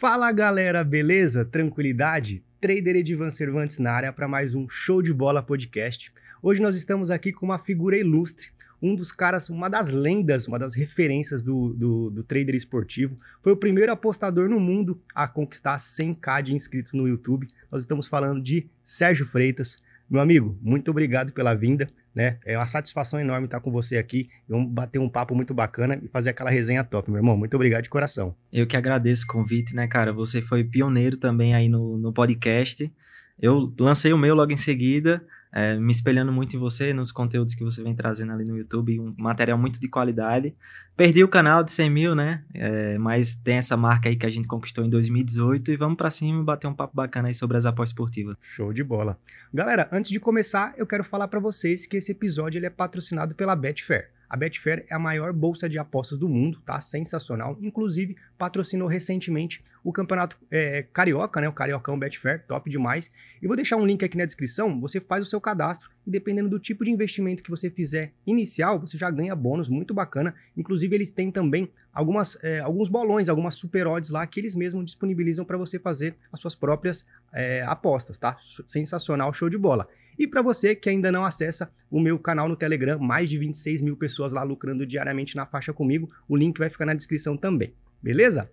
Fala 0.00 0.30
galera, 0.30 0.84
beleza? 0.84 1.44
Tranquilidade? 1.44 2.44
Trader 2.60 2.94
Edivan 2.94 3.32
Cervantes 3.32 3.78
na 3.78 3.90
área 3.90 4.12
para 4.12 4.28
mais 4.28 4.54
um 4.54 4.68
Show 4.68 5.02
de 5.02 5.12
Bola 5.12 5.42
podcast. 5.42 6.12
Hoje 6.40 6.62
nós 6.62 6.76
estamos 6.76 7.10
aqui 7.10 7.32
com 7.32 7.44
uma 7.44 7.58
figura 7.58 7.96
ilustre, 7.96 8.50
um 8.80 8.94
dos 8.94 9.10
caras, 9.10 9.50
uma 9.50 9.68
das 9.68 9.90
lendas, 9.90 10.46
uma 10.46 10.56
das 10.56 10.76
referências 10.76 11.42
do, 11.42 11.74
do, 11.74 12.10
do 12.10 12.22
trader 12.22 12.54
esportivo. 12.54 13.18
Foi 13.42 13.50
o 13.50 13.56
primeiro 13.56 13.90
apostador 13.90 14.48
no 14.48 14.60
mundo 14.60 15.02
a 15.12 15.26
conquistar 15.26 15.76
100k 15.78 16.42
de 16.42 16.54
inscritos 16.54 16.92
no 16.92 17.08
YouTube. 17.08 17.48
Nós 17.68 17.82
estamos 17.82 18.06
falando 18.06 18.40
de 18.40 18.70
Sérgio 18.84 19.26
Freitas. 19.26 19.78
Meu 20.08 20.20
amigo, 20.20 20.56
muito 20.62 20.92
obrigado 20.92 21.32
pela 21.32 21.54
vinda, 21.54 21.90
né? 22.18 22.36
É 22.44 22.58
uma 22.58 22.66
satisfação 22.66 23.20
enorme 23.20 23.44
estar 23.44 23.60
com 23.60 23.70
você 23.70 23.96
aqui. 23.96 24.28
Vamos 24.48 24.72
bater 24.72 24.98
um 24.98 25.08
papo 25.08 25.36
muito 25.36 25.54
bacana 25.54 26.00
e 26.02 26.08
fazer 26.08 26.30
aquela 26.30 26.50
resenha 26.50 26.82
top, 26.82 27.08
meu 27.08 27.20
irmão. 27.20 27.36
Muito 27.36 27.54
obrigado 27.54 27.84
de 27.84 27.88
coração. 27.88 28.34
Eu 28.52 28.66
que 28.66 28.76
agradeço 28.76 29.22
o 29.22 29.28
convite, 29.28 29.72
né, 29.72 29.86
cara? 29.86 30.12
Você 30.12 30.42
foi 30.42 30.64
pioneiro 30.64 31.16
também 31.16 31.54
aí 31.54 31.68
no, 31.68 31.96
no 31.96 32.12
podcast. 32.12 32.92
Eu 33.40 33.72
lancei 33.78 34.12
o 34.12 34.18
meu 34.18 34.34
logo 34.34 34.50
em 34.50 34.56
seguida 34.56 35.24
é, 35.52 35.76
me 35.76 35.90
espelhando 35.90 36.32
muito 36.32 36.56
em 36.56 36.58
você, 36.58 36.92
nos 36.92 37.10
conteúdos 37.10 37.54
que 37.54 37.64
você 37.64 37.82
vem 37.82 37.94
trazendo 37.94 38.32
ali 38.32 38.44
no 38.44 38.56
YouTube, 38.56 39.00
um 39.00 39.14
material 39.16 39.58
muito 39.58 39.80
de 39.80 39.88
qualidade. 39.88 40.54
Perdi 40.96 41.22
o 41.22 41.28
canal 41.28 41.62
de 41.62 41.72
100 41.72 41.90
mil, 41.90 42.14
né? 42.14 42.42
É, 42.52 42.98
mas 42.98 43.34
tem 43.34 43.56
essa 43.56 43.76
marca 43.76 44.08
aí 44.08 44.16
que 44.16 44.26
a 44.26 44.30
gente 44.30 44.48
conquistou 44.48 44.84
em 44.84 44.90
2018 44.90 45.70
e 45.70 45.76
vamos 45.76 45.96
para 45.96 46.10
cima 46.10 46.42
bater 46.42 46.66
um 46.66 46.74
papo 46.74 46.94
bacana 46.94 47.28
aí 47.28 47.34
sobre 47.34 47.56
as 47.56 47.66
apostas 47.66 47.90
esportivas. 47.90 48.36
Show 48.42 48.72
de 48.72 48.82
bola. 48.82 49.18
Galera, 49.54 49.88
antes 49.92 50.10
de 50.10 50.18
começar, 50.18 50.74
eu 50.76 50.86
quero 50.86 51.04
falar 51.04 51.28
para 51.28 51.40
vocês 51.40 51.86
que 51.86 51.96
esse 51.96 52.12
episódio 52.12 52.58
ele 52.58 52.66
é 52.66 52.70
patrocinado 52.70 53.34
pela 53.34 53.54
Betfair. 53.54 54.10
A 54.28 54.36
Betfair 54.36 54.84
é 54.88 54.94
a 54.94 54.98
maior 54.98 55.32
bolsa 55.32 55.68
de 55.68 55.78
apostas 55.78 56.18
do 56.18 56.28
mundo, 56.28 56.60
tá? 56.64 56.80
Sensacional. 56.80 57.56
Inclusive, 57.60 58.16
patrocinou 58.36 58.86
recentemente 58.86 59.64
o 59.82 59.92
campeonato 59.92 60.36
é, 60.50 60.82
carioca, 60.92 61.40
né? 61.40 61.48
O 61.48 61.52
Cariocão 61.52 61.98
Betfair, 61.98 62.44
top 62.46 62.68
demais. 62.68 63.10
E 63.40 63.46
vou 63.46 63.56
deixar 63.56 63.76
um 63.76 63.86
link 63.86 64.04
aqui 64.04 64.16
na 64.18 64.26
descrição. 64.26 64.78
Você 64.80 65.00
faz 65.00 65.22
o 65.22 65.26
seu 65.26 65.40
cadastro 65.40 65.90
e 66.06 66.10
dependendo 66.10 66.48
do 66.48 66.58
tipo 66.58 66.84
de 66.84 66.90
investimento 66.90 67.42
que 67.42 67.50
você 67.50 67.70
fizer 67.70 68.12
inicial, 68.26 68.78
você 68.78 68.98
já 68.98 69.10
ganha 69.10 69.34
bônus 69.34 69.68
muito 69.68 69.94
bacana. 69.94 70.34
Inclusive, 70.56 70.94
eles 70.94 71.10
têm 71.10 71.30
também 71.30 71.70
algumas, 71.92 72.36
é, 72.42 72.60
alguns 72.60 72.88
bolões, 72.88 73.28
algumas 73.28 73.54
super 73.54 73.86
odds 73.86 74.10
lá 74.10 74.26
que 74.26 74.40
eles 74.40 74.54
mesmos 74.54 74.84
disponibilizam 74.84 75.44
para 75.44 75.56
você 75.56 75.78
fazer 75.78 76.16
as 76.32 76.40
suas 76.40 76.54
próprias 76.54 77.06
é, 77.32 77.62
apostas, 77.62 78.18
tá? 78.18 78.36
Sensacional, 78.66 79.32
show 79.32 79.48
de 79.48 79.56
bola. 79.56 79.88
E 80.18 80.26
para 80.26 80.42
você 80.42 80.74
que 80.74 80.90
ainda 80.90 81.12
não 81.12 81.24
acessa 81.24 81.70
o 81.90 82.00
meu 82.00 82.18
canal 82.18 82.48
no 82.48 82.56
Telegram, 82.56 82.98
mais 82.98 83.30
de 83.30 83.38
26 83.38 83.80
mil 83.82 83.96
pessoas 83.96 84.32
lá 84.32 84.42
lucrando 84.42 84.84
diariamente 84.84 85.36
na 85.36 85.46
faixa 85.46 85.72
comigo, 85.72 86.10
o 86.28 86.36
link 86.36 86.58
vai 86.58 86.68
ficar 86.68 86.86
na 86.86 86.94
descrição 86.94 87.36
também, 87.36 87.72
beleza? 88.02 88.50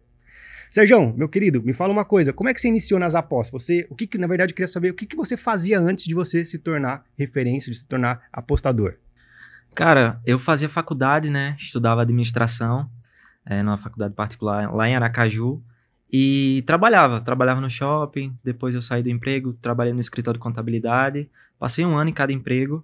Sérgio, 0.69 1.13
meu 1.16 1.30
querido, 1.30 1.63
me 1.63 1.73
fala 1.73 1.91
uma 1.91 2.05
coisa, 2.05 2.33
como 2.33 2.49
é 2.49 2.53
que 2.53 2.59
você 2.59 2.67
iniciou 2.67 2.99
nas 2.99 3.16
apostas? 3.16 3.63
Você, 3.63 3.88
o 3.89 3.95
que, 3.95 4.05
que 4.08 4.17
na 4.17 4.27
verdade 4.27 4.52
eu 4.52 4.55
queria 4.55 4.67
saber, 4.67 4.91
o 4.91 4.93
que, 4.93 5.05
que 5.05 5.16
você 5.16 5.38
fazia 5.38 5.80
antes 5.80 6.05
de 6.05 6.13
você 6.13 6.43
se 6.43 6.59
tornar 6.59 7.05
referência, 7.17 7.71
de 7.71 7.77
se 7.77 7.86
tornar 7.86 8.23
apostador? 8.31 8.95
Cara, 9.73 10.21
eu 10.25 10.39
fazia 10.39 10.69
faculdade, 10.69 11.30
né? 11.30 11.55
Estudava 11.59 12.02
administração 12.02 12.89
é, 13.45 13.61
numa 13.61 13.77
faculdade 13.77 14.13
particular 14.13 14.73
lá 14.73 14.88
em 14.88 14.95
Aracaju. 14.95 15.61
E 16.11 16.63
trabalhava, 16.66 17.19
trabalhava 17.19 17.59
no 17.59 17.69
shopping, 17.69 18.38
depois 18.43 18.73
eu 18.73 18.81
saí 18.81 19.03
do 19.03 19.09
emprego, 19.09 19.53
trabalhei 19.53 19.93
no 19.93 19.99
escritório 19.99 20.39
de 20.39 20.43
contabilidade, 20.43 21.30
passei 21.59 21.86
um 21.86 21.98
ano 21.98 22.09
em 22.09 22.14
cada 22.14 22.31
emprego 22.34 22.84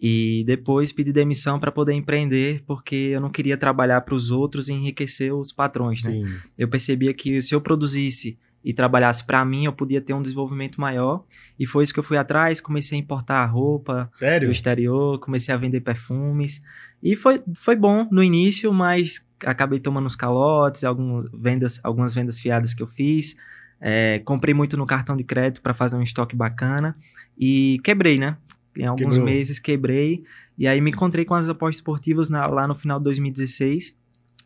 e 0.00 0.42
depois 0.44 0.90
pedi 0.90 1.12
demissão 1.12 1.60
para 1.60 1.70
poder 1.70 1.92
empreender, 1.92 2.64
porque 2.66 2.96
eu 2.96 3.20
não 3.20 3.30
queria 3.30 3.56
trabalhar 3.56 4.00
para 4.00 4.16
os 4.16 4.32
outros 4.32 4.68
e 4.68 4.72
enriquecer 4.72 5.32
os 5.32 5.52
patrões, 5.52 6.02
né? 6.02 6.10
Sim. 6.10 6.26
Eu 6.58 6.66
percebia 6.66 7.14
que 7.14 7.40
se 7.40 7.54
eu 7.54 7.60
produzisse 7.60 8.36
e 8.64 8.72
trabalhasse 8.72 9.24
para 9.24 9.44
mim, 9.44 9.64
eu 9.64 9.72
podia 9.72 10.00
ter 10.00 10.12
um 10.12 10.20
desenvolvimento 10.20 10.80
maior. 10.80 11.24
E 11.58 11.66
foi 11.66 11.84
isso 11.84 11.92
que 11.92 12.00
eu 12.00 12.04
fui 12.04 12.16
atrás, 12.16 12.60
comecei 12.60 12.98
a 12.98 13.00
importar 13.00 13.44
roupa 13.46 14.10
Sério? 14.12 14.48
do 14.48 14.52
exterior, 14.52 15.20
comecei 15.20 15.54
a 15.54 15.56
vender 15.56 15.80
perfumes. 15.80 16.60
E 17.00 17.14
foi, 17.14 17.40
foi 17.54 17.76
bom 17.76 18.08
no 18.10 18.24
início, 18.24 18.72
mas 18.72 19.24
acabei 19.44 19.78
tomando 19.78 20.06
uns 20.06 20.16
calotes, 20.16 20.82
algumas 20.82 21.28
vendas, 21.32 21.80
algumas 21.84 22.12
vendas 22.12 22.40
fiadas 22.40 22.74
que 22.74 22.82
eu 22.82 22.88
fiz. 22.88 23.36
É, 23.80 24.20
comprei 24.20 24.54
muito 24.54 24.76
no 24.76 24.86
cartão 24.86 25.16
de 25.16 25.24
crédito 25.24 25.60
para 25.60 25.74
fazer 25.74 25.96
um 25.96 26.02
estoque 26.02 26.36
bacana 26.36 26.96
e 27.44 27.80
quebrei, 27.82 28.18
né? 28.18 28.36
Em 28.76 28.86
alguns 28.86 29.16
Quebrou. 29.16 29.24
meses 29.24 29.58
quebrei 29.58 30.22
e 30.56 30.68
aí 30.68 30.80
me 30.80 30.92
encontrei 30.92 31.24
com 31.24 31.34
as 31.34 31.48
apostas 31.48 31.78
esportivas 31.78 32.28
na, 32.28 32.46
lá 32.46 32.68
no 32.68 32.74
final 32.76 33.00
de 33.00 33.04
2016. 33.04 33.98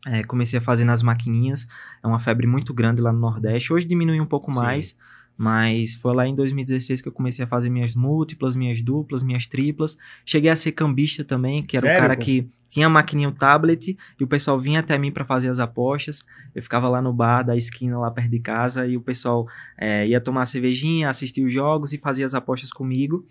É, 0.06 0.24
comecei 0.24 0.58
a 0.58 0.62
fazer 0.62 0.86
nas 0.86 1.02
maquininhas, 1.02 1.68
é 2.02 2.06
uma 2.06 2.18
febre 2.18 2.46
muito 2.46 2.72
grande 2.72 3.02
lá 3.02 3.12
no 3.12 3.18
Nordeste. 3.18 3.70
Hoje 3.70 3.86
diminuiu 3.86 4.22
um 4.22 4.26
pouco 4.26 4.50
Sim. 4.50 4.58
mais, 4.58 4.96
mas 5.36 5.94
foi 5.94 6.14
lá 6.14 6.26
em 6.26 6.34
2016 6.34 7.00
que 7.00 7.08
eu 7.08 7.12
comecei 7.12 7.44
a 7.44 7.48
fazer 7.48 7.68
minhas 7.68 7.94
múltiplas, 7.94 8.56
minhas 8.56 8.80
duplas, 8.80 9.22
minhas 9.22 9.46
triplas. 9.46 9.96
Cheguei 10.24 10.50
a 10.50 10.56
ser 10.56 10.72
cambista 10.72 11.22
também, 11.22 11.62
que 11.62 11.76
era 11.76 11.86
Sério? 11.86 11.98
o 11.98 12.02
cara 12.02 12.16
que 12.16 12.48
tinha 12.68 12.86
a 12.86 12.90
maquininha, 12.90 13.28
o 13.28 13.32
tablet, 13.32 13.96
e 14.18 14.24
o 14.24 14.26
pessoal 14.26 14.58
vinha 14.58 14.80
até 14.80 14.98
mim 14.98 15.12
para 15.12 15.24
fazer 15.24 15.48
as 15.48 15.58
apostas. 15.58 16.24
Eu 16.54 16.62
ficava 16.62 16.88
lá 16.88 17.00
no 17.00 17.12
bar 17.12 17.42
da 17.42 17.56
esquina, 17.56 17.98
lá 17.98 18.10
perto 18.10 18.30
de 18.30 18.40
casa, 18.40 18.86
e 18.86 18.96
o 18.96 19.00
pessoal 19.00 19.46
é, 19.78 20.06
ia 20.06 20.20
tomar 20.20 20.46
cervejinha, 20.46 21.10
assistir 21.10 21.44
os 21.44 21.52
jogos 21.52 21.92
e 21.92 21.98
fazia 21.98 22.26
as 22.26 22.34
apostas 22.34 22.72
comigo. 22.72 23.24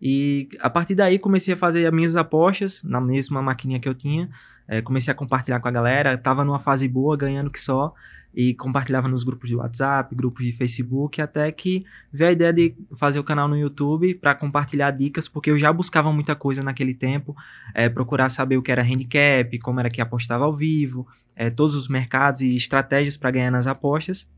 E 0.00 0.48
a 0.60 0.70
partir 0.70 0.94
daí 0.94 1.18
comecei 1.18 1.54
a 1.54 1.56
fazer 1.56 1.86
as 1.86 1.92
minhas 1.92 2.16
apostas 2.16 2.82
na 2.82 3.00
mesma 3.00 3.42
maquininha 3.42 3.78
que 3.78 3.88
eu 3.88 3.94
tinha. 3.94 4.30
É, 4.66 4.80
comecei 4.80 5.12
a 5.12 5.14
compartilhar 5.14 5.60
com 5.60 5.68
a 5.68 5.70
galera, 5.70 6.16
tava 6.16 6.44
numa 6.44 6.58
fase 6.58 6.86
boa, 6.86 7.16
ganhando 7.16 7.50
que 7.50 7.58
só 7.58 7.92
e 8.34 8.54
compartilhava 8.54 9.08
nos 9.08 9.24
grupos 9.24 9.48
de 9.48 9.56
WhatsApp, 9.56 10.14
grupos 10.14 10.44
de 10.44 10.52
Facebook, 10.52 11.20
até 11.20 11.50
que 11.50 11.84
veio 12.12 12.30
a 12.30 12.32
ideia 12.32 12.52
de 12.52 12.74
fazer 12.96 13.18
o 13.18 13.24
canal 13.24 13.48
no 13.48 13.56
YouTube 13.56 14.14
para 14.14 14.34
compartilhar 14.34 14.90
dicas, 14.92 15.28
porque 15.28 15.50
eu 15.50 15.58
já 15.58 15.72
buscava 15.72 16.12
muita 16.12 16.34
coisa 16.34 16.62
naquele 16.62 16.94
tempo, 16.94 17.34
é, 17.74 17.88
procurar 17.88 18.28
saber 18.28 18.56
o 18.56 18.62
que 18.62 18.70
era 18.70 18.82
handicap, 18.82 19.58
como 19.58 19.80
era 19.80 19.90
que 19.90 20.00
apostava 20.00 20.44
ao 20.44 20.54
vivo, 20.54 21.06
é, 21.34 21.50
todos 21.50 21.74
os 21.74 21.88
mercados 21.88 22.40
e 22.40 22.54
estratégias 22.54 23.16
para 23.16 23.30
ganhar 23.30 23.50
nas 23.50 23.66
apostas. 23.66 24.28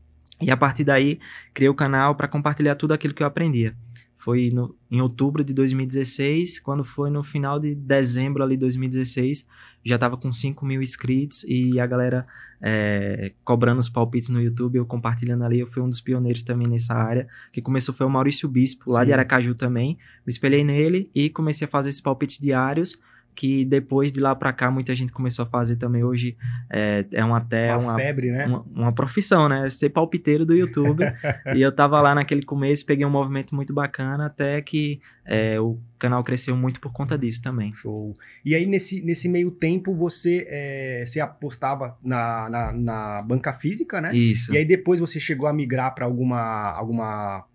E 0.41 0.49
a 0.49 0.57
partir 0.57 0.83
daí, 0.83 1.19
criei 1.53 1.69
o 1.69 1.75
canal 1.75 2.15
para 2.15 2.27
compartilhar 2.27 2.75
tudo 2.75 2.93
aquilo 2.93 3.13
que 3.13 3.21
eu 3.21 3.27
aprendia. 3.27 3.75
Foi 4.15 4.49
no, 4.53 4.75
em 4.89 5.01
outubro 5.01 5.43
de 5.43 5.53
2016, 5.53 6.59
quando 6.59 6.83
foi 6.83 7.09
no 7.09 7.21
final 7.23 7.59
de 7.59 7.75
dezembro 7.75 8.41
ali 8.41 8.55
de 8.55 8.61
2016, 8.61 9.45
já 9.85 9.95
estava 9.95 10.15
com 10.15 10.31
5 10.31 10.65
mil 10.65 10.81
inscritos 10.81 11.43
e 11.43 11.77
a 11.79 11.85
galera 11.85 12.25
é, 12.65 13.33
cobrando 13.43 13.81
os 13.81 13.89
palpites 13.89 14.29
no 14.29 14.41
YouTube, 14.41 14.77
eu 14.77 14.85
compartilhando 14.85 15.43
ali, 15.43 15.59
eu 15.59 15.67
fui 15.67 15.83
um 15.83 15.89
dos 15.89 15.99
pioneiros 15.99 16.43
também 16.43 16.65
nessa 16.65 16.93
área. 16.93 17.27
Que 17.51 17.61
começou 17.61 17.93
foi 17.93 18.07
o 18.07 18.09
Maurício 18.09 18.47
Bispo, 18.47 18.89
lá 18.89 19.01
Sim. 19.01 19.07
de 19.07 19.13
Aracaju 19.13 19.53
também. 19.53 19.97
Me 20.25 20.31
espelhei 20.31 20.63
nele 20.63 21.11
e 21.13 21.29
comecei 21.29 21.67
a 21.67 21.69
fazer 21.69 21.89
esses 21.89 21.99
palpites 21.99 22.39
diários 22.39 22.97
que 23.35 23.65
depois 23.65 24.11
de 24.11 24.19
lá 24.19 24.35
para 24.35 24.53
cá 24.53 24.69
muita 24.69 24.93
gente 24.95 25.11
começou 25.11 25.43
a 25.43 25.45
fazer 25.45 25.75
também 25.75 26.03
hoje 26.03 26.37
é, 26.69 27.05
é 27.11 27.23
uma 27.23 27.37
até 27.37 27.75
uma, 27.75 27.91
uma 27.91 27.99
febre, 27.99 28.31
né? 28.31 28.45
Uma, 28.45 28.65
uma, 28.75 28.91
profissão, 28.91 29.49
né? 29.49 29.69
Ser 29.69 29.89
palpiteiro 29.89 30.45
do 30.45 30.53
YouTube. 30.55 31.03
e 31.55 31.61
eu 31.61 31.71
tava 31.71 31.99
lá 32.01 32.15
naquele 32.15 32.43
começo, 32.43 32.85
peguei 32.85 33.05
um 33.05 33.09
movimento 33.09 33.55
muito 33.55 33.73
bacana 33.73 34.27
até 34.27 34.61
que 34.61 35.01
é, 35.25 35.59
o 35.59 35.79
canal 35.97 36.23
cresceu 36.23 36.55
muito 36.55 36.79
por 36.79 36.91
conta 36.91 37.17
disso 37.17 37.41
também. 37.41 37.73
Show. 37.73 38.13
E 38.43 38.53
aí 38.53 38.65
nesse, 38.65 39.01
nesse 39.01 39.27
meio 39.27 39.51
tempo 39.51 39.93
você 39.95 40.45
é, 40.49 41.03
você 41.05 41.19
apostava 41.19 41.97
na, 42.03 42.49
na, 42.49 42.73
na 42.73 43.21
banca 43.21 43.53
física, 43.53 44.01
né? 44.01 44.13
Isso. 44.15 44.53
E 44.53 44.57
aí 44.57 44.65
depois 44.65 44.99
você 44.99 45.19
chegou 45.19 45.47
a 45.47 45.53
migrar 45.53 45.95
para 45.95 46.05
alguma 46.05 46.71
alguma 46.71 47.45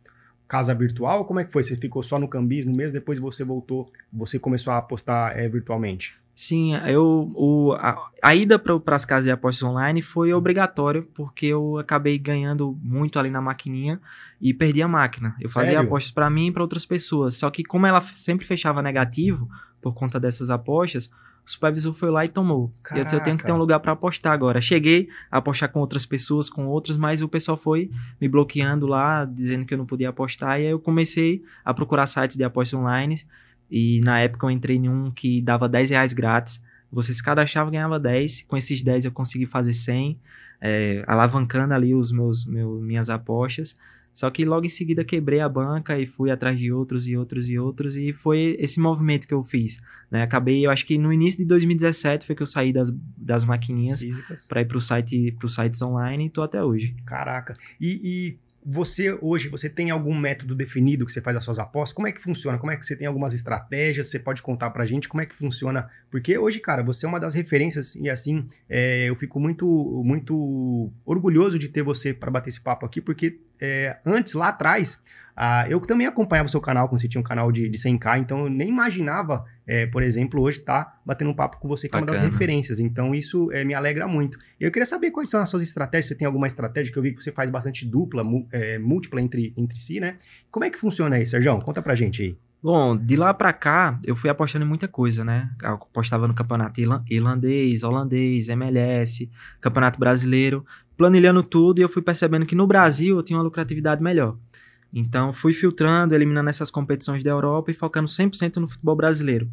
casa 0.49 0.75
virtual? 0.75 1.27
Como 1.27 1.39
é 1.39 1.45
que 1.45 1.53
foi? 1.53 1.63
Você 1.63 1.77
ficou 1.77 2.03
só 2.03 2.19
no 2.19 2.27
cambismo 2.27 2.73
mesmo, 2.75 2.95
depois 2.95 3.19
você 3.19 3.45
voltou, 3.45 3.93
você 4.13 4.39
começou 4.39 4.73
a 4.73 4.79
apostar 4.79 5.39
é, 5.39 5.49
virtualmente? 5.49 6.17
Sim, 6.35 6.77
eu, 6.87 7.33
o, 7.35 7.73
a, 7.73 8.11
a 8.23 8.35
ida 8.35 8.61
para 8.61 8.95
as 8.95 9.05
casas 9.05 9.25
de 9.25 9.31
apostas 9.33 9.69
online 9.69 10.01
foi 10.01 10.33
obrigatório, 10.33 11.03
porque 11.13 11.47
eu 11.47 11.79
acabei 11.79 12.17
ganhando 12.17 12.79
muito 12.81 13.19
ali 13.19 13.29
na 13.29 13.41
maquininha 13.41 14.01
e 14.41 14.55
perdi 14.55 14.81
a 14.81 14.87
máquina. 14.87 15.35
Eu 15.41 15.49
Sério? 15.49 15.53
fazia 15.53 15.81
apostas 15.81 16.13
para 16.13 16.31
mim 16.31 16.47
e 16.47 16.53
para 16.53 16.63
outras 16.63 16.87
pessoas. 16.87 17.35
Só 17.35 17.51
que 17.51 17.65
como 17.65 17.87
ela 17.87 18.01
sempre 18.01 18.47
fechava 18.47 18.81
negativo 18.81 19.49
por 19.83 19.95
conta 19.95 20.21
dessas 20.21 20.49
apostas, 20.49 21.11
o 21.49 21.51
supervisor 21.51 21.95
foi 21.95 22.11
lá 22.11 22.27
e 22.27 22.29
tomou. 22.29 22.71
Caraca. 22.83 22.97
E 22.97 23.01
eu 23.01 23.05
disse, 23.05 23.17
eu 23.17 23.21
tenho 23.23 23.39
que 23.39 23.45
ter 23.45 23.53
um 23.53 23.57
lugar 23.57 23.81
para 23.81 23.93
apostar 23.93 24.35
agora. 24.35 24.61
Cheguei 24.61 25.09
a 25.31 25.39
apostar 25.39 25.71
com 25.73 25.81
outras 25.81 26.05
pessoas, 26.05 26.51
com 26.51 26.67
outras, 26.67 26.99
mas 26.99 27.23
o 27.23 27.29
pessoal 27.29 27.57
foi 27.57 27.91
me 28.21 28.29
bloqueando 28.29 28.87
lá, 28.87 29.25
dizendo 29.25 29.65
que 29.65 29.73
eu 29.73 29.79
não 29.79 29.87
podia 29.87 30.11
apostar. 30.11 30.61
E 30.61 30.67
aí 30.67 30.71
eu 30.71 30.79
comecei 30.79 31.43
a 31.65 31.73
procurar 31.73 32.07
sites 32.07 32.37
de 32.37 32.45
apostas 32.45 32.79
online. 32.79 33.23
E 33.71 34.01
na 34.05 34.21
época 34.21 34.47
eu 34.47 34.51
entrei 34.51 34.77
em 34.77 34.91
um 34.91 35.11
que 35.11 35.41
dava 35.41 35.67
10 35.67 35.89
reais 35.89 36.13
grátis. 36.13 36.63
Você 36.93 37.15
se 37.15 37.23
cadastrava 37.23 37.71
ganhava 37.71 37.99
10. 37.99 38.43
Com 38.43 38.55
esses 38.55 38.83
10 38.83 39.07
eu 39.07 39.13
consegui 39.13 39.47
fazer 39.47 39.73
100, 39.73 40.21
é, 40.61 41.03
alavancando 41.07 41.73
ali 41.73 41.95
os 41.95 42.13
meus, 42.13 42.45
meus 42.45 42.83
minhas 42.83 43.09
apostas. 43.09 43.75
Só 44.19 44.29
que 44.33 44.45
logo 44.45 44.67
em 44.67 44.69
seguida 44.69 45.05
quebrei 45.05 45.39
a 45.39 45.49
banca 45.49 45.97
e 45.97 46.05
fui 46.05 46.29
atrás 46.29 46.59
de 46.59 46.73
outros 46.73 47.07
e 47.07 47.17
outros 47.17 47.49
e 47.49 47.57
outros 47.57 47.97
e 47.97 48.13
foi 48.13 48.57
esse 48.59 48.81
movimento 48.81 49.29
que 49.29 49.33
eu 49.33 49.45
fiz, 49.45 49.79
né? 50.11 50.23
Acabei, 50.23 50.67
eu 50.67 50.73
acho 50.73 50.85
que 50.85 50.99
no 50.99 51.13
início 51.13 51.39
de 51.39 51.45
2017 51.45 52.27
foi 52.27 52.35
que 52.35 52.43
eu 52.43 52.47
saí 52.49 52.73
das, 52.73 52.91
das 53.17 53.45
maquininhas 53.45 54.03
para 54.49 54.61
ir 54.61 54.65
para 54.65 54.77
o 54.77 54.81
site, 54.81 55.37
os 55.41 55.55
sites 55.55 55.81
online 55.83 56.27
e 56.27 56.31
tô 56.31 56.43
até 56.43 56.65
hoje. 56.65 56.97
Caraca. 57.07 57.57
E, 57.81 58.01
e 58.03 58.39
você 58.71 59.17
hoje, 59.23 59.49
você 59.49 59.71
tem 59.71 59.91
algum 59.91 60.15
método 60.15 60.55
definido 60.55 61.07
que 61.07 61.13
você 61.13 61.23
faz 61.23 61.35
as 61.39 61.43
suas 61.43 61.59
apostas? 61.59 61.95
Como 61.95 62.07
é 62.07 62.13
que 62.13 62.21
funciona? 62.21 62.59
Como 62.59 62.71
é 62.71 62.77
que 62.77 62.85
você 62.85 62.95
tem 62.95 63.07
algumas 63.07 63.33
estratégias? 63.33 64.09
Você 64.09 64.19
pode 64.19 64.43
contar 64.43 64.69
pra 64.69 64.85
gente 64.85 65.09
como 65.09 65.23
é 65.23 65.27
que 65.27 65.35
funciona? 65.35 65.89
Porque 66.11 66.37
hoje, 66.37 66.61
cara, 66.61 66.83
você 66.83 67.07
é 67.07 67.09
uma 67.09 67.19
das 67.19 67.35
referências 67.35 67.95
e 67.95 68.11
assim, 68.11 68.47
é, 68.69 69.09
eu 69.09 69.17
fico 69.17 69.41
muito, 69.41 69.67
muito 70.05 70.93
orgulhoso 71.03 71.59
de 71.59 71.71
ter 71.71 71.83
você 71.83 72.13
para 72.13 72.31
bater 72.31 72.51
esse 72.51 72.61
papo 72.61 72.85
aqui, 72.85 73.01
porque 73.01 73.41
é, 73.59 73.97
antes, 74.05 74.35
lá 74.35 74.49
atrás, 74.49 75.03
ah, 75.35 75.67
eu 75.71 75.81
também 75.81 76.07
acompanhava 76.07 76.47
o 76.47 76.51
seu 76.51 76.61
canal 76.61 76.89
quando 76.91 77.01
você 77.01 77.09
tinha 77.09 77.21
um 77.21 77.25
canal 77.25 77.51
de, 77.51 77.71
de 77.71 77.79
100k, 77.79 78.19
então 78.19 78.41
eu 78.41 78.51
nem 78.51 78.69
imaginava, 78.69 79.47
é, 79.69 79.85
por 79.85 80.03
exemplo, 80.03 80.41
hoje 80.41 80.61
estar 80.61 80.85
tá 80.85 81.01
batendo 81.05 81.31
um 81.31 81.35
papo 81.35 81.59
com 81.59 81.69
você, 81.69 81.89
que 81.89 81.93
Bacana. 81.93 82.11
é 82.11 82.15
uma 82.15 82.23
das 82.23 82.33
referências. 82.33 82.81
Então 82.81 83.15
isso 83.15 83.53
é, 83.53 83.67
me 83.67 83.75
alegra 83.75 84.09
muito. 84.09 84.39
E 84.59 84.65
eu 84.65 84.71
queria 84.71 84.87
saber 84.87 85.11
quais 85.11 85.29
são 85.29 85.43
as 85.43 85.51
suas 85.51 85.63
estratégias. 85.63 86.07
Você 86.07 86.15
tem 86.15 86.27
alguma 86.27 86.47
estratégia 86.47 86.91
que 86.91 86.99
eu 86.99 87.03
vi 87.03 87.13
que 87.13 87.23
você 87.23 87.31
faz 87.31 87.51
bastante 87.51 87.85
dupla, 87.85 88.25
é, 88.51 88.79
múltipla 88.79 89.21
entre, 89.21 89.53
entre 89.59 89.79
si, 89.79 90.01
né? 90.01 90.17
Como 90.51 90.65
é 90.65 90.71
que 90.71 90.79
funciona 90.79 91.17
aí, 91.17 91.27
Sérgio? 91.27 91.59
Conta 91.59 91.83
pra 91.83 91.95
gente 91.95 92.23
aí. 92.23 92.39
Bom, 92.63 92.97
de 92.97 93.15
lá 93.15 93.33
para 93.35 93.53
cá, 93.53 94.01
eu 94.05 94.17
fui 94.17 94.31
apostando 94.31 94.65
em 94.65 94.69
muita 94.69 94.89
coisa, 94.89 95.25
né? 95.25 95.51
Eu 95.63 95.75
apostava 95.75 96.27
no 96.27 96.35
campeonato 96.35 96.81
irlandês, 97.09 97.83
holandês, 97.85 98.49
MLS, 98.49 99.31
campeonato 99.61 100.01
brasileiro, 100.01 100.65
planilhando 100.97 101.43
tudo 101.43 101.79
e 101.79 101.83
eu 101.83 101.89
fui 101.89 102.03
percebendo 102.03 102.45
que 102.45 102.57
no 102.57 102.67
Brasil 102.67 103.17
eu 103.17 103.23
tinha 103.23 103.39
uma 103.39 103.45
lucratividade 103.45 104.03
melhor. 104.03 104.37
Então, 104.93 105.33
fui 105.33 105.53
filtrando, 105.53 106.15
eliminando 106.15 106.49
essas 106.49 106.71
competições 106.71 107.23
da 107.23 107.31
Europa 107.31 107.71
e 107.71 107.75
focando 107.75 108.09
100% 108.09 108.57
no 108.57 108.69
futebol 108.69 108.97
brasileiro. 108.97 109.51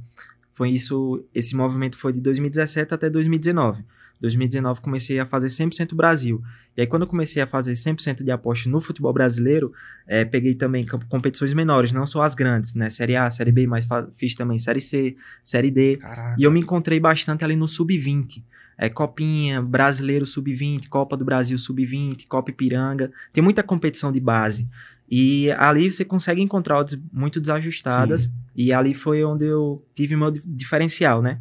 Foi 0.51 0.69
isso, 0.69 1.23
esse 1.33 1.55
movimento 1.55 1.97
foi 1.97 2.13
de 2.13 2.21
2017 2.21 2.93
até 2.93 3.09
2019. 3.09 3.83
2019 4.21 4.81
comecei 4.81 5.19
a 5.19 5.25
fazer 5.25 5.47
100% 5.47 5.93
Brasil. 5.93 6.41
E 6.75 6.81
aí 6.81 6.87
quando 6.87 7.03
eu 7.03 7.07
comecei 7.07 7.41
a 7.41 7.47
fazer 7.47 7.73
100% 7.73 8.23
de 8.23 8.31
aposta 8.31 8.69
no 8.69 8.79
futebol 8.79 9.13
brasileiro, 9.13 9.73
é, 10.07 10.23
peguei 10.23 10.55
também 10.55 10.85
competições 11.09 11.53
menores, 11.53 11.91
não 11.91 12.05
só 12.05 12.21
as 12.21 12.35
grandes, 12.35 12.75
né? 12.75 12.89
Série 12.89 13.15
A, 13.15 13.29
Série 13.29 13.51
B, 13.51 13.67
mas 13.67 13.87
fiz 14.15 14.35
também 14.35 14.57
Série 14.57 14.81
C, 14.81 15.15
Série 15.43 15.71
D. 15.71 15.97
Caraca. 15.97 16.35
E 16.39 16.43
eu 16.43 16.51
me 16.51 16.59
encontrei 16.59 16.99
bastante 16.99 17.43
ali 17.43 17.55
no 17.55 17.67
Sub-20. 17.67 18.43
É, 18.77 18.89
Copinha, 18.89 19.61
Brasileiro 19.61 20.25
Sub-20, 20.25 20.89
Copa 20.89 21.15
do 21.15 21.23
Brasil 21.23 21.57
Sub-20, 21.57 22.27
Copa 22.27 22.51
Ipiranga. 22.51 23.11
Tem 23.31 23.41
muita 23.43 23.63
competição 23.63 24.11
de 24.11 24.19
base. 24.19 24.67
E 25.09 25.51
ali 25.51 25.91
você 25.91 26.03
consegue 26.03 26.41
encontrar 26.41 26.79
odds 26.79 26.99
muito 27.11 27.39
desajustadas. 27.39 28.23
Sim. 28.23 28.31
E 28.55 28.73
ali 28.73 28.93
foi 28.93 29.23
onde 29.23 29.45
eu 29.45 29.85
tive 29.93 30.15
meu 30.15 30.31
diferencial, 30.31 31.21
né? 31.21 31.39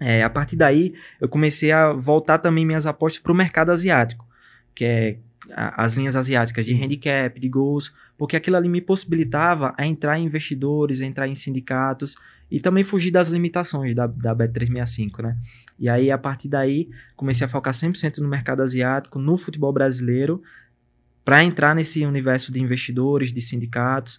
É, 0.00 0.22
a 0.22 0.30
partir 0.30 0.56
daí, 0.56 0.94
eu 1.20 1.28
comecei 1.28 1.72
a 1.72 1.92
voltar 1.92 2.38
também 2.38 2.64
minhas 2.64 2.86
apostas 2.86 3.20
para 3.20 3.32
o 3.32 3.34
mercado 3.34 3.70
asiático, 3.70 4.26
que 4.74 4.84
é 4.84 5.18
a, 5.52 5.84
as 5.84 5.94
linhas 5.94 6.14
asiáticas 6.14 6.66
de 6.66 6.74
handicap, 6.74 7.38
de 7.38 7.48
gols, 7.48 7.92
porque 8.16 8.36
aquilo 8.36 8.56
ali 8.56 8.68
me 8.68 8.80
possibilitava 8.80 9.74
a 9.76 9.84
entrar 9.84 10.18
em 10.18 10.24
investidores, 10.24 11.00
a 11.00 11.04
entrar 11.04 11.26
em 11.26 11.34
sindicatos 11.34 12.14
e 12.50 12.60
também 12.60 12.84
fugir 12.84 13.10
das 13.10 13.28
limitações 13.28 13.94
da, 13.94 14.06
da 14.06 14.34
Bet365, 14.34 15.22
né? 15.22 15.36
E 15.78 15.88
aí, 15.88 16.10
a 16.10 16.16
partir 16.16 16.48
daí, 16.48 16.88
comecei 17.14 17.44
a 17.44 17.48
focar 17.48 17.74
100% 17.74 18.18
no 18.18 18.28
mercado 18.28 18.62
asiático, 18.62 19.18
no 19.18 19.36
futebol 19.36 19.72
brasileiro, 19.72 20.42
para 21.28 21.44
entrar 21.44 21.74
nesse 21.74 22.06
universo 22.06 22.50
de 22.50 22.58
investidores, 22.58 23.34
de 23.34 23.42
sindicatos. 23.42 24.18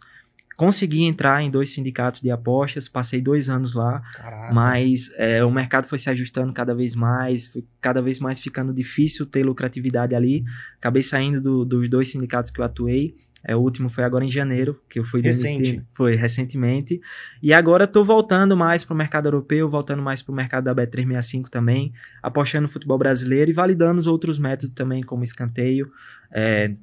Consegui 0.55 1.05
entrar 1.05 1.41
em 1.41 1.49
dois 1.49 1.71
sindicatos 1.71 2.21
de 2.21 2.29
apostas, 2.29 2.87
passei 2.87 3.19
dois 3.19 3.49
anos 3.49 3.73
lá, 3.73 3.99
Caraca. 4.13 4.53
mas 4.53 5.09
é, 5.17 5.43
o 5.43 5.49
mercado 5.49 5.87
foi 5.87 5.97
se 5.97 6.07
ajustando 6.07 6.53
cada 6.53 6.75
vez 6.75 6.93
mais, 6.93 7.47
foi 7.47 7.65
cada 7.81 7.99
vez 7.99 8.19
mais 8.19 8.39
ficando 8.39 8.71
difícil 8.71 9.25
ter 9.25 9.43
lucratividade 9.43 10.13
ali. 10.13 10.43
Acabei 10.77 11.01
saindo 11.01 11.41
do, 11.41 11.65
dos 11.65 11.89
dois 11.89 12.11
sindicatos 12.11 12.51
que 12.51 12.61
eu 12.61 12.65
atuei. 12.65 13.15
É, 13.43 13.55
o 13.55 13.59
último 13.59 13.89
foi 13.89 14.03
agora 14.03 14.23
em 14.23 14.29
janeiro, 14.29 14.79
que 14.87 14.99
eu 14.99 15.03
fui 15.03 15.19
Recente. 15.19 15.63
Demitido, 15.63 15.87
foi 15.93 16.13
recentemente. 16.13 17.01
E 17.41 17.53
agora 17.53 17.85
estou 17.85 18.05
voltando 18.05 18.55
mais 18.55 18.83
para 18.83 18.93
o 18.93 18.97
mercado 18.97 19.25
europeu, 19.25 19.67
voltando 19.67 20.03
mais 20.03 20.21
para 20.21 20.31
o 20.31 20.35
mercado 20.35 20.65
da 20.65 20.75
Bet365 20.75 21.49
também, 21.49 21.91
apostando 22.21 22.63
no 22.63 22.69
futebol 22.69 22.99
brasileiro 22.99 23.49
e 23.49 23.53
validando 23.53 23.99
os 23.99 24.05
outros 24.05 24.37
métodos 24.37 24.75
também, 24.75 25.01
como 25.01 25.23
escanteio. 25.23 25.89
É, 26.31 26.75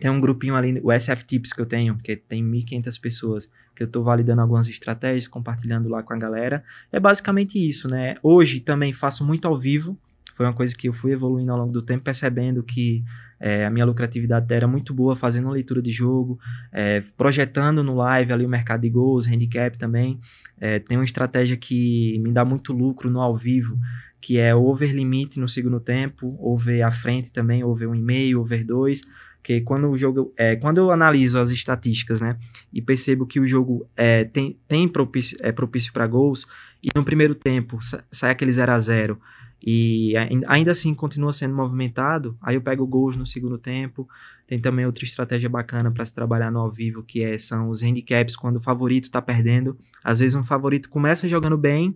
tem 0.00 0.10
um 0.10 0.20
grupinho 0.20 0.56
ali, 0.56 0.80
o 0.82 0.90
SF 0.98 1.24
Tips 1.24 1.52
que 1.52 1.60
eu 1.60 1.66
tenho, 1.66 1.96
que 1.98 2.16
tem 2.16 2.42
1.500 2.42 3.00
pessoas, 3.00 3.50
que 3.76 3.82
eu 3.82 3.86
estou 3.86 4.02
validando 4.02 4.40
algumas 4.40 4.66
estratégias, 4.66 5.28
compartilhando 5.28 5.88
lá 5.90 6.02
com 6.02 6.14
a 6.14 6.16
galera. 6.16 6.64
É 6.90 6.98
basicamente 6.98 7.58
isso, 7.58 7.86
né? 7.86 8.16
Hoje 8.22 8.60
também 8.60 8.92
faço 8.94 9.24
muito 9.24 9.46
ao 9.46 9.56
vivo, 9.58 9.96
foi 10.34 10.46
uma 10.46 10.54
coisa 10.54 10.74
que 10.74 10.88
eu 10.88 10.92
fui 10.94 11.12
evoluindo 11.12 11.52
ao 11.52 11.58
longo 11.58 11.72
do 11.72 11.82
tempo, 11.82 12.04
percebendo 12.04 12.62
que 12.62 13.04
é, 13.38 13.66
a 13.66 13.70
minha 13.70 13.84
lucratividade 13.84 14.52
era 14.54 14.66
muito 14.66 14.94
boa, 14.94 15.14
fazendo 15.14 15.50
leitura 15.50 15.82
de 15.82 15.90
jogo, 15.92 16.38
é, 16.72 17.02
projetando 17.14 17.82
no 17.82 17.94
live 17.94 18.32
ali 18.32 18.46
o 18.46 18.48
mercado 18.48 18.80
de 18.80 18.88
gols, 18.88 19.26
handicap 19.26 19.76
também. 19.76 20.18
É, 20.58 20.78
tem 20.78 20.96
uma 20.96 21.04
estratégia 21.04 21.58
que 21.58 22.18
me 22.20 22.32
dá 22.32 22.42
muito 22.42 22.72
lucro 22.72 23.10
no 23.10 23.20
ao 23.20 23.36
vivo, 23.36 23.78
que 24.18 24.38
é 24.38 24.54
over 24.54 24.94
limite 24.94 25.38
no 25.38 25.48
segundo 25.48 25.78
tempo, 25.78 26.36
over 26.40 26.86
à 26.86 26.90
frente 26.90 27.30
também, 27.30 27.62
over 27.62 27.86
um 27.86 27.94
e 27.94 28.00
meio, 28.00 28.40
over 28.40 28.64
dois 28.64 29.02
que 29.42 29.60
quando 29.60 29.90
o 29.90 29.96
jogo 29.96 30.32
é, 30.36 30.56
quando 30.56 30.78
eu 30.78 30.90
analiso 30.90 31.38
as 31.38 31.50
estatísticas, 31.50 32.20
né, 32.20 32.36
e 32.72 32.80
percebo 32.82 33.26
que 33.26 33.40
o 33.40 33.46
jogo 33.46 33.88
é, 33.96 34.24
tem, 34.24 34.58
tem 34.68 34.86
propício, 34.86 35.36
é 35.40 35.52
propício 35.52 35.92
para 35.92 36.06
gols 36.06 36.46
e 36.82 36.88
no 36.94 37.04
primeiro 37.04 37.34
tempo 37.34 37.78
sai 38.10 38.30
aquele 38.30 38.52
0 38.52 38.72
a 38.72 38.78
0 38.78 39.20
e 39.62 40.14
ainda 40.46 40.70
assim 40.70 40.94
continua 40.94 41.32
sendo 41.32 41.54
movimentado, 41.54 42.36
aí 42.40 42.54
eu 42.54 42.62
pego 42.62 42.86
gols 42.86 43.16
no 43.16 43.26
segundo 43.26 43.58
tempo. 43.58 44.08
Tem 44.46 44.58
também 44.58 44.86
outra 44.86 45.04
estratégia 45.04 45.50
bacana 45.50 45.90
para 45.90 46.04
se 46.04 46.12
trabalhar 46.12 46.50
no 46.50 46.58
ao 46.58 46.70
vivo, 46.70 47.02
que 47.02 47.22
é, 47.22 47.36
são 47.36 47.68
os 47.68 47.82
handicaps 47.82 48.34
quando 48.34 48.56
o 48.56 48.60
favorito 48.60 49.04
está 49.04 49.20
perdendo. 49.20 49.76
Às 50.02 50.18
vezes 50.18 50.34
um 50.34 50.44
favorito 50.44 50.88
começa 50.88 51.28
jogando 51.28 51.58
bem 51.58 51.94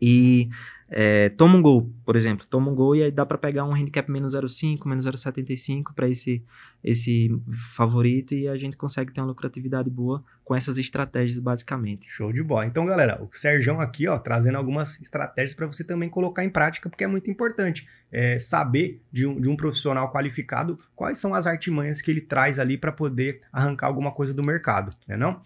e 0.00 0.48
é, 0.88 1.30
toma 1.30 1.56
um 1.56 1.62
gol, 1.62 1.92
por 2.04 2.14
exemplo, 2.14 2.46
toma 2.48 2.70
um 2.70 2.74
gol 2.74 2.94
e 2.94 3.02
aí 3.02 3.10
dá 3.10 3.26
para 3.26 3.36
pegar 3.36 3.64
um 3.64 3.74
handicap 3.74 4.10
menos 4.10 4.34
0,5, 4.34 4.86
menos 4.86 5.04
0,75 5.04 5.92
para 5.94 6.08
esse, 6.08 6.44
esse 6.82 7.28
favorito 7.74 8.34
e 8.34 8.46
a 8.46 8.56
gente 8.56 8.76
consegue 8.76 9.12
ter 9.12 9.20
uma 9.20 9.26
lucratividade 9.26 9.90
boa 9.90 10.22
com 10.44 10.54
essas 10.54 10.78
estratégias, 10.78 11.38
basicamente. 11.40 12.08
Show 12.08 12.32
de 12.32 12.42
bola. 12.42 12.66
Então, 12.66 12.86
galera, 12.86 13.20
o 13.20 13.28
Sérgio 13.32 13.80
aqui, 13.80 14.06
ó, 14.06 14.16
trazendo 14.18 14.56
algumas 14.56 15.00
estratégias 15.00 15.54
para 15.54 15.66
você 15.66 15.82
também 15.82 16.08
colocar 16.08 16.44
em 16.44 16.50
prática, 16.50 16.88
porque 16.88 17.02
é 17.02 17.08
muito 17.08 17.28
importante 17.28 17.88
é, 18.12 18.38
saber 18.38 19.02
de 19.10 19.26
um, 19.26 19.40
de 19.40 19.48
um 19.48 19.56
profissional 19.56 20.12
qualificado 20.12 20.78
quais 20.94 21.18
são 21.18 21.34
as 21.34 21.46
artimanhas 21.46 22.00
que 22.00 22.10
ele 22.10 22.20
traz 22.20 22.60
ali 22.60 22.78
para 22.78 22.92
poder 22.92 23.42
arrancar 23.52 23.88
alguma 23.88 24.12
coisa 24.12 24.32
do 24.32 24.42
mercado, 24.42 24.96
né 25.08 25.16
não? 25.16 25.42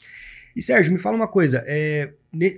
E 0.55 0.63
Sérgio, 0.63 0.93
me 0.93 0.99
fala 0.99 1.17
uma 1.17 1.29
coisa, 1.29 1.65
é, 1.67 2.13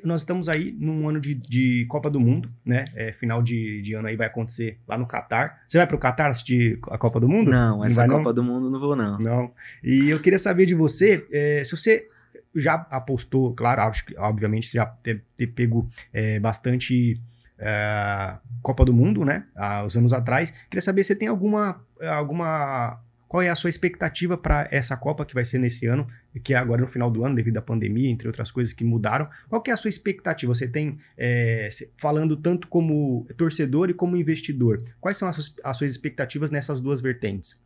nós 0.05 0.21
estamos 0.21 0.49
aí 0.49 0.77
num 0.81 1.09
ano 1.09 1.21
de, 1.21 1.35
de 1.35 1.87
Copa 1.89 2.11
do 2.11 2.21
Mundo, 2.21 2.51
né? 2.65 2.85
É, 2.95 3.13
final 3.13 3.43
de, 3.43 3.81
de, 3.81 3.95
ano 3.95 4.09
aí 4.09 4.17
vai 4.17 4.27
acontecer 4.27 4.79
lá 4.87 4.99
no 4.99 5.07
Catar. 5.07 5.63
Você 5.69 5.79
vai 5.79 5.87
para 5.87 5.97
o 5.97 5.99
Catar 5.99 6.31
assistir 6.31 6.79
a 6.91 6.99
Copa 6.99 7.19
do 7.19 7.29
Mundo? 7.29 7.51
Não, 7.51 7.85
essa 7.85 8.07
não 8.07 8.17
Copa 8.17 8.29
não? 8.29 8.35
do 8.35 8.45
Mundo 8.45 8.71
não 8.71 8.81
vou 8.81 8.95
não. 8.95 9.19
Não. 9.19 9.53
E 9.83 10.11
eu 10.11 10.21
queria 10.21 10.39
saber 10.39 10.67
de 10.67 10.75
você, 10.75 11.27
é, 11.33 11.63
se 11.65 11.77
você 11.77 12.09
já 12.55 12.75
apostou, 12.91 13.55
claro, 13.55 13.83
acho 13.83 14.05
que 14.05 14.17
obviamente 14.19 14.69
você 14.69 14.77
já 14.77 14.87
ter, 14.87 15.25
ter 15.37 15.47
pego 15.47 15.89
é, 16.13 16.39
bastante 16.39 17.19
é, 17.59 18.37
Copa 18.61 18.85
do 18.85 18.93
Mundo, 18.93 19.25
né? 19.25 19.47
Há 19.57 19.85
uns 19.85 19.97
anos 19.97 20.13
atrás. 20.13 20.51
Queria 20.69 20.83
saber 20.83 21.05
se 21.05 21.17
tem 21.17 21.29
alguma 21.29 21.81
alguma 22.01 23.01
qual 23.33 23.41
é 23.41 23.49
a 23.49 23.57
sua 23.57 23.71
expectativa 23.71 24.37
para 24.37 24.69
essa 24.71 24.95
Copa 24.95 25.25
que 25.25 25.33
vai 25.33 25.43
ser 25.43 25.59
nesse 25.59 25.87
ano, 25.87 26.07
que 26.45 26.53
é 26.53 26.57
agora 26.59 26.83
no 26.83 26.87
final 26.87 27.11
do 27.11 27.25
ano, 27.25 27.35
devido 27.35 27.57
à 27.57 27.63
pandemia, 27.63 28.11
entre 28.11 28.29
outras 28.29 28.51
coisas 28.51 28.75
que 28.75 28.85
mudaram? 28.85 29.27
Qual 29.49 29.63
que 29.63 29.71
é 29.71 29.73
a 29.73 29.77
sua 29.79 29.89
expectativa? 29.89 30.55
Você 30.55 30.69
tem, 30.69 30.99
é, 31.17 31.67
falando 31.97 32.37
tanto 32.37 32.69
como 32.69 33.27
torcedor 33.39 33.89
e 33.89 33.95
como 33.95 34.19
investidor, 34.19 34.83
quais 35.01 35.17
são 35.17 35.27
as 35.27 35.37
suas, 35.37 35.57
as 35.65 35.79
suas 35.79 35.91
expectativas 35.93 36.51
nessas 36.51 36.79
duas 36.79 37.01
vertentes? 37.01 37.59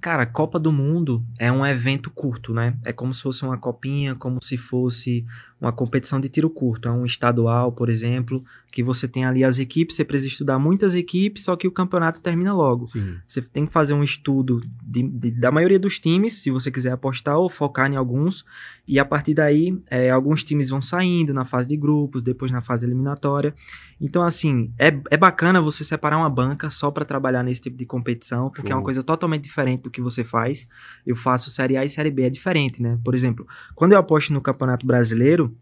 Cara, 0.00 0.26
Copa 0.26 0.58
do 0.58 0.72
Mundo 0.72 1.24
é 1.38 1.50
um 1.50 1.64
evento 1.64 2.10
curto, 2.10 2.52
né? 2.52 2.76
É 2.84 2.92
como 2.92 3.14
se 3.14 3.22
fosse 3.22 3.44
uma 3.44 3.56
copinha, 3.56 4.16
como 4.16 4.42
se 4.42 4.56
fosse 4.56 5.24
uma 5.64 5.72
competição 5.72 6.20
de 6.20 6.28
tiro 6.28 6.50
curto, 6.50 6.88
é 6.88 6.92
um 6.92 7.04
estadual, 7.04 7.72
por 7.72 7.88
exemplo, 7.88 8.44
que 8.70 8.82
você 8.82 9.06
tem 9.06 9.24
ali 9.24 9.44
as 9.44 9.58
equipes, 9.58 9.96
você 9.96 10.04
precisa 10.04 10.28
estudar 10.28 10.58
muitas 10.58 10.94
equipes, 10.94 11.44
só 11.44 11.56
que 11.56 11.66
o 11.66 11.70
campeonato 11.70 12.20
termina 12.20 12.52
logo. 12.52 12.88
Sim. 12.88 13.16
Você 13.26 13.40
tem 13.40 13.64
que 13.64 13.72
fazer 13.72 13.94
um 13.94 14.02
estudo 14.02 14.60
de, 14.82 15.02
de, 15.02 15.30
da 15.30 15.50
maioria 15.50 15.78
dos 15.78 15.98
times, 15.98 16.42
se 16.42 16.50
você 16.50 16.70
quiser 16.70 16.92
apostar 16.92 17.38
ou 17.38 17.48
focar 17.48 17.90
em 17.90 17.96
alguns, 17.96 18.44
e 18.86 18.98
a 18.98 19.04
partir 19.04 19.32
daí, 19.32 19.78
é, 19.88 20.10
alguns 20.10 20.44
times 20.44 20.68
vão 20.68 20.82
saindo 20.82 21.32
na 21.32 21.44
fase 21.44 21.68
de 21.68 21.76
grupos, 21.76 22.22
depois 22.22 22.50
na 22.50 22.60
fase 22.60 22.84
eliminatória. 22.84 23.54
Então, 24.00 24.22
assim, 24.22 24.72
é, 24.78 24.88
é 25.10 25.16
bacana 25.16 25.62
você 25.62 25.84
separar 25.84 26.18
uma 26.18 26.28
banca 26.28 26.68
só 26.68 26.90
para 26.90 27.04
trabalhar 27.04 27.42
nesse 27.42 27.62
tipo 27.62 27.76
de 27.76 27.86
competição, 27.86 28.50
porque 28.50 28.68
Show. 28.68 28.72
é 28.72 28.74
uma 28.74 28.84
coisa 28.84 29.02
totalmente 29.02 29.44
diferente 29.44 29.82
do 29.82 29.90
que 29.90 30.02
você 30.02 30.22
faz. 30.22 30.68
Eu 31.06 31.16
faço 31.16 31.50
Série 31.50 31.76
A 31.76 31.84
e 31.84 31.88
Série 31.88 32.10
B, 32.10 32.24
é 32.24 32.30
diferente, 32.30 32.82
né? 32.82 32.98
Por 33.02 33.14
exemplo, 33.14 33.46
quando 33.74 33.92
eu 33.92 33.98
aposto 33.98 34.32
no 34.32 34.40
Campeonato 34.40 34.86
Brasileiro, 34.86 35.53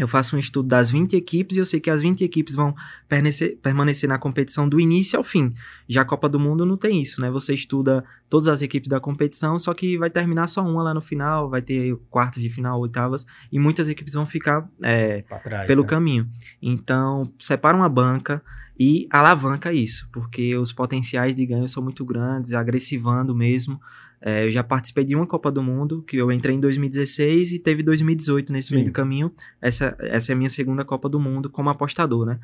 eu 0.00 0.08
faço 0.08 0.34
um 0.34 0.38
estudo 0.38 0.66
das 0.66 0.90
20 0.90 1.14
equipes 1.14 1.56
e 1.56 1.60
eu 1.60 1.66
sei 1.66 1.78
que 1.78 1.90
as 1.90 2.00
20 2.00 2.24
equipes 2.24 2.54
vão 2.54 2.74
permanecer, 3.06 3.58
permanecer 3.58 4.08
na 4.08 4.18
competição 4.18 4.66
do 4.66 4.80
início 4.80 5.18
ao 5.18 5.22
fim. 5.22 5.54
Já 5.86 6.00
a 6.00 6.04
Copa 6.06 6.26
do 6.26 6.40
Mundo 6.40 6.64
não 6.64 6.78
tem 6.78 7.02
isso, 7.02 7.20
né? 7.20 7.30
Você 7.30 7.52
estuda 7.52 8.02
todas 8.30 8.48
as 8.48 8.62
equipes 8.62 8.88
da 8.88 8.98
competição, 8.98 9.58
só 9.58 9.74
que 9.74 9.98
vai 9.98 10.08
terminar 10.08 10.46
só 10.46 10.62
uma 10.62 10.82
lá 10.82 10.94
no 10.94 11.02
final, 11.02 11.50
vai 11.50 11.60
ter 11.60 11.94
quartas 12.08 12.42
de 12.42 12.48
final, 12.48 12.80
oitavas, 12.80 13.26
e 13.52 13.58
muitas 13.58 13.90
equipes 13.90 14.14
vão 14.14 14.24
ficar 14.24 14.66
é, 14.82 15.22
trás, 15.44 15.66
pelo 15.66 15.82
né? 15.82 15.88
caminho. 15.88 16.26
Então, 16.62 17.30
separa 17.38 17.76
uma 17.76 17.88
banca 17.88 18.42
e 18.78 19.06
alavanca 19.10 19.70
isso, 19.70 20.08
porque 20.10 20.56
os 20.56 20.72
potenciais 20.72 21.34
de 21.34 21.44
ganho 21.44 21.68
são 21.68 21.82
muito 21.82 22.06
grandes, 22.06 22.54
agressivando 22.54 23.34
mesmo. 23.34 23.78
É, 24.22 24.46
eu 24.46 24.50
já 24.50 24.62
participei 24.62 25.04
de 25.04 25.16
uma 25.16 25.26
Copa 25.26 25.50
do 25.50 25.62
Mundo, 25.62 26.02
que 26.02 26.16
eu 26.16 26.30
entrei 26.30 26.54
em 26.54 26.60
2016 26.60 27.52
e 27.54 27.58
teve 27.58 27.82
2018 27.82 28.52
nesse 28.52 28.68
Sim. 28.68 28.74
meio 28.76 28.86
do 28.88 28.92
caminho. 28.92 29.32
Essa, 29.60 29.96
essa 30.00 30.32
é 30.32 30.34
a 30.34 30.36
minha 30.36 30.50
segunda 30.50 30.84
Copa 30.84 31.08
do 31.08 31.18
Mundo 31.18 31.48
como 31.48 31.70
apostador, 31.70 32.26
né? 32.26 32.38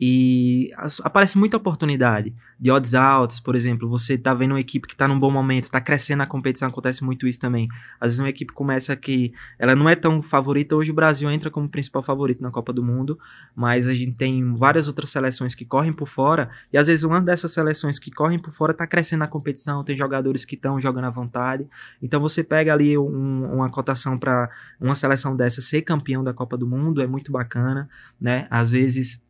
E 0.00 0.72
aparece 1.02 1.36
muita 1.36 1.58
oportunidade 1.58 2.34
de 2.58 2.70
odds 2.70 2.94
altos, 2.94 3.38
por 3.38 3.54
exemplo. 3.54 3.86
Você 3.90 4.16
tá 4.16 4.32
vendo 4.32 4.52
uma 4.52 4.60
equipe 4.60 4.88
que 4.88 4.96
tá 4.96 5.06
num 5.06 5.18
bom 5.18 5.30
momento, 5.30 5.70
tá 5.70 5.78
crescendo 5.78 6.18
na 6.18 6.26
competição, 6.26 6.68
acontece 6.68 7.04
muito 7.04 7.26
isso 7.28 7.38
também. 7.38 7.68
Às 8.00 8.12
vezes 8.12 8.18
uma 8.18 8.30
equipe 8.30 8.50
começa 8.54 8.96
que 8.96 9.34
ela 9.58 9.76
não 9.76 9.90
é 9.90 9.94
tão 9.94 10.22
favorita. 10.22 10.74
Hoje 10.74 10.90
o 10.90 10.94
Brasil 10.94 11.30
entra 11.30 11.50
como 11.50 11.68
principal 11.68 12.02
favorito 12.02 12.42
na 12.42 12.50
Copa 12.50 12.72
do 12.72 12.82
Mundo, 12.82 13.18
mas 13.54 13.86
a 13.86 13.92
gente 13.92 14.12
tem 14.12 14.54
várias 14.54 14.88
outras 14.88 15.10
seleções 15.10 15.54
que 15.54 15.66
correm 15.66 15.92
por 15.92 16.08
fora. 16.08 16.48
E 16.72 16.78
às 16.78 16.86
vezes 16.86 17.04
uma 17.04 17.20
dessas 17.20 17.52
seleções 17.52 17.98
que 17.98 18.10
correm 18.10 18.38
por 18.38 18.52
fora 18.52 18.72
tá 18.72 18.86
crescendo 18.86 19.20
na 19.20 19.28
competição, 19.28 19.84
tem 19.84 19.98
jogadores 19.98 20.46
que 20.46 20.54
estão 20.54 20.80
jogando 20.80 21.04
à 21.04 21.10
vontade. 21.10 21.68
Então 22.00 22.20
você 22.20 22.42
pega 22.42 22.72
ali 22.72 22.96
um, 22.96 23.52
uma 23.52 23.68
cotação 23.68 24.18
para 24.18 24.48
uma 24.80 24.94
seleção 24.94 25.36
dessa 25.36 25.60
ser 25.60 25.82
campeão 25.82 26.24
da 26.24 26.32
Copa 26.32 26.56
do 26.56 26.66
Mundo, 26.66 27.02
é 27.02 27.06
muito 27.06 27.30
bacana, 27.30 27.86
né? 28.18 28.46
Às 28.50 28.70
vezes 28.70 29.20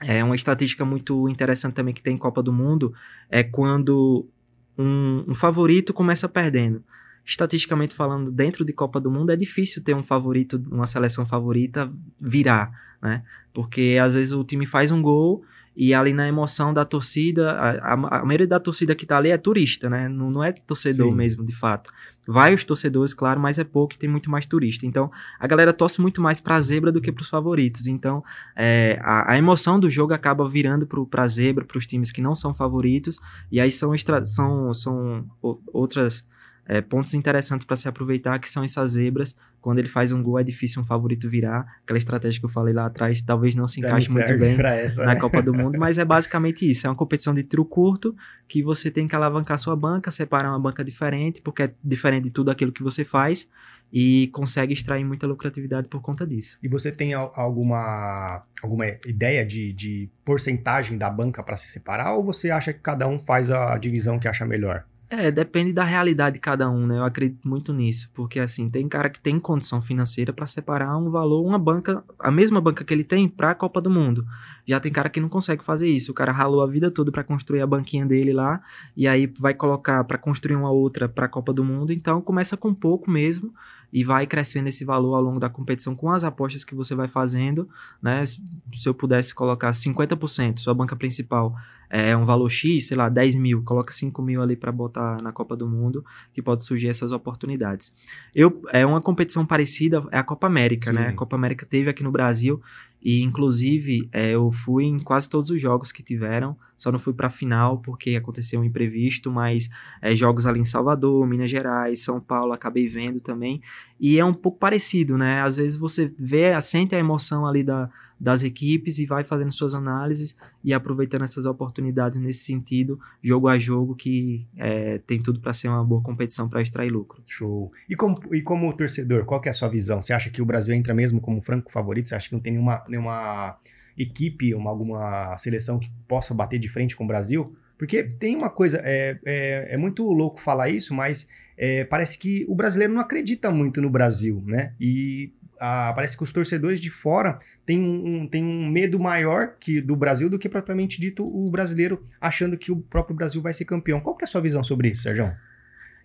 é 0.00 0.22
uma 0.22 0.36
estatística 0.36 0.84
muito 0.84 1.28
interessante 1.28 1.74
também 1.74 1.94
que 1.94 2.02
tem 2.02 2.14
em 2.14 2.18
Copa 2.18 2.42
do 2.42 2.52
Mundo 2.52 2.92
é 3.30 3.42
quando 3.42 4.28
um, 4.76 5.24
um, 5.28 5.34
favorito 5.34 5.94
começa 5.94 6.28
perdendo. 6.28 6.84
Estatisticamente 7.24 7.94
falando, 7.94 8.30
dentro 8.30 8.64
de 8.64 8.72
Copa 8.72 9.00
do 9.00 9.10
Mundo 9.10 9.30
é 9.30 9.36
difícil 9.36 9.82
ter 9.82 9.94
um 9.94 10.02
favorito, 10.02 10.62
uma 10.70 10.86
seleção 10.86 11.26
favorita 11.26 11.90
virar, 12.20 12.70
né? 13.02 13.24
Porque 13.52 13.98
às 14.00 14.14
vezes 14.14 14.32
o 14.32 14.44
time 14.44 14.66
faz 14.66 14.90
um 14.90 15.00
gol 15.00 15.42
e 15.74 15.92
ali 15.92 16.12
na 16.12 16.28
emoção 16.28 16.72
da 16.72 16.84
torcida, 16.84 17.52
a, 17.52 17.70
a, 17.70 18.20
a 18.20 18.24
maioria 18.24 18.46
da 18.46 18.60
torcida 18.60 18.94
que 18.94 19.04
tá 19.04 19.16
ali 19.16 19.30
é 19.30 19.38
turista, 19.38 19.90
né? 19.90 20.08
Não, 20.08 20.30
não 20.30 20.44
é 20.44 20.52
torcedor 20.52 21.10
Sim. 21.10 21.16
mesmo, 21.16 21.44
de 21.44 21.54
fato. 21.54 21.90
Vai 22.26 22.52
os 22.54 22.64
torcedores, 22.64 23.14
claro, 23.14 23.40
mas 23.40 23.58
é 23.58 23.64
pouco 23.64 23.94
e 23.94 23.98
tem 23.98 24.08
muito 24.08 24.30
mais 24.30 24.46
turista. 24.46 24.84
Então, 24.84 25.10
a 25.38 25.46
galera 25.46 25.72
torce 25.72 26.00
muito 26.00 26.20
mais 26.20 26.40
pra 26.40 26.60
zebra 26.60 26.90
do 26.90 27.00
que 27.00 27.12
pros 27.12 27.28
favoritos. 27.28 27.86
Então, 27.86 28.24
é, 28.54 28.98
a, 29.02 29.32
a, 29.32 29.38
emoção 29.38 29.78
do 29.78 29.88
jogo 29.88 30.12
acaba 30.12 30.48
virando 30.48 30.86
pro, 30.86 31.06
pra 31.06 31.26
zebra, 31.28 31.64
pros 31.64 31.86
times 31.86 32.10
que 32.10 32.20
não 32.20 32.34
são 32.34 32.52
favoritos. 32.52 33.20
E 33.50 33.60
aí 33.60 33.70
são, 33.70 33.94
extra, 33.94 34.24
são, 34.24 34.74
são 34.74 35.24
outras 35.72 36.24
é, 36.68 36.80
pontos 36.80 37.14
interessantes 37.14 37.66
para 37.66 37.76
se 37.76 37.88
aproveitar, 37.88 38.38
que 38.38 38.48
são 38.48 38.62
essas 38.64 38.92
zebras. 38.92 39.36
Quando 39.60 39.78
ele 39.78 39.88
faz 39.88 40.12
um 40.12 40.22
gol, 40.22 40.38
é 40.38 40.44
difícil 40.44 40.82
um 40.82 40.84
favorito 40.84 41.28
virar. 41.28 41.66
Aquela 41.82 41.98
estratégia 41.98 42.40
que 42.40 42.46
eu 42.46 42.50
falei 42.50 42.74
lá 42.74 42.86
atrás 42.86 43.20
talvez 43.22 43.54
não 43.54 43.66
se 43.66 43.80
encaixe 43.80 44.10
muito 44.10 44.38
bem 44.38 44.56
essa, 44.60 45.04
na 45.04 45.14
né? 45.14 45.20
Copa 45.20 45.42
do 45.42 45.52
Mundo, 45.54 45.78
mas 45.78 45.98
é 45.98 46.04
basicamente 46.04 46.68
isso. 46.68 46.86
É 46.86 46.90
uma 46.90 46.96
competição 46.96 47.34
de 47.34 47.42
tiro 47.42 47.64
curto 47.64 48.14
que 48.48 48.62
você 48.62 48.90
tem 48.90 49.08
que 49.08 49.14
alavancar 49.14 49.58
sua 49.58 49.76
banca, 49.76 50.10
separar 50.10 50.50
uma 50.50 50.60
banca 50.60 50.84
diferente, 50.84 51.40
porque 51.42 51.64
é 51.64 51.74
diferente 51.82 52.24
de 52.24 52.30
tudo 52.30 52.50
aquilo 52.50 52.72
que 52.72 52.82
você 52.82 53.04
faz 53.04 53.48
e 53.92 54.28
consegue 54.32 54.72
extrair 54.72 55.04
muita 55.04 55.26
lucratividade 55.26 55.88
por 55.88 56.00
conta 56.00 56.26
disso. 56.26 56.58
E 56.62 56.68
você 56.68 56.90
tem 56.90 57.14
alguma, 57.14 58.42
alguma 58.62 58.86
ideia 59.06 59.44
de, 59.46 59.72
de 59.72 60.10
porcentagem 60.24 60.98
da 60.98 61.08
banca 61.08 61.42
para 61.42 61.56
se 61.56 61.68
separar 61.68 62.14
ou 62.14 62.24
você 62.24 62.50
acha 62.50 62.72
que 62.72 62.80
cada 62.80 63.06
um 63.06 63.18
faz 63.18 63.50
a 63.50 63.76
divisão 63.78 64.18
que 64.18 64.26
acha 64.28 64.44
melhor? 64.44 64.84
É, 65.08 65.30
depende 65.30 65.72
da 65.72 65.84
realidade 65.84 66.34
de 66.34 66.40
cada 66.40 66.68
um, 66.68 66.84
né? 66.84 66.98
Eu 66.98 67.04
acredito 67.04 67.46
muito 67.48 67.72
nisso, 67.72 68.10
porque 68.12 68.40
assim, 68.40 68.68
tem 68.68 68.88
cara 68.88 69.08
que 69.08 69.20
tem 69.20 69.38
condição 69.38 69.80
financeira 69.80 70.32
para 70.32 70.46
separar 70.46 70.96
um 70.96 71.10
valor, 71.10 71.46
uma 71.46 71.58
banca, 71.58 72.02
a 72.18 72.30
mesma 72.30 72.60
banca 72.60 72.84
que 72.84 72.92
ele 72.92 73.04
tem 73.04 73.28
para 73.28 73.52
a 73.52 73.54
Copa 73.54 73.80
do 73.80 73.88
Mundo. 73.88 74.26
Já 74.66 74.80
tem 74.80 74.90
cara 74.90 75.08
que 75.08 75.20
não 75.20 75.28
consegue 75.28 75.62
fazer 75.62 75.88
isso. 75.88 76.10
O 76.10 76.14
cara 76.14 76.32
ralou 76.32 76.60
a 76.60 76.66
vida 76.66 76.90
toda 76.90 77.12
para 77.12 77.22
construir 77.22 77.60
a 77.60 77.66
banquinha 77.66 78.04
dele 78.04 78.32
lá 78.32 78.60
e 78.96 79.06
aí 79.06 79.32
vai 79.38 79.54
colocar 79.54 80.02
para 80.02 80.18
construir 80.18 80.56
uma 80.56 80.70
outra 80.70 81.08
para 81.08 81.26
a 81.26 81.28
Copa 81.28 81.52
do 81.52 81.62
Mundo, 81.64 81.92
então 81.92 82.20
começa 82.20 82.56
com 82.56 82.74
pouco 82.74 83.08
mesmo 83.08 83.54
e 83.96 84.04
vai 84.04 84.26
crescendo 84.26 84.68
esse 84.68 84.84
valor 84.84 85.14
ao 85.14 85.22
longo 85.22 85.40
da 85.40 85.48
competição 85.48 85.96
com 85.96 86.10
as 86.10 86.22
apostas 86.22 86.62
que 86.62 86.74
você 86.74 86.94
vai 86.94 87.08
fazendo, 87.08 87.66
né? 88.02 88.26
Se 88.26 88.38
eu 88.84 88.92
pudesse 88.92 89.34
colocar 89.34 89.70
50%, 89.70 90.58
sua 90.58 90.74
banca 90.74 90.94
principal 90.94 91.56
é 91.88 92.14
um 92.14 92.26
valor 92.26 92.50
X, 92.50 92.88
sei 92.88 92.94
lá, 92.94 93.08
10 93.08 93.36
mil, 93.36 93.62
coloca 93.62 93.94
5 93.94 94.20
mil 94.20 94.42
ali 94.42 94.54
para 94.54 94.70
botar 94.70 95.22
na 95.22 95.32
Copa 95.32 95.56
do 95.56 95.66
Mundo, 95.66 96.04
que 96.34 96.42
pode 96.42 96.62
surgir 96.62 96.88
essas 96.88 97.10
oportunidades. 97.10 97.94
Eu, 98.34 98.62
é 98.70 98.84
uma 98.84 99.00
competição 99.00 99.46
parecida, 99.46 100.04
é 100.12 100.18
a 100.18 100.22
Copa 100.22 100.46
América? 100.46 100.90
Sim. 100.90 100.98
né? 100.98 101.08
A 101.08 101.12
Copa 101.14 101.34
América 101.34 101.64
teve 101.64 101.88
aqui 101.88 102.02
no 102.02 102.12
Brasil, 102.12 102.60
e 103.08 103.22
inclusive 103.22 104.08
é, 104.10 104.32
eu 104.32 104.50
fui 104.50 104.84
em 104.84 104.98
quase 104.98 105.30
todos 105.30 105.52
os 105.52 105.62
jogos 105.62 105.92
que 105.92 106.02
tiveram, 106.02 106.56
só 106.76 106.90
não 106.90 106.98
fui 106.98 107.12
para 107.12 107.28
a 107.28 107.30
final 107.30 107.78
porque 107.78 108.16
aconteceu 108.16 108.58
um 108.58 108.64
imprevisto, 108.64 109.30
mas 109.30 109.70
é, 110.02 110.16
jogos 110.16 110.44
ali 110.44 110.58
em 110.58 110.64
Salvador, 110.64 111.24
Minas 111.24 111.48
Gerais, 111.48 112.00
São 112.00 112.20
Paulo, 112.20 112.52
acabei 112.52 112.88
vendo 112.88 113.20
também. 113.20 113.62
E 114.00 114.18
é 114.18 114.24
um 114.24 114.34
pouco 114.34 114.58
parecido, 114.58 115.16
né? 115.16 115.40
Às 115.40 115.54
vezes 115.54 115.76
você 115.76 116.12
vê, 116.18 116.60
sente 116.60 116.96
a 116.96 116.98
emoção 116.98 117.46
ali 117.46 117.62
da, 117.62 117.88
das 118.18 118.42
equipes 118.42 118.98
e 118.98 119.06
vai 119.06 119.22
fazendo 119.24 119.52
suas 119.52 119.74
análises 119.74 120.36
e 120.64 120.72
aproveitando 120.72 121.22
essas 121.22 121.44
oportunidades 121.44 122.18
nesse 122.18 122.44
sentido, 122.44 122.98
jogo 123.22 123.48
a 123.48 123.58
jogo, 123.58 123.94
que 123.94 124.46
é, 124.56 124.98
tem 124.98 125.20
tudo 125.20 125.40
para 125.40 125.52
ser 125.52 125.68
uma 125.68 125.84
boa 125.84 126.02
competição 126.02 126.48
para 126.48 126.62
extrair 126.62 126.90
lucro. 126.90 127.22
Show. 127.26 127.70
E 127.88 127.94
como, 127.94 128.18
e 128.34 128.40
como 128.40 128.72
torcedor, 128.74 129.24
qual 129.24 129.40
é 129.44 129.50
a 129.50 129.52
sua 129.52 129.68
visão? 129.68 130.00
Você 130.00 130.12
acha 130.12 130.30
que 130.30 130.40
o 130.40 130.46
Brasil 130.46 130.74
entra 130.74 130.94
mesmo 130.94 131.20
como 131.20 131.42
franco 131.42 131.70
favorito? 131.70 132.08
Você 132.08 132.14
acha 132.14 132.28
que 132.28 132.34
não 132.34 132.40
tem 132.40 132.52
nenhuma, 132.52 132.82
nenhuma 132.88 133.58
equipe, 133.96 134.54
uma, 134.54 134.70
alguma 134.70 135.36
seleção 135.38 135.78
que 135.78 135.90
possa 136.08 136.34
bater 136.34 136.58
de 136.58 136.68
frente 136.68 136.96
com 136.96 137.04
o 137.04 137.08
Brasil? 137.08 137.54
Porque 137.78 138.02
tem 138.02 138.34
uma 138.34 138.48
coisa, 138.48 138.80
é, 138.82 139.18
é, 139.24 139.74
é 139.74 139.76
muito 139.76 140.02
louco 140.04 140.40
falar 140.40 140.70
isso, 140.70 140.94
mas 140.94 141.28
é, 141.58 141.84
parece 141.84 142.18
que 142.18 142.44
o 142.48 142.54
brasileiro 142.54 142.92
não 142.92 143.00
acredita 143.00 143.50
muito 143.50 143.80
no 143.80 143.90
Brasil, 143.90 144.42
né? 144.46 144.72
E 144.80 145.32
ah, 145.60 145.92
parece 145.94 146.16
que 146.16 146.22
os 146.22 146.32
torcedores 146.32 146.80
de 146.80 146.90
fora 146.90 147.38
têm 147.64 147.80
um, 147.80 148.26
têm 148.26 148.44
um 148.44 148.68
medo 148.68 148.98
maior 148.98 149.54
que 149.60 149.80
do 149.80 149.96
Brasil 149.96 150.28
do 150.28 150.38
que 150.38 150.48
propriamente 150.48 151.00
dito 151.00 151.24
o 151.24 151.50
brasileiro 151.50 152.02
achando 152.20 152.56
que 152.56 152.70
o 152.70 152.76
próprio 152.76 153.16
Brasil 153.16 153.40
vai 153.40 153.52
ser 153.52 153.64
campeão. 153.64 154.00
Qual 154.00 154.16
que 154.16 154.24
é 154.24 154.26
a 154.26 154.28
sua 154.28 154.40
visão 154.40 154.62
sobre 154.62 154.90
isso, 154.90 155.02
Sérgio? 155.02 155.32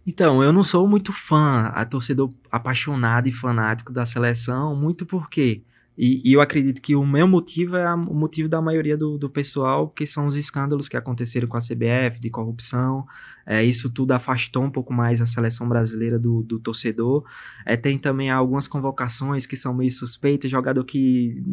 Então, 0.05 0.43
eu 0.43 0.51
não 0.51 0.63
sou 0.63 0.87
muito 0.87 1.13
fã, 1.13 1.67
a 1.75 1.85
torcedor 1.85 2.33
apaixonado 2.51 3.27
e 3.27 3.31
fanático 3.31 3.93
da 3.93 4.05
seleção, 4.05 4.75
muito 4.75 5.05
porque 5.05 5.61
e, 5.97 6.21
e, 6.25 6.33
eu 6.33 6.41
acredito 6.41 6.81
que 6.81 6.95
o 6.95 7.05
meu 7.05 7.27
motivo 7.27 7.75
é 7.75 7.93
o 7.93 8.13
motivo 8.13 8.47
da 8.47 8.61
maioria 8.61 8.97
do, 8.97 9.17
do 9.17 9.29
pessoal, 9.29 9.89
que 9.89 10.07
são 10.07 10.25
os 10.25 10.35
escândalos 10.35 10.87
que 10.87 10.95
aconteceram 10.95 11.47
com 11.47 11.57
a 11.57 11.59
CBF, 11.59 12.19
de 12.19 12.29
corrupção. 12.29 13.05
É, 13.51 13.61
isso 13.61 13.89
tudo 13.89 14.13
afastou 14.13 14.63
um 14.63 14.69
pouco 14.69 14.93
mais 14.93 15.19
a 15.19 15.25
seleção 15.25 15.67
brasileira 15.67 16.17
do, 16.17 16.41
do 16.41 16.57
torcedor. 16.57 17.25
É, 17.65 17.75
tem 17.75 17.99
também 17.99 18.31
algumas 18.31 18.65
convocações 18.65 19.45
que 19.45 19.57
são 19.57 19.73
meio 19.73 19.91
suspeitas, 19.91 20.49
jogador 20.49 20.85
que 20.85 21.43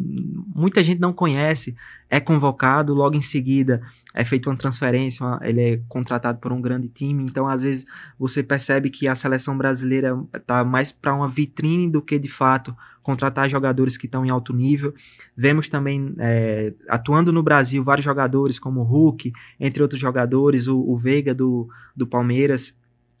muita 0.55 0.81
gente 0.81 1.01
não 1.01 1.11
conhece, 1.11 1.75
é 2.09 2.17
convocado, 2.17 2.93
logo 2.93 3.17
em 3.17 3.21
seguida 3.21 3.81
é 4.13 4.23
feita 4.23 4.49
uma 4.49 4.55
transferência, 4.55 5.25
uma, 5.25 5.39
ele 5.43 5.61
é 5.61 5.81
contratado 5.89 6.39
por 6.39 6.53
um 6.53 6.61
grande 6.61 6.87
time. 6.87 7.21
Então, 7.23 7.47
às 7.47 7.63
vezes, 7.63 7.85
você 8.17 8.41
percebe 8.41 8.89
que 8.89 9.05
a 9.05 9.13
seleção 9.13 9.57
brasileira 9.57 10.17
está 10.33 10.63
mais 10.63 10.93
para 10.93 11.13
uma 11.13 11.27
vitrine 11.27 11.89
do 11.89 12.01
que 12.01 12.17
de 12.17 12.29
fato 12.29 12.73
contratar 13.03 13.49
jogadores 13.49 13.97
que 13.97 14.05
estão 14.05 14.25
em 14.25 14.29
alto 14.29 14.53
nível. 14.53 14.93
Vemos 15.35 15.69
também, 15.69 16.13
é, 16.19 16.73
atuando 16.87 17.31
no 17.31 17.41
Brasil, 17.41 17.83
vários 17.83 18.05
jogadores 18.05 18.59
como 18.59 18.81
o 18.81 18.83
Hulk, 18.83 19.31
entre 19.59 19.81
outros 19.81 19.99
jogadores, 19.99 20.67
o, 20.67 20.79
o 20.79 20.95
Veiga 20.95 21.33
do, 21.33 21.67
do 21.95 22.07
Palmeiras, 22.07 22.73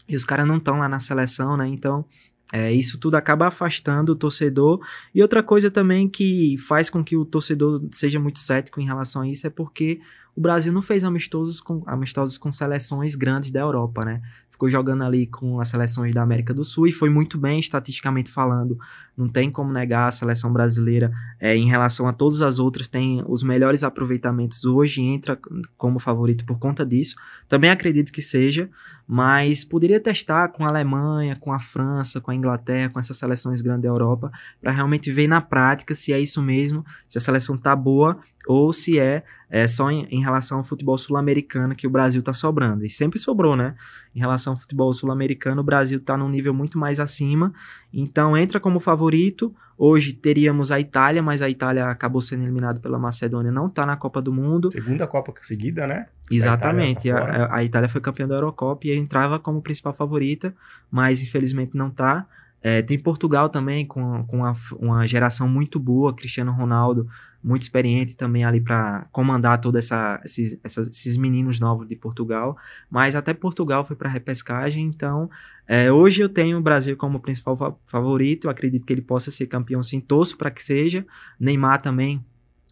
e 0.07 0.15
os 0.15 0.25
caras 0.25 0.47
não 0.47 0.57
estão 0.57 0.77
lá 0.79 0.89
na 0.89 0.99
seleção, 0.99 1.55
né? 1.57 1.67
Então, 1.67 2.05
É, 2.51 2.73
isso 2.73 2.97
tudo 2.97 3.13
acaba 3.13 3.45
afastando 3.45 4.13
o 4.13 4.15
torcedor. 4.15 4.79
E 5.13 5.21
outra 5.21 5.43
coisa 5.43 5.69
também 5.69 6.09
que 6.09 6.57
faz 6.57 6.89
com 6.89 7.03
que 7.03 7.15
o 7.15 7.23
torcedor 7.23 7.79
seja 7.91 8.19
muito 8.19 8.39
cético 8.39 8.81
em 8.81 8.85
relação 8.85 9.21
a 9.21 9.27
isso 9.27 9.45
é 9.45 9.51
porque 9.51 9.99
o 10.35 10.41
Brasil 10.41 10.73
não 10.73 10.81
fez 10.81 11.03
amistosos 11.03 11.61
com, 11.61 11.83
amistosos 11.85 12.39
com 12.39 12.51
seleções 12.51 13.13
grandes 13.15 13.51
da 13.51 13.59
Europa, 13.59 14.03
né? 14.03 14.19
Ficou 14.59 14.69
jogando 14.69 15.05
ali 15.05 15.25
com 15.25 15.61
as 15.61 15.69
seleções 15.69 16.13
da 16.13 16.21
América 16.21 16.53
do 16.53 16.65
Sul 16.65 16.85
e 16.85 16.91
foi 16.91 17.09
muito 17.09 17.37
bem 17.37 17.61
estatisticamente 17.61 18.29
falando. 18.29 18.77
Não 19.15 19.29
tem 19.29 19.49
como 19.49 19.71
negar 19.71 20.09
a 20.09 20.11
seleção 20.11 20.51
brasileira 20.51 21.13
é, 21.39 21.55
em 21.55 21.69
relação 21.69 22.09
a 22.09 22.11
todas 22.11 22.41
as 22.41 22.59
outras, 22.59 22.89
tem 22.89 23.23
os 23.25 23.41
melhores 23.41 23.83
aproveitamentos 23.85 24.65
hoje, 24.65 25.01
entra 25.01 25.39
como 25.77 25.97
favorito 25.97 26.43
por 26.43 26.59
conta 26.59 26.85
disso. 26.85 27.15
Também 27.47 27.69
acredito 27.69 28.11
que 28.11 28.21
seja, 28.21 28.69
mas 29.07 29.63
poderia 29.63 29.99
testar 29.99 30.49
com 30.49 30.65
a 30.65 30.67
Alemanha, 30.67 31.37
com 31.37 31.53
a 31.53 31.59
França, 31.59 32.19
com 32.19 32.29
a 32.29 32.35
Inglaterra, 32.35 32.89
com 32.89 32.99
essas 32.99 33.15
seleções 33.15 33.61
grandes 33.61 33.83
da 33.83 33.87
Europa, 33.87 34.29
para 34.61 34.73
realmente 34.73 35.09
ver 35.09 35.27
na 35.29 35.39
prática 35.39 35.95
se 35.95 36.11
é 36.11 36.19
isso 36.19 36.41
mesmo, 36.41 36.85
se 37.07 37.17
a 37.17 37.21
seleção 37.21 37.57
tá 37.57 37.73
boa 37.73 38.19
ou 38.45 38.73
se 38.73 38.99
é, 38.99 39.23
é 39.49 39.67
só 39.67 39.91
em, 39.91 40.05
em 40.09 40.21
relação 40.21 40.57
ao 40.57 40.63
futebol 40.63 40.97
sul-americano 40.97 41.75
que 41.75 41.87
o 41.87 41.89
Brasil 41.89 42.21
tá 42.21 42.33
sobrando. 42.33 42.83
E 42.83 42.89
sempre 42.89 43.19
sobrou, 43.19 43.55
né? 43.55 43.75
Em 44.15 44.19
relação 44.19 44.53
ao 44.53 44.57
futebol 44.57 44.91
sul-americano, 44.91 45.61
o 45.61 45.63
Brasil 45.63 45.99
tá 45.99 46.17
num 46.17 46.29
nível 46.29 46.53
muito 46.53 46.79
mais 46.79 46.99
acima, 46.99 47.53
então 47.93 48.35
entra 48.35 48.59
como 48.59 48.79
favorito. 48.79 49.53
Hoje 49.77 50.11
teríamos 50.11 50.71
a 50.71 50.79
Itália, 50.79 51.23
mas 51.23 51.41
a 51.41 51.49
Itália 51.49 51.87
acabou 51.87 52.19
sendo 52.19 52.43
eliminada 52.43 52.79
pela 52.79 52.99
Macedônia, 52.99 53.51
não 53.51 53.69
tá 53.69 53.85
na 53.85 53.95
Copa 53.95 54.21
do 54.21 54.33
Mundo. 54.33 54.71
Segunda 54.73 55.07
Copa 55.07 55.33
seguida, 55.41 55.87
né? 55.87 56.07
Exatamente. 56.29 57.09
A 57.09 57.15
Itália, 57.15 57.33
tá 57.33 57.45
a, 57.45 57.57
a 57.57 57.63
Itália 57.63 57.89
foi 57.89 58.01
campeã 58.01 58.27
da 58.27 58.35
Eurocopa 58.35 58.87
e 58.87 58.97
entrava 58.97 59.39
como 59.39 59.61
principal 59.61 59.93
favorita, 59.93 60.53
mas 60.91 61.21
infelizmente 61.21 61.77
não 61.77 61.89
tá. 61.89 62.25
É, 62.61 62.81
tem 62.81 62.99
Portugal 62.99 63.47
também, 63.47 63.85
com, 63.85 64.25
com 64.25 64.37
uma, 64.37 64.53
uma, 64.77 65.07
geração 65.07 65.47
muito 65.47 65.79
boa, 65.79 66.13
Cristiano 66.13 66.51
Ronaldo, 66.51 67.07
muito 67.43 67.61
experiente 67.61 68.15
também 68.15 68.43
ali 68.43 68.59
para 68.59 69.07
comandar 69.11 69.59
todos 69.61 69.85
essa, 69.85 70.21
esses, 70.25 70.59
esses 70.63 71.17
meninos 71.17 71.59
novos 71.59 71.87
de 71.87 71.95
Portugal. 71.95 72.57
Mas 72.89 73.15
até 73.15 73.33
Portugal 73.33 73.85
foi 73.85 73.95
para 73.95 74.09
repescagem, 74.09 74.85
então 74.85 75.29
é, 75.67 75.91
hoje 75.91 76.21
eu 76.21 76.29
tenho 76.29 76.57
o 76.57 76.61
Brasil 76.61 76.97
como 76.97 77.19
principal 77.19 77.55
fa 77.55 77.73
favorito, 77.85 78.45
eu 78.45 78.51
acredito 78.51 78.85
que 78.85 78.93
ele 78.93 79.01
possa 79.01 79.31
ser 79.31 79.47
campeão 79.47 79.81
sim, 79.83 79.99
torço 79.99 80.37
para 80.37 80.51
que 80.51 80.63
seja. 80.63 81.05
Neymar 81.39 81.81
também 81.81 82.23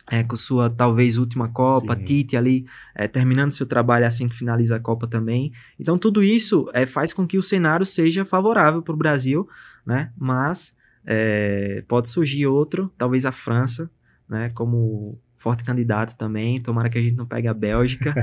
é, 0.10 0.24
com 0.24 0.36
sua 0.36 0.70
talvez 0.70 1.18
última 1.18 1.50
Copa, 1.50 1.96
Sim. 1.96 2.04
Tite 2.04 2.38
ali 2.38 2.66
é, 2.96 3.08
terminando 3.08 3.52
seu 3.52 3.66
trabalho 3.66 4.06
assim 4.06 4.28
que 4.28 4.36
finaliza 4.36 4.78
a 4.78 4.80
Copa 4.80 5.06
também. 5.06 5.52
Então 5.80 5.98
tudo 5.98 6.24
isso 6.24 6.70
é, 6.74 6.86
faz 6.86 7.14
com 7.14 7.28
que 7.28 7.38
o 7.38 7.44
cenário 7.44 7.86
seja 7.86 8.26
favorável 8.26 8.82
para 8.82 8.94
o 8.94 8.98
Brasil, 8.98 9.48
né? 9.86 10.12
Mas 10.18 10.74
é, 11.06 11.84
pode 11.88 12.10
surgir 12.10 12.48
outro, 12.48 12.92
talvez 12.98 13.26
a 13.26 13.32
França, 13.32 13.90
né? 14.30 14.50
Como 14.52 15.20
forte 15.38 15.64
candidato 15.64 16.16
também. 16.16 16.60
Tomara 16.62 16.90
que 16.90 16.98
a 16.98 17.02
gente 17.02 17.16
não 17.16 17.26
pegue 17.26 17.48
a 17.48 17.54
Bélgica. 17.54 18.14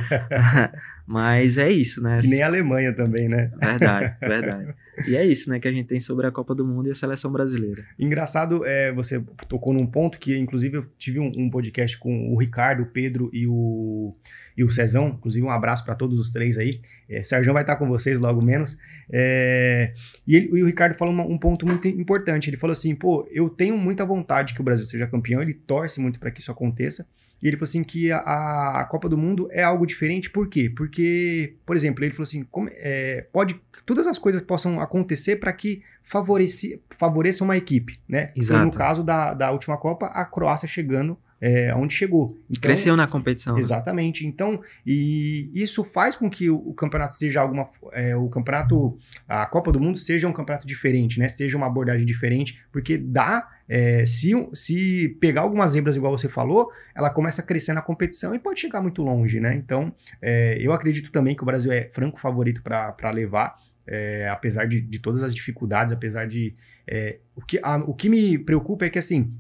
Mas 1.07 1.59
é 1.59 1.71
isso, 1.71 2.03
né? 2.03 2.21
E 2.25 2.29
nem 2.29 2.43
a 2.43 2.47
Alemanha 2.47 2.93
também, 2.93 3.29
né? 3.29 3.51
Verdade, 3.61 4.17
verdade. 4.21 4.75
E 5.07 5.17
é 5.17 5.27
isso, 5.27 5.51
né, 5.51 5.59
que 5.59 5.69
a 5.69 5.73
gente 5.73 5.87
tem 5.87 6.01
sobre 6.01 6.27
a 6.27 6.31
Copa 6.31 6.55
do 6.55 6.65
Mundo 6.65 6.89
e 6.89 6.93
a 6.93 6.95
seleção 6.95 7.31
brasileira. 7.31 7.85
Engraçado, 7.99 8.65
é, 8.65 8.93
você 8.93 9.23
tocou 9.49 9.75
num 9.75 9.87
ponto 9.87 10.19
que, 10.19 10.37
inclusive, 10.39 10.79
eu 10.79 10.87
tive 10.97 11.19
um, 11.19 11.31
um 11.37 11.51
podcast 11.51 11.99
com 11.99 12.33
o 12.33 12.39
Ricardo, 12.39 12.85
o 12.85 12.87
Pedro 12.87 13.29
e 13.33 13.47
o, 13.47 14.15
e 14.57 14.63
o 14.63 14.71
Cezão. 14.71 15.09
Inclusive, 15.09 15.45
um 15.45 15.51
abraço 15.51 15.85
para 15.85 15.95
todos 15.95 16.19
os 16.19 16.31
três 16.31 16.57
aí. 16.57 16.81
É, 17.09 17.23
Sérgio 17.23 17.53
vai 17.53 17.63
estar 17.63 17.77
com 17.77 17.89
vocês 17.89 18.19
logo 18.19 18.41
menos. 18.41 18.79
É, 19.11 19.93
e, 20.27 20.37
ele, 20.37 20.59
e, 20.59 20.63
o 20.63 20.67
Ricardo 20.67 20.95
falou 20.95 21.13
uma, 21.13 21.25
um 21.25 21.37
ponto 21.37 21.67
muito 21.67 21.87
importante. 21.89 22.49
Ele 22.49 22.57
falou 22.57 22.73
assim: 22.73 22.95
pô, 22.95 23.29
eu 23.31 23.51
tenho 23.51 23.77
muita 23.77 24.07
vontade 24.07 24.55
que 24.55 24.61
o 24.61 24.65
Brasil 24.65 24.87
seja 24.87 25.07
campeão. 25.07 25.43
Ele 25.43 25.55
torce 25.55 26.01
muito 26.01 26.19
para 26.19 26.31
que 26.31 26.41
isso 26.41 26.53
aconteça. 26.53 27.07
E 27.45 27.49
ele 27.49 27.59
falou 27.59 27.69
assim 27.69 27.85
que 27.85 28.11
a, 28.11 28.81
a, 28.81 28.85
Copa 28.87 29.07
do 29.07 29.19
Mundo 29.19 29.49
é 29.53 29.63
algo 29.63 29.87
diferente, 29.87 30.31
por 30.31 30.49
quê? 30.49 30.73
Porque, 30.75 31.57
por 31.67 31.77
exemplo, 31.77 32.03
ele 32.03 32.13
falou 32.13 32.25
assim, 32.25 32.43
como, 32.51 32.71
é, 32.73 33.27
pode 33.31 33.61
todas 33.85 34.07
as 34.07 34.17
coisas 34.17 34.41
possam 34.41 34.81
acontecer 34.81 35.37
para 35.37 35.53
que 35.53 35.83
favorece, 36.03 36.81
favoreça 36.99 37.45
uma 37.45 37.55
equipe, 37.55 38.01
né? 38.09 38.31
Exato. 38.35 38.61
Foi 38.61 38.67
no 38.67 38.73
caso 38.73 39.05
da, 39.05 39.35
da 39.35 39.51
última 39.51 39.77
Copa, 39.77 40.07
a 40.07 40.25
Croácia 40.25 40.67
chegando 40.67 41.19
é, 41.45 41.75
onde 41.75 41.93
chegou. 41.93 42.39
Então, 42.49 42.63
Cresceu 42.63 42.97
na 42.97 43.07
competição. 43.07 43.55
Né? 43.55 43.61
Exatamente. 43.61 44.27
Então, 44.27 44.63
e 44.87 45.51
isso 45.53 45.85
faz 45.85 46.17
com 46.17 46.31
que 46.31 46.49
o, 46.49 46.57
o 46.57 46.73
campeonato 46.73 47.15
seja 47.15 47.43
alguma. 47.43 47.69
É, 47.93 48.17
o 48.17 48.31
campeonato. 48.31 48.97
A 49.29 49.45
Copa 49.45 49.71
do 49.71 49.79
Mundo 49.79 49.99
seja 49.99 50.27
um 50.27 50.33
campeonato 50.33 50.67
diferente, 50.67 51.19
né? 51.19 51.29
Seja 51.29 51.55
uma 51.59 51.67
abordagem 51.67 52.07
diferente, 52.07 52.65
porque 52.73 52.97
dá. 52.97 53.47
É, 53.69 54.05
se, 54.05 54.33
se 54.53 55.17
pegar 55.21 55.43
algumas 55.43 55.73
zebras, 55.73 55.97
igual 55.97 56.17
você 56.17 56.29
falou, 56.29 56.71
ela 56.95 57.11
começa 57.11 57.41
a 57.41 57.45
crescer 57.45 57.73
na 57.73 57.83
competição 57.83 58.35
e 58.35 58.39
pode 58.39 58.61
chegar 58.61 58.83
muito 58.83 59.03
longe, 59.03 59.41
né? 59.41 59.55
Então, 59.55 59.95
é, 60.21 60.57
eu 60.61 60.73
acredito 60.73 61.11
também 61.11 61.35
que 61.35 61.43
o 61.43 61.47
Brasil 61.47 61.73
é 61.73 61.91
franco 61.93 62.21
favorito 62.21 62.63
para 62.63 63.11
levar. 63.11 63.57
É, 63.87 64.31
apesar 64.31 64.65
de, 64.65 64.81
de, 64.81 64.99
todas 64.99 65.23
as 65.23 65.35
dificuldades, 65.35 65.93
apesar 65.93 66.27
de. 66.27 66.55
É, 66.87 67.19
o, 67.37 67.43
que, 67.43 67.61
a, 67.63 67.77
o 67.77 67.93
que 67.93 68.09
me 68.09 68.39
preocupa 68.39 68.87
é 68.87 68.91
que, 68.91 68.99
assim, 68.99 69.31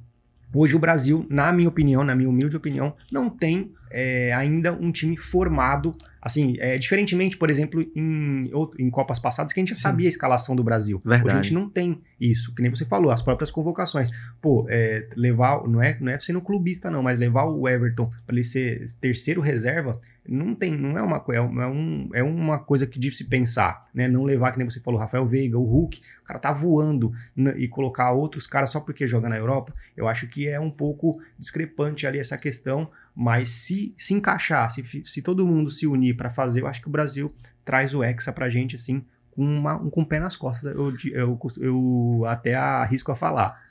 Hoje 0.55 0.77
o 0.77 0.79
Brasil, 0.79 1.27
na 1.29 1.53
minha 1.53 1.69
opinião, 1.69 2.05
na 2.05 2.15
minha 2.15 2.29
humilde 2.29 2.57
opinião, 2.57 2.95
não 3.11 3.29
tem 3.29 3.75
é, 3.91 4.33
ainda 4.33 4.73
um 4.73 4.93
time 4.93 5.17
formado 5.17 5.97
Assim, 6.25 6.57
é, 6.59 6.79
diferentemente, 6.79 7.37
por 7.37 7.51
exemplo, 7.51 7.83
em, 7.95 8.51
em 8.79 8.89
Copas 8.89 9.19
passadas, 9.19 9.53
que 9.53 9.61
a 9.61 9.63
gente 9.63 9.75
já 9.75 9.77
sabia 9.77 10.07
a 10.07 10.09
escalação 10.09 10.57
do 10.57 10.65
Brasil. 10.65 10.99
Verdade. 11.05 11.27
Hoje 11.27 11.37
a 11.37 11.43
gente 11.43 11.53
não 11.53 11.69
tem 11.69 12.01
isso, 12.19 12.55
que 12.55 12.63
nem 12.63 12.71
você 12.71 12.87
falou, 12.87 13.11
as 13.11 13.21
próprias 13.21 13.51
convocações. 13.51 14.09
Pô, 14.41 14.65
é, 14.71 15.07
levar, 15.15 15.69
não 15.69 15.83
é, 15.83 15.99
não 16.01 16.11
é 16.11 16.19
sendo 16.19 16.41
clubista 16.41 16.91
não, 16.91 17.03
mas 17.03 17.19
levar 17.19 17.45
o 17.45 17.69
Everton 17.69 18.11
para 18.25 18.37
ele 18.37 18.43
ser 18.43 18.87
terceiro 19.03 19.43
reserva, 19.43 20.01
não 20.27 20.55
tem, 20.55 20.75
não 20.75 20.97
é 20.97 21.03
uma, 21.03 21.23
é, 21.29 21.37
é, 21.37 21.41
um, 21.41 22.11
é 22.15 22.23
uma 22.23 22.59
coisa 22.59 22.87
que 22.87 22.99
de 22.99 23.13
se 23.13 23.25
pensar, 23.25 23.87
né? 23.93 24.09
Não 24.09 24.25
levar, 24.25 24.53
que 24.53 24.59
nem 24.59 24.69
você 24.69 24.81
falou, 24.81 24.99
Rafael 24.99 25.27
Veiga, 25.27 25.59
o 25.59 25.65
Hulk, 25.65 26.01
o 26.23 26.25
cara 26.25 26.39
tá 26.39 26.53
voando 26.53 27.13
né, 27.37 27.55
e 27.59 27.69
colocar 27.69 28.13
outros 28.13 28.47
caras 28.47 28.71
só 28.71 28.81
porque 28.81 29.07
joga 29.07 29.29
na 29.29 29.37
Europa, 29.37 29.75
eu 29.95 30.09
acho 30.09 30.27
que 30.27 30.49
é 30.49 30.59
um 30.59 30.71
pouco 30.71 31.21
discrepante 31.39 32.07
ali 32.07 32.19
essa 32.19 32.39
questão, 32.39 32.91
mas 33.15 33.49
se 33.49 33.95
se 33.97 34.13
encaixar, 34.15 34.69
se, 34.71 35.03
se 35.05 35.23
todo 35.23 35.47
mundo 35.47 35.71
se 35.71 35.87
unir 35.87 36.17
para 36.17 36.31
fazer, 36.31 36.63
eu 36.63 36.67
acho 36.67 36.81
que 36.81 36.89
o 36.89 36.91
Brasil 36.91 37.29
traz 37.65 37.95
o 37.95 38.03
Hexa 38.03 38.33
pra 38.33 38.51
gente, 38.51 38.77
assim, 38.77 39.05
com, 39.31 39.45
uma, 39.45 39.77
um, 39.77 39.91
com 39.91 40.03
o 40.03 40.07
pé 40.07 40.19
nas 40.19 40.37
costas. 40.37 40.75
Eu, 40.75 40.93
eu, 41.13 41.39
eu 41.61 42.25
até 42.27 42.57
arrisco 42.57 43.13
a 43.13 43.17
falar. 43.17 43.64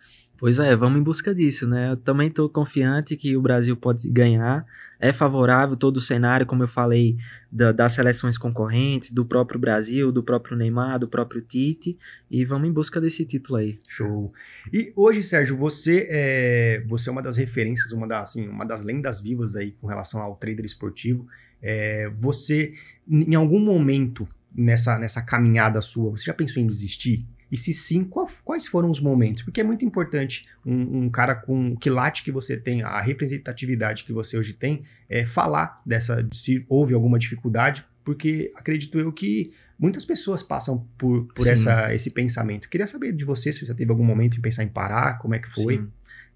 Pois 0.44 0.60
é, 0.60 0.76
vamos 0.76 1.00
em 1.00 1.04
busca 1.04 1.34
disso, 1.34 1.66
né? 1.66 1.92
Eu 1.92 1.96
também 1.96 2.28
estou 2.28 2.50
confiante 2.50 3.16
que 3.16 3.34
o 3.34 3.42
Brasil 3.42 3.78
pode 3.78 4.10
ganhar. 4.10 4.66
É 5.00 5.14
favorável 5.14 5.78
todo 5.78 5.96
o 5.96 6.02
cenário, 6.02 6.46
como 6.46 6.64
eu 6.64 6.68
falei, 6.68 7.16
da, 7.50 7.72
das 7.72 7.94
seleções 7.94 8.38
concorrentes, 8.38 9.10
do 9.10 9.24
próprio 9.24 9.58
Brasil, 9.58 10.12
do 10.12 10.22
próprio 10.22 10.58
Neymar, 10.58 11.00
do 11.00 11.08
próprio 11.08 11.42
Tite. 11.42 11.98
E 12.30 12.44
vamos 12.44 12.68
em 12.68 12.74
busca 12.74 13.00
desse 13.00 13.24
título 13.24 13.60
aí. 13.60 13.80
Show. 13.88 14.34
E 14.74 14.92
hoje, 14.98 15.24
Sérgio, 15.24 15.56
você 15.56 16.08
é, 16.10 16.84
você 16.90 17.08
é 17.08 17.14
uma 17.14 17.24
das 17.24 17.38
referências, 17.38 17.94
uma, 17.94 18.06
das, 18.06 18.32
assim, 18.32 18.46
uma 18.46 18.66
das 18.66 18.84
lendas 18.84 19.22
vivas 19.22 19.56
aí 19.56 19.72
com 19.80 19.88
relação 19.88 20.20
ao 20.20 20.36
trader 20.36 20.66
esportivo. 20.66 21.26
É, 21.62 22.12
você, 22.20 22.74
em 23.10 23.34
algum 23.34 23.62
momento 23.62 24.28
nessa, 24.54 25.00
nessa 25.00 25.22
caminhada 25.22 25.80
sua, 25.80 26.12
você 26.12 26.26
já 26.26 26.34
pensou 26.34 26.62
em 26.62 26.68
desistir? 26.68 27.26
E 27.54 27.58
se 27.58 27.72
sim, 27.72 28.04
qual, 28.04 28.28
quais 28.44 28.66
foram 28.66 28.90
os 28.90 29.00
momentos? 29.00 29.44
Porque 29.44 29.62
é 29.62 29.64
muito 29.64 29.86
importante 29.86 30.48
um, 30.66 31.04
um, 31.04 31.10
cara 31.10 31.36
com 31.36 31.74
o 31.74 31.78
quilate 31.78 32.24
que 32.24 32.32
você 32.32 32.58
tem, 32.58 32.82
a 32.82 33.00
representatividade 33.00 34.06
que 34.06 34.12
você 34.12 34.36
hoje 34.40 34.54
tem, 34.54 34.82
é, 35.08 35.24
falar 35.24 35.80
dessa, 35.86 36.28
se 36.34 36.66
houve 36.68 36.96
alguma 36.96 37.20
dificuldade, 37.20 37.86
porque 38.04 38.52
acredito 38.56 39.00
eu 39.00 39.12
que 39.12 39.54
muitas 39.78 40.04
pessoas 40.04 40.42
passam 40.42 40.88
por, 40.98 41.26
por 41.28 41.48
essa, 41.48 41.94
esse 41.94 42.10
pensamento. 42.10 42.68
Queria 42.68 42.88
saber 42.88 43.14
de 43.14 43.24
você 43.24 43.54
se 43.54 43.64
você 43.64 43.76
teve 43.76 43.92
algum 43.92 44.04
momento 44.04 44.36
em 44.36 44.42
pensar 44.42 44.64
em 44.64 44.70
parar, 44.70 45.20
como 45.20 45.36
é 45.36 45.40
que 45.40 45.50
foi? 45.52 45.78
Sim. 45.78 45.92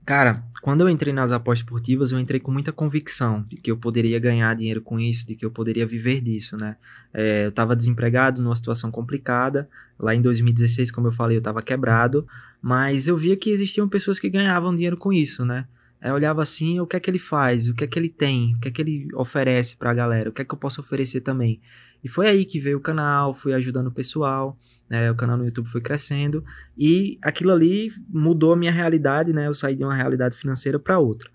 Cara, 0.08 0.42
quando 0.62 0.80
eu 0.80 0.90
entrei 0.90 1.12
nas 1.14 1.34
apostas 1.34 1.66
esportivas, 1.66 2.14
eu 2.14 2.20
entrei 2.20 2.40
com 2.40 2.50
muita 2.50 2.72
convicção 2.72 3.44
de 3.50 3.58
que 3.58 3.70
eu 3.70 3.76
poderia 3.76 4.18
ganhar 4.18 4.56
dinheiro 4.56 4.82
com 4.82 4.98
isso, 4.98 5.28
de 5.28 5.36
que 5.36 5.44
eu 5.44 5.52
poderia 5.52 5.86
viver 5.86 6.22
disso, 6.22 6.56
né? 6.56 6.78
É, 7.14 7.44
eu 7.44 7.50
estava 7.50 7.76
desempregado, 7.76 8.42
numa 8.42 8.56
situação 8.56 8.90
complicada. 8.90 9.68
Lá 10.00 10.16
em 10.16 10.22
2016, 10.22 10.92
como 10.92 11.08
eu 11.08 11.12
falei, 11.12 11.36
eu 11.36 11.40
estava 11.40 11.62
quebrado, 11.62 12.26
mas 12.62 13.06
eu 13.10 13.18
via 13.18 13.36
que 13.36 13.50
existiam 13.50 13.90
pessoas 13.90 14.18
que 14.18 14.30
ganhavam 14.30 14.74
dinheiro 14.74 14.96
com 14.96 15.12
isso, 15.12 15.44
né? 15.44 15.66
Eu 16.02 16.14
olhava 16.14 16.42
assim, 16.42 16.80
o 16.80 16.88
que 16.88 16.96
é 16.96 17.00
que 17.00 17.10
ele 17.10 17.20
faz, 17.20 17.68
o 17.68 17.74
que 17.74 17.84
é 17.84 17.88
que 17.88 17.98
ele 17.98 18.10
tem, 18.10 18.56
o 18.56 18.60
que 18.60 18.68
é 18.68 18.72
que 18.72 18.82
ele 18.82 19.08
oferece 19.16 19.76
para 19.76 19.92
a 19.92 19.94
galera, 19.94 20.30
o 20.30 20.34
que 20.34 20.42
é 20.42 20.46
que 20.46 20.54
eu 20.54 20.58
posso 20.58 20.82
oferecer 20.82 21.22
também. 21.22 21.60
E 22.04 22.10
foi 22.10 22.28
aí 22.28 22.46
que 22.46 22.60
veio 22.60 22.78
o 22.78 22.82
canal, 22.82 23.34
fui 23.34 23.54
ajudando 23.54 23.88
o 23.88 23.92
pessoal, 23.92 24.58
né? 24.90 25.10
O 25.12 25.16
canal 25.16 25.38
no 25.38 25.46
YouTube 25.46 25.68
foi 25.68 25.82
crescendo 25.82 26.44
e 26.78 27.18
aquilo 27.22 27.52
ali 27.52 27.92
mudou 28.08 28.54
a 28.54 28.56
minha 28.56 28.72
realidade, 28.72 29.34
né? 29.34 29.48
Eu 29.48 29.54
saí 29.54 29.76
de 29.76 29.84
uma 29.84 29.96
realidade 29.96 30.38
financeira 30.38 30.80
para 30.80 31.00
outra. 31.00 31.30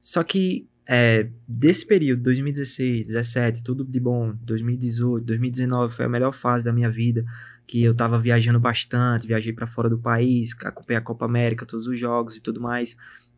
Só 0.00 0.22
que 0.22 0.66
é, 0.88 1.28
desse 1.46 1.84
período, 1.84 2.22
2016, 2.22 3.06
2017, 3.06 3.62
tudo 3.62 3.84
de 3.84 4.00
bom, 4.00 4.32
2018, 4.42 5.24
2019 5.24 5.94
foi 5.94 6.04
a 6.04 6.08
melhor 6.08 6.32
fase 6.32 6.64
da 6.64 6.72
minha 6.72 6.90
vida. 6.90 7.24
que 7.66 7.82
eu 7.82 7.92
tava 7.94 8.16
viajando 8.16 8.60
bastante, 8.60 9.26
viajei 9.26 9.52
para 9.52 9.66
fora 9.66 9.90
do 9.90 9.98
país, 9.98 10.54
acompanhei 10.62 10.98
a 10.98 11.02
Copa 11.02 11.24
América, 11.24 11.66
todos 11.66 11.88
os 11.88 11.98
jogos 11.98 12.36
e 12.36 12.40
tudo 12.40 12.60
mais. 12.60 12.96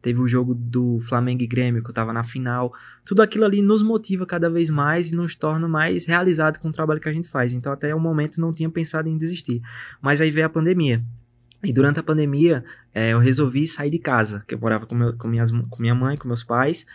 Teve 0.09 0.23
o 0.23 0.27
jogo 0.27 0.55
do 0.55 0.99
Flamengo 1.01 1.43
e 1.43 1.47
Grêmio, 1.47 1.83
que 1.83 1.91
eu 1.91 1.93
tava 1.93 2.15
na 2.15 2.25
final. 2.25 2.73
Tudo 3.05 3.21
aquilo 3.21 3.45
ali 3.45 3.61
nos 3.61 3.83
motiva 3.83 4.25
cada 4.25 4.49
vez 4.49 4.71
mais 4.71 5.13
e 5.13 5.15
nos 5.15 5.37
torna 5.37 5.69
mais 5.69 6.07
realizados 6.07 6.59
com 6.59 6.71
o 6.71 6.73
trabalho 6.73 6.99
que 6.99 7.11
a 7.11 7.13
gente 7.13 7.29
faz. 7.29 7.53
Então, 7.53 7.71
até 7.71 7.95
o 7.95 8.01
momento, 8.01 8.41
não 8.41 8.51
tinha 8.51 8.71
pensado 8.71 9.07
em 9.07 9.19
desistir. 9.19 9.61
Mas 10.01 10.23
aí 10.23 10.31
veio 10.31 10.47
a 10.47 10.49
pandemia. 10.49 11.05
E 11.63 11.75
durante 11.75 12.01
a 12.01 12.03
pandemia, 12.03 12.65
é, 12.95 13.11
eu 13.11 13.19
resolvi 13.19 13.67
sair 13.67 13.91
de 13.91 13.99
casa, 13.99 14.43
que 14.49 14.55
eu 14.55 14.59
morava 14.59 14.87
com, 14.87 14.95
meu, 14.95 15.13
com, 15.15 15.29
minhas, 15.29 15.51
com 15.51 15.83
minha 15.83 15.95
mãe, 15.95 16.17
com 16.17 16.27
meus 16.27 16.43
pais, 16.43 16.87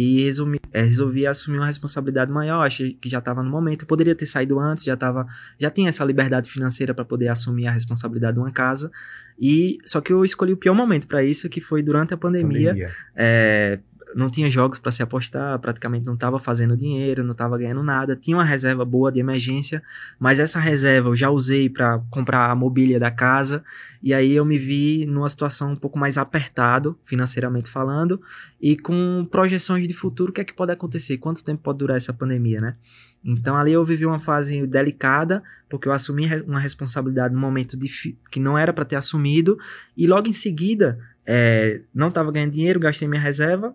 e 0.00 0.22
resolvi, 0.22 0.60
é, 0.72 0.82
resolvi 0.82 1.26
assumir 1.26 1.58
uma 1.58 1.66
responsabilidade 1.66 2.30
maior. 2.30 2.64
Achei 2.64 2.94
que 2.94 3.08
já 3.08 3.18
estava 3.18 3.42
no 3.42 3.50
momento. 3.50 3.82
Eu 3.82 3.88
poderia 3.88 4.14
ter 4.14 4.26
saído 4.26 4.60
antes, 4.60 4.84
já 4.84 4.96
tava, 4.96 5.26
já 5.58 5.72
tinha 5.72 5.88
essa 5.88 6.04
liberdade 6.04 6.48
financeira 6.48 6.94
para 6.94 7.04
poder 7.04 7.26
assumir 7.26 7.66
a 7.66 7.72
responsabilidade 7.72 8.34
de 8.34 8.38
uma 8.38 8.52
casa. 8.52 8.92
E 9.40 9.78
só 9.84 10.00
que 10.00 10.12
eu 10.12 10.24
escolhi 10.24 10.52
o 10.52 10.56
pior 10.56 10.72
momento 10.72 11.08
para 11.08 11.24
isso, 11.24 11.48
que 11.48 11.60
foi 11.60 11.82
durante 11.82 12.14
a 12.14 12.16
pandemia. 12.16 12.68
pandemia. 12.68 12.92
É, 13.16 13.80
não 14.14 14.28
tinha 14.28 14.50
jogos 14.50 14.78
para 14.78 14.92
se 14.92 15.02
apostar, 15.02 15.58
praticamente 15.58 16.04
não 16.04 16.14
estava 16.14 16.38
fazendo 16.38 16.76
dinheiro, 16.76 17.24
não 17.24 17.32
estava 17.32 17.58
ganhando 17.58 17.82
nada. 17.82 18.16
Tinha 18.16 18.36
uma 18.36 18.44
reserva 18.44 18.84
boa 18.84 19.12
de 19.12 19.20
emergência, 19.20 19.82
mas 20.18 20.38
essa 20.38 20.58
reserva 20.58 21.08
eu 21.08 21.16
já 21.16 21.30
usei 21.30 21.68
para 21.68 22.00
comprar 22.10 22.50
a 22.50 22.54
mobília 22.54 22.98
da 22.98 23.10
casa. 23.10 23.62
E 24.02 24.14
aí 24.14 24.32
eu 24.32 24.44
me 24.44 24.58
vi 24.58 25.04
numa 25.06 25.28
situação 25.28 25.72
um 25.72 25.76
pouco 25.76 25.98
mais 25.98 26.16
apertado, 26.16 26.98
financeiramente 27.04 27.68
falando, 27.68 28.20
e 28.60 28.76
com 28.76 29.26
projeções 29.30 29.86
de 29.86 29.94
futuro, 29.94 30.30
o 30.30 30.32
que 30.32 30.40
é 30.40 30.44
que 30.44 30.54
pode 30.54 30.72
acontecer? 30.72 31.18
Quanto 31.18 31.44
tempo 31.44 31.62
pode 31.62 31.78
durar 31.78 31.96
essa 31.96 32.12
pandemia, 32.12 32.60
né? 32.60 32.76
Então 33.24 33.56
ali 33.56 33.72
eu 33.72 33.84
vivi 33.84 34.06
uma 34.06 34.20
fase 34.20 34.66
delicada, 34.66 35.42
porque 35.68 35.88
eu 35.88 35.92
assumi 35.92 36.26
uma 36.46 36.60
responsabilidade 36.60 37.34
num 37.34 37.40
momento 37.40 37.76
que 38.30 38.40
não 38.40 38.56
era 38.56 38.72
para 38.72 38.84
ter 38.84 38.96
assumido, 38.96 39.58
e 39.96 40.06
logo 40.06 40.28
em 40.28 40.32
seguida 40.32 40.98
é, 41.26 41.82
não 41.92 42.08
estava 42.08 42.30
ganhando 42.30 42.52
dinheiro, 42.52 42.80
gastei 42.80 43.08
minha 43.08 43.20
reserva, 43.20 43.74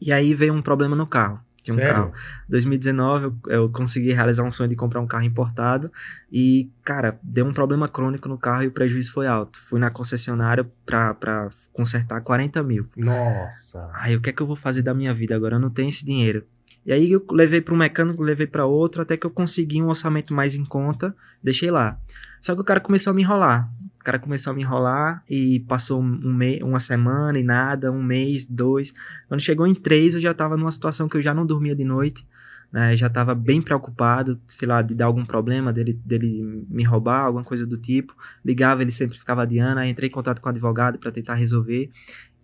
e 0.00 0.12
aí 0.12 0.34
veio 0.34 0.52
um 0.52 0.62
problema 0.62 0.94
no 0.94 1.06
carro. 1.06 1.40
Tinha 1.64 1.74
um 1.74 1.78
Sério? 1.78 1.94
carro. 1.94 2.12
2019 2.48 3.24
eu, 3.24 3.34
eu, 3.46 3.68
consegui 3.70 4.12
realizar 4.12 4.42
um 4.42 4.50
sonho 4.50 4.68
de 4.68 4.76
comprar 4.76 5.00
um 5.00 5.06
carro 5.06 5.24
importado 5.24 5.90
e, 6.30 6.70
cara, 6.84 7.18
deu 7.22 7.46
um 7.46 7.54
problema 7.54 7.88
crônico 7.88 8.28
no 8.28 8.36
carro 8.36 8.62
e 8.64 8.66
o 8.66 8.70
prejuízo 8.70 9.12
foi 9.12 9.26
alto. 9.26 9.58
Fui 9.58 9.80
na 9.80 9.90
concessionária 9.90 10.70
pra, 10.84 11.14
pra 11.14 11.50
consertar 11.72 12.20
40 12.20 12.62
mil. 12.62 12.86
Nossa! 12.94 13.90
Aí 13.94 14.14
o 14.14 14.20
que 14.20 14.28
é 14.28 14.32
que 14.32 14.42
eu 14.42 14.46
vou 14.46 14.56
fazer 14.56 14.82
da 14.82 14.92
minha 14.92 15.14
vida 15.14 15.34
agora? 15.34 15.56
Eu 15.56 15.60
não 15.60 15.70
tenho 15.70 15.88
esse 15.88 16.04
dinheiro. 16.04 16.44
E 16.84 16.92
aí 16.92 17.10
eu 17.10 17.24
levei 17.30 17.62
para 17.62 17.72
um 17.72 17.78
mecânico, 17.78 18.22
levei 18.22 18.46
para 18.46 18.66
outro, 18.66 19.00
até 19.00 19.16
que 19.16 19.24
eu 19.24 19.30
consegui 19.30 19.82
um 19.82 19.88
orçamento 19.88 20.34
mais 20.34 20.54
em 20.54 20.66
conta, 20.66 21.16
deixei 21.42 21.70
lá. 21.70 21.98
Só 22.42 22.54
que 22.54 22.60
o 22.60 22.64
cara 22.64 22.78
começou 22.78 23.10
a 23.10 23.14
me 23.14 23.22
enrolar. 23.22 23.72
O 24.04 24.10
cara 24.12 24.18
começou 24.18 24.50
a 24.50 24.54
me 24.54 24.60
enrolar 24.60 25.24
e 25.26 25.60
passou 25.60 25.98
um 25.98 26.34
mês, 26.34 26.62
uma 26.62 26.78
semana 26.78 27.38
e 27.38 27.42
nada, 27.42 27.90
um 27.90 28.02
mês, 28.02 28.44
dois. 28.44 28.92
Quando 29.26 29.40
chegou 29.40 29.66
em 29.66 29.74
três, 29.74 30.14
eu 30.14 30.20
já 30.20 30.32
estava 30.32 30.58
numa 30.58 30.70
situação 30.70 31.08
que 31.08 31.16
eu 31.16 31.22
já 31.22 31.32
não 31.32 31.46
dormia 31.46 31.74
de 31.74 31.84
noite, 31.84 32.28
né? 32.70 32.94
Já 32.98 33.06
estava 33.06 33.34
bem 33.34 33.62
preocupado, 33.62 34.38
sei 34.46 34.68
lá, 34.68 34.82
de 34.82 34.94
dar 34.94 35.06
algum 35.06 35.24
problema, 35.24 35.72
dele, 35.72 35.98
dele 36.04 36.66
me 36.68 36.84
roubar, 36.84 37.20
alguma 37.20 37.42
coisa 37.42 37.66
do 37.66 37.78
tipo. 37.78 38.14
Ligava, 38.44 38.82
ele 38.82 38.90
sempre 38.90 39.16
ficava 39.16 39.40
adiando, 39.40 39.80
aí 39.80 39.88
entrei 39.88 40.10
em 40.10 40.12
contato 40.12 40.38
com 40.38 40.48
o 40.48 40.50
advogado 40.50 40.98
para 40.98 41.10
tentar 41.10 41.36
resolver. 41.36 41.88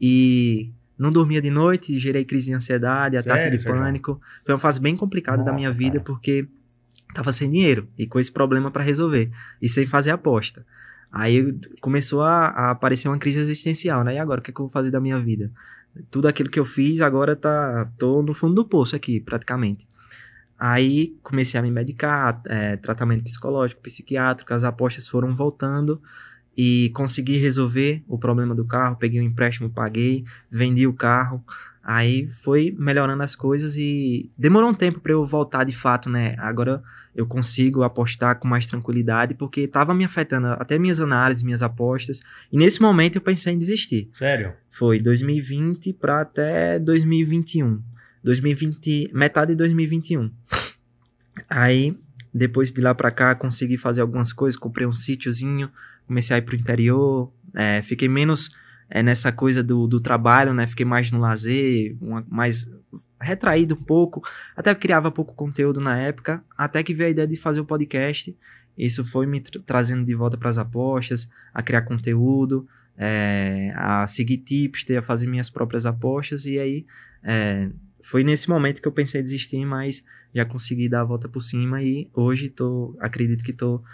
E 0.01 0.71
não 0.99 1.13
dormia 1.13 1.43
de 1.43 1.51
noite, 1.51 1.99
gerei 1.99 2.25
crise 2.25 2.47
de 2.47 2.55
ansiedade, 2.55 3.21
Sério, 3.21 3.33
ataque 3.33 3.55
de 3.59 3.63
pânico. 3.67 4.19
Foi 4.47 4.55
uma 4.55 4.59
fase 4.59 4.81
bem 4.81 4.97
complicada 4.97 5.37
Nossa, 5.37 5.51
da 5.51 5.55
minha 5.55 5.71
vida, 5.71 5.99
cara. 5.99 6.05
porque 6.05 6.49
tava 7.13 7.33
sem 7.33 7.51
dinheiro 7.51 7.87
e 7.99 8.07
com 8.07 8.19
esse 8.19 8.33
problema 8.33 8.71
para 8.71 8.83
resolver 8.83 9.31
e 9.61 9.69
sem 9.69 9.87
fazer 9.87 10.11
aposta. 10.11 10.65
Aí 11.13 11.59
começou 11.81 12.23
a, 12.23 12.47
a, 12.47 12.71
aparecer 12.71 13.09
uma 13.09 13.19
crise 13.19 13.41
existencial, 13.41 14.05
né? 14.05 14.15
E 14.15 14.19
agora, 14.19 14.41
o 14.41 14.43
que, 14.43 14.51
é 14.51 14.55
que 14.55 14.61
eu 14.61 14.67
vou 14.67 14.73
fazer 14.73 14.91
da 14.91 15.01
minha 15.01 15.19
vida? 15.19 15.51
Tudo 16.11 16.29
aquilo 16.29 16.51
que 16.51 16.61
eu 16.61 16.65
fiz, 16.65 17.01
agora 17.01 17.35
tá, 17.35 17.91
tô 17.99 18.23
no 18.23 18.33
fundo 18.33 18.55
do 18.55 18.65
poço 18.65 18.95
aqui, 18.95 19.19
praticamente. 19.19 19.89
Aí 20.59 21.17
comecei 21.23 21.59
a 21.59 21.63
me 21.63 21.71
medicar, 21.71 22.41
é, 22.47 22.77
tratamento 22.77 23.25
psicológico, 23.25 23.81
psiquiátrico, 23.81 24.53
as 24.53 24.63
apostas 24.63 25.09
foram 25.09 25.35
voltando 25.35 26.01
e 26.57 26.91
consegui 26.91 27.39
resolver 27.39 28.05
o 28.07 28.19
problema 28.19 28.55
do 28.55 28.67
carro. 28.67 28.97
Peguei 28.97 29.21
um 29.21 29.25
empréstimo, 29.25 29.71
paguei, 29.71 30.25
vendi 30.51 30.87
o 30.87 30.93
carro. 30.93 31.43
Aí 31.83 32.29
foi 32.43 32.75
melhorando 32.79 33.23
as 33.23 33.35
coisas 33.35 33.77
e 33.77 34.31
demorou 34.37 34.71
um 34.71 34.75
tempo 34.75 35.01
para 35.01 35.13
eu 35.13 35.25
voltar 35.25 35.65
de 35.65 35.73
fato, 35.73 36.11
né? 36.11 36.35
Agora 36.39 36.83
eu 37.15 37.27
consigo 37.27 37.83
apostar 37.83 38.39
com 38.39 38.47
mais 38.47 38.67
tranquilidade, 38.67 39.35
porque 39.35 39.63
estava 39.63 39.95
me 39.95 40.05
afetando 40.05 40.49
até 40.49 40.79
minhas 40.79 41.01
análises, 41.01 41.43
minhas 41.43 41.63
apostas. 41.63 42.21
E 42.53 42.57
nesse 42.57 42.81
momento 42.81 43.17
eu 43.17 43.23
pensei 43.23 43.55
em 43.55 43.59
desistir. 43.59 44.09
Sério? 44.13 44.53
Foi 44.71 45.01
2020 45.01 45.93
para 45.95 46.21
até 46.21 46.79
2021. 46.79 47.83
2020, 48.23 49.11
metade 49.15 49.53
de 49.53 49.57
2021. 49.57 50.31
Aí, 51.49 51.97
depois 52.33 52.71
de 52.71 52.81
lá 52.81 52.95
para 52.95 53.11
cá, 53.11 53.35
consegui 53.35 53.77
fazer 53.77 54.03
algumas 54.03 54.33
coisas, 54.33 54.59
comprei 54.59 54.87
um 54.87 54.93
sítiozinho, 54.93 55.71
comecei 56.07 56.37
a 56.37 56.39
ir 56.39 56.43
pro 56.43 56.55
interior, 56.55 57.33
é, 57.55 57.83
fiquei 57.83 58.09
menos 58.09 58.51
é, 58.91 59.03
nessa 59.03 59.31
coisa 59.31 59.63
do, 59.63 59.87
do 59.87 60.01
trabalho, 60.01 60.53
né? 60.53 60.67
Fiquei 60.67 60.85
mais 60.85 61.13
no 61.13 61.21
lazer, 61.21 61.97
uma, 62.01 62.27
mais 62.29 62.69
retraído 63.21 63.75
um 63.75 63.83
pouco. 63.83 64.21
Até 64.57 64.75
criava 64.75 65.11
pouco 65.13 65.33
conteúdo 65.35 65.81
na 65.81 65.97
época, 65.97 66.43
até 66.59 66.83
que 66.83 66.93
veio 66.93 67.09
a 67.09 67.11
ideia 67.13 67.29
de 67.29 67.37
fazer 67.37 67.61
o 67.61 67.65
podcast. 67.65 68.37
Isso 68.77 69.05
foi 69.05 69.27
me 69.27 69.41
tra 69.41 69.61
trazendo 69.65 70.05
de 70.05 70.15
volta 70.15 70.37
para 70.37 70.51
as 70.51 70.59
apostas, 70.59 71.31
a 71.55 71.63
criar 71.63 71.83
conteúdo, 71.83 72.67
é, 72.99 73.73
a 73.77 74.07
seguir 74.07 74.39
tips, 74.39 74.85
a 74.91 75.03
fazer 75.03 75.29
minhas 75.29 75.49
próprias 75.49 75.87
apostas. 75.87 76.45
E 76.45 76.59
aí 76.59 76.85
é, 77.23 77.71
foi 78.03 78.25
nesse 78.25 78.49
momento 78.49 78.83
que 78.83 78.89
eu 78.89 78.93
pensei 78.93 79.21
em 79.21 79.25
desistir, 79.25 79.65
mas 79.65 80.03
já 80.35 80.45
consegui 80.45 80.89
dar 80.89 81.03
a 81.03 81.05
volta 81.05 81.29
por 81.29 81.41
cima 81.41 81.83
e 81.83 82.09
hoje 82.13 82.49
tô, 82.49 82.97
acredito 83.01 83.45
que 83.45 83.51
estou 83.51 83.85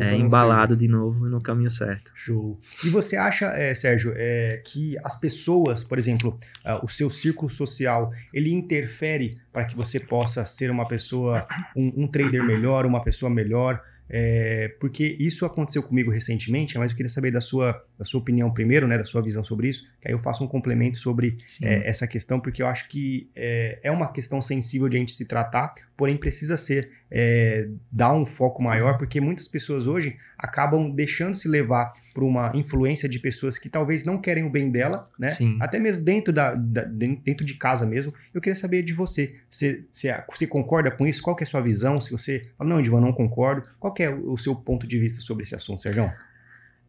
é, 0.00 0.16
embalado 0.16 0.76
de 0.76 0.88
novo 0.88 1.28
no 1.28 1.40
caminho 1.40 1.70
certo. 1.70 2.12
Show. 2.14 2.60
E 2.84 2.88
você 2.88 3.16
acha, 3.16 3.46
é, 3.46 3.74
Sérgio, 3.74 4.12
é, 4.16 4.62
que 4.64 4.96
as 5.02 5.18
pessoas, 5.18 5.82
por 5.82 5.98
exemplo, 5.98 6.38
uh, 6.64 6.84
o 6.84 6.88
seu 6.88 7.10
círculo 7.10 7.50
social, 7.50 8.12
ele 8.32 8.52
interfere 8.52 9.38
para 9.52 9.64
que 9.64 9.76
você 9.76 9.98
possa 9.98 10.44
ser 10.44 10.70
uma 10.70 10.86
pessoa, 10.86 11.46
um, 11.76 12.04
um 12.04 12.06
trader 12.06 12.44
melhor, 12.44 12.86
uma 12.86 13.02
pessoa 13.02 13.30
melhor? 13.30 13.82
É, 14.14 14.68
porque 14.78 15.16
isso 15.18 15.46
aconteceu 15.46 15.82
comigo 15.82 16.10
recentemente, 16.10 16.76
mas 16.76 16.90
eu 16.90 16.96
queria 16.96 17.08
saber 17.08 17.30
da 17.30 17.40
sua, 17.40 17.82
da 17.98 18.04
sua 18.04 18.20
opinião 18.20 18.48
primeiro, 18.48 18.86
né, 18.86 18.98
da 18.98 19.06
sua 19.06 19.22
visão 19.22 19.42
sobre 19.42 19.68
isso, 19.68 19.88
que 20.02 20.08
aí 20.08 20.12
eu 20.12 20.18
faço 20.18 20.44
um 20.44 20.46
complemento 20.46 20.98
sobre 20.98 21.38
essa 21.62 22.06
questão, 22.06 22.38
porque 22.38 22.62
eu 22.62 22.66
acho 22.66 22.90
que 22.90 23.30
é, 23.34 23.80
é, 23.82 23.90
uma 23.90 24.12
questão 24.12 24.42
sensível 24.42 24.86
de 24.86 24.98
a 24.98 25.00
gente 25.00 25.12
se 25.12 25.24
tratar, 25.24 25.72
porém 25.96 26.16
precisa 26.16 26.56
ser 26.56 26.90
é, 27.10 27.68
dar 27.90 28.12
um 28.14 28.24
foco 28.24 28.62
maior, 28.62 28.96
porque 28.96 29.20
muitas 29.20 29.46
pessoas 29.46 29.86
hoje 29.86 30.16
acabam 30.38 30.90
deixando 30.90 31.34
se 31.34 31.48
levar 31.48 31.92
por 32.14 32.24
uma 32.24 32.50
influência 32.54 33.08
de 33.08 33.18
pessoas 33.18 33.58
que 33.58 33.68
talvez 33.68 34.04
não 34.04 34.18
querem 34.18 34.44
o 34.44 34.50
bem 34.50 34.70
dela, 34.70 35.04
né? 35.18 35.28
Sim. 35.28 35.58
Até 35.60 35.78
mesmo 35.78 36.02
dentro, 36.02 36.32
da, 36.32 36.54
da, 36.54 36.82
dentro 36.82 37.44
de 37.44 37.54
casa 37.54 37.86
mesmo. 37.86 38.12
Eu 38.32 38.40
queria 38.40 38.56
saber 38.56 38.82
de 38.82 38.92
você. 38.92 39.36
Você, 39.50 39.84
você, 39.90 40.24
você 40.28 40.46
concorda 40.46 40.90
com 40.90 41.06
isso? 41.06 41.22
Qual 41.22 41.36
é 41.38 41.42
a 41.42 41.46
sua 41.46 41.60
visão? 41.60 42.00
Se 42.00 42.10
você 42.10 42.42
fala, 42.56 42.70
não, 42.70 42.82
Divan, 42.82 43.00
não 43.00 43.12
concordo. 43.12 43.68
Qual 43.78 43.94
é 43.98 44.10
o 44.10 44.36
seu 44.36 44.54
ponto 44.54 44.86
de 44.86 44.98
vista 44.98 45.20
sobre 45.20 45.44
esse 45.44 45.54
assunto, 45.54 45.82
Sérgio? 45.82 46.10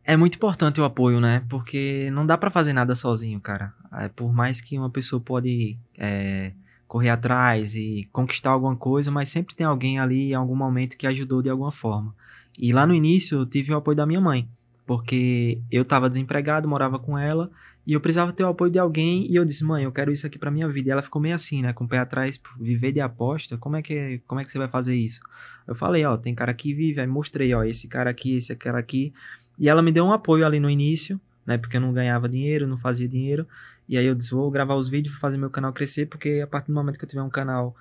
É 0.05 0.17
muito 0.17 0.35
importante 0.35 0.81
o 0.81 0.83
apoio, 0.83 1.19
né? 1.21 1.43
Porque 1.47 2.09
não 2.11 2.25
dá 2.25 2.37
para 2.37 2.51
fazer 2.51 2.73
nada 2.73 2.93
sozinho, 2.93 3.39
cara. 3.39 3.73
É, 3.93 4.09
por 4.09 4.33
mais 4.33 4.59
que 4.59 4.77
uma 4.77 4.89
pessoa 4.89 5.21
pode 5.21 5.77
é, 5.97 6.51
correr 6.93 7.09
atrás 7.09 7.73
e 7.73 8.07
conquistar 8.11 8.51
alguma 8.51 8.75
coisa, 8.75 9.09
mas 9.09 9.27
sempre 9.27 9.55
tem 9.55 9.65
alguém 9.65 9.97
ali 9.97 10.29
em 10.29 10.35
algum 10.35 10.55
momento 10.55 10.95
que 10.95 11.07
ajudou 11.07 11.41
de 11.41 11.49
alguma 11.49 11.71
forma. 11.71 12.13
E 12.55 12.71
lá 12.71 12.85
no 12.85 12.93
início 12.93 13.39
eu 13.39 13.47
tive 13.47 13.73
o 13.73 13.77
apoio 13.77 13.97
da 13.97 14.05
minha 14.05 14.21
mãe, 14.21 14.47
porque 14.85 15.59
eu 15.71 15.81
estava 15.81 16.07
desempregado, 16.07 16.69
morava 16.69 16.99
com 16.99 17.17
ela 17.17 17.49
e 17.87 17.93
eu 17.93 17.99
precisava 17.99 18.31
ter 18.31 18.43
o 18.43 18.47
apoio 18.47 18.69
de 18.71 18.77
alguém 18.77 19.25
e 19.27 19.35
eu 19.35 19.43
disse: 19.43 19.63
"Mãe, 19.63 19.85
eu 19.85 19.91
quero 19.91 20.11
isso 20.11 20.27
aqui 20.27 20.37
para 20.37 20.51
minha 20.51 20.69
vida". 20.69 20.89
E 20.89 20.91
ela 20.91 21.01
ficou 21.01 21.19
meio 21.19 21.33
assim, 21.33 21.63
né, 21.63 21.73
com 21.73 21.85
o 21.85 21.87
pé 21.87 21.97
atrás, 21.97 22.39
viver 22.59 22.91
de 22.91 23.01
aposta, 23.01 23.57
como 23.57 23.75
é 23.75 23.81
que 23.81 24.21
como 24.27 24.39
é 24.39 24.45
que 24.45 24.51
você 24.51 24.59
vai 24.59 24.67
fazer 24.67 24.93
isso? 24.95 25.19
Eu 25.67 25.73
falei: 25.73 26.05
"Ó, 26.05 26.15
tem 26.15 26.35
cara 26.35 26.53
que 26.53 26.75
vive", 26.75 27.01
aí 27.01 27.07
mostrei, 27.07 27.55
ó, 27.55 27.63
esse 27.63 27.87
cara 27.87 28.11
aqui, 28.11 28.35
esse 28.35 28.55
cara 28.55 28.77
aqui. 28.77 29.11
E 29.57 29.67
ela 29.67 29.81
me 29.81 29.91
deu 29.91 30.05
um 30.05 30.13
apoio 30.13 30.45
ali 30.45 30.59
no 30.59 30.69
início, 30.69 31.19
né, 31.43 31.57
porque 31.57 31.77
eu 31.77 31.81
não 31.81 31.91
ganhava 31.91 32.29
dinheiro, 32.29 32.67
não 32.67 32.77
fazia 32.77 33.07
dinheiro. 33.07 33.47
E 33.87 33.97
aí 33.97 34.05
eu 34.05 34.15
disse, 34.15 34.31
vou 34.31 34.49
gravar 34.49 34.75
os 34.75 34.89
vídeos, 34.89 35.15
fazer 35.15 35.37
meu 35.37 35.49
canal 35.49 35.73
crescer, 35.73 36.05
porque 36.05 36.41
a 36.43 36.47
partir 36.47 36.67
do 36.67 36.73
momento 36.73 36.97
que 36.97 37.05
eu 37.05 37.09
tiver 37.09 37.21
um 37.21 37.29
canal 37.29 37.75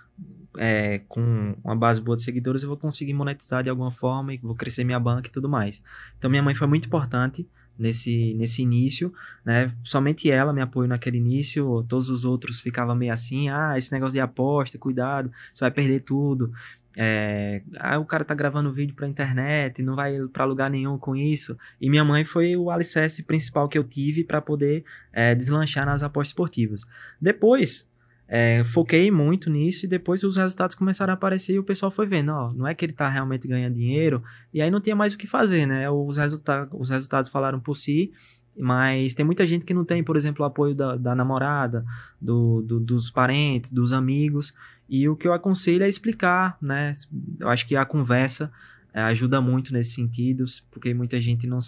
é, 0.56 1.00
com 1.08 1.54
uma 1.64 1.76
base 1.76 2.00
boa 2.00 2.16
de 2.16 2.22
seguidores, 2.22 2.62
eu 2.62 2.68
vou 2.68 2.76
conseguir 2.76 3.14
monetizar 3.14 3.62
de 3.62 3.70
alguma 3.70 3.90
forma 3.90 4.34
e 4.34 4.38
vou 4.38 4.54
crescer 4.54 4.84
minha 4.84 5.00
banca 5.00 5.28
e 5.28 5.32
tudo 5.32 5.48
mais. 5.48 5.82
Então 6.18 6.30
minha 6.30 6.42
mãe 6.42 6.54
foi 6.54 6.66
muito 6.66 6.86
importante 6.86 7.48
nesse, 7.78 8.34
nesse 8.34 8.62
início, 8.62 9.12
né? 9.44 9.74
Somente 9.82 10.30
ela 10.30 10.52
me 10.52 10.60
apoiou 10.60 10.88
naquele 10.88 11.18
início, 11.18 11.84
todos 11.88 12.10
os 12.10 12.24
outros 12.24 12.60
ficavam 12.60 12.94
meio 12.94 13.12
assim, 13.12 13.48
ah, 13.48 13.76
esse 13.76 13.92
negócio 13.92 14.12
de 14.12 14.20
aposta, 14.20 14.78
cuidado, 14.78 15.30
você 15.54 15.64
vai 15.64 15.70
perder 15.70 16.00
tudo. 16.00 16.52
É, 16.96 17.62
ah, 17.78 17.98
o 17.98 18.04
cara 18.04 18.24
tá 18.24 18.34
gravando 18.34 18.72
vídeo 18.72 18.94
pra 18.94 19.08
internet, 19.08 19.82
não 19.82 19.96
vai 19.96 20.18
para 20.32 20.44
lugar 20.44 20.70
nenhum 20.70 20.98
com 20.98 21.16
isso. 21.16 21.56
E 21.80 21.88
minha 21.88 22.04
mãe 22.04 22.24
foi 22.24 22.56
o 22.56 22.70
alicerce 22.70 23.22
principal 23.22 23.68
que 23.68 23.78
eu 23.78 23.84
tive 23.84 24.24
para 24.24 24.40
poder 24.40 24.84
é, 25.12 25.34
deslanchar 25.34 25.86
nas 25.86 26.02
apostas 26.02 26.30
esportivas. 26.30 26.84
Depois, 27.20 27.88
é, 28.28 28.64
foquei 28.64 29.10
muito 29.10 29.50
nisso 29.50 29.84
e 29.84 29.88
depois 29.88 30.22
os 30.22 30.36
resultados 30.36 30.74
começaram 30.74 31.12
a 31.12 31.14
aparecer 31.14 31.54
e 31.54 31.58
o 31.58 31.64
pessoal 31.64 31.90
foi 31.90 32.06
vendo, 32.06 32.32
ó, 32.32 32.52
não 32.52 32.66
é 32.66 32.74
que 32.74 32.84
ele 32.84 32.92
tá 32.92 33.08
realmente 33.08 33.46
ganhando 33.46 33.74
dinheiro, 33.74 34.22
e 34.54 34.62
aí 34.62 34.70
não 34.70 34.80
tinha 34.80 34.96
mais 34.96 35.12
o 35.12 35.18
que 35.18 35.26
fazer, 35.26 35.66
né? 35.66 35.90
Os, 35.90 36.16
resulta 36.16 36.66
os 36.72 36.88
resultados 36.88 37.28
falaram 37.28 37.60
por 37.60 37.74
si, 37.74 38.10
mas 38.56 39.14
tem 39.14 39.24
muita 39.24 39.46
gente 39.46 39.64
que 39.64 39.74
não 39.74 39.84
tem, 39.84 40.02
por 40.02 40.16
exemplo, 40.16 40.42
o 40.42 40.46
apoio 40.46 40.74
da, 40.74 40.96
da 40.96 41.14
namorada, 41.14 41.84
do, 42.20 42.62
do, 42.62 42.80
dos 42.80 43.10
parentes, 43.10 43.70
dos 43.70 43.92
amigos, 43.92 44.54
e 44.94 45.08
o 45.08 45.16
que 45.16 45.26
eu 45.26 45.32
aconselho 45.32 45.84
é 45.84 45.88
explicar, 45.88 46.58
né? 46.60 46.92
Eu 47.40 47.48
acho 47.48 47.66
que 47.66 47.74
a 47.74 47.82
conversa 47.82 48.52
é, 48.92 49.00
ajuda 49.00 49.40
muito 49.40 49.72
nesses 49.72 49.94
sentidos, 49.94 50.60
porque 50.70 50.92
muita 50.92 51.18
gente 51.18 51.46
não. 51.46 51.60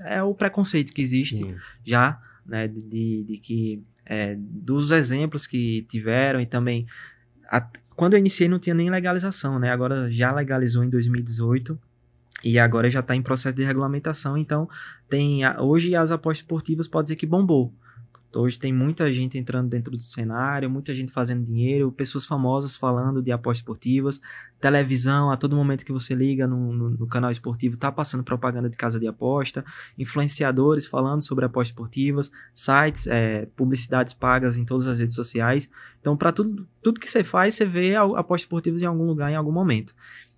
É 0.00 0.20
o 0.24 0.34
preconceito 0.34 0.92
que 0.92 1.00
existe 1.00 1.36
Sim. 1.36 1.54
já, 1.84 2.20
né? 2.44 2.66
De, 2.66 3.22
de 3.22 3.38
que 3.38 3.80
é, 4.04 4.34
dos 4.36 4.90
exemplos 4.90 5.46
que 5.46 5.82
tiveram 5.82 6.40
e 6.40 6.46
também. 6.46 6.84
A, 7.48 7.64
quando 7.94 8.14
eu 8.14 8.18
iniciei 8.18 8.48
não 8.48 8.58
tinha 8.58 8.74
nem 8.74 8.90
legalização, 8.90 9.60
né? 9.60 9.70
Agora 9.70 10.10
já 10.10 10.32
legalizou 10.32 10.82
em 10.82 10.90
2018 10.90 11.78
e 12.42 12.58
agora 12.58 12.90
já 12.90 12.98
está 12.98 13.14
em 13.14 13.22
processo 13.22 13.54
de 13.54 13.62
regulamentação. 13.62 14.36
Então, 14.36 14.68
tem 15.08 15.42
hoje 15.60 15.94
as 15.94 16.10
apostas 16.10 16.42
esportivas 16.42 16.88
pode 16.88 17.04
dizer 17.04 17.16
que 17.16 17.26
bombou. 17.26 17.72
Hoje 18.38 18.56
tem 18.56 18.72
muita 18.72 19.12
gente 19.12 19.36
entrando 19.36 19.68
dentro 19.68 19.96
do 19.96 20.02
cenário, 20.02 20.70
muita 20.70 20.94
gente 20.94 21.10
fazendo 21.10 21.44
dinheiro, 21.44 21.90
pessoas 21.90 22.24
famosas 22.24 22.76
falando 22.76 23.20
de 23.20 23.32
apostas 23.32 23.58
esportivas, 23.58 24.20
televisão, 24.60 25.30
a 25.30 25.36
todo 25.36 25.56
momento 25.56 25.84
que 25.84 25.92
você 25.92 26.14
liga 26.14 26.46
no, 26.46 26.72
no, 26.72 26.90
no 26.90 27.06
canal 27.08 27.32
esportivo, 27.32 27.76
tá 27.76 27.90
passando 27.90 28.22
propaganda 28.22 28.70
de 28.70 28.76
casa 28.76 29.00
de 29.00 29.08
aposta, 29.08 29.64
influenciadores 29.98 30.86
falando 30.86 31.20
sobre 31.20 31.44
apostas 31.44 31.70
esportivas, 31.72 32.30
sites, 32.54 33.08
é, 33.08 33.46
publicidades 33.56 34.14
pagas 34.14 34.56
em 34.56 34.64
todas 34.64 34.86
as 34.86 35.00
redes 35.00 35.16
sociais. 35.16 35.68
Então, 36.00 36.16
para 36.16 36.30
tudo, 36.30 36.64
tudo 36.80 37.00
que 37.00 37.10
você 37.10 37.24
faz, 37.24 37.54
você 37.54 37.66
vê 37.66 37.96
apostas 37.96 38.42
esportivas 38.42 38.80
em 38.80 38.86
algum 38.86 39.04
lugar, 39.04 39.32
em 39.32 39.36
algum 39.36 39.52
momento. 39.52 39.92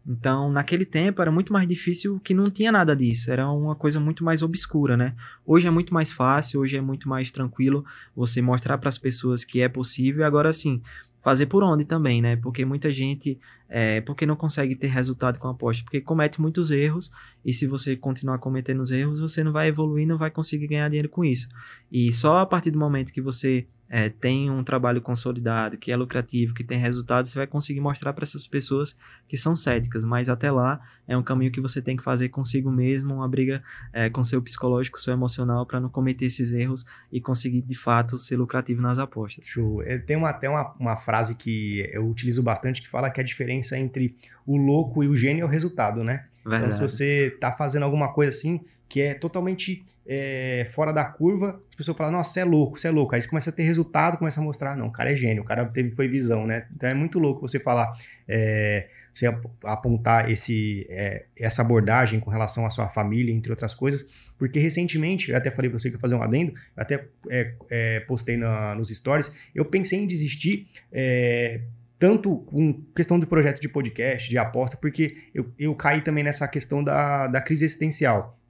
Então, 0.07 0.51
naquele 0.51 0.85
tempo 0.85 1.21
era 1.21 1.31
muito 1.31 1.53
mais 1.53 1.69
difícil 1.69 2.19
que 2.21 2.33
não 2.33 2.51
tinha 2.51 2.73
nada 2.73 2.97
disso, 2.97 3.31
era 3.31 3.49
uma 3.51 3.75
coisa 3.75 4.01
muito 4.01 4.25
mais 4.25 4.43
obscura, 4.43 4.97
né? 4.97 5.15
Hoje 5.47 5.67
é 5.67 5.71
muito 5.71 5.93
mais 5.93 6.11
fácil, 6.11 6.61
hoje 6.61 6.77
é 6.77 6.81
muito 6.81 7.09
mais 7.09 7.31
tranquilo 7.31 7.85
você 8.17 8.41
mostrar 8.41 8.79
para 8.79 8.89
as 8.89 8.99
pessoas 8.99 9.45
que 9.45 9.61
é 9.61 9.69
possível. 9.69 10.25
Agora 10.25 10.53
sim, 10.53 10.83
fazer 11.23 11.47
por 11.47 11.63
onde 11.63 11.85
também, 11.85 12.23
né? 12.23 12.37
Porque 12.37 12.65
muita 12.65 12.91
gente, 12.91 13.39
é, 13.71 14.01
porque 14.01 14.27
não 14.27 14.35
consegue 14.35 14.75
ter 14.75 14.89
resultado 14.89 15.39
com 15.39 15.47
a 15.47 15.53
aposta, 15.53 15.85
porque 15.85 16.01
comete 16.01 16.41
muitos 16.41 16.73
erros 16.73 17.11
e 17.45 17.53
se 17.53 17.69
você 17.69 17.97
continuar 17.97 18.39
cometendo 18.39 18.81
os 18.81 18.91
erros, 18.91 19.21
você 19.21 19.45
não 19.45 19.53
vai 19.53 19.69
evoluir, 19.69 20.07
não 20.07 20.19
vai 20.19 20.31
conseguir 20.31 20.67
ganhar 20.67 20.89
dinheiro 20.89 21.09
com 21.09 21.25
isso. 21.25 21.49
E 21.91 22.13
só 22.13 22.41
a 22.41 22.47
partir 22.47 22.73
do 22.73 22.79
momento 22.79 23.13
que 23.13 23.21
você 23.21 23.67
é, 23.93 24.09
tem 24.09 24.49
um 24.49 24.63
trabalho 24.63 25.03
consolidado, 25.03 25.77
que 25.77 25.91
é 25.91 25.97
lucrativo, 25.97 26.55
que 26.55 26.63
tem 26.63 26.79
resultados, 26.79 27.33
você 27.33 27.39
vai 27.41 27.47
conseguir 27.47 27.81
mostrar 27.81 28.13
para 28.13 28.23
essas 28.23 28.47
pessoas 28.47 28.97
que 29.27 29.37
são 29.37 29.57
céticas. 29.57 30.05
Mas 30.05 30.29
até 30.29 30.49
lá 30.49 30.81
é 31.09 31.17
um 31.17 31.23
caminho 31.25 31.51
que 31.51 31.61
você 31.61 31.83
tem 31.83 31.97
que 31.97 32.05
fazer 32.05 32.29
consigo 32.29 32.71
mesmo, 32.71 33.15
uma 33.15 33.29
briga 33.29 33.61
é, 33.93 34.09
com 34.09 34.23
seu 34.23 34.41
psicológico, 34.41 35.01
seu 35.01 35.13
emocional, 35.13 35.67
para 35.67 35.81
não 35.81 35.89
cometer 35.89 36.27
esses 36.27 36.53
erros 36.53 36.87
e 37.11 37.21
conseguir 37.21 37.63
de 37.63 37.75
fato 37.75 38.17
ser 38.17 38.37
lucrativo 38.37 38.81
nas 38.81 38.97
apostas. 38.97 39.45
Show. 39.47 39.83
É, 39.83 39.99
tem 39.99 40.17
uma, 40.17 40.31
até 40.31 40.49
uma, 40.49 40.73
uma 40.79 40.97
frase 40.97 41.35
que 41.35 41.91
eu 41.93 42.09
utilizo 42.09 42.45
bastante 42.45 42.81
que 42.81 42.89
fala 42.89 43.11
que 43.11 43.21
a 43.21 43.25
diferença 43.25 43.60
entre 43.79 44.17
o 44.47 44.57
louco 44.57 45.03
e 45.03 45.09
o 45.09 45.17
gênio 45.17 45.43
é 45.43 45.45
o 45.45 45.49
resultado, 45.49 46.03
né? 46.03 46.25
Verdade. 46.45 46.75
Então, 46.75 46.89
se 46.89 46.95
você 46.95 47.33
está 47.35 47.53
fazendo 47.53 47.85
alguma 47.85 48.13
coisa 48.13 48.31
assim, 48.31 48.61
que 48.91 49.01
é 49.01 49.15
totalmente 49.15 49.85
é, 50.05 50.69
fora 50.75 50.93
da 50.93 51.05
curva, 51.05 51.63
as 51.71 51.77
pessoas 51.77 51.97
falam, 51.97 52.13
nossa, 52.13 52.33
você 52.33 52.41
é 52.41 52.45
louco, 52.45 52.77
você 52.79 52.89
é 52.89 52.91
louco. 52.91 53.15
Aí 53.15 53.23
você 53.23 53.29
começa 53.29 53.51
a 53.51 53.53
ter 53.53 53.63
resultado, 53.63 54.19
começa 54.19 54.41
a 54.41 54.43
mostrar, 54.43 54.77
não, 54.77 54.89
o 54.89 54.93
cara 54.93 55.13
é 55.13 55.17
gênio, 55.17 55.45
o 55.45 55.47
cara 55.47 55.65
teve, 55.67 55.93
foi 55.93 56.09
visão, 56.09 56.45
né? 56.45 56.67
Então 56.75 56.89
é 56.89 56.95
muito 56.95 57.21
louco 57.21 57.41
você 57.41 57.61
falar, 57.61 57.97
é, 58.27 58.89
você 59.15 59.27
apontar 59.63 60.29
esse, 60.29 60.87
é, 60.91 61.27
essa 61.37 61.63
abordagem 61.63 62.19
com 62.19 62.31
relação 62.31 62.67
à 62.67 62.71
sua 62.71 62.89
família, 62.89 63.33
entre 63.33 63.53
outras 63.53 63.75
coisas, 63.75 64.09
porque 64.37 64.59
recentemente, 64.59 65.31
eu 65.31 65.37
até 65.37 65.53
falei 65.53 65.71
para 65.71 65.79
você 65.79 65.89
que 65.89 65.95
ia 65.95 66.01
fazer 66.01 66.17
um 66.17 66.23
adendo, 66.23 66.53
até 66.77 67.05
é, 67.29 67.55
é, 67.69 68.01
postei 68.01 68.37
na, 68.37 68.75
nos 68.75 68.89
stories, 68.89 69.37
eu 69.55 69.65
pensei 69.65 70.01
em 70.01 70.07
desistir 70.07 70.67
é, 70.91 71.61
tanto 72.01 72.39
com 72.47 72.83
questão 72.97 73.19
do 73.19 73.27
projeto 73.27 73.61
de 73.61 73.69
podcast, 73.69 74.31
de 74.31 74.39
aposta, 74.39 74.75
porque 74.79 75.19
eu, 75.35 75.53
eu 75.59 75.75
caí 75.75 76.01
também 76.01 76.25
nessa 76.25 76.49
questão 76.49 76.83
da, 76.83 77.29
da 77.29 77.43
crise 77.43 77.67
existencial. 77.67 78.41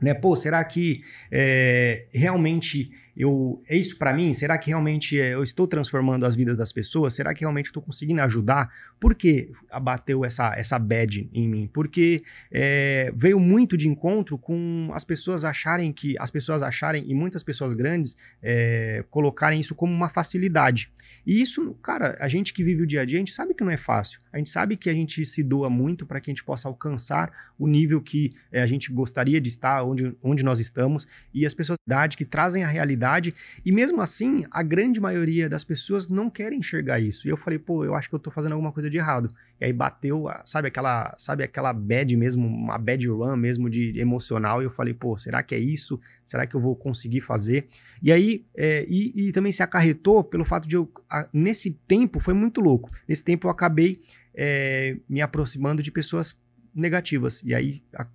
Né? 0.00 0.12
Pô, 0.14 0.34
será 0.34 0.62
que 0.64 1.02
é, 1.30 2.06
realmente 2.12 2.90
eu 3.16 3.62
é 3.68 3.76
isso 3.76 3.98
para 3.98 4.12
mim? 4.12 4.34
Será 4.34 4.58
que 4.58 4.70
realmente 4.70 5.18
é, 5.18 5.34
eu 5.34 5.44
estou 5.44 5.68
transformando 5.68 6.26
as 6.26 6.34
vidas 6.34 6.56
das 6.56 6.72
pessoas? 6.72 7.14
Será 7.14 7.32
que 7.32 7.40
realmente 7.40 7.66
estou 7.66 7.82
conseguindo 7.82 8.20
ajudar? 8.22 8.68
Por 8.98 9.14
que 9.14 9.52
abateu 9.70 10.24
essa, 10.24 10.54
essa 10.56 10.76
bad 10.76 11.28
em 11.32 11.48
mim? 11.48 11.70
Porque 11.72 12.24
é, 12.50 13.12
veio 13.14 13.38
muito 13.38 13.76
de 13.76 13.88
encontro 13.88 14.36
com 14.36 14.90
as 14.92 15.04
pessoas 15.04 15.44
acharem 15.44 15.92
que 15.92 16.16
as 16.18 16.30
pessoas 16.30 16.64
acharem 16.64 17.04
e 17.08 17.14
muitas 17.14 17.44
pessoas 17.44 17.74
grandes 17.74 18.16
é, 18.42 19.04
colocarem 19.08 19.60
isso 19.60 19.74
como 19.74 19.92
uma 19.92 20.08
facilidade. 20.08 20.90
E 21.28 21.42
isso, 21.42 21.74
cara, 21.82 22.16
a 22.20 22.26
gente 22.26 22.54
que 22.54 22.64
vive 22.64 22.84
o 22.84 22.86
dia 22.86 23.02
a 23.02 23.04
dia, 23.04 23.18
a 23.18 23.20
gente 23.20 23.34
sabe 23.34 23.52
que 23.52 23.62
não 23.62 23.70
é 23.70 23.76
fácil. 23.76 24.18
A 24.32 24.38
gente 24.38 24.48
sabe 24.48 24.78
que 24.78 24.88
a 24.88 24.94
gente 24.94 25.26
se 25.26 25.42
doa 25.42 25.68
muito 25.68 26.06
para 26.06 26.22
que 26.22 26.30
a 26.30 26.32
gente 26.32 26.42
possa 26.42 26.68
alcançar 26.68 27.30
o 27.58 27.68
nível 27.68 28.00
que 28.00 28.32
é, 28.50 28.62
a 28.62 28.66
gente 28.66 28.90
gostaria 28.90 29.38
de 29.38 29.50
estar, 29.50 29.82
onde, 29.82 30.16
onde 30.22 30.42
nós 30.42 30.58
estamos, 30.58 31.06
e 31.34 31.44
as 31.44 31.52
pessoas 31.52 31.78
que 32.16 32.24
trazem 32.24 32.64
a 32.64 32.66
realidade, 32.66 33.34
e 33.62 33.70
mesmo 33.70 34.00
assim, 34.00 34.46
a 34.50 34.62
grande 34.62 35.02
maioria 35.02 35.50
das 35.50 35.64
pessoas 35.64 36.08
não 36.08 36.30
querem 36.30 36.60
enxergar 36.60 36.98
isso. 36.98 37.28
E 37.28 37.30
eu 37.30 37.36
falei, 37.36 37.58
pô, 37.58 37.84
eu 37.84 37.94
acho 37.94 38.08
que 38.08 38.14
eu 38.14 38.18
tô 38.18 38.30
fazendo 38.30 38.52
alguma 38.52 38.72
coisa 38.72 38.88
de 38.88 38.96
errado. 38.96 39.28
E 39.60 39.64
aí 39.64 39.72
bateu, 39.72 40.26
sabe 40.44 40.68
aquela, 40.68 41.14
sabe 41.18 41.42
aquela 41.42 41.72
bad 41.72 42.16
mesmo, 42.16 42.46
uma 42.46 42.78
bad 42.78 43.08
run 43.08 43.36
mesmo 43.36 43.68
de 43.68 43.98
emocional, 43.98 44.62
e 44.62 44.64
eu 44.64 44.70
falei, 44.70 44.94
pô, 44.94 45.18
será 45.18 45.42
que 45.42 45.54
é 45.54 45.58
isso? 45.58 46.00
Será 46.24 46.46
que 46.46 46.54
eu 46.54 46.60
vou 46.60 46.76
conseguir 46.76 47.20
fazer? 47.20 47.66
E 48.02 48.12
aí, 48.12 48.46
é, 48.56 48.86
e, 48.88 49.28
e, 49.28 49.32
também 49.32 49.50
se 49.50 49.62
acarretou 49.62 50.22
pelo 50.22 50.44
fato 50.44 50.68
de 50.68 50.76
eu, 50.76 50.90
a, 51.10 51.28
nesse 51.32 51.72
tempo, 51.72 52.20
foi 52.20 52.34
muito 52.34 52.60
louco. 52.60 52.90
Nesse 53.08 53.24
tempo 53.24 53.48
eu 53.48 53.50
acabei 53.50 54.00
é, 54.34 54.96
me 55.08 55.20
aproximando 55.20 55.82
de 55.82 55.90
pessoas 55.90 56.38
negativas. 56.72 57.42
E 57.42 57.54
aí 57.54 57.82
a, 57.92 58.06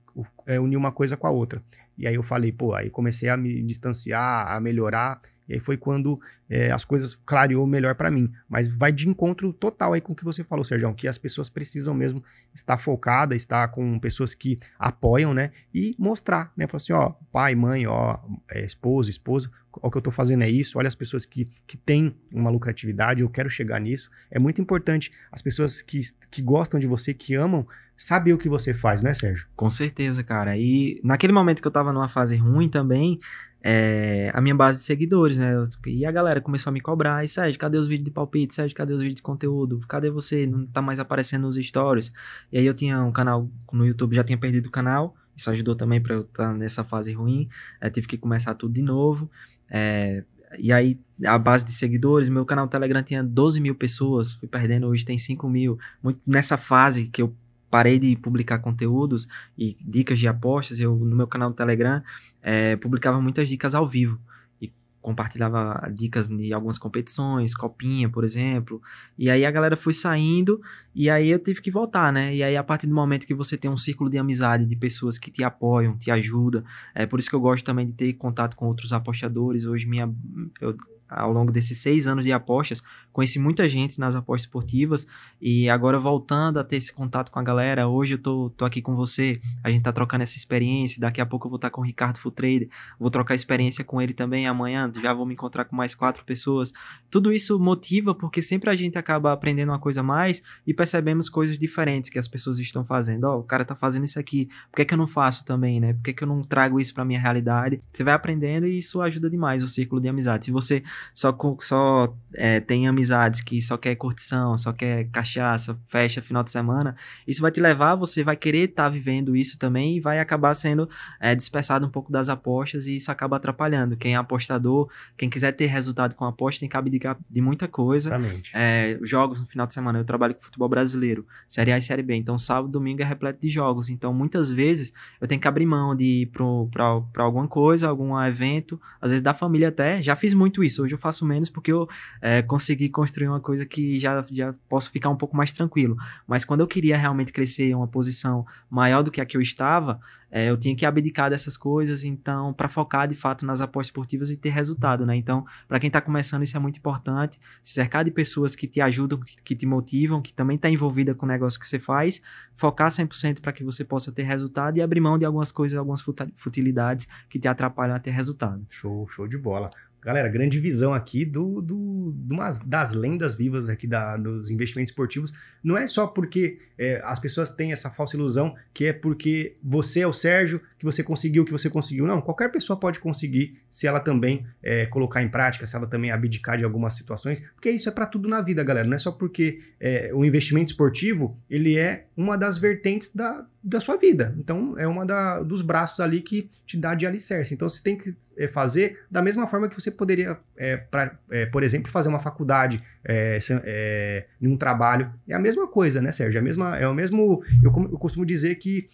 é, 0.45 0.59
uni 0.59 0.77
uma 0.77 0.91
coisa 0.91 1.17
com 1.17 1.27
a 1.27 1.31
outra. 1.31 1.61
E 1.97 2.07
aí 2.07 2.15
eu 2.15 2.23
falei, 2.23 2.51
pô, 2.51 2.73
aí 2.73 2.89
comecei 2.89 3.29
a 3.29 3.37
me 3.37 3.61
distanciar, 3.63 4.51
a 4.51 4.59
melhorar. 4.59 5.21
E 5.47 5.53
aí 5.53 5.59
foi 5.59 5.77
quando 5.77 6.19
é, 6.49 6.71
as 6.71 6.85
coisas 6.85 7.15
clareou 7.25 7.65
melhor 7.65 7.95
para 7.95 8.11
mim. 8.11 8.31
Mas 8.49 8.67
vai 8.67 8.91
de 8.91 9.07
encontro 9.07 9.51
total 9.51 9.93
aí 9.93 10.01
com 10.01 10.13
o 10.13 10.15
que 10.15 10.23
você 10.23 10.43
falou, 10.43 10.63
Sérgio, 10.63 10.93
que 10.93 11.07
as 11.07 11.17
pessoas 11.17 11.49
precisam 11.49 11.93
mesmo 11.93 12.23
estar 12.53 12.77
focadas, 12.77 13.35
estar 13.35 13.67
com 13.69 13.99
pessoas 13.99 14.33
que 14.33 14.59
apoiam, 14.77 15.33
né? 15.33 15.51
E 15.73 15.95
mostrar, 15.97 16.51
né? 16.55 16.67
Falar 16.67 16.77
assim, 16.77 16.93
ó, 16.93 17.13
pai, 17.31 17.55
mãe, 17.55 17.87
ó, 17.87 18.19
é, 18.49 18.63
esposo, 18.63 19.09
esposa, 19.09 19.49
o 19.81 19.89
que 19.89 19.97
eu 19.97 19.99
estou 19.99 20.13
fazendo 20.13 20.43
é 20.43 20.49
isso, 20.49 20.77
olha 20.77 20.87
as 20.87 20.95
pessoas 20.95 21.25
que, 21.25 21.49
que 21.65 21.75
têm 21.75 22.15
uma 22.31 22.49
lucratividade, 22.49 23.21
eu 23.21 23.29
quero 23.29 23.49
chegar 23.49 23.79
nisso. 23.79 24.11
É 24.29 24.37
muito 24.37 24.61
importante 24.61 25.11
as 25.31 25.41
pessoas 25.41 25.81
que, 25.81 25.99
que 26.29 26.41
gostam 26.41 26.79
de 26.79 26.85
você, 26.85 27.13
que 27.13 27.33
amam, 27.33 27.65
saber 27.97 28.33
o 28.33 28.37
que 28.37 28.49
você 28.49 28.73
faz, 28.73 29.01
né, 29.01 29.13
Sérgio? 29.13 29.47
Com 29.55 29.69
certeza, 29.69 30.23
cara. 30.23 30.57
E 30.57 30.99
naquele 31.03 31.33
momento 31.33 31.61
que 31.61 31.67
eu 31.67 31.71
estava 31.71 31.93
numa 31.93 32.07
fase 32.07 32.35
ruim 32.35 32.69
também, 32.69 33.19
é, 33.65 34.29
a 34.33 34.41
minha 34.41 34.53
base 34.53 34.79
de 34.79 34.83
seguidores, 34.83 35.37
né? 35.37 35.53
E 35.87 36.05
a 36.05 36.11
galera 36.11 36.41
começou 36.41 36.69
a 36.69 36.73
me 36.73 36.81
cobrar. 36.81 37.23
E 37.23 37.27
Sérgio, 37.29 37.57
cadê 37.57 37.77
os 37.77 37.87
vídeos 37.87 38.03
de 38.03 38.11
palpite? 38.11 38.53
Sérgio, 38.53 38.75
cadê 38.75 38.91
os 38.91 38.99
vídeos 38.99 39.15
de 39.15 39.21
conteúdo? 39.21 39.79
Cadê 39.87 40.09
você? 40.09 40.45
Não 40.45 40.65
tá 40.65 40.81
mais 40.81 40.99
aparecendo 40.99 41.43
nos 41.43 41.55
stories. 41.55 42.11
E 42.51 42.57
aí 42.57 42.65
eu 42.65 42.73
tinha 42.73 43.01
um 43.01 43.11
canal 43.11 43.49
no 43.71 43.87
YouTube, 43.87 44.17
já 44.17 44.23
tinha 44.23 44.37
perdido 44.37 44.67
o 44.67 44.71
canal. 44.71 45.15
Isso 45.35 45.49
ajudou 45.49 45.75
também 45.75 46.01
para 46.01 46.15
eu 46.15 46.21
estar 46.21 46.47
tá 46.47 46.53
nessa 46.53 46.83
fase 46.83 47.13
ruim. 47.13 47.47
É, 47.79 47.89
tive 47.89 48.05
que 48.05 48.17
começar 48.17 48.53
tudo 48.53 48.73
de 48.73 48.81
novo. 48.81 49.31
É, 49.69 50.25
e 50.59 50.71
aí, 50.71 50.99
a 51.25 51.37
base 51.37 51.63
de 51.65 51.71
seguidores, 51.71 52.27
meu 52.27 52.45
canal 52.45 52.67
Telegram 52.67 53.01
tinha 53.01 53.23
12 53.23 53.59
mil 53.61 53.75
pessoas, 53.75 54.33
fui 54.33 54.47
perdendo, 54.47 54.87
hoje 54.87 55.05
tem 55.05 55.17
5 55.17 55.49
mil. 55.49 55.79
Muito 56.01 56.19
nessa 56.27 56.57
fase 56.57 57.07
que 57.07 57.21
eu 57.21 57.33
parei 57.73 57.97
de 57.97 58.15
publicar 58.15 58.59
conteúdos 58.59 59.27
e 59.57 59.75
dicas 59.81 60.19
de 60.19 60.27
apostas, 60.27 60.79
eu 60.79 60.95
no 60.95 61.15
meu 61.15 61.25
canal 61.25 61.49
do 61.49 61.55
Telegram 61.55 62.03
é, 62.39 62.75
publicava 62.75 63.19
muitas 63.19 63.49
dicas 63.49 63.73
ao 63.73 63.87
vivo 63.87 64.21
e 64.61 64.71
compartilhava 65.01 65.89
dicas 65.91 66.29
de 66.29 66.53
algumas 66.53 66.77
competições, 66.77 67.55
copinha, 67.55 68.07
por 68.07 68.23
exemplo. 68.23 68.79
E 69.17 69.27
aí 69.27 69.43
a 69.43 69.49
galera 69.49 69.75
foi 69.75 69.91
saindo 69.91 70.61
e 70.93 71.09
aí 71.09 71.29
eu 71.29 71.39
tive 71.39 71.63
que 71.63 71.71
voltar, 71.71 72.13
né? 72.13 72.35
E 72.35 72.43
aí 72.43 72.55
a 72.55 72.63
partir 72.63 72.85
do 72.85 72.93
momento 72.93 73.25
que 73.25 73.33
você 73.33 73.57
tem 73.57 73.71
um 73.71 73.77
círculo 73.77 74.07
de 74.07 74.19
amizade 74.19 74.67
de 74.67 74.75
pessoas 74.75 75.17
que 75.17 75.31
te 75.31 75.43
apoiam, 75.43 75.97
te 75.97 76.11
ajudam, 76.11 76.63
é 76.93 77.07
por 77.07 77.17
isso 77.17 77.27
que 77.27 77.35
eu 77.35 77.41
gosto 77.41 77.65
também 77.65 77.87
de 77.87 77.93
ter 77.93 78.13
contato 78.13 78.55
com 78.55 78.67
outros 78.67 78.93
apostadores. 78.93 79.65
Hoje 79.65 79.87
minha 79.87 80.13
eu, 80.61 80.77
ao 81.09 81.31
longo 81.31 81.51
desses 81.51 81.77
seis 81.79 82.07
anos 82.07 82.23
de 82.23 82.33
apostas, 82.33 82.81
conheci 83.13 83.39
muita 83.39 83.69
gente 83.69 83.99
nas 83.99 84.15
apostas 84.15 84.47
esportivas 84.47 85.07
e 85.39 85.69
agora 85.69 85.99
voltando 85.99 86.59
a 86.59 86.63
ter 86.63 86.77
esse 86.77 86.91
contato 86.91 87.31
com 87.31 87.39
a 87.39 87.43
galera, 87.43 87.87
hoje 87.87 88.15
eu 88.15 88.17
tô, 88.17 88.49
tô 88.49 88.65
aqui 88.65 88.81
com 88.81 88.95
você, 88.95 89.39
a 89.63 89.69
gente 89.69 89.83
tá 89.83 89.93
trocando 89.93 90.23
essa 90.23 90.35
experiência, 90.35 90.99
daqui 90.99 91.21
a 91.21 91.25
pouco 91.25 91.45
eu 91.45 91.49
vou 91.51 91.57
estar 91.57 91.69
tá 91.69 91.73
com 91.73 91.81
o 91.81 91.83
Ricardo 91.85 92.17
Futrader, 92.17 92.67
vou 92.99 93.11
trocar 93.11 93.35
experiência 93.35 93.83
com 93.83 94.01
ele 94.01 94.13
também 94.13 94.47
amanhã, 94.47 94.91
já 95.01 95.13
vou 95.13 95.25
me 95.25 95.33
encontrar 95.33 95.65
com 95.65 95.75
mais 95.75 95.93
quatro 95.93 96.25
pessoas. 96.25 96.73
Tudo 97.09 97.31
isso 97.31 97.59
motiva 97.59 98.15
porque 98.15 98.41
sempre 98.41 98.69
a 98.69 98.75
gente 98.75 98.97
acaba 98.97 99.31
aprendendo 99.31 99.69
uma 99.69 99.79
coisa 99.79 99.99
a 99.99 100.03
mais 100.03 100.41
e 100.65 100.73
percebemos 100.73 101.29
coisas 101.29 101.59
diferentes 101.59 102.09
que 102.09 102.17
as 102.17 102.27
pessoas 102.27 102.57
estão 102.57 102.83
fazendo. 102.83 103.25
Ó, 103.25 103.35
oh, 103.35 103.39
o 103.39 103.43
cara 103.43 103.63
tá 103.63 103.75
fazendo 103.75 104.05
isso 104.05 104.19
aqui, 104.19 104.49
por 104.71 104.77
que, 104.77 104.85
que 104.85 104.93
eu 104.93 104.97
não 104.97 105.07
faço 105.07 105.45
também, 105.45 105.79
né? 105.79 105.93
Por 105.93 106.01
que, 106.01 106.13
que 106.13 106.23
eu 106.23 106.27
não 106.27 106.41
trago 106.41 106.79
isso 106.79 106.93
pra 106.93 107.05
minha 107.05 107.19
realidade? 107.19 107.79
Você 107.93 108.03
vai 108.03 108.13
aprendendo 108.13 108.65
e 108.65 108.79
isso 108.79 109.01
ajuda 109.01 109.29
demais 109.29 109.61
o 109.61 109.67
círculo 109.67 110.01
de 110.01 110.07
amizade. 110.07 110.45
Se 110.45 110.51
você 110.51 110.83
só, 111.13 111.37
só 111.59 112.15
é, 112.33 112.59
tem 112.59 112.87
amizades 113.03 113.41
que 113.41 113.61
só 113.61 113.77
quer 113.77 113.95
curtição, 113.95 114.57
só 114.57 114.71
quer 114.71 115.05
cachaça, 115.09 115.77
festa, 115.87 116.21
final 116.21 116.43
de 116.43 116.51
semana, 116.51 116.95
isso 117.27 117.41
vai 117.41 117.51
te 117.51 117.59
levar, 117.59 117.95
você 117.95 118.23
vai 118.23 118.35
querer 118.35 118.69
estar 118.69 118.83
tá 118.83 118.89
vivendo 118.89 119.35
isso 119.35 119.57
também 119.59 119.97
e 119.97 119.99
vai 119.99 120.19
acabar 120.19 120.53
sendo 120.53 120.89
é, 121.19 121.35
dispersado 121.35 121.85
um 121.85 121.89
pouco 121.89 122.11
das 122.11 122.29
apostas 122.29 122.87
e 122.87 122.95
isso 122.95 123.11
acaba 123.11 123.37
atrapalhando. 123.37 123.97
Quem 123.97 124.13
é 124.13 124.17
apostador, 124.17 124.89
quem 125.17 125.29
quiser 125.29 125.51
ter 125.51 125.65
resultado 125.67 126.15
com 126.15 126.25
aposta, 126.25 126.61
tem 126.61 126.69
que 126.69 126.77
abdicar 126.77 127.17
de 127.29 127.41
muita 127.41 127.67
coisa. 127.67 128.09
Exatamente. 128.09 128.51
É, 128.53 128.97
jogos 129.03 129.39
no 129.39 129.45
final 129.45 129.67
de 129.67 129.73
semana, 129.73 129.99
eu 129.99 130.05
trabalho 130.05 130.35
com 130.35 130.41
futebol 130.41 130.69
brasileiro, 130.69 131.25
Série 131.47 131.71
A 131.71 131.77
e 131.77 131.81
Série 131.81 132.03
B, 132.03 132.15
então 132.15 132.37
sábado 132.37 132.69
domingo 132.69 133.01
é 133.01 133.05
repleto 133.05 133.41
de 133.41 133.49
jogos, 133.49 133.89
então 133.89 134.13
muitas 134.13 134.49
vezes 134.51 134.93
eu 135.19 135.27
tenho 135.27 135.41
que 135.41 135.47
abrir 135.47 135.65
mão 135.65 135.95
de 135.95 136.21
ir 136.21 136.25
para 136.27 137.23
alguma 137.23 137.47
coisa, 137.47 137.87
algum 137.87 138.19
evento, 138.21 138.79
às 139.01 139.09
vezes 139.09 139.21
da 139.21 139.33
família 139.33 139.69
até, 139.69 140.01
já 140.01 140.15
fiz 140.15 140.33
muito 140.33 140.63
isso, 140.63 140.83
hoje 140.83 140.93
eu 140.93 140.97
faço 140.97 141.25
menos 141.25 141.49
porque 141.49 141.71
eu 141.71 141.87
é, 142.21 142.41
consegui 142.41 142.89
construir 142.93 143.27
uma 143.27 143.41
coisa 143.41 143.65
que 143.65 143.99
já, 143.99 144.25
já 144.31 144.53
posso 144.69 144.89
ficar 144.89 145.09
um 145.09 145.17
pouco 145.17 145.35
mais 145.35 145.51
tranquilo. 145.51 145.97
Mas 146.25 146.45
quando 146.45 146.61
eu 146.61 146.67
queria 146.67 146.97
realmente 146.97 147.33
crescer 147.33 147.75
uma 147.75 147.87
posição 147.87 148.45
maior 148.69 149.03
do 149.03 149.11
que 149.11 149.19
a 149.19 149.25
que 149.25 149.35
eu 149.35 149.41
estava, 149.41 149.99
é, 150.35 150.49
eu 150.49 150.57
tinha 150.57 150.75
que 150.75 150.83
abdicar 150.83 151.29
dessas 151.29 151.55
coisas, 151.55 152.03
então, 152.03 152.51
para 152.53 152.67
focar 152.67 153.07
de 153.07 153.13
fato 153.13 153.45
nas 153.45 153.61
apostas 153.61 153.89
esportivas 153.89 154.31
e 154.31 154.35
ter 154.35 154.49
resultado, 154.49 155.05
né? 155.05 155.15
Então, 155.15 155.45
para 155.67 155.79
quem 155.79 155.89
está 155.89 156.01
começando, 156.01 156.41
isso 156.41 156.57
é 156.57 156.59
muito 156.59 156.77
importante. 156.77 157.39
Se 157.61 157.73
cercar 157.73 158.03
de 158.03 158.09
pessoas 158.09 158.55
que 158.55 158.67
te 158.67 158.81
ajudam, 158.81 159.19
que 159.45 159.55
te 159.55 159.67
motivam, 159.67 160.23
que 160.23 160.33
também 160.33 160.55
está 160.55 160.67
envolvida 160.71 161.13
com 161.13 161.27
o 161.27 161.29
negócio 161.29 161.59
que 161.59 161.67
você 161.67 161.77
faz, 161.77 162.19
focar 162.55 162.89
100% 162.89 163.41
para 163.41 163.53
que 163.53 163.63
você 163.63 163.83
possa 163.83 164.11
ter 164.11 164.23
resultado 164.23 164.75
e 164.75 164.81
abrir 164.81 165.01
mão 165.01 165.19
de 165.19 165.25
algumas 165.25 165.51
coisas, 165.51 165.77
algumas 165.77 166.03
futilidades 166.33 167.07
que 167.29 167.37
te 167.37 167.47
atrapalham 167.47 167.95
a 167.95 167.99
ter 167.99 168.09
resultado. 168.09 168.65
Show, 168.71 169.07
show 169.09 169.27
de 169.27 169.37
bola. 169.37 169.69
Galera, 170.03 170.27
grande 170.27 170.59
visão 170.59 170.93
aqui 170.93 171.25
do, 171.25 171.61
do, 171.61 172.11
do 172.15 172.33
umas, 172.33 172.59
das 172.59 172.91
lendas 172.91 173.35
vivas 173.35 173.69
aqui 173.69 173.87
da, 173.87 174.17
dos 174.17 174.49
investimentos 174.49 174.91
esportivos. 174.91 175.31
Não 175.63 175.77
é 175.77 175.87
só 175.87 176.07
porque 176.07 176.59
é, 176.77 177.01
as 177.05 177.19
pessoas 177.19 177.49
têm 177.49 177.71
essa 177.71 177.89
falsa 177.89 178.15
ilusão 178.15 178.55
que 178.73 178.85
é 178.85 178.93
porque 178.93 179.55
você 179.63 180.01
é 180.01 180.07
o 180.07 180.13
Sérgio, 180.13 180.61
que 180.83 180.85
você 180.85 181.01
conseguiu 181.01 181.45
que 181.45 181.51
você 181.51 181.69
conseguiu. 181.69 182.05
Não, 182.05 182.19
qualquer 182.19 182.51
pessoa 182.51 182.77
pode 182.77 182.99
conseguir 182.99 183.57
se 183.69 183.87
ela 183.87 184.01
também 184.01 184.45
é, 184.61 184.85
colocar 184.87 185.23
em 185.23 185.29
prática, 185.29 185.65
se 185.65 185.75
ela 185.75 185.87
também 185.87 186.11
abdicar 186.11 186.57
de 186.57 186.65
algumas 186.65 186.93
situações, 186.93 187.39
porque 187.55 187.71
isso 187.71 187.87
é 187.87 187.91
para 187.91 188.05
tudo 188.05 188.27
na 188.27 188.41
vida, 188.41 188.61
galera. 188.63 188.85
Não 188.85 188.95
é 188.95 188.97
só 188.97 189.11
porque 189.11 189.61
é, 189.79 190.11
o 190.13 190.25
investimento 190.25 190.71
esportivo 190.71 191.37
ele 191.49 191.77
é 191.79 192.05
uma 192.17 192.37
das 192.37 192.57
vertentes 192.57 193.13
da, 193.15 193.45
da 193.63 193.79
sua 193.79 193.95
vida. 193.95 194.35
Então, 194.37 194.77
é 194.77 194.85
uma 194.85 195.05
da, 195.05 195.41
dos 195.41 195.61
braços 195.61 196.01
ali 196.01 196.21
que 196.21 196.49
te 196.65 196.77
dá 196.77 196.93
de 196.93 197.07
alicerce. 197.07 197.53
Então, 197.53 197.69
você 197.69 197.81
tem 197.81 197.97
que 197.97 198.13
é, 198.37 198.47
fazer 198.47 198.99
da 199.09 199.21
mesma 199.21 199.47
forma 199.47 199.69
que 199.69 199.79
você 199.79 199.89
poderia, 199.89 200.37
é, 200.57 200.75
pra, 200.75 201.17
é, 201.31 201.45
por 201.45 201.63
exemplo, 201.63 201.89
fazer 201.89 202.09
uma 202.09 202.19
faculdade 202.19 202.83
é, 203.05 203.39
é, 203.63 204.25
um 204.41 204.57
trabalho. 204.57 205.11
É 205.27 205.33
a 205.33 205.39
mesma 205.39 205.67
coisa, 205.67 206.01
né, 206.01 206.11
Sérgio? 206.11 206.37
É, 206.37 206.41
a 206.41 206.43
mesma, 206.43 206.77
é 206.77 206.87
o 206.87 206.93
mesmo. 206.93 207.41
Eu, 207.63 207.71
eu 207.91 207.97
costumo 207.97 208.25
dizer 208.25 208.55
que 208.55 208.89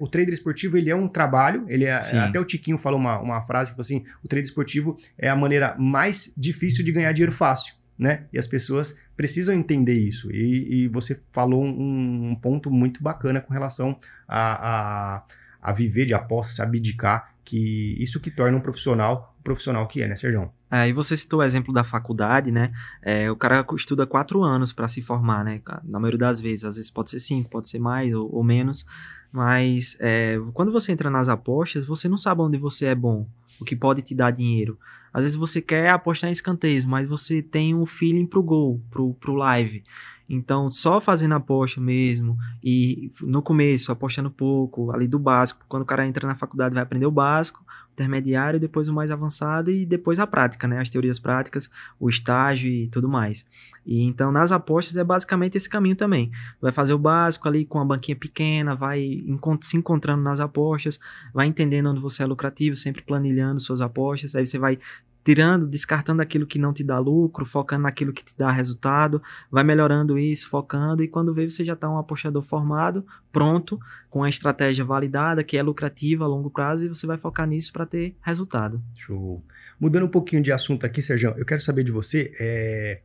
o 0.00 0.08
trader 0.08 0.32
esportivo 0.32 0.78
ele 0.78 0.90
é 0.90 0.96
um 0.96 1.03
trabalho. 1.08 1.64
Ele 1.68 1.84
é, 1.84 1.94
até 1.94 2.38
o 2.38 2.44
Tiquinho 2.44 2.78
falou 2.78 2.98
uma, 2.98 3.20
uma 3.20 3.42
frase 3.42 3.74
que 3.74 3.80
assim: 3.80 4.04
o 4.22 4.28
trader 4.28 4.44
esportivo 4.44 4.96
é 5.18 5.28
a 5.28 5.36
maneira 5.36 5.74
mais 5.78 6.32
difícil 6.36 6.84
de 6.84 6.92
ganhar 6.92 7.12
dinheiro 7.12 7.32
fácil 7.32 7.74
né? 7.98 8.24
E 8.32 8.38
as 8.38 8.46
pessoas 8.46 8.98
precisam 9.16 9.54
entender 9.54 9.94
isso. 9.94 10.30
E, 10.30 10.84
e 10.84 10.88
você 10.88 11.20
falou 11.32 11.62
um, 11.62 12.30
um, 12.30 12.34
ponto 12.34 12.70
muito 12.70 13.02
bacana 13.02 13.40
com 13.40 13.52
relação 13.52 13.98
a, 14.26 15.16
a, 15.16 15.24
a 15.62 15.72
viver 15.72 16.04
de 16.04 16.14
apostas, 16.14 16.60
abdicar, 16.60 17.34
que 17.44 17.96
isso 18.02 18.20
que 18.20 18.30
torna 18.30 18.56
um 18.56 18.60
profissional 18.60 19.34
o 19.38 19.42
profissional 19.42 19.86
que 19.86 20.02
é, 20.02 20.08
né, 20.08 20.16
Sérgio? 20.16 20.50
Aí 20.70 20.90
é, 20.90 20.92
você 20.92 21.16
citou 21.16 21.40
o 21.40 21.42
exemplo 21.42 21.72
da 21.72 21.84
faculdade, 21.84 22.50
né? 22.50 22.72
É, 23.02 23.30
o 23.30 23.36
cara 23.36 23.64
estuda 23.76 24.06
quatro 24.06 24.42
anos 24.42 24.72
para 24.72 24.88
se 24.88 25.02
formar, 25.02 25.44
né? 25.44 25.60
Na 25.84 26.00
maioria 26.00 26.18
das 26.18 26.40
vezes, 26.40 26.64
às 26.64 26.76
vezes 26.76 26.90
pode 26.90 27.10
ser 27.10 27.20
cinco, 27.20 27.50
pode 27.50 27.68
ser 27.68 27.78
mais 27.78 28.12
ou, 28.12 28.34
ou 28.34 28.42
menos, 28.42 28.84
mas 29.30 29.96
é, 30.00 30.40
quando 30.52 30.72
você 30.72 30.92
entra 30.92 31.10
nas 31.10 31.28
apostas, 31.28 31.84
você 31.84 32.08
não 32.08 32.16
sabe 32.16 32.40
onde 32.40 32.56
você 32.56 32.86
é 32.86 32.94
bom, 32.94 33.26
o 33.60 33.64
que 33.64 33.76
pode 33.76 34.02
te 34.02 34.14
dar 34.14 34.30
dinheiro. 34.30 34.78
Às 35.12 35.22
vezes 35.22 35.36
você 35.36 35.60
quer 35.60 35.90
apostar 35.90 36.28
em 36.28 36.32
escanteios, 36.32 36.84
mas 36.84 37.06
você 37.06 37.40
tem 37.40 37.74
um 37.74 37.86
feeling 37.86 38.26
pro 38.26 38.42
gol, 38.42 38.82
pro, 38.90 39.14
pro 39.14 39.34
live. 39.34 39.84
Então, 40.28 40.70
só 40.70 41.00
fazendo 41.00 41.34
aposta 41.34 41.80
mesmo, 41.80 42.36
e 42.62 43.10
no 43.22 43.42
começo, 43.42 43.92
apostando 43.92 44.30
pouco, 44.30 44.90
ali 44.90 45.06
do 45.06 45.18
básico, 45.18 45.64
quando 45.68 45.82
o 45.82 45.86
cara 45.86 46.06
entra 46.06 46.26
na 46.26 46.34
faculdade 46.34 46.74
vai 46.74 46.82
aprender 46.82 47.06
o 47.06 47.10
básico, 47.10 47.64
intermediário, 47.94 48.60
depois 48.60 48.88
o 48.88 48.92
mais 48.92 49.10
avançado 49.10 49.70
e 49.70 49.86
depois 49.86 50.18
a 50.18 50.26
prática, 50.26 50.68
né? 50.68 50.80
As 50.80 50.90
teorias 50.90 51.18
práticas, 51.18 51.70
o 51.98 52.08
estágio 52.08 52.70
e 52.70 52.88
tudo 52.88 53.08
mais. 53.08 53.46
E 53.86 54.04
então 54.04 54.30
nas 54.30 54.52
apostas 54.52 54.96
é 54.96 55.04
basicamente 55.04 55.56
esse 55.56 55.68
caminho 55.68 55.96
também. 55.96 56.30
Vai 56.60 56.72
fazer 56.72 56.92
o 56.92 56.98
básico 56.98 57.48
ali 57.48 57.64
com 57.64 57.80
a 57.80 57.84
banquinha 57.84 58.16
pequena, 58.16 58.74
vai 58.74 59.24
se 59.62 59.76
encontrando 59.76 60.22
nas 60.22 60.40
apostas, 60.40 60.98
vai 61.32 61.46
entendendo 61.46 61.90
onde 61.90 62.00
você 62.00 62.22
é 62.22 62.26
lucrativo, 62.26 62.76
sempre 62.76 63.02
planilhando 63.02 63.60
suas 63.60 63.80
apostas, 63.80 64.34
aí 64.34 64.46
você 64.46 64.58
vai 64.58 64.78
tirando, 65.24 65.66
descartando 65.66 66.20
aquilo 66.20 66.46
que 66.46 66.58
não 66.58 66.72
te 66.72 66.84
dá 66.84 66.98
lucro, 66.98 67.46
focando 67.46 67.84
naquilo 67.84 68.12
que 68.12 68.22
te 68.22 68.36
dá 68.36 68.52
resultado, 68.52 69.22
vai 69.50 69.64
melhorando 69.64 70.18
isso, 70.18 70.48
focando, 70.50 71.02
e 71.02 71.08
quando 71.08 71.32
vê 71.32 71.50
você 71.50 71.64
já 71.64 71.72
está 71.72 71.88
um 71.88 71.96
apostador 71.96 72.42
formado, 72.42 73.04
pronto, 73.32 73.80
com 74.10 74.22
a 74.22 74.28
estratégia 74.28 74.84
validada, 74.84 75.42
que 75.42 75.56
é 75.56 75.62
lucrativa 75.62 76.24
a 76.24 76.28
longo 76.28 76.50
prazo, 76.50 76.84
e 76.84 76.88
você 76.88 77.06
vai 77.06 77.16
focar 77.16 77.46
nisso 77.46 77.72
para 77.72 77.86
ter 77.86 78.14
resultado. 78.20 78.82
Show. 78.94 79.42
Mudando 79.80 80.04
um 80.04 80.10
pouquinho 80.10 80.42
de 80.42 80.52
assunto 80.52 80.84
aqui, 80.84 81.00
Sérgio, 81.00 81.32
eu 81.38 81.46
quero 81.46 81.62
saber 81.62 81.84
de 81.84 81.90
você, 81.90 82.30
é... 82.38 83.00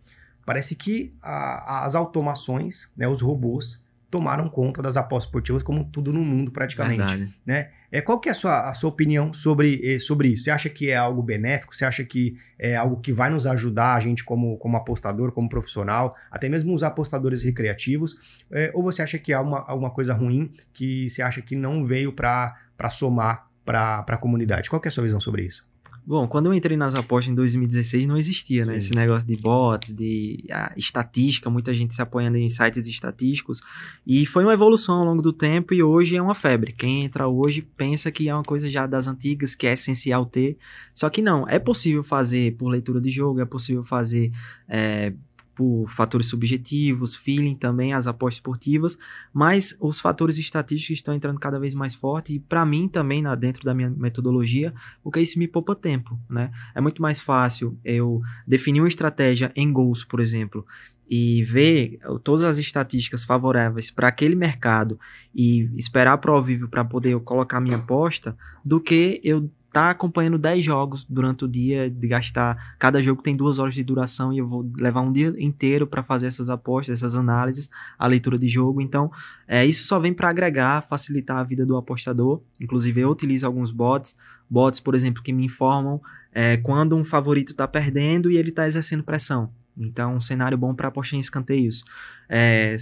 parece 0.45 0.75
que 0.75 1.13
a, 1.21 1.85
as 1.85 1.95
automações, 1.95 2.91
né, 2.97 3.07
os 3.07 3.21
robôs, 3.21 3.81
tomaram 4.11 4.49
conta 4.49 4.81
das 4.81 4.97
apostas 4.97 5.29
esportivas 5.29 5.63
como 5.63 5.85
tudo 5.85 6.11
no 6.11 6.21
mundo 6.21 6.51
praticamente, 6.51 6.97
Verdade. 6.97 7.33
né? 7.45 7.71
É, 7.91 8.01
qual 8.01 8.19
que 8.19 8.29
é 8.29 8.31
a 8.31 8.35
sua, 8.35 8.69
a 8.69 8.73
sua 8.73 8.89
opinião 8.89 9.33
sobre, 9.33 9.81
eh, 9.83 9.99
sobre 9.99 10.29
isso? 10.29 10.43
Você 10.43 10.51
acha 10.51 10.69
que 10.69 10.89
é 10.89 10.95
algo 10.95 11.23
benéfico? 11.23 11.75
Você 11.75 11.85
acha 11.85 12.03
que 12.03 12.37
é 12.57 12.75
algo 12.75 12.99
que 13.01 13.11
vai 13.11 13.29
nos 13.29 13.47
ajudar 13.47 13.95
a 13.95 13.99
gente 13.99 14.23
como, 14.23 14.57
como 14.57 14.77
apostador, 14.77 15.31
como 15.31 15.49
profissional, 15.49 16.15
até 16.29 16.47
mesmo 16.47 16.73
os 16.75 16.83
apostadores 16.83 17.43
recreativos? 17.43 18.43
É, 18.51 18.71
ou 18.73 18.83
você 18.83 19.01
acha 19.01 19.17
que 19.17 19.33
é 19.33 19.39
uma, 19.39 19.59
alguma 19.67 19.89
coisa 19.89 20.13
ruim 20.13 20.51
que 20.73 21.09
você 21.09 21.21
acha 21.21 21.41
que 21.41 21.55
não 21.55 21.83
veio 21.83 22.11
para 22.13 22.55
somar 22.89 23.47
para 23.65 23.99
a 24.07 24.17
comunidade? 24.17 24.69
Qual 24.69 24.81
que 24.81 24.87
é 24.87 24.89
a 24.89 24.91
sua 24.91 25.03
visão 25.03 25.19
sobre 25.19 25.43
isso? 25.43 25.68
Bom, 26.09 26.27
quando 26.27 26.47
eu 26.47 26.55
entrei 26.55 26.75
nas 26.75 26.95
apostas 26.95 27.31
em 27.31 27.35
2016 27.35 28.07
não 28.07 28.17
existia, 28.17 28.65
né? 28.65 28.77
Esse 28.77 28.95
negócio 28.95 29.27
de 29.27 29.37
bots, 29.37 29.93
de 29.93 30.43
a, 30.49 30.73
estatística, 30.75 31.51
muita 31.51 31.71
gente 31.71 31.93
se 31.93 32.01
apoiando 32.01 32.35
em 32.35 32.49
sites 32.49 32.87
estatísticos. 32.87 33.61
E 34.07 34.25
foi 34.25 34.43
uma 34.43 34.53
evolução 34.53 34.95
ao 34.95 35.05
longo 35.05 35.21
do 35.21 35.31
tempo 35.31 35.71
e 35.71 35.83
hoje 35.83 36.15
é 36.15 36.21
uma 36.21 36.33
febre. 36.33 36.73
Quem 36.73 37.03
entra 37.03 37.27
hoje 37.27 37.61
pensa 37.61 38.11
que 38.11 38.27
é 38.27 38.33
uma 38.33 38.41
coisa 38.41 38.67
já 38.67 38.87
das 38.87 39.05
antigas, 39.05 39.53
que 39.53 39.67
é 39.67 39.73
essencial 39.73 40.25
ter. 40.25 40.57
Só 40.95 41.11
que 41.11 41.21
não, 41.21 41.47
é 41.47 41.59
possível 41.59 42.03
fazer 42.03 42.55
por 42.57 42.69
leitura 42.69 42.99
de 42.99 43.11
jogo, 43.11 43.39
é 43.39 43.45
possível 43.45 43.83
fazer 43.83 44.31
é, 44.67 45.13
por 45.59 45.89
fatores 45.89 46.27
subjetivos, 46.27 47.17
feeling 47.17 47.53
também, 47.53 47.91
as 47.91 48.07
apostas 48.07 48.35
esportivas, 48.35 48.97
mas 49.33 49.75
os 49.81 49.99
fatores 49.99 50.37
estatísticos 50.37 50.99
estão 50.99 51.13
entrando 51.13 51.37
cada 51.37 51.59
vez 51.59 51.73
mais 51.73 51.93
forte 51.93 52.35
e 52.35 52.39
para 52.39 52.65
mim 52.65 52.87
também, 52.87 53.21
na, 53.21 53.35
dentro 53.35 53.65
da 53.65 53.73
minha 53.73 53.89
metodologia, 53.89 54.73
porque 55.03 55.19
isso 55.19 55.37
me 55.37 55.49
poupa 55.49 55.75
tempo, 55.75 56.17
né? 56.29 56.49
É 56.73 56.79
muito 56.79 57.01
mais 57.01 57.19
fácil 57.19 57.77
eu 57.83 58.21
definir 58.47 58.79
uma 58.79 58.87
estratégia 58.87 59.51
em 59.53 59.69
gols, 59.73 60.01
por 60.01 60.21
exemplo, 60.21 60.65
e 61.09 61.43
ver 61.43 61.99
todas 62.23 62.43
as 62.43 62.57
estatísticas 62.57 63.25
favoráveis 63.25 63.91
para 63.91 64.07
aquele 64.07 64.35
mercado 64.35 64.97
e 65.35 65.69
esperar 65.75 66.19
para 66.19 66.33
o 66.33 66.41
vivo 66.41 66.69
para 66.69 66.85
poder 66.85 67.19
colocar 67.19 67.59
minha 67.59 67.75
aposta, 67.75 68.37
do 68.63 68.79
que 68.79 69.19
eu 69.25 69.51
tá 69.71 69.91
acompanhando 69.91 70.37
10 70.37 70.63
jogos 70.63 71.03
durante 71.03 71.45
o 71.45 71.47
dia, 71.47 71.89
de 71.89 72.07
gastar. 72.07 72.75
Cada 72.77 73.01
jogo 73.01 73.21
tem 73.21 73.35
duas 73.35 73.59
horas 73.59 73.75
de 73.75 73.83
duração 73.83 74.33
e 74.33 74.39
eu 74.39 74.47
vou 74.47 74.69
levar 74.77 75.01
um 75.01 75.11
dia 75.11 75.33
inteiro 75.37 75.85
para 75.85 76.03
fazer 76.03 76.27
essas 76.27 76.49
apostas, 76.49 76.99
essas 76.99 77.15
análises, 77.15 77.69
a 77.97 78.07
leitura 78.07 78.37
de 78.37 78.47
jogo. 78.47 78.81
Então, 78.81 79.11
é, 79.47 79.65
isso 79.65 79.85
só 79.85 79.99
vem 79.99 80.13
para 80.13 80.29
agregar, 80.29 80.81
facilitar 80.81 81.37
a 81.37 81.43
vida 81.43 81.65
do 81.65 81.77
apostador. 81.77 82.41
Inclusive, 82.59 83.01
eu 83.01 83.09
utilizo 83.09 83.45
alguns 83.45 83.71
bots, 83.71 84.15
bots, 84.49 84.79
por 84.79 84.95
exemplo, 84.95 85.21
que 85.21 85.31
me 85.31 85.45
informam 85.45 86.01
é, 86.33 86.57
quando 86.57 86.95
um 86.95 87.03
favorito 87.03 87.51
está 87.51 87.67
perdendo 87.67 88.31
e 88.31 88.37
ele 88.37 88.49
está 88.49 88.67
exercendo 88.67 89.03
pressão. 89.03 89.51
Então, 89.77 90.15
um 90.15 90.21
cenário 90.21 90.57
bom 90.57 90.73
para 90.75 90.89
apostar 90.89 91.17
em 91.17 91.21
escanteios. 91.21 91.83
É, 92.27 92.75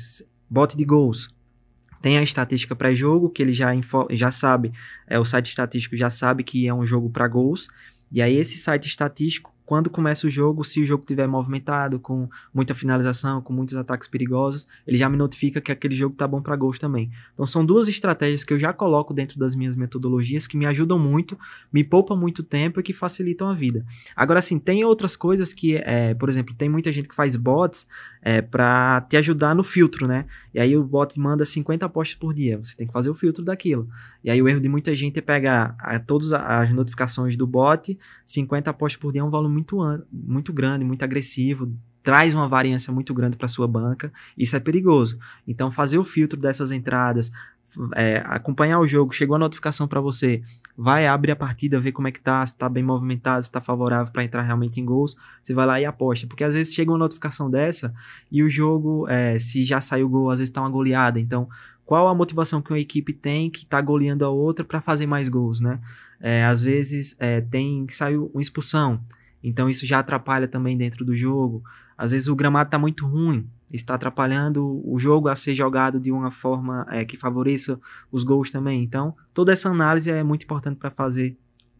bot 0.49 0.75
de 0.75 0.83
gols. 0.83 1.29
Tem 2.01 2.17
a 2.17 2.23
estatística 2.23 2.75
pré-jogo, 2.75 3.29
que 3.29 3.41
ele 3.41 3.53
já, 3.53 3.69
já 4.11 4.31
sabe, 4.31 4.71
é, 5.07 5.19
o 5.19 5.25
site 5.25 5.47
estatístico 5.47 5.97
já 5.97 6.09
sabe 6.09 6.43
que 6.43 6.67
é 6.67 6.73
um 6.73 6.85
jogo 6.85 7.09
para 7.09 7.27
gols. 7.27 7.67
E 8.11 8.21
aí, 8.21 8.35
esse 8.37 8.57
site 8.57 8.87
estatístico 8.87 9.53
quando 9.67 9.89
começa 9.89 10.25
o 10.25 10.29
jogo, 10.29 10.63
se 10.63 10.81
o 10.81 10.85
jogo 10.85 11.03
estiver 11.03 11.27
movimentado, 11.27 11.99
com 11.99 12.29
muita 12.53 12.73
finalização, 12.73 13.41
com 13.41 13.51
muitos 13.51 13.75
ataques 13.75 14.07
perigosos, 14.07 14.65
ele 14.87 14.97
já 14.97 15.09
me 15.09 15.17
notifica 15.17 15.59
que 15.59 15.73
aquele 15.73 15.93
jogo 15.93 16.15
tá 16.15 16.25
bom 16.25 16.41
para 16.41 16.55
gols 16.55 16.79
também. 16.79 17.11
Então 17.33 17.45
são 17.45 17.65
duas 17.65 17.89
estratégias 17.89 18.45
que 18.45 18.53
eu 18.53 18.57
já 18.57 18.71
coloco 18.71 19.13
dentro 19.13 19.37
das 19.37 19.53
minhas 19.53 19.75
metodologias 19.75 20.47
que 20.47 20.55
me 20.55 20.65
ajudam 20.65 20.97
muito, 20.97 21.37
me 21.71 21.83
poupam 21.83 22.15
muito 22.15 22.43
tempo 22.43 22.79
e 22.79 22.83
que 22.83 22.93
facilitam 22.93 23.49
a 23.49 23.53
vida. 23.53 23.85
Agora 24.15 24.41
sim, 24.41 24.57
tem 24.57 24.85
outras 24.85 25.17
coisas 25.17 25.53
que, 25.53 25.75
é, 25.75 26.13
por 26.13 26.29
exemplo, 26.29 26.55
tem 26.55 26.69
muita 26.69 26.89
gente 26.89 27.09
que 27.09 27.15
faz 27.15 27.35
bots 27.35 27.85
é, 28.21 28.41
para 28.41 29.01
te 29.01 29.17
ajudar 29.17 29.53
no 29.53 29.65
filtro, 29.65 30.07
né? 30.07 30.27
E 30.53 30.61
aí 30.61 30.77
o 30.77 30.83
bot 30.83 31.19
manda 31.19 31.43
50 31.43 31.85
apostas 31.85 32.15
por 32.15 32.33
dia, 32.33 32.57
você 32.57 32.73
tem 32.73 32.87
que 32.87 32.93
fazer 32.93 33.09
o 33.09 33.13
filtro 33.13 33.43
daquilo. 33.43 33.89
E 34.23 34.31
aí 34.31 34.41
o 34.41 34.47
erro 34.47 34.61
de 34.61 34.69
muita 34.69 34.95
gente 34.95 35.19
é 35.19 35.21
pegar 35.21 35.75
a, 35.77 35.99
todas 35.99 36.31
as 36.31 36.71
notificações 36.71 37.35
do 37.35 37.45
bot, 37.45 37.99
50 38.25 38.69
apostas 38.69 38.99
por 38.99 39.11
dia 39.11 39.19
é 39.21 39.23
um 39.23 39.29
volume 39.29 39.56
muito, 39.57 40.05
muito 40.11 40.53
grande, 40.53 40.85
muito 40.85 41.03
agressivo, 41.03 41.73
traz 42.03 42.33
uma 42.33 42.47
variância 42.47 42.93
muito 42.93 43.13
grande 43.13 43.35
para 43.35 43.47
sua 43.47 43.67
banca, 43.67 44.11
isso 44.37 44.55
é 44.55 44.59
perigoso. 44.59 45.17
Então, 45.47 45.71
fazer 45.71 45.97
o 45.97 46.03
filtro 46.03 46.39
dessas 46.39 46.71
entradas, 46.71 47.31
é, 47.95 48.23
acompanhar 48.25 48.79
o 48.79 48.87
jogo, 48.87 49.13
chegou 49.13 49.35
a 49.35 49.39
notificação 49.39 49.87
para 49.87 49.99
você, 49.99 50.41
vai 50.77 51.05
abrir 51.05 51.31
a 51.31 51.35
partida, 51.35 51.79
ver 51.79 51.91
como 51.91 52.07
é 52.07 52.11
que 52.11 52.21
tá, 52.21 52.45
se 52.45 52.57
tá 52.57 52.69
bem 52.69 52.83
movimentado, 52.83 53.43
se 53.43 53.51
tá 53.51 53.59
favorável 53.59 54.11
para 54.11 54.23
entrar 54.23 54.41
realmente 54.41 54.79
em 54.79 54.85
gols, 54.85 55.15
você 55.43 55.53
vai 55.53 55.65
lá 55.65 55.81
e 55.81 55.85
aposta, 55.85 56.25
porque 56.27 56.43
às 56.43 56.53
vezes 56.53 56.73
chega 56.73 56.91
uma 56.91 56.97
notificação 56.97 57.49
dessa 57.49 57.93
e 58.31 58.41
o 58.41 58.49
jogo, 58.49 59.07
é, 59.09 59.37
se 59.37 59.63
já 59.63 59.81
saiu 59.81 60.07
gol, 60.07 60.29
às 60.29 60.39
vezes 60.39 60.51
tá 60.51 60.61
uma 60.61 60.69
goleada, 60.69 61.19
então 61.19 61.47
qual 61.85 62.07
a 62.07 62.15
motivação 62.15 62.61
que 62.61 62.71
uma 62.71 62.79
equipe 62.79 63.13
tem 63.13 63.49
que 63.49 63.65
tá 63.65 63.79
goleando 63.81 64.25
a 64.25 64.29
outra 64.29 64.65
para 64.65 64.81
fazer 64.81 65.05
mais 65.05 65.29
gols, 65.29 65.61
né? 65.61 65.79
É, 66.19 66.43
às 66.45 66.61
vezes 66.61 67.15
é, 67.19 67.41
tem 67.41 67.85
que 67.85 67.95
sair 67.95 68.17
uma 68.17 68.41
expulsão, 68.41 69.01
então 69.47 69.69
isso 69.69 69.85
já 69.85 69.99
atrapalha 69.99 70.47
também 70.47 70.77
dentro 70.77 71.05
do 71.05 71.15
jogo. 71.15 71.63
Às 71.97 72.11
vezes 72.11 72.27
o 72.27 72.35
gramado 72.35 72.67
está 72.67 72.77
muito 72.77 73.07
ruim, 73.07 73.49
está 73.71 73.95
atrapalhando 73.95 74.81
o 74.85 74.99
jogo 74.99 75.29
a 75.29 75.35
ser 75.35 75.55
jogado 75.55 75.99
de 75.99 76.11
uma 76.11 76.31
forma 76.31 76.85
é, 76.91 77.05
que 77.05 77.15
favoreça 77.15 77.79
os 78.11 78.23
gols 78.23 78.51
também. 78.51 78.83
Então 78.83 79.15
toda 79.33 79.53
essa 79.53 79.69
análise 79.69 80.11
é 80.11 80.21
muito 80.21 80.43
importante 80.43 80.77
para 80.77 80.91
fazer 80.91 81.37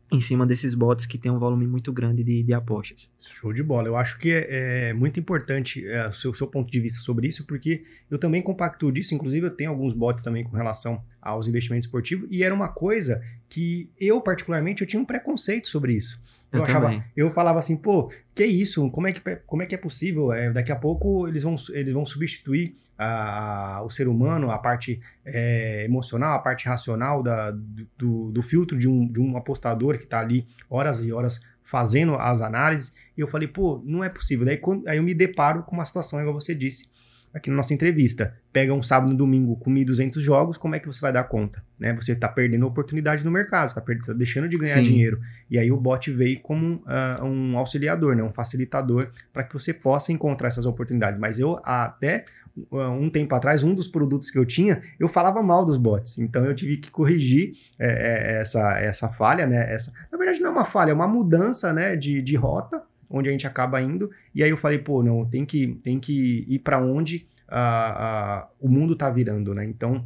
em 0.10 0.22
cima 0.22 0.46
desses 0.46 0.74
bots 0.74 1.06
que 1.06 1.18
tem 1.18 1.30
um 1.30 1.38
volume 1.38 1.68
muito 1.68 1.92
grande 1.92 2.24
de, 2.24 2.42
de 2.42 2.54
apostas. 2.54 3.12
Show 3.20 3.52
de 3.52 3.62
bola. 3.62 3.90
Eu 3.90 3.98
acho 3.98 4.18
que 4.18 4.32
é, 4.32 4.90
é 4.90 4.94
muito 4.94 5.20
importante 5.20 5.86
é, 5.86 6.08
o 6.08 6.14
seu, 6.14 6.34
seu, 6.34 6.48
ponto 6.48 6.72
de 6.72 6.80
vista 6.80 7.00
sobre 7.00 7.28
isso, 7.28 7.46
porque 7.46 7.84
eu 8.10 8.18
também 8.18 8.42
compacto 8.42 8.90
disso. 8.90 9.14
Inclusive, 9.14 9.48
eu 9.48 9.52
tenho 9.52 9.70
alguns 9.70 9.92
bots 9.92 10.24
também 10.24 10.46
com 10.46 10.56
relação 10.56 11.04
aos 11.22 11.46
investimentos 11.48 11.88
esportivos, 11.88 12.26
e 12.32 12.42
era 12.42 12.56
uma 12.56 12.70
coisa 12.70 13.22
que 13.50 13.92
eu, 14.00 14.22
particularmente, 14.22 14.82
eu 14.82 14.88
tinha 14.88 15.02
um 15.02 15.06
preconceito 15.06 15.68
sobre 15.68 15.94
isso. 15.94 16.18
Eu, 16.52 16.60
eu 16.60 16.66
achava, 16.66 17.04
eu 17.16 17.32
falava 17.32 17.60
assim, 17.60 17.76
pô, 17.76 18.12
que 18.34 18.46
isso? 18.46 18.90
Como 18.92 19.08
é 19.08 19.12
que, 19.12 19.22
como 19.46 19.62
é, 19.62 19.66
que 19.66 19.76
é 19.76 19.78
possível? 19.78 20.32
É, 20.32 20.52
daqui 20.52 20.72
a 20.72 20.76
pouco 20.76 21.28
eles 21.28 21.44
vão, 21.44 21.56
eles 21.74 21.94
vão 21.94 22.06
substituir 22.06 22.76
a, 22.98 23.78
a, 23.78 23.84
o 23.84 23.90
ser 23.90 24.08
humano, 24.08 24.50
a 24.50 24.58
parte 24.58 25.00
é, 25.26 25.84
emocional, 25.84 26.36
a 26.36 26.40
parte 26.40 26.68
racional 26.68 27.22
da, 27.22 27.52
do, 27.98 28.32
do 28.32 28.42
filtro 28.42 28.78
de 28.78 28.88
um, 28.88 29.08
de 29.08 29.20
um 29.20 29.36
apostador 29.38 29.98
que 29.98 30.06
está 30.06 30.20
ali 30.20 30.48
horas 30.70 31.04
e 31.04 31.12
horas 31.12 31.42
fazendo 31.62 32.16
as 32.16 32.40
análises. 32.40 32.96
E 33.18 33.22
eu 33.22 33.28
falei, 33.28 33.48
pô, 33.48 33.82
não 33.86 34.04
é 34.04 34.10
possível. 34.10 34.46
Daí 34.46 34.58
quando, 34.58 34.88
aí 34.88 34.98
eu 34.98 35.04
me 35.04 35.14
deparo 35.14 35.64
com 35.64 35.76
uma 35.76 35.86
situação, 35.86 36.20
igual 36.20 36.34
você 36.34 36.56
disse, 36.56 36.90
aqui 37.38 37.50
na 37.50 37.56
nossa 37.56 37.74
entrevista. 37.74 38.34
Pega 38.52 38.74
um 38.74 38.84
sábado 38.84 39.12
e 39.12 39.14
um 39.14 39.18
domingo 39.18 39.56
com 39.56 39.72
1.200 39.72 40.20
jogos, 40.20 40.58
como 40.58 40.76
é 40.76 40.80
que 40.80 40.88
você 40.88 41.00
vai 41.00 41.14
dar 41.14 41.24
conta? 41.24 41.64
Né? 41.80 41.94
Você 41.96 42.14
está 42.14 42.28
perdendo 42.28 42.66
oportunidade 42.66 43.24
no 43.24 43.32
mercado, 43.32 43.70
está 43.70 43.82
tá 43.82 44.14
deixando 44.14 44.50
de 44.50 44.58
ganhar 44.58 44.78
Sim. 44.78 44.84
dinheiro. 44.84 45.20
E 45.50 45.58
aí 45.58 45.72
o 45.72 45.78
bot 45.78 46.12
veio 46.12 46.40
como 46.42 46.76
uh, 46.76 47.24
um 47.24 47.58
auxiliador, 47.58 48.16
né? 48.16 48.24
um 48.24 48.32
facilitador, 48.32 49.10
para 49.32 49.44
que 49.44 49.54
você 49.54 49.74
possa 49.74 50.12
encontrar 50.12 50.48
essas 50.48 50.66
oportunidades. 50.66 51.20
Mas 51.20 51.40
eu 51.40 51.60
até 51.64 52.26
um 52.72 53.08
tempo 53.08 53.36
atrás, 53.36 53.64
um 53.64 53.74
dos 53.74 53.88
produtos 53.88 54.32
que 54.32 54.40
eu 54.40 54.46
tinha, 54.46 54.82
eu 55.00 55.08
falava 55.08 55.44
mal 55.44 55.64
dos 55.64 55.78
bots. 55.78 56.18
Então 56.18 56.44
eu 56.44 56.56
tive 56.56 56.78
que 56.78 56.90
corrigir 56.90 57.54
é, 57.78 58.40
essa, 58.40 58.80
essa 58.80 59.10
falha, 59.10 59.46
né? 59.46 59.72
Essa, 59.72 59.94
na 60.12 60.18
verdade, 60.18 60.40
não 60.40 60.50
é 60.50 60.52
uma 60.54 60.66
falha, 60.66 60.90
é 60.90 60.94
uma 60.94 61.08
mudança 61.08 61.72
né, 61.72 61.96
de, 61.96 62.22
de 62.22 62.36
rota 62.36 62.82
onde 63.10 63.30
a 63.30 63.32
gente 63.32 63.48
acaba 63.48 63.82
indo. 63.82 64.12
E 64.34 64.44
aí 64.44 64.50
eu 64.50 64.58
falei, 64.58 64.78
pô, 64.78 65.02
não, 65.04 65.26
tem 65.26 65.46
que, 65.46 65.80
tem 65.84 66.00
que 66.00 66.46
ir 66.48 66.60
para 66.60 66.80
onde 66.80 67.28
uh, 67.50 68.48
o 68.60 68.70
mundo 68.70 68.96
tá 68.96 69.10
virando, 69.10 69.54
né? 69.54 69.66
Então, 69.66 70.06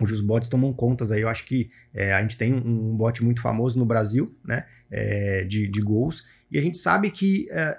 os 0.00 0.20
bots 0.20 0.48
tomam 0.48 0.72
contas 0.72 1.10
aí. 1.10 1.22
Eu 1.22 1.28
acho 1.28 1.44
que 1.44 1.70
é, 1.94 2.12
a 2.12 2.20
gente 2.20 2.36
tem 2.36 2.52
um, 2.52 2.90
um 2.90 2.96
bot 2.96 3.24
muito 3.24 3.40
famoso 3.40 3.78
no 3.78 3.86
Brasil, 3.86 4.34
né? 4.44 4.66
É, 4.90 5.44
de, 5.44 5.66
de 5.66 5.80
gols. 5.80 6.24
E 6.50 6.58
a 6.58 6.62
gente 6.62 6.76
sabe 6.78 7.10
que 7.10 7.48
é, 7.50 7.78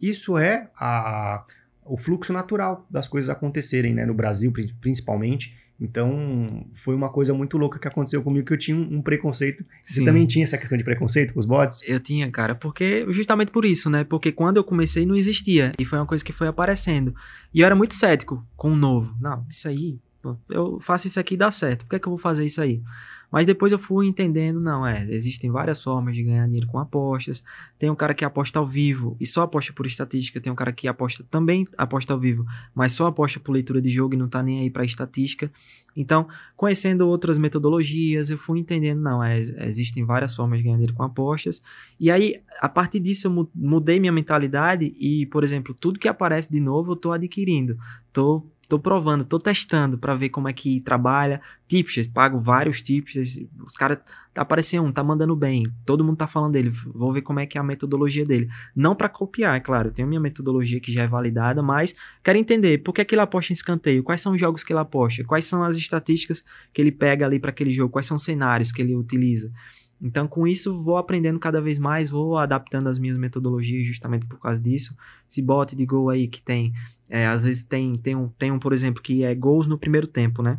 isso 0.00 0.36
é 0.36 0.68
a, 0.76 1.44
o 1.84 1.96
fluxo 1.96 2.32
natural 2.32 2.86
das 2.90 3.06
coisas 3.06 3.30
acontecerem, 3.30 3.94
né? 3.94 4.04
No 4.06 4.14
Brasil, 4.14 4.52
principalmente. 4.80 5.56
Então, 5.80 6.66
foi 6.74 6.94
uma 6.94 7.08
coisa 7.08 7.32
muito 7.32 7.56
louca 7.56 7.78
que 7.78 7.86
aconteceu 7.86 8.20
comigo, 8.22 8.44
que 8.44 8.52
eu 8.52 8.58
tinha 8.58 8.76
um, 8.76 9.00
preconceito. 9.00 9.64
Você 9.82 10.00
Sim. 10.00 10.04
também 10.04 10.26
tinha 10.26 10.42
essa 10.42 10.58
questão 10.58 10.76
de 10.76 10.82
preconceito 10.82 11.32
com 11.32 11.38
os 11.38 11.46
bots? 11.46 11.82
Eu 11.86 12.00
tinha, 12.00 12.28
cara, 12.30 12.54
porque 12.54 13.06
justamente 13.10 13.52
por 13.52 13.64
isso, 13.64 13.88
né? 13.88 14.02
Porque 14.02 14.32
quando 14.32 14.56
eu 14.56 14.64
comecei 14.64 15.06
não 15.06 15.14
existia. 15.14 15.72
E 15.78 15.84
foi 15.84 15.98
uma 15.98 16.06
coisa 16.06 16.24
que 16.24 16.32
foi 16.32 16.48
aparecendo. 16.48 17.14
E 17.54 17.60
eu 17.60 17.66
era 17.66 17.76
muito 17.76 17.94
cético 17.94 18.44
com 18.56 18.72
o 18.72 18.76
novo. 18.76 19.16
Não, 19.20 19.46
isso 19.48 19.68
aí, 19.68 19.98
eu 20.50 20.78
faço 20.80 21.06
isso 21.06 21.20
aqui 21.20 21.34
e 21.34 21.36
dá 21.38 21.50
certo. 21.50 21.84
Por 21.84 21.90
que, 21.90 21.96
é 21.96 21.98
que 21.98 22.08
eu 22.08 22.10
vou 22.10 22.18
fazer 22.18 22.44
isso 22.44 22.60
aí? 22.60 22.82
Mas 23.30 23.44
depois 23.44 23.72
eu 23.72 23.78
fui 23.78 24.06
entendendo, 24.06 24.60
não, 24.60 24.86
é, 24.86 25.06
existem 25.10 25.50
várias 25.50 25.82
formas 25.82 26.14
de 26.14 26.22
ganhar 26.22 26.46
dinheiro 26.46 26.66
com 26.66 26.78
apostas. 26.78 27.42
Tem 27.78 27.90
um 27.90 27.94
cara 27.94 28.14
que 28.14 28.24
aposta 28.24 28.58
ao 28.58 28.66
vivo 28.66 29.16
e 29.20 29.26
só 29.26 29.42
aposta 29.42 29.72
por 29.72 29.86
estatística, 29.86 30.40
tem 30.40 30.52
um 30.52 30.56
cara 30.56 30.72
que 30.72 30.88
aposta 30.88 31.24
também 31.30 31.66
aposta 31.76 32.12
ao 32.12 32.18
vivo, 32.18 32.46
mas 32.74 32.92
só 32.92 33.06
aposta 33.06 33.38
por 33.38 33.52
leitura 33.52 33.80
de 33.80 33.90
jogo 33.90 34.14
e 34.14 34.16
não 34.16 34.28
tá 34.28 34.42
nem 34.42 34.60
aí 34.60 34.70
para 34.70 34.84
estatística. 34.84 35.50
Então, 35.96 36.28
conhecendo 36.56 37.08
outras 37.08 37.38
metodologias, 37.38 38.30
eu 38.30 38.38
fui 38.38 38.60
entendendo, 38.60 39.00
não, 39.00 39.22
é, 39.22 39.38
existem 39.38 40.04
várias 40.04 40.34
formas 40.34 40.58
de 40.58 40.64
ganhar 40.64 40.76
dinheiro 40.76 40.94
com 40.94 41.02
apostas. 41.02 41.60
E 41.98 42.10
aí, 42.10 42.40
a 42.60 42.68
partir 42.68 43.00
disso, 43.00 43.26
eu 43.26 43.50
mudei 43.54 43.98
minha 43.98 44.12
mentalidade 44.12 44.94
e, 44.98 45.26
por 45.26 45.42
exemplo, 45.42 45.74
tudo 45.74 45.98
que 45.98 46.08
aparece 46.08 46.50
de 46.50 46.60
novo 46.60 46.92
eu 46.92 46.96
tô 46.96 47.12
adquirindo. 47.12 47.76
Tô 48.12 48.46
Tô 48.68 48.78
provando, 48.78 49.24
tô 49.24 49.38
testando 49.38 49.96
para 49.96 50.14
ver 50.14 50.28
como 50.28 50.46
é 50.46 50.52
que 50.52 50.78
trabalha. 50.82 51.40
Tipsters, 51.66 52.06
pago 52.06 52.38
vários 52.38 52.82
tipsters. 52.82 53.38
Os 53.66 53.72
caras 53.74 53.98
tá 54.34 54.42
aparecendo 54.42 54.84
um, 54.84 54.92
tá 54.92 55.02
mandando 55.02 55.34
bem. 55.34 55.66
Todo 55.86 56.04
mundo 56.04 56.18
tá 56.18 56.26
falando 56.26 56.52
dele. 56.52 56.68
Vou 56.68 57.10
ver 57.10 57.22
como 57.22 57.40
é 57.40 57.46
que 57.46 57.56
é 57.56 57.60
a 57.62 57.64
metodologia 57.64 58.26
dele. 58.26 58.46
Não 58.76 58.94
para 58.94 59.08
copiar, 59.08 59.56
é 59.56 59.60
claro. 59.60 59.88
Eu 59.88 59.92
tenho 59.92 60.06
minha 60.06 60.20
metodologia 60.20 60.78
que 60.80 60.92
já 60.92 61.04
é 61.04 61.06
validada, 61.08 61.62
mas 61.62 61.94
quero 62.22 62.36
entender 62.36 62.76
por 62.82 62.92
que, 62.92 63.00
é 63.00 63.06
que 63.06 63.14
ele 63.14 63.22
aposta 63.22 63.54
em 63.54 63.54
escanteio, 63.54 64.02
quais 64.02 64.20
são 64.20 64.32
os 64.32 64.40
jogos 64.40 64.62
que 64.62 64.70
ele 64.70 64.80
aposta, 64.80 65.24
quais 65.24 65.46
são 65.46 65.62
as 65.62 65.74
estatísticas 65.74 66.44
que 66.70 66.82
ele 66.82 66.92
pega 66.92 67.24
ali 67.24 67.40
para 67.40 67.48
aquele 67.48 67.72
jogo, 67.72 67.90
quais 67.90 68.04
são 68.04 68.18
os 68.18 68.22
cenários 68.22 68.70
que 68.70 68.82
ele 68.82 68.94
utiliza. 68.94 69.50
Então, 70.00 70.28
com 70.28 70.46
isso, 70.46 70.80
vou 70.80 70.96
aprendendo 70.96 71.40
cada 71.40 71.60
vez 71.60 71.78
mais, 71.78 72.08
vou 72.10 72.36
adaptando 72.36 72.88
as 72.88 72.98
minhas 72.98 73.16
metodologias 73.16 73.86
justamente 73.86 74.26
por 74.26 74.38
causa 74.38 74.60
disso. 74.60 74.94
Esse 75.28 75.42
bot 75.42 75.74
de 75.74 75.84
gol 75.84 76.08
aí 76.08 76.28
que 76.28 76.40
tem, 76.40 76.72
é, 77.08 77.26
às 77.26 77.42
vezes 77.42 77.62
tem, 77.62 77.94
tem, 77.94 78.14
um, 78.14 78.28
tem 78.28 78.52
um, 78.52 78.58
por 78.58 78.72
exemplo, 78.72 79.02
que 79.02 79.24
é 79.24 79.34
gols 79.34 79.66
no 79.66 79.78
primeiro 79.78 80.06
tempo, 80.06 80.42
né? 80.42 80.58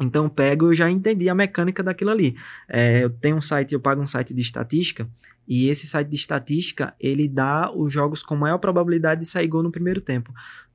Então, 0.00 0.28
pego, 0.28 0.66
eu 0.66 0.74
já 0.74 0.90
entendi 0.90 1.28
a 1.28 1.34
mecânica 1.34 1.82
daquilo 1.82 2.10
ali. 2.10 2.34
É, 2.68 3.04
eu 3.04 3.10
tenho 3.10 3.36
um 3.36 3.40
site, 3.40 3.72
eu 3.72 3.80
pago 3.80 4.00
um 4.00 4.06
site 4.06 4.32
de 4.32 4.40
estatística, 4.40 5.08
e 5.46 5.68
esse 5.68 5.86
site 5.86 6.08
de 6.08 6.16
estatística, 6.16 6.94
ele 6.98 7.28
dá 7.28 7.70
os 7.74 7.92
jogos 7.92 8.22
com 8.22 8.34
maior 8.36 8.58
probabilidade 8.58 9.22
de 9.22 9.26
sair 9.26 9.48
gol 9.48 9.62
no 9.62 9.70
primeiro 9.70 10.00
tempo. 10.00 10.32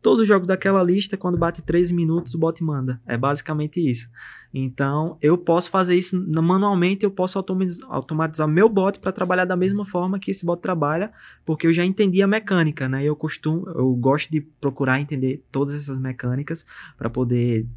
Todos 0.08 0.22
os 0.22 0.28
jogos 0.30 0.48
daquela 0.48 0.82
lista, 0.82 1.18
quando 1.18 1.38
bate 1.38 1.62
13 1.62 1.94
minutos, 1.94 2.34
o 2.34 2.38
bot 2.38 2.64
manda. 2.64 3.02
É 3.06 3.18
basicamente 3.18 3.86
isso. 3.86 4.10
Então, 4.54 5.18
eu 5.22 5.38
posso 5.38 5.70
fazer 5.70 5.98
isso 5.98 6.16
manualmente, 6.42 7.04
eu 7.04 7.12
posso 7.12 7.38
automatizar 7.38 8.48
meu 8.48 8.70
bot 8.70 9.00
para 9.00 9.12
trabalhar 9.12 9.44
da 9.44 9.58
mesma 9.58 9.86
forma 9.86 10.18
que 10.18 10.32
esse 10.32 10.46
bot 10.46 10.62
trabalha, 10.62 11.12
porque 11.46 11.68
eu 11.68 11.74
já 11.74 11.84
entendi 11.84 12.22
a 12.22 12.28
mecânica, 12.28 12.88
né? 12.88 13.04
Eu 13.04 13.18
costumo, 13.18 13.68
eu 13.68 13.94
gosto 13.96 14.32
de 14.32 14.40
procurar 14.40 15.02
entender 15.02 15.44
todas 15.52 15.76
essas 15.76 16.00
mecânicas 16.00 16.66
para 16.98 17.10
poder 17.10 17.68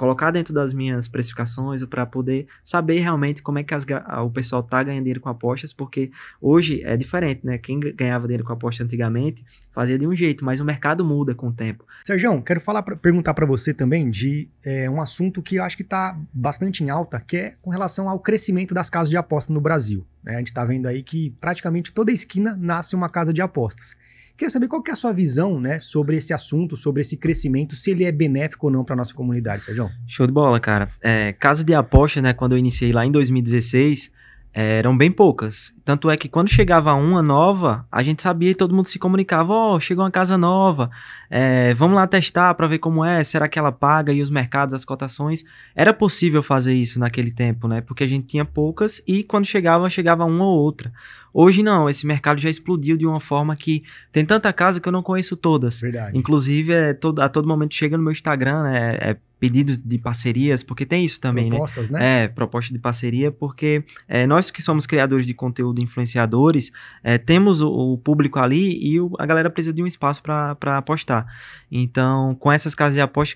colocar 0.00 0.30
dentro 0.30 0.54
das 0.54 0.72
minhas 0.72 1.06
precificações, 1.06 1.84
para 1.84 2.06
poder 2.06 2.46
saber 2.64 3.00
realmente 3.00 3.42
como 3.42 3.58
é 3.58 3.62
que 3.62 3.74
as, 3.74 3.84
o 4.24 4.30
pessoal 4.30 4.62
tá 4.62 4.82
ganhando 4.82 5.02
dinheiro 5.02 5.20
com 5.20 5.28
apostas, 5.28 5.74
porque 5.74 6.10
hoje 6.40 6.82
é 6.84 6.96
diferente, 6.96 7.44
né? 7.44 7.58
Quem 7.58 7.78
ganhava 7.78 8.26
dinheiro 8.26 8.42
com 8.42 8.50
aposta 8.50 8.82
antigamente 8.82 9.44
fazia 9.70 9.98
de 9.98 10.06
um 10.06 10.16
jeito, 10.16 10.42
mas 10.42 10.58
o 10.58 10.64
mercado 10.64 11.04
muda 11.04 11.34
com 11.34 11.48
o 11.48 11.52
tempo. 11.52 11.84
Sérgio, 12.06 12.40
quero 12.40 12.62
falar 12.62 12.82
pra, 12.82 12.96
perguntar 12.96 13.34
para 13.34 13.44
você 13.44 13.74
também 13.74 14.08
de 14.08 14.48
é, 14.64 14.88
um 14.88 15.02
assunto 15.02 15.42
que 15.42 15.56
eu 15.56 15.64
acho 15.64 15.76
que 15.76 15.82
está 15.82 16.18
bastante 16.32 16.82
em 16.82 16.88
alta, 16.88 17.20
que 17.20 17.36
é 17.36 17.54
com 17.60 17.68
relação 17.68 18.08
ao 18.08 18.18
crescimento 18.18 18.72
das 18.72 18.88
casas 18.88 19.10
de 19.10 19.18
aposta 19.18 19.52
no 19.52 19.60
Brasil. 19.60 20.06
Né? 20.24 20.36
A 20.36 20.38
gente 20.38 20.48
está 20.48 20.64
vendo 20.64 20.86
aí 20.86 21.02
que 21.02 21.28
praticamente 21.38 21.92
toda 21.92 22.10
esquina 22.10 22.56
nasce 22.58 22.96
uma 22.96 23.10
casa 23.10 23.34
de 23.34 23.42
apostas. 23.42 23.94
Queria 24.40 24.48
saber 24.48 24.68
qual 24.68 24.82
que 24.82 24.90
é 24.90 24.94
a 24.94 24.96
sua 24.96 25.12
visão, 25.12 25.60
né, 25.60 25.78
sobre 25.78 26.16
esse 26.16 26.32
assunto, 26.32 26.74
sobre 26.74 27.02
esse 27.02 27.14
crescimento, 27.18 27.76
se 27.76 27.90
ele 27.90 28.04
é 28.04 28.10
benéfico 28.10 28.68
ou 28.68 28.72
não 28.72 28.82
para 28.82 28.96
nossa 28.96 29.12
comunidade, 29.12 29.64
Sérgio. 29.64 29.90
Show 30.08 30.26
de 30.26 30.32
bola, 30.32 30.58
cara. 30.58 30.88
É, 31.02 31.34
casa 31.34 31.62
de 31.62 31.74
aposta, 31.74 32.22
né, 32.22 32.32
quando 32.32 32.52
eu 32.52 32.58
iniciei 32.58 32.90
lá 32.90 33.04
em 33.04 33.12
2016, 33.12 34.10
eram 34.52 34.96
bem 34.96 35.12
poucas. 35.12 35.74
Tanto 35.84 36.10
é 36.10 36.16
que 36.16 36.28
quando 36.28 36.48
chegava 36.48 36.94
uma 36.94 37.22
nova, 37.22 37.86
a 37.92 38.02
gente 38.02 38.22
sabia 38.22 38.50
e 38.50 38.54
todo 38.54 38.74
mundo 38.74 38.86
se 38.86 38.98
comunicava: 38.98 39.52
Ó, 39.52 39.76
oh, 39.76 39.80
chegou 39.80 40.04
uma 40.04 40.10
casa 40.10 40.36
nova, 40.36 40.90
é, 41.28 41.72
vamos 41.74 41.96
lá 41.96 42.06
testar 42.06 42.54
para 42.54 42.66
ver 42.66 42.78
como 42.78 43.04
é, 43.04 43.22
será 43.22 43.48
que 43.48 43.58
ela 43.58 43.70
paga? 43.70 44.12
E 44.12 44.20
os 44.20 44.30
mercados, 44.30 44.74
as 44.74 44.84
cotações. 44.84 45.44
Era 45.74 45.92
possível 45.92 46.42
fazer 46.42 46.74
isso 46.74 46.98
naquele 46.98 47.32
tempo, 47.32 47.68
né? 47.68 47.80
Porque 47.80 48.04
a 48.04 48.06
gente 48.06 48.26
tinha 48.26 48.44
poucas 48.44 49.02
e 49.06 49.22
quando 49.22 49.44
chegava, 49.44 49.88
chegava 49.88 50.24
uma 50.24 50.44
ou 50.44 50.58
outra. 50.58 50.92
Hoje 51.32 51.62
não, 51.62 51.88
esse 51.88 52.06
mercado 52.06 52.40
já 52.40 52.50
explodiu 52.50 52.96
de 52.96 53.06
uma 53.06 53.20
forma 53.20 53.54
que 53.56 53.82
tem 54.12 54.24
tanta 54.24 54.52
casa 54.52 54.80
que 54.80 54.88
eu 54.88 54.92
não 54.92 55.02
conheço 55.02 55.36
todas. 55.36 55.80
Verdade. 55.80 56.18
Inclusive, 56.18 56.72
é, 56.72 56.94
todo, 56.94 57.20
a 57.20 57.28
todo 57.28 57.46
momento 57.46 57.74
chega 57.74 57.96
no 57.96 58.02
meu 58.02 58.12
Instagram, 58.12 58.62
né? 58.64 58.98
É, 59.00 59.16
pedidos 59.40 59.78
de 59.78 59.98
parcerias, 59.98 60.62
porque 60.62 60.84
tem 60.84 61.02
isso 61.02 61.18
também, 61.18 61.46
né? 61.46 61.56
Propostas, 61.56 61.88
né? 61.88 61.98
né? 61.98 62.24
É, 62.24 62.28
proposta 62.28 62.74
de 62.74 62.78
parceria, 62.78 63.32
porque 63.32 63.82
é, 64.06 64.26
nós 64.26 64.50
que 64.50 64.60
somos 64.60 64.86
criadores 64.86 65.26
de 65.26 65.32
conteúdo, 65.32 65.80
influenciadores, 65.80 66.70
é, 67.02 67.16
temos 67.16 67.62
o, 67.62 67.70
o, 67.70 67.98
público 67.98 68.38
ali 68.38 68.78
e 68.86 69.00
o, 69.00 69.10
a 69.18 69.24
galera 69.24 69.48
precisa 69.48 69.72
de 69.72 69.82
um 69.82 69.86
espaço 69.86 70.22
para 70.22 70.76
apostar. 70.76 71.26
Então, 71.72 72.34
com 72.34 72.52
essas 72.52 72.74
casas 72.74 72.94
de 72.94 73.00
aposta, 73.00 73.34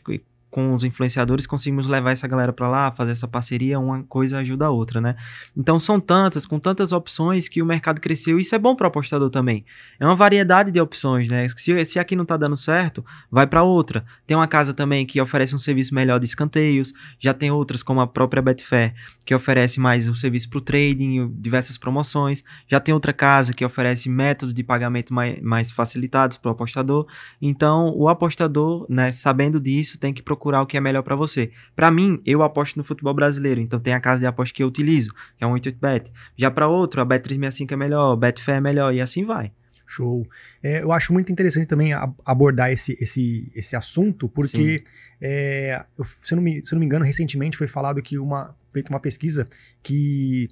com 0.55 0.72
os 0.72 0.84
influenciadores 0.84 1.48
conseguimos 1.48 1.84
levar 1.84 2.12
essa 2.12 2.28
galera 2.28 2.52
para 2.52 2.68
lá, 2.68 2.92
fazer 2.92 3.11
essa 3.11 3.26
parceria, 3.26 3.76
uma 3.76 4.05
coisa 4.05 4.38
ajuda 4.38 4.66
a 4.66 4.70
outra, 4.70 5.00
né? 5.00 5.16
Então 5.57 5.80
são 5.80 5.98
tantas, 5.98 6.46
com 6.46 6.61
tantas 6.61 6.92
opções 6.92 7.48
que 7.48 7.61
o 7.61 7.66
mercado 7.66 8.00
cresceu. 8.00 8.38
Isso 8.38 8.55
é 8.55 8.59
bom 8.59 8.76
para 8.76 8.84
o 8.84 8.86
apostador 8.86 9.28
também. 9.30 9.64
É 9.98 10.07
uma 10.07 10.14
variedade 10.14 10.70
de 10.70 10.80
opções, 10.80 11.28
né? 11.28 11.48
Se, 11.57 11.84
se 11.84 11.98
aqui 11.98 12.14
não 12.14 12.24
tá 12.24 12.36
dando 12.36 12.57
certo, 12.57 13.05
vai 13.28 13.48
para 13.48 13.64
outra. 13.64 14.05
Tem 14.28 14.36
uma 14.36 14.46
casa 14.46 14.72
também 14.72 15.05
que 15.05 15.20
oferece 15.20 15.57
um 15.57 15.59
serviço 15.59 15.92
melhor 15.92 16.20
de 16.20 16.26
escanteios, 16.26 16.92
já 17.18 17.34
tem 17.34 17.50
outras 17.50 17.82
como 17.82 18.00
a 18.00 18.07
própria 18.07 18.40
Betfair, 18.40 18.94
que 19.26 19.34
oferece 19.34 19.80
mais 19.80 20.07
o 20.07 20.14
serviço 20.14 20.48
para 20.48 20.59
o 20.59 20.61
trading, 20.61 21.34
diversas 21.34 21.76
promoções. 21.76 22.44
Já 22.68 22.78
tem 22.78 22.94
outra 22.94 23.12
casa 23.12 23.52
que 23.52 23.64
oferece 23.64 24.09
métodos 24.09 24.55
de 24.55 24.62
pagamento 24.62 25.12
mais, 25.12 25.42
mais 25.42 25.72
facilitados 25.72 26.36
para 26.36 26.50
o 26.50 26.52
apostador. 26.52 27.09
Então, 27.42 27.92
o 27.96 28.09
apostador, 28.09 28.86
né, 28.88 29.11
sabendo 29.11 29.61
disso, 29.61 29.98
tem 29.98 30.14
que 30.14 30.22
procurar 30.22 30.43
procurar 30.45 30.61
o 30.61 30.66
que 30.66 30.76
é 30.76 30.80
melhor 30.80 31.03
para 31.03 31.16
você. 31.16 31.51
Para 31.74 31.90
mim, 31.90 32.20
eu 32.26 32.42
aposto 32.42 32.76
no 32.76 32.84
futebol 32.84 33.14
brasileiro, 33.14 33.61
então 33.61 33.80
tem 33.80 33.95
a 33.95 34.01
casa 34.01 34.20
de 34.20 34.26
aposta 34.26 34.55
que 34.55 34.62
eu 34.62 34.66
utilizo, 34.66 35.11
que 35.36 35.42
é 35.42 35.47
um 35.47 35.55
88bet. 35.55 36.11
Já 36.36 36.51
para 36.51 36.68
outro, 36.68 37.01
a 37.01 37.07
Bet365 37.07 37.72
é 37.72 37.76
melhor, 37.76 38.12
a 38.12 38.16
Betfair 38.16 38.59
é 38.59 38.61
melhor 38.61 38.95
e 38.95 39.01
assim 39.01 39.24
vai. 39.24 39.51
Show. 39.86 40.26
É, 40.62 40.82
eu 40.82 40.92
acho 40.92 41.12
muito 41.12 41.32
interessante 41.32 41.66
também 41.66 41.92
abordar 42.24 42.70
esse, 42.70 42.97
esse, 43.01 43.51
esse 43.55 43.76
assunto, 43.76 44.28
porque, 44.28 44.84
é, 45.20 45.84
eu, 45.99 46.05
se, 46.22 46.34
eu 46.34 46.36
não 46.36 46.42
me, 46.42 46.64
se 46.64 46.72
eu 46.72 46.76
não 46.76 46.80
me 46.80 46.86
engano, 46.86 47.05
recentemente 47.05 47.57
foi 47.57 47.68
falado 47.68 48.03
que 48.03 48.18
uma 48.18 48.55
feita 48.72 48.90
uma 48.92 49.01
pesquisa 49.01 49.47
que 49.82 50.49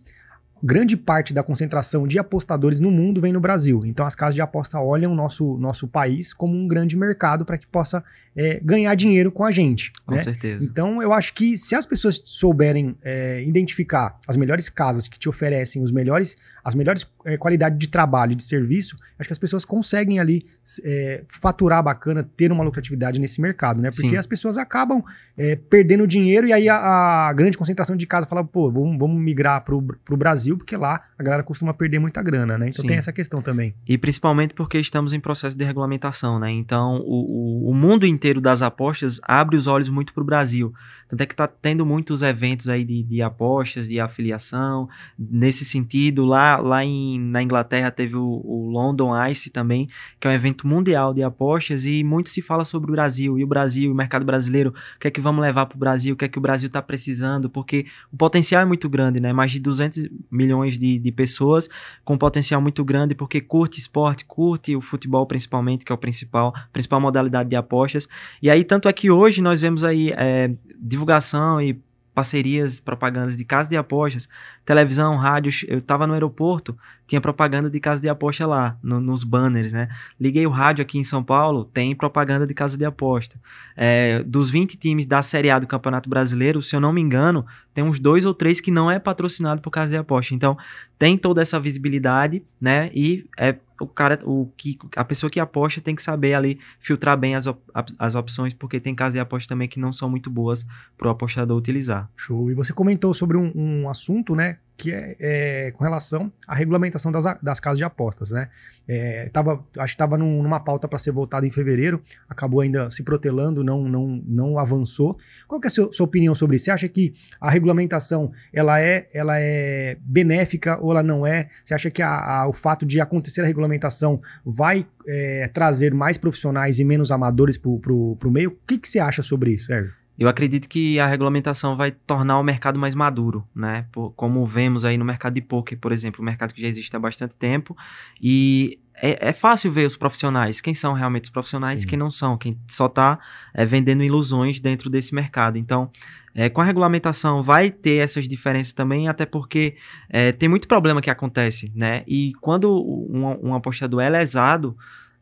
grande 0.62 0.96
parte 0.96 1.34
da 1.34 1.42
concentração 1.42 2.06
de 2.06 2.18
apostadores 2.18 2.78
no 2.78 2.90
mundo 2.90 3.20
vem 3.20 3.32
no 3.32 3.40
Brasil. 3.40 3.84
Então 3.84 4.06
as 4.06 4.14
casas 4.14 4.34
de 4.34 4.40
aposta 4.40 4.78
olham 4.78 5.12
o 5.12 5.14
nosso, 5.14 5.56
nosso 5.58 5.88
país 5.88 6.32
como 6.32 6.56
um 6.56 6.68
grande 6.68 6.96
mercado 6.96 7.44
para 7.44 7.58
que 7.58 7.66
possa 7.66 8.04
é, 8.36 8.60
ganhar 8.62 8.94
dinheiro 8.94 9.32
com 9.32 9.44
a 9.44 9.50
gente. 9.50 9.92
Com 10.06 10.14
né? 10.14 10.20
certeza. 10.20 10.64
Então 10.64 11.02
eu 11.02 11.12
acho 11.12 11.34
que 11.34 11.56
se 11.56 11.74
as 11.74 11.84
pessoas 11.84 12.22
souberem 12.24 12.96
é, 13.02 13.42
identificar 13.42 14.18
as 14.28 14.36
melhores 14.36 14.68
casas 14.68 15.08
que 15.08 15.18
te 15.18 15.28
oferecem 15.28 15.82
os 15.82 15.90
melhores, 15.90 16.36
as 16.64 16.74
melhores 16.74 17.10
é, 17.24 17.36
qualidades 17.36 17.78
de 17.78 17.88
trabalho 17.88 18.32
e 18.32 18.34
de 18.34 18.42
serviço, 18.42 18.96
acho 19.18 19.28
que 19.28 19.32
as 19.32 19.38
pessoas 19.38 19.64
conseguem 19.64 20.18
ali 20.18 20.46
é, 20.84 21.24
faturar 21.28 21.82
bacana, 21.82 22.28
ter 22.36 22.52
uma 22.52 22.62
lucratividade 22.62 23.20
nesse 23.20 23.40
mercado, 23.40 23.80
né? 23.80 23.90
Porque 23.90 24.10
Sim. 24.10 24.16
as 24.16 24.26
pessoas 24.26 24.56
acabam 24.56 25.02
é, 25.36 25.56
perdendo 25.56 26.06
dinheiro 26.06 26.46
e 26.46 26.52
aí 26.52 26.68
a, 26.68 27.28
a, 27.28 27.32
grande 27.32 27.58
concentração 27.58 27.96
de 27.96 28.06
casa 28.06 28.26
fala, 28.26 28.44
pô, 28.44 28.70
vamos, 28.70 28.98
vamos 28.98 29.20
migrar 29.20 29.64
para 29.64 29.74
o 29.74 30.16
Brasil 30.16 30.56
porque 30.56 30.76
lá 30.76 31.02
a 31.18 31.22
galera 31.22 31.42
costuma 31.42 31.74
perder 31.74 31.98
muita 31.98 32.22
grana, 32.22 32.56
né? 32.56 32.68
Então 32.68 32.82
Sim. 32.82 32.88
tem 32.88 32.96
essa 32.96 33.12
questão 33.12 33.42
também. 33.42 33.74
E 33.86 33.98
principalmente 33.98 34.54
porque 34.54 34.78
estamos 34.78 35.12
em 35.12 35.20
processo 35.20 35.56
de 35.56 35.64
regulamentação, 35.64 36.38
né? 36.38 36.50
Então 36.50 37.00
o, 37.04 37.66
o, 37.66 37.70
o 37.70 37.74
mundo 37.74 38.06
inteiro 38.06 38.40
das 38.40 38.62
apostas 38.62 39.20
abre 39.24 39.56
os 39.56 39.66
olhos 39.66 39.88
muito 39.88 40.12
para 40.12 40.22
o 40.22 40.26
Brasil. 40.26 40.72
Tanto 41.08 41.20
é 41.20 41.26
que 41.26 41.36
tá 41.36 41.46
tendo 41.46 41.84
muitos 41.84 42.22
eventos 42.22 42.70
aí 42.70 42.84
de, 42.84 43.02
de 43.02 43.20
apostas, 43.20 43.86
de 43.86 44.00
afiliação. 44.00 44.88
Nesse 45.18 45.62
sentido, 45.62 46.24
lá, 46.24 46.51
lá 46.60 46.84
em, 46.84 47.18
na 47.18 47.42
Inglaterra 47.42 47.90
teve 47.90 48.16
o, 48.16 48.40
o 48.44 48.70
London 48.70 49.12
Ice 49.26 49.50
também, 49.50 49.88
que 50.20 50.26
é 50.26 50.30
um 50.30 50.34
evento 50.34 50.66
mundial 50.66 51.14
de 51.14 51.22
apostas, 51.22 51.86
e 51.86 52.02
muito 52.02 52.28
se 52.30 52.42
fala 52.42 52.64
sobre 52.64 52.90
o 52.90 52.92
Brasil, 52.92 53.38
e 53.38 53.44
o 53.44 53.46
Brasil, 53.46 53.90
o 53.90 53.94
mercado 53.94 54.24
brasileiro, 54.24 54.70
o 54.96 54.98
que 54.98 55.08
é 55.08 55.10
que 55.10 55.20
vamos 55.20 55.42
levar 55.42 55.66
para 55.66 55.76
o 55.76 55.78
Brasil, 55.78 56.14
o 56.14 56.16
que 56.16 56.24
é 56.24 56.28
que 56.28 56.38
o 56.38 56.40
Brasil 56.40 56.66
está 56.66 56.82
precisando, 56.82 57.48
porque 57.48 57.86
o 58.12 58.16
potencial 58.16 58.62
é 58.62 58.64
muito 58.64 58.88
grande, 58.88 59.20
né? 59.20 59.32
Mais 59.32 59.52
de 59.52 59.60
200 59.60 60.08
milhões 60.30 60.78
de, 60.78 60.98
de 60.98 61.12
pessoas 61.12 61.68
com 62.04 62.16
potencial 62.18 62.60
muito 62.60 62.84
grande, 62.84 63.14
porque 63.14 63.40
curte 63.40 63.78
esporte, 63.78 64.24
curte 64.24 64.74
o 64.76 64.80
futebol 64.80 65.26
principalmente, 65.26 65.84
que 65.84 65.92
é 65.92 65.94
o 65.94 65.98
principal, 65.98 66.52
principal 66.72 67.00
modalidade 67.00 67.48
de 67.48 67.56
apostas. 67.56 68.08
E 68.42 68.50
aí, 68.50 68.64
tanto 68.64 68.88
é 68.88 68.92
que 68.92 69.10
hoje 69.10 69.40
nós 69.40 69.60
vemos 69.60 69.84
aí 69.84 70.12
é, 70.16 70.52
divulgação 70.78 71.60
e 71.60 71.80
parcerias, 72.14 72.80
propagandas 72.80 73.36
de 73.36 73.44
casa 73.44 73.68
de 73.68 73.76
apostas, 73.76 74.28
televisão, 74.64 75.16
rádio. 75.16 75.52
Eu 75.68 75.78
estava 75.78 76.06
no 76.06 76.12
aeroporto, 76.12 76.76
tinha 77.12 77.20
propaganda 77.20 77.68
de 77.68 77.78
casa 77.78 78.00
de 78.00 78.08
aposta 78.08 78.46
lá, 78.46 78.78
no, 78.82 78.98
nos 78.98 79.22
banners, 79.22 79.70
né? 79.70 79.86
Liguei 80.18 80.46
o 80.46 80.50
rádio 80.50 80.80
aqui 80.80 80.98
em 80.98 81.04
São 81.04 81.22
Paulo, 81.22 81.66
tem 81.66 81.94
propaganda 81.94 82.46
de 82.46 82.54
casa 82.54 82.78
de 82.78 82.86
aposta. 82.86 83.38
É, 83.76 84.22
dos 84.22 84.48
20 84.48 84.78
times 84.78 85.04
da 85.04 85.20
Série 85.20 85.50
A 85.50 85.58
do 85.58 85.66
Campeonato 85.66 86.08
Brasileiro, 86.08 86.62
se 86.62 86.74
eu 86.74 86.80
não 86.80 86.90
me 86.90 87.02
engano, 87.02 87.44
tem 87.74 87.84
uns 87.84 87.98
dois 87.98 88.24
ou 88.24 88.32
três 88.32 88.62
que 88.62 88.70
não 88.70 88.90
é 88.90 88.98
patrocinado 88.98 89.60
por 89.60 89.70
casa 89.70 89.90
de 89.90 89.98
aposta. 89.98 90.34
Então, 90.34 90.56
tem 90.98 91.18
toda 91.18 91.42
essa 91.42 91.60
visibilidade, 91.60 92.42
né? 92.58 92.90
E 92.94 93.26
é 93.38 93.56
o 93.78 93.86
cara, 93.86 94.18
o 94.24 94.48
que 94.56 94.78
a 94.96 95.04
pessoa 95.04 95.28
que 95.28 95.40
aposta 95.40 95.80
tem 95.80 95.94
que 95.94 96.02
saber 96.02 96.32
ali 96.32 96.58
filtrar 96.78 97.18
bem 97.18 97.34
as, 97.34 97.46
op, 97.46 97.60
as 97.98 98.14
opções, 98.14 98.54
porque 98.54 98.80
tem 98.80 98.94
casas 98.94 99.14
de 99.14 99.20
aposta 99.20 99.48
também 99.48 99.68
que 99.68 99.80
não 99.80 99.92
são 99.92 100.08
muito 100.08 100.30
boas 100.30 100.64
para 100.96 101.08
o 101.08 101.10
apostador 101.10 101.58
utilizar. 101.58 102.08
Show. 102.16 102.50
E 102.50 102.54
você 102.54 102.72
comentou 102.72 103.12
sobre 103.12 103.36
um, 103.36 103.52
um 103.54 103.90
assunto, 103.90 104.34
né? 104.34 104.58
Que 104.76 104.90
é, 104.92 105.16
é, 105.20 105.70
com 105.72 105.84
relação 105.84 106.32
à 106.46 106.54
regulamentação 106.54 107.12
das, 107.12 107.24
das 107.42 107.60
casas 107.60 107.78
de 107.78 107.84
apostas, 107.84 108.30
né? 108.30 108.48
É, 108.88 109.28
tava, 109.32 109.64
acho 109.78 109.92
que 109.92 109.94
estava 109.94 110.18
num, 110.18 110.42
numa 110.42 110.58
pauta 110.58 110.88
para 110.88 110.98
ser 110.98 111.12
votada 111.12 111.46
em 111.46 111.50
fevereiro, 111.50 112.02
acabou 112.28 112.60
ainda 112.60 112.90
se 112.90 113.02
protelando, 113.04 113.62
não, 113.62 113.84
não, 113.84 114.22
não 114.26 114.58
avançou. 114.58 115.16
Qual 115.46 115.60
que 115.60 115.66
é 115.66 115.68
a 115.68 115.70
sua, 115.70 115.92
sua, 115.92 116.04
opinião 116.04 116.34
sobre 116.34 116.56
isso? 116.56 116.64
Você 116.64 116.70
acha 116.72 116.88
que 116.88 117.14
a 117.40 117.48
regulamentação 117.48 118.32
ela 118.52 118.80
é, 118.80 119.08
ela 119.14 119.38
é 119.38 119.96
benéfica 120.00 120.78
ou 120.80 120.90
ela 120.90 121.02
não 121.02 121.24
é? 121.24 121.48
Você 121.64 121.74
acha 121.74 121.90
que 121.90 122.02
a, 122.02 122.10
a, 122.10 122.48
o 122.48 122.52
fato 122.52 122.84
de 122.84 123.00
acontecer 123.00 123.42
a 123.42 123.46
regulamentação 123.46 124.20
vai 124.44 124.86
é, 125.06 125.48
trazer 125.52 125.94
mais 125.94 126.18
profissionais 126.18 126.80
e 126.80 126.84
menos 126.84 127.12
amadores 127.12 127.56
para 127.56 127.70
o 127.70 128.30
meio? 128.30 128.50
O 128.50 128.66
que, 128.66 128.78
que 128.78 128.88
você 128.88 128.98
acha 128.98 129.22
sobre 129.22 129.52
isso, 129.52 129.66
Sérgio? 129.66 130.01
Eu 130.18 130.28
acredito 130.28 130.68
que 130.68 131.00
a 131.00 131.06
regulamentação 131.06 131.76
vai 131.76 131.90
tornar 131.90 132.38
o 132.38 132.42
mercado 132.42 132.78
mais 132.78 132.94
maduro, 132.94 133.46
né? 133.54 133.86
Por, 133.90 134.10
como 134.12 134.44
vemos 134.46 134.84
aí 134.84 134.98
no 134.98 135.04
mercado 135.04 135.34
de 135.34 135.40
poker, 135.40 135.78
por 135.78 135.90
exemplo, 135.90 136.22
um 136.22 136.24
mercado 136.24 136.52
que 136.52 136.60
já 136.60 136.68
existe 136.68 136.94
há 136.94 136.98
bastante 136.98 137.34
tempo. 137.36 137.76
E 138.20 138.78
é, 138.94 139.28
é 139.28 139.32
fácil 139.32 139.72
ver 139.72 139.86
os 139.86 139.96
profissionais, 139.96 140.60
quem 140.60 140.74
são 140.74 140.92
realmente 140.92 141.24
os 141.24 141.30
profissionais 141.30 141.82
e 141.82 141.86
quem 141.86 141.98
não 141.98 142.10
são, 142.10 142.36
quem 142.36 142.58
só 142.68 142.86
está 142.86 143.18
é, 143.54 143.64
vendendo 143.64 144.04
ilusões 144.04 144.60
dentro 144.60 144.88
desse 144.88 145.14
mercado. 145.14 145.58
Então, 145.58 145.90
é, 146.34 146.48
com 146.48 146.60
a 146.60 146.64
regulamentação 146.64 147.42
vai 147.42 147.70
ter 147.70 147.96
essas 147.96 148.28
diferenças 148.28 148.72
também, 148.72 149.08
até 149.08 149.26
porque 149.26 149.76
é, 150.08 150.30
tem 150.30 150.48
muito 150.48 150.68
problema 150.68 151.00
que 151.00 151.10
acontece, 151.10 151.72
né? 151.74 152.04
E 152.06 152.32
quando 152.40 152.72
um, 152.72 153.50
um 153.50 153.54
apostador 153.54 154.00
é 154.00 154.08
lesado, 154.08 154.76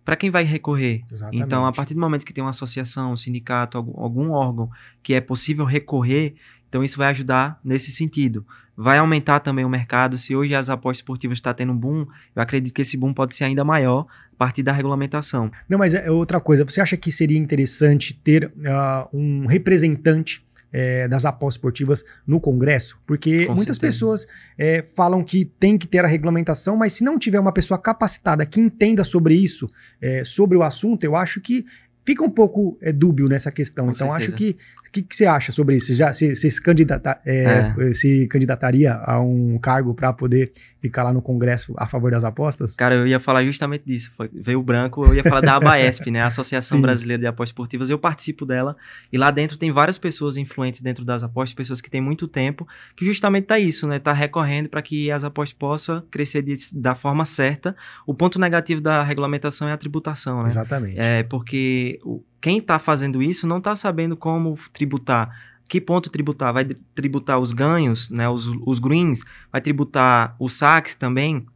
para 0.05 0.17
quem 0.17 0.31
vai 0.31 0.45
recorrer? 0.45 1.03
Exatamente. 1.11 1.43
Então, 1.43 1.67
a 1.67 1.73
partir 1.73 1.95
do 1.95 2.01
momento 2.01 2.25
que 2.25 2.33
tem 2.33 2.43
uma 2.43 2.51
associação, 2.51 3.13
um 3.13 3.17
sindicato, 3.17 3.77
algum, 3.77 4.01
algum 4.01 4.31
órgão 4.31 4.71
que 5.03 5.15
é 5.15 5.21
possível 5.21 5.65
recorrer, 5.65 6.35
então 6.69 6.83
isso 6.85 6.97
vai 6.97 7.09
ajudar 7.09 7.61
nesse 7.65 7.91
sentido. 7.91 8.47
Vai 8.77 8.99
aumentar 8.99 9.41
também 9.41 9.65
o 9.65 9.69
mercado. 9.69 10.17
Se 10.17 10.35
hoje 10.35 10.55
as 10.55 10.71
apostas 10.71 10.99
esportivas 10.99 11.37
estão 11.37 11.51
tá 11.53 11.57
tendo 11.57 11.73
um 11.73 11.77
boom, 11.77 12.07
eu 12.35 12.43
acredito 12.43 12.73
que 12.73 12.81
esse 12.81 12.97
boom 12.97 13.13
pode 13.13 13.35
ser 13.35 13.45
ainda 13.45 13.63
maior 13.63 14.07
a 14.33 14.37
partir 14.39 14.63
da 14.63 14.73
regulamentação. 14.73 15.51
Não, 15.69 15.77
mas 15.79 15.93
é 15.93 16.11
outra 16.11 16.41
coisa. 16.41 16.65
Você 16.65 16.81
acha 16.81 16.97
que 16.97 17.13
seria 17.13 17.37
interessante 17.37 18.15
ter 18.15 18.47
uh, 18.47 19.09
um 19.13 19.47
representante 19.47 20.43
é, 20.73 21.09
das 21.09 21.25
apostas 21.25 21.57
esportivas 21.59 22.05
no 22.27 22.41
Congresso? 22.41 22.99
Porque 23.07 23.47
Com 23.47 23.55
muitas 23.55 23.77
certeza. 23.77 23.81
pessoas 23.81 24.27
é, 24.59 24.83
falam 24.83 25.25
que 25.25 25.45
tem 25.45 25.77
que 25.77 25.87
ter 25.87 26.05
a 26.05 26.09
regulamentação, 26.09 26.77
mas 26.77 26.93
se 26.93 27.05
não 27.05 27.19
tiver 27.19 27.41
uma 27.41 27.53
pessoa 27.53 27.79
capacitada 27.79 28.45
que 28.47 28.61
entenda 28.61 29.05
sobre 29.05 29.35
isso, 29.35 29.69
é, 30.01 30.25
sobre 30.25 30.57
o 30.57 30.63
assunto, 30.63 31.05
eu 31.05 31.17
acho 31.17 31.41
que 31.41 31.65
fica 32.05 32.25
um 32.25 32.31
pouco 32.31 32.79
é, 32.81 32.93
dúbio 32.93 33.29
nessa 33.29 33.51
questão. 33.51 33.87
Com 33.87 33.93
então, 33.93 34.09
certeza. 34.09 34.31
acho 34.31 34.37
que. 34.37 34.57
O 34.91 34.93
que, 34.93 35.03
que 35.03 35.15
você 35.15 35.25
acha 35.25 35.53
sobre 35.53 35.77
isso? 35.77 35.95
Já 35.95 36.13
se, 36.13 36.35
se, 36.35 36.51
se, 36.51 36.61
candidata, 36.61 37.21
é, 37.25 37.93
se 37.95 38.27
candidataria 38.27 38.95
a 38.95 39.21
um 39.21 39.57
cargo 39.57 39.95
para 39.95 40.13
poder 40.13 40.53
ficar 40.81 41.05
lá 41.05 41.13
no 41.13 41.23
Congresso 41.23 41.73
a 41.77 41.87
favor 41.87 42.11
das 42.11 42.25
apostas? 42.25 42.75
Cara, 42.75 42.97
eu 42.97 43.07
ia 43.07 43.21
falar 43.21 43.45
justamente 43.45 43.85
disso. 43.87 44.11
Veio 44.33 44.59
o 44.59 44.63
branco, 44.65 45.05
eu 45.05 45.15
ia 45.15 45.23
falar 45.23 45.43
da 45.43 45.55
ABAESP, 45.55 46.11
né? 46.11 46.23
A 46.23 46.27
Associação 46.27 46.79
Sim. 46.79 46.83
Brasileira 46.83 47.21
de 47.21 47.27
Apostas 47.29 47.51
Esportivas. 47.51 47.89
Eu 47.89 48.01
participo 48.01 48.45
dela 48.45 48.77
e 49.13 49.17
lá 49.17 49.31
dentro 49.31 49.57
tem 49.57 49.71
várias 49.71 49.97
pessoas 49.97 50.37
influentes 50.37 50.81
dentro 50.81 51.05
das 51.05 51.23
apostas, 51.23 51.55
pessoas 51.55 51.81
que 51.81 51.89
têm 51.89 52.01
muito 52.01 52.27
tempo, 52.27 52.67
que 52.97 53.05
justamente 53.05 53.45
tá 53.45 53.61
isso, 53.61 53.87
né? 53.87 54.01
Tá 54.01 54.13
recorrendo 54.13 54.69
para 54.69 54.83
que 54.83 55.09
as 55.09 55.23
apostas 55.23 55.57
possam 55.57 56.03
crescer 56.11 56.43
de, 56.43 56.57
da 56.75 56.97
forma 56.97 57.25
certa. 57.25 57.77
O 58.05 58.13
ponto 58.13 58.41
negativo 58.41 58.81
da 58.81 59.05
regulamentação 59.05 59.69
é 59.69 59.73
a 59.73 59.77
tributação, 59.77 60.43
né? 60.43 60.49
Exatamente. 60.49 60.99
É 60.99 61.23
porque 61.23 62.01
o, 62.03 62.25
quem 62.41 62.59
está 62.59 62.79
fazendo 62.79 63.23
isso 63.23 63.47
não 63.47 63.59
está 63.59 63.77
sabendo 63.77 64.17
como 64.17 64.59
tributar. 64.73 65.31
Que 65.69 65.81
ponto 65.81 66.11
tributar? 66.11 66.53
Vai 66.53 66.65
tributar 66.95 67.39
os 67.39 67.53
ganhos, 67.53 68.11
né, 68.11 68.29
os, 68.29 68.47
os 68.67 68.79
greens, 68.79 69.23
vai 69.53 69.61
tributar 69.61 70.35
os 70.39 70.55
saques 70.55 70.95
também. 70.95 71.47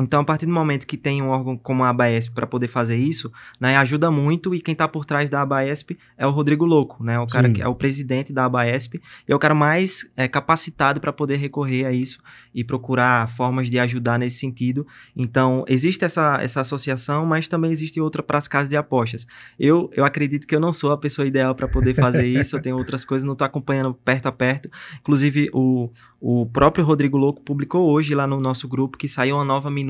Então, 0.00 0.20
a 0.20 0.24
partir 0.24 0.46
do 0.46 0.52
momento 0.52 0.86
que 0.86 0.96
tem 0.96 1.20
um 1.22 1.28
órgão 1.28 1.56
como 1.56 1.82
a 1.82 1.90
ABAESP 1.90 2.32
para 2.32 2.46
poder 2.46 2.68
fazer 2.68 2.96
isso, 2.96 3.32
né, 3.60 3.76
ajuda 3.76 4.10
muito. 4.10 4.54
E 4.54 4.60
quem 4.60 4.72
está 4.72 4.86
por 4.86 5.04
trás 5.04 5.28
da 5.28 5.42
ABAESP 5.42 5.98
é 6.16 6.26
o 6.26 6.30
Rodrigo 6.30 6.64
Louco, 6.64 7.02
né, 7.02 7.18
o 7.18 7.26
cara 7.26 7.48
Sim. 7.48 7.54
que 7.54 7.62
é 7.62 7.68
o 7.68 7.74
presidente 7.74 8.32
da 8.32 8.44
ABAESP 8.44 9.00
e 9.28 9.32
é 9.32 9.34
o 9.34 9.38
cara 9.38 9.54
mais 9.54 10.08
é, 10.16 10.28
capacitado 10.28 11.00
para 11.00 11.12
poder 11.12 11.36
recorrer 11.36 11.84
a 11.84 11.92
isso 11.92 12.20
e 12.54 12.62
procurar 12.62 13.28
formas 13.28 13.68
de 13.68 13.78
ajudar 13.78 14.18
nesse 14.18 14.38
sentido. 14.38 14.86
Então, 15.16 15.64
existe 15.68 16.04
essa, 16.04 16.38
essa 16.40 16.60
associação, 16.60 17.26
mas 17.26 17.48
também 17.48 17.70
existe 17.70 18.00
outra 18.00 18.22
para 18.22 18.38
as 18.38 18.46
casas 18.46 18.68
de 18.68 18.76
apostas. 18.76 19.26
Eu, 19.58 19.90
eu 19.92 20.04
acredito 20.04 20.46
que 20.46 20.54
eu 20.54 20.60
não 20.60 20.72
sou 20.72 20.92
a 20.92 20.98
pessoa 20.98 21.26
ideal 21.26 21.54
para 21.54 21.66
poder 21.66 21.94
fazer 21.94 22.26
isso, 22.38 22.56
eu 22.56 22.62
tenho 22.62 22.76
outras 22.76 23.04
coisas, 23.04 23.26
não 23.26 23.32
estou 23.32 23.46
acompanhando 23.46 23.92
perto 23.92 24.26
a 24.26 24.32
perto. 24.32 24.70
Inclusive, 25.00 25.50
o, 25.52 25.90
o 26.20 26.46
próprio 26.46 26.84
Rodrigo 26.84 27.16
Louco 27.16 27.42
publicou 27.42 27.90
hoje 27.90 28.14
lá 28.14 28.26
no 28.26 28.40
nosso 28.40 28.68
grupo 28.68 28.96
que 28.96 29.08
saiu 29.08 29.36
uma 29.36 29.44
nova 29.44 29.70
minuta 29.70 29.87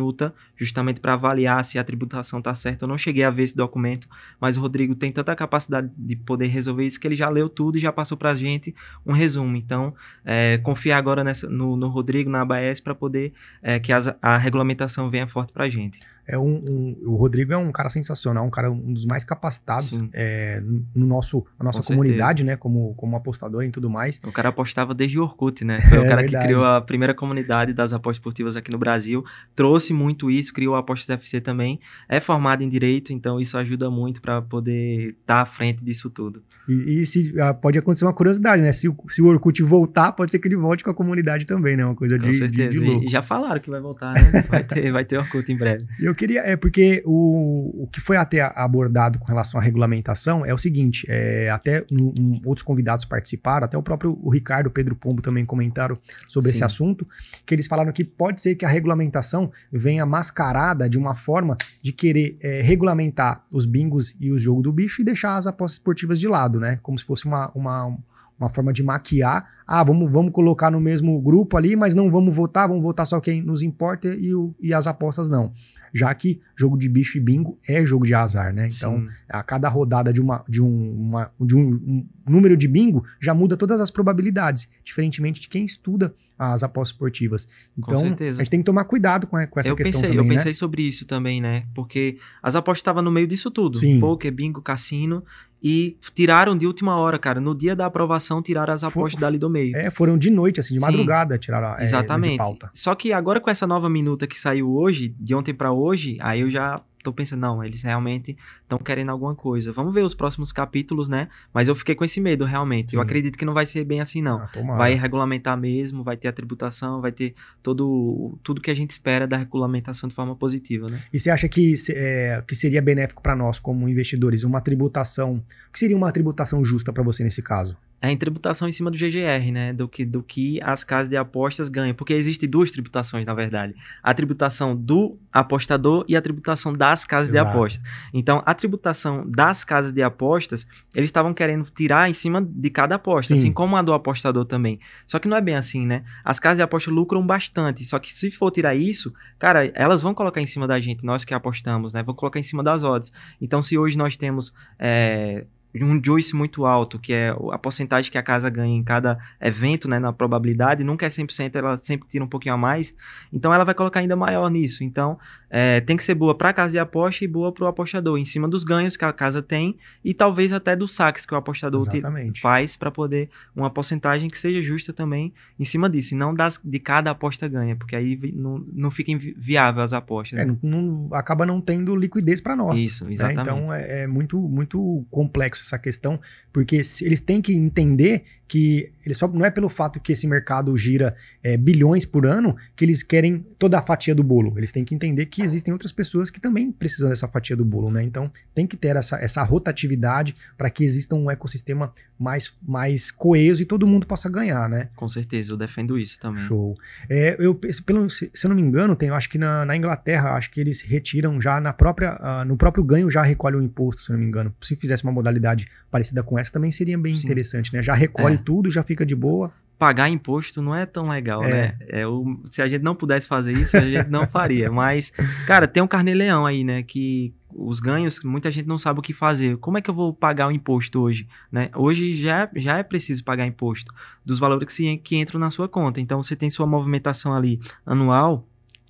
justamente 0.57 1.01
para 1.01 1.15
avaliar 1.15 1.65
se 1.65 1.79
a 1.79 1.85
tributação 1.85 2.39
está 2.39 2.55
certa. 2.55 2.85
Eu 2.85 2.89
não 2.89 2.99
cheguei 2.99 3.25
a 3.25 3.31
ver 3.31 3.45
esse 3.45 3.57
documento, 3.57 4.09
mas 4.41 4.57
o 4.57 4.61
Rodrigo 4.61 4.95
tem 4.95 5.11
tanta 5.11 5.35
capacidade 5.35 5.91
de 5.97 6.17
poder 6.17 6.47
resolver 6.47 6.85
isso 6.85 6.99
que 6.99 7.07
ele 7.07 7.17
já 7.17 7.29
leu 7.29 7.49
tudo 7.49 7.77
e 7.77 7.81
já 7.81 7.93
passou 7.93 8.17
para 8.17 8.31
a 8.31 8.37
gente 8.37 8.75
um 9.07 9.13
resumo. 9.13 9.57
Então, 9.57 9.95
é, 10.25 10.59
confiar 10.59 10.99
agora 10.99 11.25
nessa, 11.25 11.49
no, 11.49 11.77
no 11.77 11.89
Rodrigo, 11.89 12.31
na 12.31 12.43
ABS, 12.43 12.81
para 12.81 12.95
poder 12.95 13.33
é, 13.63 13.79
que 13.79 13.93
as, 13.93 14.15
a 14.21 14.37
regulamentação 14.37 15.11
venha 15.11 15.27
forte 15.27 15.53
para 15.53 15.65
a 15.65 15.71
gente. 15.71 16.01
É 16.29 16.37
um, 16.39 16.63
um, 16.69 16.97
o 17.07 17.17
Rodrigo 17.17 17.53
é 17.53 17.57
um 17.57 17.73
cara 17.73 17.89
sensacional, 17.89 18.45
um 18.47 18.51
cara 18.51 18.71
um 18.71 18.93
dos 18.93 19.07
mais 19.07 19.25
capacitados 19.25 19.99
é, 20.13 20.63
no 20.95 21.07
nosso, 21.07 21.45
na 21.59 21.65
nossa 21.65 21.81
Com 21.81 21.87
comunidade, 21.89 22.45
né? 22.45 22.55
Como, 22.57 22.95
como 22.97 23.17
apostador 23.17 23.65
e 23.65 23.71
tudo 23.71 23.89
mais. 23.89 24.21
O 24.25 24.31
cara 24.33 24.51
apostava 24.51 24.95
desde 24.95 25.19
o 25.19 25.23
Orkut, 25.23 25.65
né? 25.65 25.81
Foi 25.89 25.99
É 25.99 26.01
o 26.01 26.05
cara 26.09 26.21
verdade. 26.23 26.37
que 26.37 26.45
criou 26.45 26.65
a 26.65 26.81
primeira 26.81 27.15
comunidade 27.15 27.73
das 27.73 27.93
apostas 27.93 28.19
esportivas 28.19 28.57
aqui 28.57 28.71
no 28.71 28.79
Brasil, 28.79 29.25
trouxe 29.57 29.93
muito 29.93 30.31
isso, 30.31 30.53
criou 30.53 30.75
a 30.75 30.81
Apostas 30.81 31.09
FC 31.11 31.41
também. 31.41 31.81
É 32.09 32.21
formado 32.21 32.63
em 32.63 32.69
direito, 32.69 33.13
então 33.13 33.41
isso 33.41 33.57
ajuda 33.57 33.91
muito 33.91 34.21
para 34.21 34.43
poder 34.43 35.17
estar 35.21 35.41
à 35.41 35.45
frente 35.47 35.83
disso 35.83 36.11
tudo. 36.11 36.43
E, 36.69 37.01
e 37.01 37.07
se, 37.07 37.35
ah, 37.41 37.55
pode 37.55 37.79
acontecer 37.79 38.05
uma 38.05 38.13
curiosidade, 38.13 38.63
né? 38.63 38.71
Se, 38.73 38.89
o- 38.89 38.97
se 39.09 39.23
o 39.23 39.27
Orkut 39.27 39.63
voltar, 39.63 40.13
pode 40.13 40.31
ser 40.31 40.39
que 40.39 40.49
ele 40.49 40.57
volte 40.57 40.85
com 40.85 40.91
a 40.91 40.95
comunidade 40.95 41.47
também, 41.47 41.77
né? 41.77 41.85
Uma 41.85 41.95
coisa 41.95 42.17
Com 42.19 42.25
de, 42.25 42.31
de, 42.33 42.37
certeza. 42.37 42.73
de 42.73 42.81
louco. 42.81 43.03
E, 43.03 43.07
e 43.07 43.11
já 43.11 43.23
falaram 43.23 43.61
que 43.61 43.71
vai 43.71 43.81
voltar, 43.81 44.13
né? 44.15 44.43
Vai 44.49 44.65
ter, 44.65 44.93
vai 44.93 45.05
ter 45.05 45.17
Orkut 45.19 45.51
em 45.51 45.57
breve. 45.57 45.85
E 46.01 46.05
eu 46.05 46.15
queria, 46.19 46.41
é 46.43 46.57
porque 46.57 47.03
o, 47.07 47.85
o 47.85 47.87
que 47.87 48.01
foi 48.01 48.17
até 48.17 48.41
abordado 48.55 49.19
com 49.19 49.25
relação 49.27 49.59
à 49.59 49.63
regulamentação 49.63 50.45
é 50.45 50.53
o 50.53 50.59
seguinte, 50.59 51.07
é, 51.09 51.49
até 51.51 51.85
um- 51.91 52.13
um- 52.19 52.41
outros 52.45 52.63
convidados 52.63 53.05
participaram, 53.05 53.65
até 53.65 53.79
o 53.79 53.83
próprio 53.83 54.19
o 54.23 54.29
Ricardo, 54.29 54.71
Pedro 54.71 54.95
Pombo 54.97 55.23
também 55.23 55.47
comentaram 55.47 55.97
sobre 56.27 56.51
esse 56.51 56.59
Sim. 56.59 56.65
assunto, 56.65 57.07
que 57.47 57.55
eles 57.55 57.67
falaram 57.67 57.93
que 57.93 58.05
pode 58.05 58.41
ser 58.41 58.55
que 58.57 58.65
a 58.65 58.69
regulamentação 58.69 59.51
venha 59.73 60.05
mascarada 60.05 60.89
de 60.89 60.99
uma 60.99 61.15
forma 61.15 61.57
de 61.81 61.93
querer 61.93 62.37
é, 62.41 62.61
regulamentar 62.61 63.45
os 63.51 63.65
bingos 63.65 64.15
e 64.21 64.31
o 64.33 64.37
jogo 64.37 64.61
do 64.63 64.73
bicho 64.73 65.01
e 65.01 65.05
deixar 65.05 65.37
as 65.37 65.47
apostas 65.47 65.79
esportivas 65.79 66.19
de 66.21 66.27
lado, 66.29 66.59
né? 66.61 66.79
Como 66.83 66.99
se 66.99 67.05
fosse 67.05 67.25
uma, 67.27 67.51
uma, 67.55 67.97
uma 68.39 68.49
forma 68.49 68.73
de 68.73 68.83
maquiar. 68.83 69.47
Ah, 69.67 69.85
vamos, 69.85 70.11
vamos 70.11 70.33
colocar 70.33 70.71
no 70.71 70.81
mesmo 70.81 71.21
grupo 71.21 71.57
ali, 71.57 71.77
mas 71.77 71.95
não 71.95 72.11
vamos 72.11 72.35
votar, 72.35 72.67
vamos 72.67 72.83
votar 72.83 73.07
só 73.07 73.21
quem 73.21 73.43
nos 73.43 73.63
importa 73.63 74.09
e, 74.09 74.35
o, 74.35 74.55
e 74.61 74.73
as 74.75 74.87
apostas 74.87 75.29
não 75.29 75.53
já 75.95 76.15
que 76.15 76.41
jogo 76.57 76.77
de 76.77 76.89
bicho 76.89 77.19
e 77.19 77.21
bingo 77.21 77.59
é 77.67 77.85
jogo 77.85 78.05
de 78.05 78.15
azar, 78.15 78.53
né? 78.53 78.69
Então, 78.73 79.01
Sim. 79.01 79.09
a 79.29 79.43
cada 79.43 79.69
rodada 79.69 80.13
de, 80.13 80.21
uma, 80.21 80.45
de, 80.49 80.63
um, 80.63 80.93
uma- 80.93 81.31
de 81.41 81.57
um, 81.57 81.71
um 81.75 82.07
número 82.27 82.57
de 82.57 82.69
bingo 82.69 83.05
já 83.21 83.35
muda 83.35 83.57
todas 83.57 83.81
as 83.81 83.91
probabilidades, 83.91 84.69
diferentemente 84.85 85.41
de 85.41 85.49
quem 85.49 85.65
estuda 85.65 86.15
as 86.39 86.63
apostas 86.63 86.95
esportivas. 86.95 87.47
Com 87.81 87.91
Então, 87.93 87.97
certeza. 88.01 88.41
a 88.41 88.45
gente 88.45 88.51
tem 88.51 88.61
que 88.61 88.65
tomar 88.67 88.85
cuidado 88.85 89.27
com, 89.27 89.45
com 89.49 89.61
essa 89.61 89.69
eu 89.69 89.75
questão 89.77 89.93
pensei, 89.93 90.09
também, 90.11 90.17
eu 90.19 90.25
né? 90.25 90.37
pensei 90.37 90.55
sobre 90.55 90.83
isso 90.83 91.05
também, 91.07 91.41
né? 91.41 91.65
Porque 91.75 92.17
as 92.43 92.55
apostas 92.55 92.79
estavam 92.79 93.03
no 93.03 93.11
meio 93.11 93.27
disso 93.27 93.51
tudo. 93.51 93.79
Sim. 93.79 93.99
Poker, 93.99 94.33
bingo, 94.33 94.63
cassino. 94.63 95.25
E 95.61 95.97
tiraram 96.15 96.57
de 96.57 96.69
última 96.69 96.97
hora, 96.97 97.19
cara. 97.19 97.41
No 97.41 97.53
dia 97.53 97.75
da 97.75 97.87
aprovação, 97.87 98.41
tiraram 98.41 98.73
as 98.73 98.85
apostas 98.85 99.21
dali 99.21 99.39
do 99.39 99.51
meio. 99.51 99.77
É, 99.77 99.91
foram 99.91 100.17
de 100.17 100.31
noite, 100.31 100.61
assim, 100.61 100.75
de 100.75 100.79
Sim. 100.81 100.87
madrugada, 100.87 101.37
tiraram 101.37 101.75
é, 101.75 101.79
de 101.79 101.83
Exatamente. 101.83 102.37
pauta. 102.39 102.71
Só 102.73 102.95
que 102.95 103.13
agora 103.13 103.41
com 103.41 103.51
essa 103.51 103.67
nova 103.67 103.91
minuta 103.91 104.25
que 104.29 104.39
saiu 104.39 104.71
hoje, 104.73 105.13
de 105.19 105.35
ontem 105.35 105.53
pra 105.53 105.73
hoje, 105.73 106.17
aí 106.21 106.43
eu 106.43 106.51
já 106.51 106.81
tô 107.09 107.13
pensando, 107.13 107.41
não, 107.41 107.65
eles 107.65 107.83
realmente 107.83 108.37
estão 108.63 108.79
querendo 108.79 109.11
alguma 109.11 109.35
coisa. 109.35 109.73
Vamos 109.73 109.93
ver 109.93 110.03
os 110.03 110.15
próximos 110.15 110.53
capítulos, 110.53 111.09
né? 111.09 111.29
Mas 111.53 111.69
eu 111.69 111.75
fiquei 111.75 111.95
com 111.95 112.05
esse 112.05 112.21
medo, 112.21 112.45
realmente. 112.45 112.95
Eu 112.95 113.01
Sim. 113.01 113.05
acredito 113.05 113.37
que 113.39 113.45
não 113.45 113.55
vai 113.55 113.67
ser 113.67 113.85
bem 113.85 114.01
assim, 114.01 114.23
não. 114.23 114.41
Ah. 114.41 114.77
Vai 114.77 114.95
regulamentar 114.95 115.57
mesmo, 115.57 116.05
vai 116.05 116.17
ter 116.17 116.29
a 116.29 116.33
tributação, 116.33 117.01
vai 117.01 117.13
ter 117.13 117.35
todo 117.63 118.39
tudo 118.43 118.61
que 118.61 118.71
a 118.71 118.75
gente 118.75 118.91
espera 118.91 119.27
da 119.27 119.37
regulamentação 119.37 120.09
de 120.09 120.15
forma 120.15 120.35
positiva, 120.35 120.89
né? 120.89 121.03
E 121.13 121.19
você 121.19 121.31
acha 121.31 121.49
que, 121.49 121.75
é, 121.91 122.43
que 122.47 122.55
seria 122.55 122.83
benéfico 122.83 123.23
para 123.23 123.35
nós, 123.35 123.59
como 123.59 123.89
investidores, 123.89 124.45
uma 124.45 124.61
tributação. 124.61 125.43
O 125.69 125.73
que 125.73 125.79
seria 125.79 125.97
uma 125.97 126.13
tributação 126.13 126.65
justa 126.65 126.93
para 126.93 127.03
você 127.03 127.25
nesse 127.25 127.43
caso? 127.43 127.77
É 128.01 128.11
em 128.13 128.17
tributação 128.17 128.69
em 128.69 128.73
cima 128.73 128.93
do 128.93 128.97
GGR, 128.97 129.51
né? 129.53 129.73
Do 129.73 129.89
que, 129.89 130.05
do 130.05 130.23
que 130.23 130.61
as 130.63 130.85
casas 130.85 131.09
de 131.09 131.17
apostas 131.17 131.69
ganham. 131.69 131.95
Porque 131.95 132.13
existem 132.13 132.49
duas 132.49 132.71
tributações, 132.71 133.27
na 133.27 133.35
verdade. 133.35 133.75
A 134.01 134.15
tributação 134.15 134.77
do 134.77 135.19
apostador 135.33 136.05
e 136.07 136.17
a 136.17 136.23
tributação 136.23 136.73
das 136.73 137.05
casas 137.05 137.29
de 137.29 137.37
Exato. 137.37 137.51
apostas. 137.51 137.83
Então, 138.15 138.41
a 138.47 138.55
tributação 138.55 139.29
das 139.29 139.65
casas 139.65 139.91
de 139.91 140.01
apostas, 140.01 140.65
eles 140.95 141.09
estavam 141.09 141.35
querendo 141.35 141.69
tirar 141.71 142.09
em 142.09 142.15
cima 142.15 142.41
de 142.41 142.71
cada 142.71 142.95
aposta, 142.95 143.35
Sim. 143.35 143.41
assim 143.41 143.53
como 143.53 143.77
a 143.77 143.83
do 143.83 143.93
apostador 143.93 144.45
também. 144.45 144.79
Só 145.05 145.19
que 145.19 145.27
não 145.27 145.37
é 145.37 145.41
bem 145.41 145.57
assim, 145.57 145.85
né? 145.85 146.05
As 146.25 146.39
casas 146.39 146.59
de 146.59 146.63
apostas 146.63 146.95
lucram 146.95 147.27
bastante. 147.27 147.85
Só 147.85 147.99
que 147.99 148.13
se 148.13 148.31
for 148.31 148.53
tirar 148.53 148.77
isso, 148.77 149.13
cara, 149.41 149.73
elas 149.75 150.03
vão 150.03 150.15
colocar 150.15 150.41
em 150.41 150.47
cima 150.47 150.69
da 150.69 150.79
gente, 150.79 151.05
nós 151.05 151.25
que 151.25 151.35
apostamos, 151.35 151.93
né? 151.93 152.05
Vão 152.05 152.15
colocar 152.15 152.39
em 152.39 152.45
cima 152.45 152.63
das 152.63 152.85
odds. 152.85 153.13
Então, 153.41 153.61
se 153.61 153.77
hoje 153.77 153.99
nós 153.99 154.17
temos. 154.17 154.55
é, 154.79 155.45
um 155.75 156.01
juice 156.03 156.35
muito 156.35 156.65
alto, 156.67 156.99
que 156.99 157.13
é 157.13 157.35
a 157.53 157.59
porcentagem 157.59 158.11
que 158.11 158.19
a 158.19 158.23
casa 158.23 158.49
ganha 158.49 158.75
em 158.75 158.83
cada 158.83 159.19
evento, 159.41 159.89
né, 159.89 159.99
na 159.99 160.13
probabilidade, 160.13 160.83
nunca 160.83 161.07
é 161.07 161.09
100%, 161.09 161.57
ela 161.57 161.77
sempre 161.79 162.09
tira 162.09 162.25
um 162.25 162.29
pouquinho 162.29 162.55
a 162.55 162.59
mais, 162.59 162.95
então 163.33 163.53
ela 163.53 163.65
vai 163.65 163.75
colocar 163.75 164.01
ainda 164.01 164.17
maior 164.17 164.51
nisso. 164.51 164.83
Então, 164.83 165.19
é, 165.51 165.81
tem 165.81 165.97
que 165.97 166.05
ser 166.05 166.15
boa 166.15 166.35
para 166.35 166.51
a 166.51 166.53
casa 166.53 166.73
de 166.73 166.79
aposta 166.79 167.25
e 167.25 167.29
boa 167.29 167.51
para 167.53 167.65
o 167.65 167.67
apostador, 167.67 168.19
em 168.19 168.25
cima 168.25 168.47
dos 168.49 168.65
ganhos 168.65 168.97
que 168.97 169.05
a 169.05 169.13
casa 169.13 169.41
tem 169.43 169.77
e 170.05 170.13
talvez 170.13 170.53
até 170.53 170.77
dos 170.77 170.95
saques 170.95 171.25
que 171.25 171.33
o 171.35 171.37
apostador 171.37 171.81
te- 171.91 172.01
faz 172.41 172.77
para 172.77 172.91
poder 172.91 173.29
uma 173.57 173.71
porcentagem 173.71 174.29
que 174.29 174.37
seja 174.39 174.63
justa 174.63 174.93
também 174.93 175.33
em 175.59 175.65
cima 175.65 175.89
disso, 175.89 176.15
e 176.15 176.17
não 176.17 176.35
das, 176.35 176.61
de 176.63 176.79
cada 176.79 177.11
aposta 177.11 177.49
ganha, 177.49 177.75
porque 177.75 177.97
aí 177.97 178.19
não, 178.35 178.65
não 178.73 178.91
fica 178.91 179.13
viável 179.37 179.83
as 179.83 179.93
apostas. 179.93 180.39
É, 180.39 180.45
né? 180.45 180.57
não, 180.63 180.83
não- 180.83 181.09
acaba 181.15 181.47
não 181.47 181.61
tendo 181.61 181.97
liquidez 181.97 182.41
para 182.41 182.55
nós. 182.55 182.81
Isso, 182.81 183.05
né? 183.05 183.13
exatamente. 183.13 183.41
Então 183.41 183.73
é, 183.73 184.03
é 184.03 184.07
muito, 184.07 184.39
muito 184.39 185.05
complexo 185.11 185.63
essa 185.65 185.79
questão, 185.79 186.21
porque 186.53 186.85
se- 186.85 187.05
eles 187.07 187.21
têm 187.21 187.41
que 187.41 187.53
entender 187.55 188.25
que 188.49 188.91
ele 189.05 189.15
só 189.15 189.29
não 189.29 189.45
é 189.45 189.51
pelo 189.51 189.69
fato 189.69 190.01
que 190.01 190.13
esse 190.13 190.27
mercado 190.27 190.77
gira 190.77 191.15
é, 191.43 191.57
bilhões 191.57 192.05
por 192.05 192.27
ano 192.27 192.57
que 192.75 192.85
eles 192.85 193.03
querem 193.03 193.45
toda 193.59 193.79
a 193.79 193.83
fatia 193.83 194.15
do 194.15 194.23
bolo. 194.23 194.55
Eles 194.57 194.73
têm 194.73 194.85
que 194.85 194.95
entender 194.95 195.27
que 195.27 195.43
existem 195.43 195.73
outras 195.73 195.93
pessoas 195.93 196.31
que 196.31 196.41
também 196.41 196.73
precisam 196.73 197.11
dessa 197.11 197.29
fatia 197.29 197.55
do 197.55 197.65
bolo, 197.65 197.91
né? 197.91 198.03
Então 198.03 198.31
tem 198.55 198.67
que 198.67 198.77
ter 198.77 198.97
essa, 198.97 199.17
essa 199.17 199.43
rotatividade 199.43 200.35
para 200.57 200.71
que 200.71 200.85
exista 200.85 201.15
um 201.15 201.31
ecossistema 201.31 201.93
mais, 202.19 202.53
mais 202.67 203.11
coeso 203.11 203.63
e 203.63 203.67
todo 203.67 203.87
mundo 203.87 204.07
possa 204.07 204.29
ganhar, 204.29 204.69
né? 204.69 204.89
Com 204.97 205.09
certeza, 205.09 205.53
eu 205.53 205.57
defendo 205.57 205.99
isso 205.99 206.19
também. 206.19 206.43
Show. 206.45 206.77
É, 207.09 207.37
eu, 207.39 207.55
pelo, 207.55 208.09
se 208.09 208.31
se 208.39 208.47
eu 208.47 208.49
não 208.49 208.57
me 208.57 208.63
engano, 208.63 208.97
tem, 208.97 209.09
eu 209.09 209.15
acho 209.15 209.29
que 209.29 209.37
na, 209.37 209.65
na 209.65 209.77
Inglaterra, 209.77 210.33
acho 210.33 210.51
que 210.51 210.61
eles 210.61 210.81
retiram 210.81 211.41
já 211.41 211.61
na 211.61 211.73
própria, 211.73 212.17
ah, 212.21 212.45
no 212.45 212.57
próprio 212.57 212.85
ganho 212.85 213.11
já 213.11 213.23
recolhe 213.23 213.57
o 213.57 213.63
imposto, 213.63 214.03
se 214.03 214.11
eu 214.11 214.15
não 214.15 214.21
me 214.21 214.27
engano. 214.27 214.55
Se 214.61 214.77
fizesse 214.77 215.03
uma 215.03 215.13
modalidade 215.13 215.67
parecida 215.91 216.23
com 216.23 216.39
essa, 216.39 216.53
também 216.53 216.71
seria 216.71 216.97
bem 216.97 217.15
Sim. 217.15 217.27
interessante, 217.27 217.73
né? 217.73 217.83
Já 217.83 217.95
recolhe 217.95 218.38
tudo, 218.39 218.71
já 218.71 218.83
fica 218.83 219.05
de 219.05 219.15
boa. 219.15 219.53
Pagar 219.79 220.09
imposto 220.09 220.61
não 220.61 220.75
é 220.75 220.85
tão 220.85 221.09
legal, 221.09 221.45
É. 221.45 221.49
né? 221.49 221.77
É, 221.87 222.05
o, 222.07 222.41
se 222.47 222.61
a 222.61 222.67
gente 222.69 222.83
não 222.83 222.97
pudesse 222.97 223.29
fazer 223.29 223.53
isso, 223.53 223.77
a 223.77 223.81
gente 223.81 224.11
não 224.11 224.27
faria. 224.27 224.71
Mas, 224.73 225.13
cara, 225.47 225.69
tem 225.69 225.81
um 225.81 225.87
carnê-leão 225.87 226.45
aí, 226.45 226.65
né? 226.65 226.83
Que 226.83 227.33
os 227.55 227.79
ganhos, 227.79 228.21
muita 228.25 228.51
gente 228.51 228.67
não 228.67 228.77
sabe 228.77 228.99
o 228.99 229.03
que 229.03 229.13
fazer. 229.13 229.57
Como 229.59 229.79
é 229.79 229.81
que 229.81 229.89
eu 229.89 229.95
vou 229.95 230.13
pagar 230.13 230.49
o 230.49 230.51
imposto 230.51 231.01
hoje? 231.01 231.29
Né? 231.51 231.71
Hoje 231.77 232.13
já, 232.17 232.51
já 232.57 232.79
é 232.79 232.83
preciso 232.83 233.23
pagar 233.23 233.47
imposto 233.47 233.95
dos 234.25 234.41
valores 234.41 234.67
que, 234.67 234.73
se- 234.73 234.97
que 234.99 235.17
entram 235.17 235.39
na 235.39 235.49
sua 235.49 235.69
conta. 235.69 236.01
Então, 236.01 236.21
você 236.21 236.35
tem 236.35 236.51
sua 236.51 236.67
movimentação 236.67 237.33
ali 237.33 237.61
anual. 237.87 238.48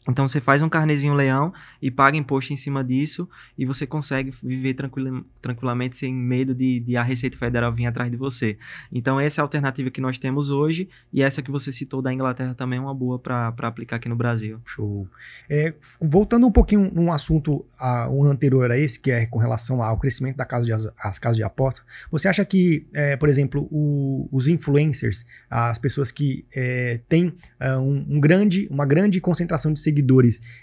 Então, 0.08 0.26
você 0.26 0.40
faz 0.40 0.62
um 0.62 0.68
carnezinho 0.68 1.14
leão 1.14 1.52
e 1.82 1.90
paga 1.90 2.16
imposto 2.16 2.52
em 2.52 2.56
cima 2.56 2.82
disso 2.82 3.28
e 3.56 3.66
você 3.66 3.86
consegue 3.86 4.30
viver 4.42 4.74
tranquila- 4.74 5.22
tranquilamente 5.42 5.96
sem 5.96 6.14
medo 6.14 6.54
de, 6.54 6.80
de 6.80 6.96
a 6.96 7.02
Receita 7.02 7.36
Federal 7.36 7.72
vir 7.72 7.86
atrás 7.86 8.10
de 8.10 8.16
você. 8.16 8.56
Então, 8.90 9.20
essa 9.20 9.40
é 9.40 9.42
a 9.42 9.44
alternativa 9.44 9.90
que 9.90 10.00
nós 10.00 10.18
temos 10.18 10.50
hoje 10.50 10.88
e 11.12 11.22
essa 11.22 11.42
que 11.42 11.50
você 11.50 11.70
citou 11.70 12.00
da 12.00 12.12
Inglaterra 12.12 12.54
também 12.54 12.78
é 12.78 12.82
uma 12.82 12.94
boa 12.94 13.18
para 13.18 13.48
aplicar 13.48 13.96
aqui 13.96 14.08
no 14.08 14.16
Brasil. 14.16 14.60
Show. 14.64 15.06
É, 15.48 15.74
voltando 16.00 16.46
um 16.46 16.52
pouquinho 16.52 16.90
num 16.94 17.12
assunto 17.12 17.64
a, 17.78 18.08
um 18.08 18.24
anterior 18.24 18.70
a 18.70 18.78
esse, 18.78 18.98
que 18.98 19.10
é 19.10 19.26
com 19.26 19.38
relação 19.38 19.82
ao 19.82 19.98
crescimento 19.98 20.36
da 20.36 20.44
casa 20.44 20.64
de, 20.64 20.72
as, 20.72 20.88
as 20.98 21.18
casas 21.18 21.36
de 21.36 21.42
aposta, 21.42 21.82
você 22.10 22.28
acha 22.28 22.44
que, 22.44 22.86
é, 22.94 23.16
por 23.16 23.28
exemplo, 23.28 23.68
o- 23.70 24.28
os 24.32 24.48
influencers, 24.48 25.26
as 25.50 25.76
pessoas 25.78 26.10
que 26.10 26.44
é, 26.54 27.00
têm 27.08 27.34
é, 27.60 27.76
um, 27.76 28.06
um 28.08 28.20
grande, 28.20 28.66
uma 28.70 28.86
grande 28.86 29.20
concentração 29.20 29.72
de 29.72 29.78
seguidores, 29.80 29.97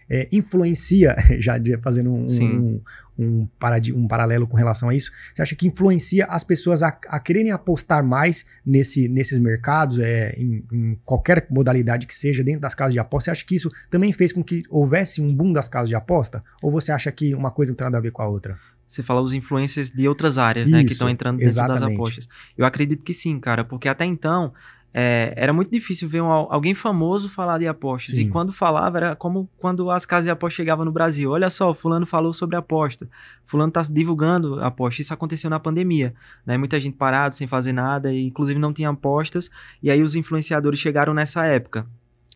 é, 0.09 0.27
influencia, 0.31 1.15
já 1.39 1.55
fazendo 1.81 2.11
um, 2.11 2.25
um, 2.25 2.81
um, 3.17 3.47
um 3.93 4.07
paralelo 4.07 4.47
com 4.47 4.57
relação 4.57 4.89
a 4.89 4.95
isso, 4.95 5.11
você 5.33 5.41
acha 5.41 5.55
que 5.55 5.67
influencia 5.67 6.25
as 6.25 6.43
pessoas 6.43 6.83
a, 6.83 6.87
a 7.07 7.19
quererem 7.19 7.51
apostar 7.51 8.03
mais 8.03 8.45
nesse, 8.65 9.07
nesses 9.07 9.39
mercados, 9.39 9.99
é, 9.99 10.35
em, 10.37 10.63
em 10.71 10.99
qualquer 11.05 11.47
modalidade 11.49 12.07
que 12.07 12.15
seja, 12.15 12.43
dentro 12.43 12.61
das 12.61 12.75
casas 12.75 12.93
de 12.93 12.99
aposta? 12.99 13.25
Você 13.25 13.31
acha 13.31 13.45
que 13.45 13.55
isso 13.55 13.71
também 13.89 14.11
fez 14.11 14.31
com 14.31 14.43
que 14.43 14.63
houvesse 14.69 15.21
um 15.21 15.33
boom 15.33 15.51
das 15.53 15.67
casas 15.67 15.89
de 15.89 15.95
aposta? 15.95 16.43
Ou 16.61 16.71
você 16.71 16.91
acha 16.91 17.11
que 17.11 17.33
uma 17.33 17.51
coisa 17.51 17.71
não 17.71 17.77
tem 17.77 17.85
nada 17.85 17.97
a 17.97 18.01
ver 18.01 18.11
com 18.11 18.21
a 18.21 18.27
outra? 18.27 18.57
Você 18.87 19.01
fala 19.01 19.21
os 19.21 19.33
influencers 19.33 19.89
de 19.89 20.07
outras 20.07 20.37
áreas, 20.37 20.69
né? 20.69 20.79
Que 20.79 20.85
Isso, 20.85 20.93
estão 20.93 21.09
entrando 21.09 21.37
dentro 21.39 21.55
das 21.55 21.65
exatamente. 21.65 21.95
apostas. 21.95 22.29
Eu 22.57 22.65
acredito 22.65 23.03
que 23.03 23.13
sim, 23.13 23.39
cara, 23.39 23.63
porque 23.63 23.89
até 23.89 24.05
então 24.05 24.53
é, 24.97 25.33
era 25.35 25.51
muito 25.51 25.69
difícil 25.69 26.07
ver 26.07 26.21
um- 26.21 26.27
alguém 26.31 26.73
famoso 26.73 27.27
falar 27.27 27.57
de 27.57 27.67
apostas. 27.67 28.15
Sim. 28.15 28.21
E 28.21 28.29
quando 28.29 28.53
falava, 28.53 28.97
era 28.97 29.15
como 29.15 29.49
quando 29.57 29.91
as 29.91 30.05
casas 30.05 30.23
de 30.23 30.31
apostas 30.31 30.55
chegavam 30.55 30.85
no 30.85 30.91
Brasil. 30.91 31.31
Olha 31.31 31.49
só, 31.49 31.73
fulano 31.73 32.05
falou 32.05 32.31
sobre 32.31 32.55
aposta. 32.55 33.09
Fulano 33.45 33.73
tá 33.73 33.81
divulgando 33.81 34.57
aposta. 34.63 35.01
Isso 35.01 35.13
aconteceu 35.13 35.49
na 35.49 35.59
pandemia, 35.59 36.13
né? 36.45 36.57
Muita 36.57 36.79
gente 36.79 36.95
parada, 36.95 37.35
sem 37.35 37.45
fazer 37.45 37.73
nada, 37.73 38.13
e 38.13 38.23
inclusive 38.23 38.57
não 38.57 38.71
tinha 38.71 38.89
apostas. 38.89 39.49
E 39.83 39.91
aí 39.91 40.01
os 40.01 40.15
influenciadores 40.15 40.79
chegaram 40.79 41.13
nessa 41.13 41.45
época. 41.45 41.85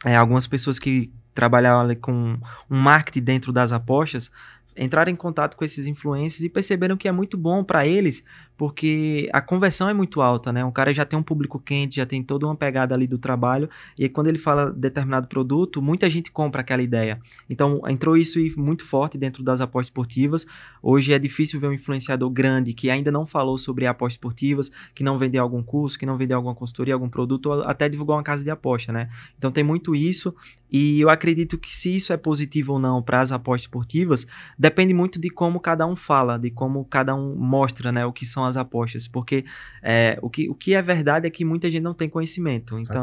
É, 0.06 0.18
algumas 0.18 0.46
pessoas 0.46 0.78
que 0.80 1.10
trabalhavam 1.34 1.96
com 1.96 2.38
um 2.70 2.78
marketing 2.78 3.22
dentro 3.24 3.54
das 3.54 3.72
apostas 3.72 4.30
entraram 4.76 5.12
em 5.12 5.16
contato 5.16 5.56
com 5.56 5.64
esses 5.64 5.88
influencers 5.88 6.44
e 6.44 6.50
perceberam 6.50 6.96
que 6.98 7.08
é 7.08 7.12
muito 7.12 7.38
bom 7.38 7.64
para 7.64 7.86
eles, 7.86 8.24
porque 8.60 9.30
a 9.32 9.40
conversão 9.40 9.88
é 9.88 9.94
muito 9.94 10.22
alta, 10.22 10.52
né? 10.52 10.66
Um 10.66 10.72
cara 10.72 10.94
já 10.94 11.06
tem 11.06 11.18
um 11.18 11.24
público 11.24 11.58
quente, 11.58 11.96
já 11.96 12.06
tem 12.06 12.22
toda 12.22 12.46
uma 12.46 12.58
pegada 12.58 12.94
ali 12.94 13.08
do 13.08 13.18
trabalho, 13.18 13.70
e 13.98 14.10
quando 14.10 14.28
ele 14.28 14.38
fala 14.38 14.70
determinado 14.70 15.30
produto, 15.30 15.82
muita 15.82 16.10
gente 16.10 16.30
compra 16.30 16.60
aquela 16.60 16.82
ideia. 16.82 17.22
Então, 17.50 17.82
entrou 17.88 18.18
isso 18.18 18.38
muito 18.58 18.84
forte 18.84 19.18
dentro 19.18 19.42
das 19.44 19.62
apostas 19.62 19.88
esportivas. 19.88 20.46
Hoje 20.84 21.14
é 21.14 21.18
difícil 21.18 21.58
ver 21.58 21.68
um 21.68 21.74
influenciador 21.74 22.30
grande 22.30 22.74
que 22.74 22.90
ainda 22.90 23.10
não 23.10 23.26
falou 23.26 23.58
sobre 23.58 23.88
apostas 23.88 24.16
esportivas, 24.16 24.70
que 24.94 25.06
não 25.06 25.18
vendeu 25.18 25.42
algum 25.42 25.64
curso, 25.64 25.98
que 25.98 26.06
não 26.06 26.18
vendeu 26.18 26.36
alguma 26.36 26.54
consultoria, 26.54 26.94
algum 26.94 27.08
produto, 27.08 27.46
ou 27.46 27.64
até 27.64 27.88
divulgou 27.88 28.18
uma 28.18 28.24
casa 28.24 28.44
de 28.44 28.50
aposta, 28.50 28.92
né? 28.92 29.10
Então 29.38 29.54
tem 29.54 29.64
muito 29.64 29.96
isso, 29.96 30.36
e 30.70 31.00
eu 31.00 31.10
acredito 31.10 31.58
que 31.58 31.74
se 31.74 31.96
isso 31.96 32.14
é 32.14 32.18
positivo 32.18 32.74
ou 32.74 32.80
não 32.80 33.02
para 33.02 33.22
as 33.22 33.32
apostas 33.32 33.62
esportivas, 33.62 34.28
depende 34.58 34.94
muito 34.94 35.20
de 35.20 35.30
como 35.30 35.62
cada 35.62 35.88
um 35.88 35.96
fala, 35.96 36.38
de 36.38 36.52
como 36.52 36.86
cada 36.86 37.16
um 37.16 37.36
mostra, 37.36 37.92
né, 37.92 38.06
o 38.06 38.14
que 38.14 38.26
são 38.26 38.49
as 38.50 38.58
apostas, 38.58 39.08
porque 39.08 39.46
é, 39.82 40.18
o, 40.22 40.30
que, 40.30 40.50
o 40.50 40.54
que 40.56 40.74
é 40.74 40.82
verdade 40.82 41.28
é 41.28 41.30
que 41.30 41.46
muita 41.46 41.70
gente 41.72 41.84
não 41.84 41.94
tem 41.94 42.10
conhecimento, 42.10 42.78
então 42.80 42.96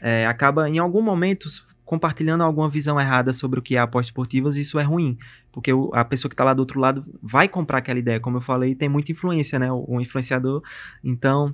é, 0.00 0.26
acaba 0.26 0.68
em 0.68 0.78
algum 0.78 1.02
momento 1.02 1.48
compartilhando 1.84 2.42
alguma 2.44 2.70
visão 2.70 3.00
errada 3.00 3.32
sobre 3.32 3.58
o 3.58 3.62
que 3.62 3.74
é 3.74 3.80
apostas 3.80 4.06
esportivas, 4.08 4.56
isso 4.56 4.78
é 4.78 4.82
ruim, 4.84 5.18
porque 5.50 5.72
o- 5.72 5.90
a 5.92 6.04
pessoa 6.04 6.28
que 6.30 6.34
está 6.34 6.44
lá 6.44 6.54
do 6.54 6.60
outro 6.60 6.78
lado 6.78 7.04
vai 7.20 7.48
comprar 7.48 7.78
aquela 7.78 7.98
ideia, 7.98 8.20
como 8.20 8.36
eu 8.36 8.40
falei, 8.40 8.76
tem 8.76 8.88
muita 8.88 9.10
influência, 9.10 9.58
né, 9.58 9.72
o, 9.72 9.84
o 9.88 10.00
influenciador, 10.00 10.62
então 11.02 11.52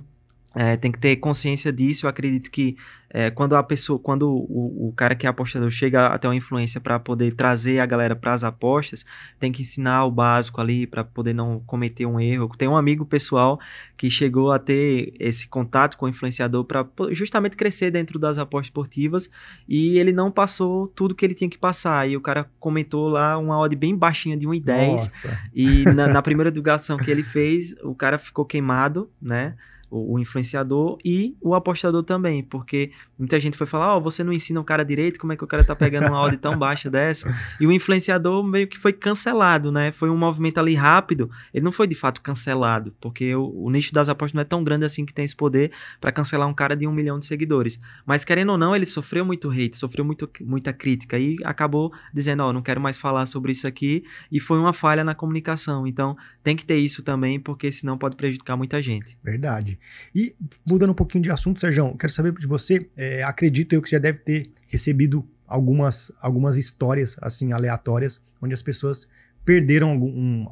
é, 0.55 0.75
tem 0.75 0.91
que 0.91 0.99
ter 0.99 1.15
consciência 1.17 1.71
disso. 1.71 2.05
Eu 2.05 2.09
acredito 2.09 2.49
que 2.49 2.75
é, 3.09 3.29
quando 3.29 3.55
a 3.55 3.63
pessoa, 3.63 3.97
quando 3.97 4.29
o, 4.29 4.89
o 4.89 4.93
cara 4.93 5.15
que 5.15 5.25
é 5.25 5.29
apostador 5.29 5.71
chega 5.71 6.07
até 6.07 6.27
uma 6.27 6.35
influência 6.35 6.81
para 6.81 6.99
poder 6.99 7.33
trazer 7.33 7.79
a 7.79 7.85
galera 7.85 8.15
para 8.15 8.33
as 8.33 8.43
apostas, 8.43 9.05
tem 9.39 9.51
que 9.51 9.61
ensinar 9.61 10.05
o 10.05 10.11
básico 10.11 10.59
ali 10.59 10.85
para 10.85 11.03
poder 11.03 11.33
não 11.33 11.61
cometer 11.61 12.05
um 12.05 12.19
erro. 12.19 12.49
Tem 12.57 12.67
um 12.67 12.75
amigo 12.75 13.05
pessoal 13.05 13.59
que 13.95 14.09
chegou 14.09 14.51
a 14.51 14.59
ter 14.59 15.13
esse 15.19 15.47
contato 15.47 15.97
com 15.97 16.05
o 16.05 16.09
influenciador 16.09 16.65
para 16.65 16.85
justamente 17.11 17.55
crescer 17.55 17.91
dentro 17.91 18.19
das 18.19 18.37
apostas 18.37 18.67
esportivas 18.67 19.29
e 19.67 19.97
ele 19.97 20.11
não 20.11 20.29
passou 20.29 20.87
tudo 20.87 21.15
que 21.15 21.23
ele 21.23 21.33
tinha 21.33 21.49
que 21.49 21.57
passar. 21.57 22.09
E 22.09 22.17
o 22.17 22.21
cara 22.21 22.49
comentou 22.59 23.07
lá 23.07 23.37
uma 23.37 23.57
odd 23.57 23.73
bem 23.75 23.95
baixinha 23.95 24.35
de 24.35 24.45
1,10 24.45 24.87
Nossa. 24.87 25.39
e 25.53 25.85
na, 25.85 26.07
na 26.07 26.21
primeira 26.21 26.51
divulgação 26.51 26.97
que 26.97 27.09
ele 27.09 27.23
fez, 27.23 27.73
o 27.83 27.95
cara 27.95 28.17
ficou 28.17 28.43
queimado, 28.43 29.09
né? 29.21 29.55
O, 29.89 30.15
o 30.15 30.19
influenciador 30.19 30.97
e 31.03 31.35
o 31.41 31.55
apostador 31.55 32.03
também, 32.03 32.43
porque 32.43 32.91
muita 33.17 33.39
gente 33.39 33.55
foi 33.55 33.65
falar: 33.65 33.95
Ó, 33.95 33.99
você 33.99 34.23
não 34.23 34.33
ensina 34.33 34.59
o 34.59 34.63
cara 34.63 34.83
direito, 34.83 35.19
como 35.19 35.33
é 35.33 35.37
que 35.37 35.43
o 35.43 35.47
cara 35.47 35.63
tá 35.63 35.75
pegando 35.75 36.07
uma 36.07 36.21
odd 36.21 36.37
tão 36.37 36.55
baixa 36.59 36.89
dessa? 36.89 37.33
E 37.59 37.65
o 37.65 37.71
influenciador 37.71 38.43
meio 38.43 38.67
que 38.67 38.77
foi 38.77 38.93
cancelado, 38.93 39.71
né? 39.71 39.91
Foi 39.91 40.09
um 40.09 40.17
movimento 40.17 40.59
ali 40.59 40.75
rápido, 40.75 41.29
ele 41.53 41.63
não 41.63 41.71
foi 41.71 41.87
de 41.87 41.95
fato 41.95 42.21
cancelado, 42.21 42.93
porque 42.99 43.33
o, 43.35 43.65
o 43.65 43.69
nicho 43.69 43.93
das 43.93 44.09
apostas 44.09 44.33
não 44.33 44.41
é 44.41 44.45
tão 44.45 44.63
grande 44.63 44.85
assim 44.85 45.05
que 45.05 45.13
tem 45.13 45.25
esse 45.25 45.35
poder 45.35 45.71
para 46.01 46.11
cancelar 46.11 46.47
um 46.47 46.53
cara 46.53 46.75
de 46.75 46.85
um 46.85 46.91
milhão 46.91 47.17
de 47.17 47.25
seguidores. 47.25 47.79
Mas 48.05 48.25
querendo 48.25 48.51
ou 48.51 48.57
não, 48.57 48.75
ele 48.75 48.85
sofreu 48.85 49.25
muito 49.25 49.49
hate, 49.49 49.77
sofreu 49.77 50.03
muito, 50.03 50.29
muita 50.41 50.73
crítica 50.73 51.17
e 51.17 51.37
acabou 51.43 51.93
dizendo: 52.13 52.43
Ó, 52.43 52.51
não 52.51 52.61
quero 52.61 52.81
mais 52.81 52.97
falar 52.97 53.25
sobre 53.25 53.51
isso 53.51 53.67
aqui, 53.67 54.03
e 54.31 54.39
foi 54.39 54.59
uma 54.59 54.73
falha 54.73 55.03
na 55.03 55.15
comunicação. 55.15 55.87
Então 55.87 56.15
tem 56.43 56.55
que 56.55 56.65
ter 56.65 56.77
isso 56.77 57.03
também, 57.03 57.39
porque 57.39 57.71
senão 57.71 57.97
pode 57.97 58.15
prejudicar 58.15 58.55
muita 58.55 58.81
gente. 58.81 59.17
Verdade. 59.23 59.76
E 60.13 60.35
mudando 60.65 60.91
um 60.91 60.95
pouquinho 60.95 61.23
de 61.23 61.31
assunto, 61.31 61.59
Sérgio, 61.59 61.95
quero 61.97 62.11
saber 62.11 62.33
de 62.33 62.47
você. 62.47 62.89
é, 62.95 63.23
acredito 63.23 63.73
eu 63.73 63.81
que 63.81 63.89
você 63.89 63.95
já 63.95 63.99
deve 64.01 64.19
ter 64.19 64.49
recebido 64.67 65.25
algumas, 65.47 66.11
algumas 66.21 66.57
histórias 66.57 67.15
assim 67.21 67.51
aleatórias, 67.53 68.21
onde 68.41 68.53
as 68.53 68.61
pessoas 68.61 69.09
perderam 69.45 69.91
algum, 69.91 70.07
um- 70.09 70.47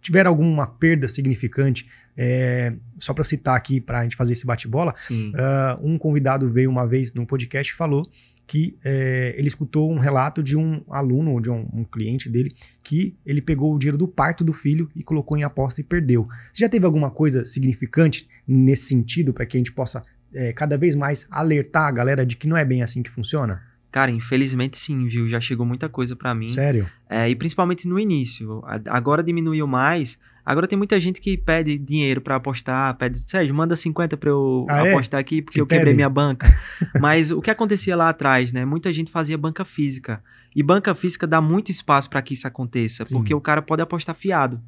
tiveram 0.00 0.30
alguma 0.30 0.66
perda 0.66 1.08
significante. 1.08 1.88
É, 2.16 2.72
só 2.98 3.12
para 3.12 3.24
citar 3.24 3.56
aqui, 3.56 3.80
para 3.80 4.00
a 4.00 4.02
gente 4.04 4.16
fazer 4.16 4.32
esse 4.32 4.46
bate-bola, 4.46 4.94
ah, 5.36 5.78
um 5.82 5.98
convidado 5.98 6.48
veio 6.48 6.70
uma 6.70 6.86
vez 6.86 7.12
no 7.12 7.26
podcast 7.26 7.72
e 7.72 7.76
falou 7.76 8.08
que 8.46 8.78
é, 8.84 9.34
ele 9.36 9.48
escutou 9.48 9.90
um 9.90 9.98
relato 9.98 10.42
de 10.42 10.56
um 10.56 10.82
aluno, 10.88 11.32
ou 11.32 11.40
de 11.40 11.50
um, 11.50 11.68
um 11.72 11.84
cliente 11.84 12.28
dele, 12.28 12.54
que 12.82 13.16
ele 13.26 13.42
pegou 13.42 13.74
o 13.74 13.78
dinheiro 13.78 13.98
do 13.98 14.06
parto 14.06 14.44
do 14.44 14.52
filho 14.52 14.88
e 14.94 15.02
colocou 15.02 15.36
em 15.36 15.42
aposta 15.42 15.80
e 15.80 15.84
perdeu. 15.84 16.28
Você 16.52 16.60
já 16.60 16.68
teve 16.68 16.86
alguma 16.86 17.10
coisa 17.10 17.44
significante 17.44 18.28
nesse 18.46 18.86
sentido 18.88 19.32
para 19.32 19.44
que 19.44 19.56
a 19.56 19.60
gente 19.60 19.72
possa 19.72 20.02
é, 20.32 20.52
cada 20.52 20.76
vez 20.76 20.94
mais 20.94 21.26
alertar 21.30 21.88
a 21.88 21.90
galera 21.90 22.24
de 22.24 22.36
que 22.36 22.46
não 22.46 22.56
é 22.56 22.64
bem 22.64 22.82
assim 22.82 23.02
que 23.02 23.10
funciona? 23.10 23.62
Cara, 23.96 24.10
infelizmente 24.10 24.76
sim, 24.76 25.06
viu? 25.08 25.26
Já 25.26 25.40
chegou 25.40 25.64
muita 25.64 25.88
coisa 25.88 26.14
pra 26.14 26.34
mim. 26.34 26.50
Sério? 26.50 26.86
É, 27.08 27.30
e 27.30 27.34
principalmente 27.34 27.88
no 27.88 27.98
início. 27.98 28.62
Agora 28.90 29.22
diminuiu 29.22 29.66
mais. 29.66 30.18
Agora 30.44 30.68
tem 30.68 30.76
muita 30.76 31.00
gente 31.00 31.18
que 31.18 31.34
pede 31.34 31.78
dinheiro 31.78 32.20
pra 32.20 32.36
apostar, 32.36 32.94
pede, 32.98 33.18
Sérgio, 33.18 33.54
manda 33.54 33.74
50 33.74 34.14
pra 34.18 34.28
eu 34.28 34.66
Ah, 34.68 34.86
é? 34.86 34.90
apostar 34.92 35.18
aqui 35.18 35.40
porque 35.40 35.54
Te 35.54 35.60
eu 35.60 35.66
quebrei 35.66 35.84
pedem? 35.86 35.96
minha 35.96 36.10
banca. 36.10 36.46
Mas 37.00 37.30
o 37.30 37.40
que 37.40 37.50
acontecia 37.50 37.96
lá 37.96 38.10
atrás, 38.10 38.52
né? 38.52 38.66
Muita 38.66 38.92
gente 38.92 39.10
fazia 39.10 39.38
banca 39.38 39.64
física. 39.64 40.22
E 40.54 40.62
banca 40.62 40.94
física 40.94 41.26
dá 41.26 41.40
muito 41.40 41.70
espaço 41.70 42.10
pra 42.10 42.20
que 42.20 42.34
isso 42.34 42.46
aconteça, 42.46 43.06
Sim. 43.06 43.14
porque 43.14 43.34
o 43.34 43.40
cara 43.40 43.62
pode 43.62 43.80
apostar 43.80 44.14
fiado. 44.14 44.60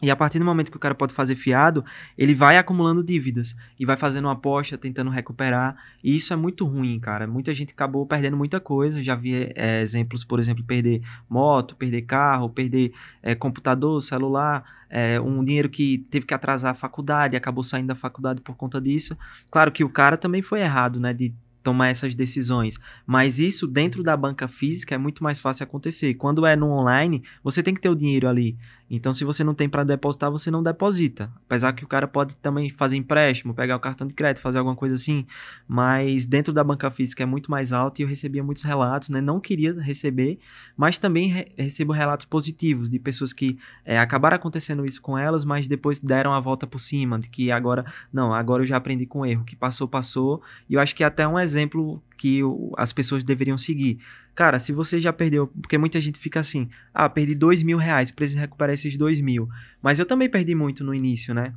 E 0.00 0.10
a 0.10 0.16
partir 0.16 0.38
do 0.38 0.44
momento 0.44 0.70
que 0.70 0.76
o 0.76 0.80
cara 0.80 0.94
pode 0.94 1.12
fazer 1.12 1.34
fiado, 1.34 1.84
ele 2.16 2.34
vai 2.34 2.56
acumulando 2.56 3.02
dívidas 3.02 3.56
e 3.78 3.84
vai 3.84 3.96
fazendo 3.96 4.26
uma 4.26 4.32
aposta, 4.32 4.78
tentando 4.78 5.10
recuperar. 5.10 5.76
E 6.04 6.14
isso 6.14 6.32
é 6.32 6.36
muito 6.36 6.64
ruim, 6.64 7.00
cara. 7.00 7.26
Muita 7.26 7.52
gente 7.52 7.72
acabou 7.72 8.06
perdendo 8.06 8.36
muita 8.36 8.60
coisa. 8.60 9.02
Já 9.02 9.16
vi 9.16 9.52
é, 9.56 9.80
exemplos, 9.80 10.22
por 10.24 10.38
exemplo, 10.38 10.62
perder 10.62 11.02
moto, 11.28 11.74
perder 11.74 12.02
carro, 12.02 12.48
perder 12.48 12.92
é, 13.22 13.34
computador, 13.34 14.00
celular, 14.00 14.64
é, 14.88 15.20
um 15.20 15.44
dinheiro 15.44 15.68
que 15.68 15.98
teve 16.10 16.26
que 16.26 16.34
atrasar 16.34 16.72
a 16.72 16.74
faculdade, 16.74 17.36
acabou 17.36 17.64
saindo 17.64 17.88
da 17.88 17.94
faculdade 17.96 18.40
por 18.40 18.56
conta 18.56 18.80
disso. 18.80 19.16
Claro 19.50 19.72
que 19.72 19.82
o 19.82 19.90
cara 19.90 20.16
também 20.16 20.42
foi 20.42 20.60
errado, 20.60 21.00
né? 21.00 21.12
De 21.12 21.34
tomar 21.62 21.88
essas 21.88 22.14
decisões. 22.14 22.78
Mas 23.06 23.38
isso 23.38 23.66
dentro 23.66 24.02
da 24.02 24.16
banca 24.16 24.48
física 24.48 24.94
é 24.94 24.98
muito 24.98 25.22
mais 25.22 25.38
fácil 25.38 25.64
acontecer. 25.64 26.14
Quando 26.14 26.46
é 26.46 26.56
no 26.56 26.66
online, 26.66 27.22
você 27.42 27.62
tem 27.62 27.74
que 27.74 27.80
ter 27.80 27.90
o 27.90 27.94
dinheiro 27.94 28.26
ali. 28.26 28.56
Então, 28.90 29.12
se 29.12 29.24
você 29.24 29.44
não 29.44 29.54
tem 29.54 29.68
para 29.68 29.84
depositar, 29.84 30.30
você 30.30 30.50
não 30.50 30.62
deposita. 30.62 31.30
Apesar 31.46 31.72
que 31.72 31.84
o 31.84 31.86
cara 31.86 32.08
pode 32.08 32.34
também 32.36 32.70
fazer 32.70 32.96
empréstimo, 32.96 33.52
pegar 33.54 33.76
o 33.76 33.80
cartão 33.80 34.06
de 34.06 34.14
crédito, 34.14 34.42
fazer 34.42 34.58
alguma 34.58 34.74
coisa 34.74 34.94
assim. 34.94 35.26
Mas 35.66 36.24
dentro 36.24 36.52
da 36.52 36.64
banca 36.64 36.90
física 36.90 37.22
é 37.22 37.26
muito 37.26 37.50
mais 37.50 37.72
alto 37.72 38.00
e 38.00 38.02
eu 38.02 38.08
recebia 38.08 38.42
muitos 38.42 38.62
relatos, 38.62 39.10
né? 39.10 39.20
Não 39.20 39.40
queria 39.40 39.78
receber, 39.80 40.38
mas 40.76 40.96
também 40.96 41.28
re 41.28 41.48
recebo 41.56 41.92
relatos 41.92 42.26
positivos 42.26 42.88
de 42.88 42.98
pessoas 42.98 43.32
que 43.32 43.58
é, 43.84 43.98
acabaram 43.98 44.36
acontecendo 44.36 44.86
isso 44.86 45.02
com 45.02 45.18
elas, 45.18 45.44
mas 45.44 45.68
depois 45.68 46.00
deram 46.00 46.32
a 46.32 46.40
volta 46.40 46.66
por 46.66 46.78
cima, 46.78 47.18
de 47.18 47.28
que 47.28 47.50
agora, 47.50 47.84
não, 48.12 48.32
agora 48.32 48.62
eu 48.62 48.66
já 48.66 48.76
aprendi 48.76 49.06
com 49.06 49.26
erro, 49.26 49.44
que 49.44 49.56
passou, 49.56 49.86
passou. 49.86 50.42
E 50.68 50.74
eu 50.74 50.80
acho 50.80 50.94
que 50.94 51.02
é 51.02 51.06
até 51.06 51.26
um 51.26 51.38
exemplo 51.38 52.02
que 52.18 52.40
as 52.76 52.92
pessoas 52.92 53.24
deveriam 53.24 53.56
seguir. 53.56 53.98
Cara, 54.34 54.58
se 54.58 54.72
você 54.72 55.00
já 55.00 55.12
perdeu, 55.12 55.46
porque 55.46 55.78
muita 55.78 56.00
gente 56.00 56.18
fica 56.18 56.40
assim, 56.40 56.68
ah, 56.92 57.08
perdi 57.08 57.34
dois 57.34 57.62
mil 57.62 57.78
reais, 57.78 58.10
preciso 58.10 58.40
recuperar 58.40 58.74
esses 58.74 58.96
dois 58.96 59.20
mil. 59.20 59.48
Mas 59.80 59.98
eu 59.98 60.04
também 60.04 60.28
perdi 60.28 60.54
muito 60.54 60.84
no 60.84 60.94
início, 60.94 61.32
né? 61.32 61.54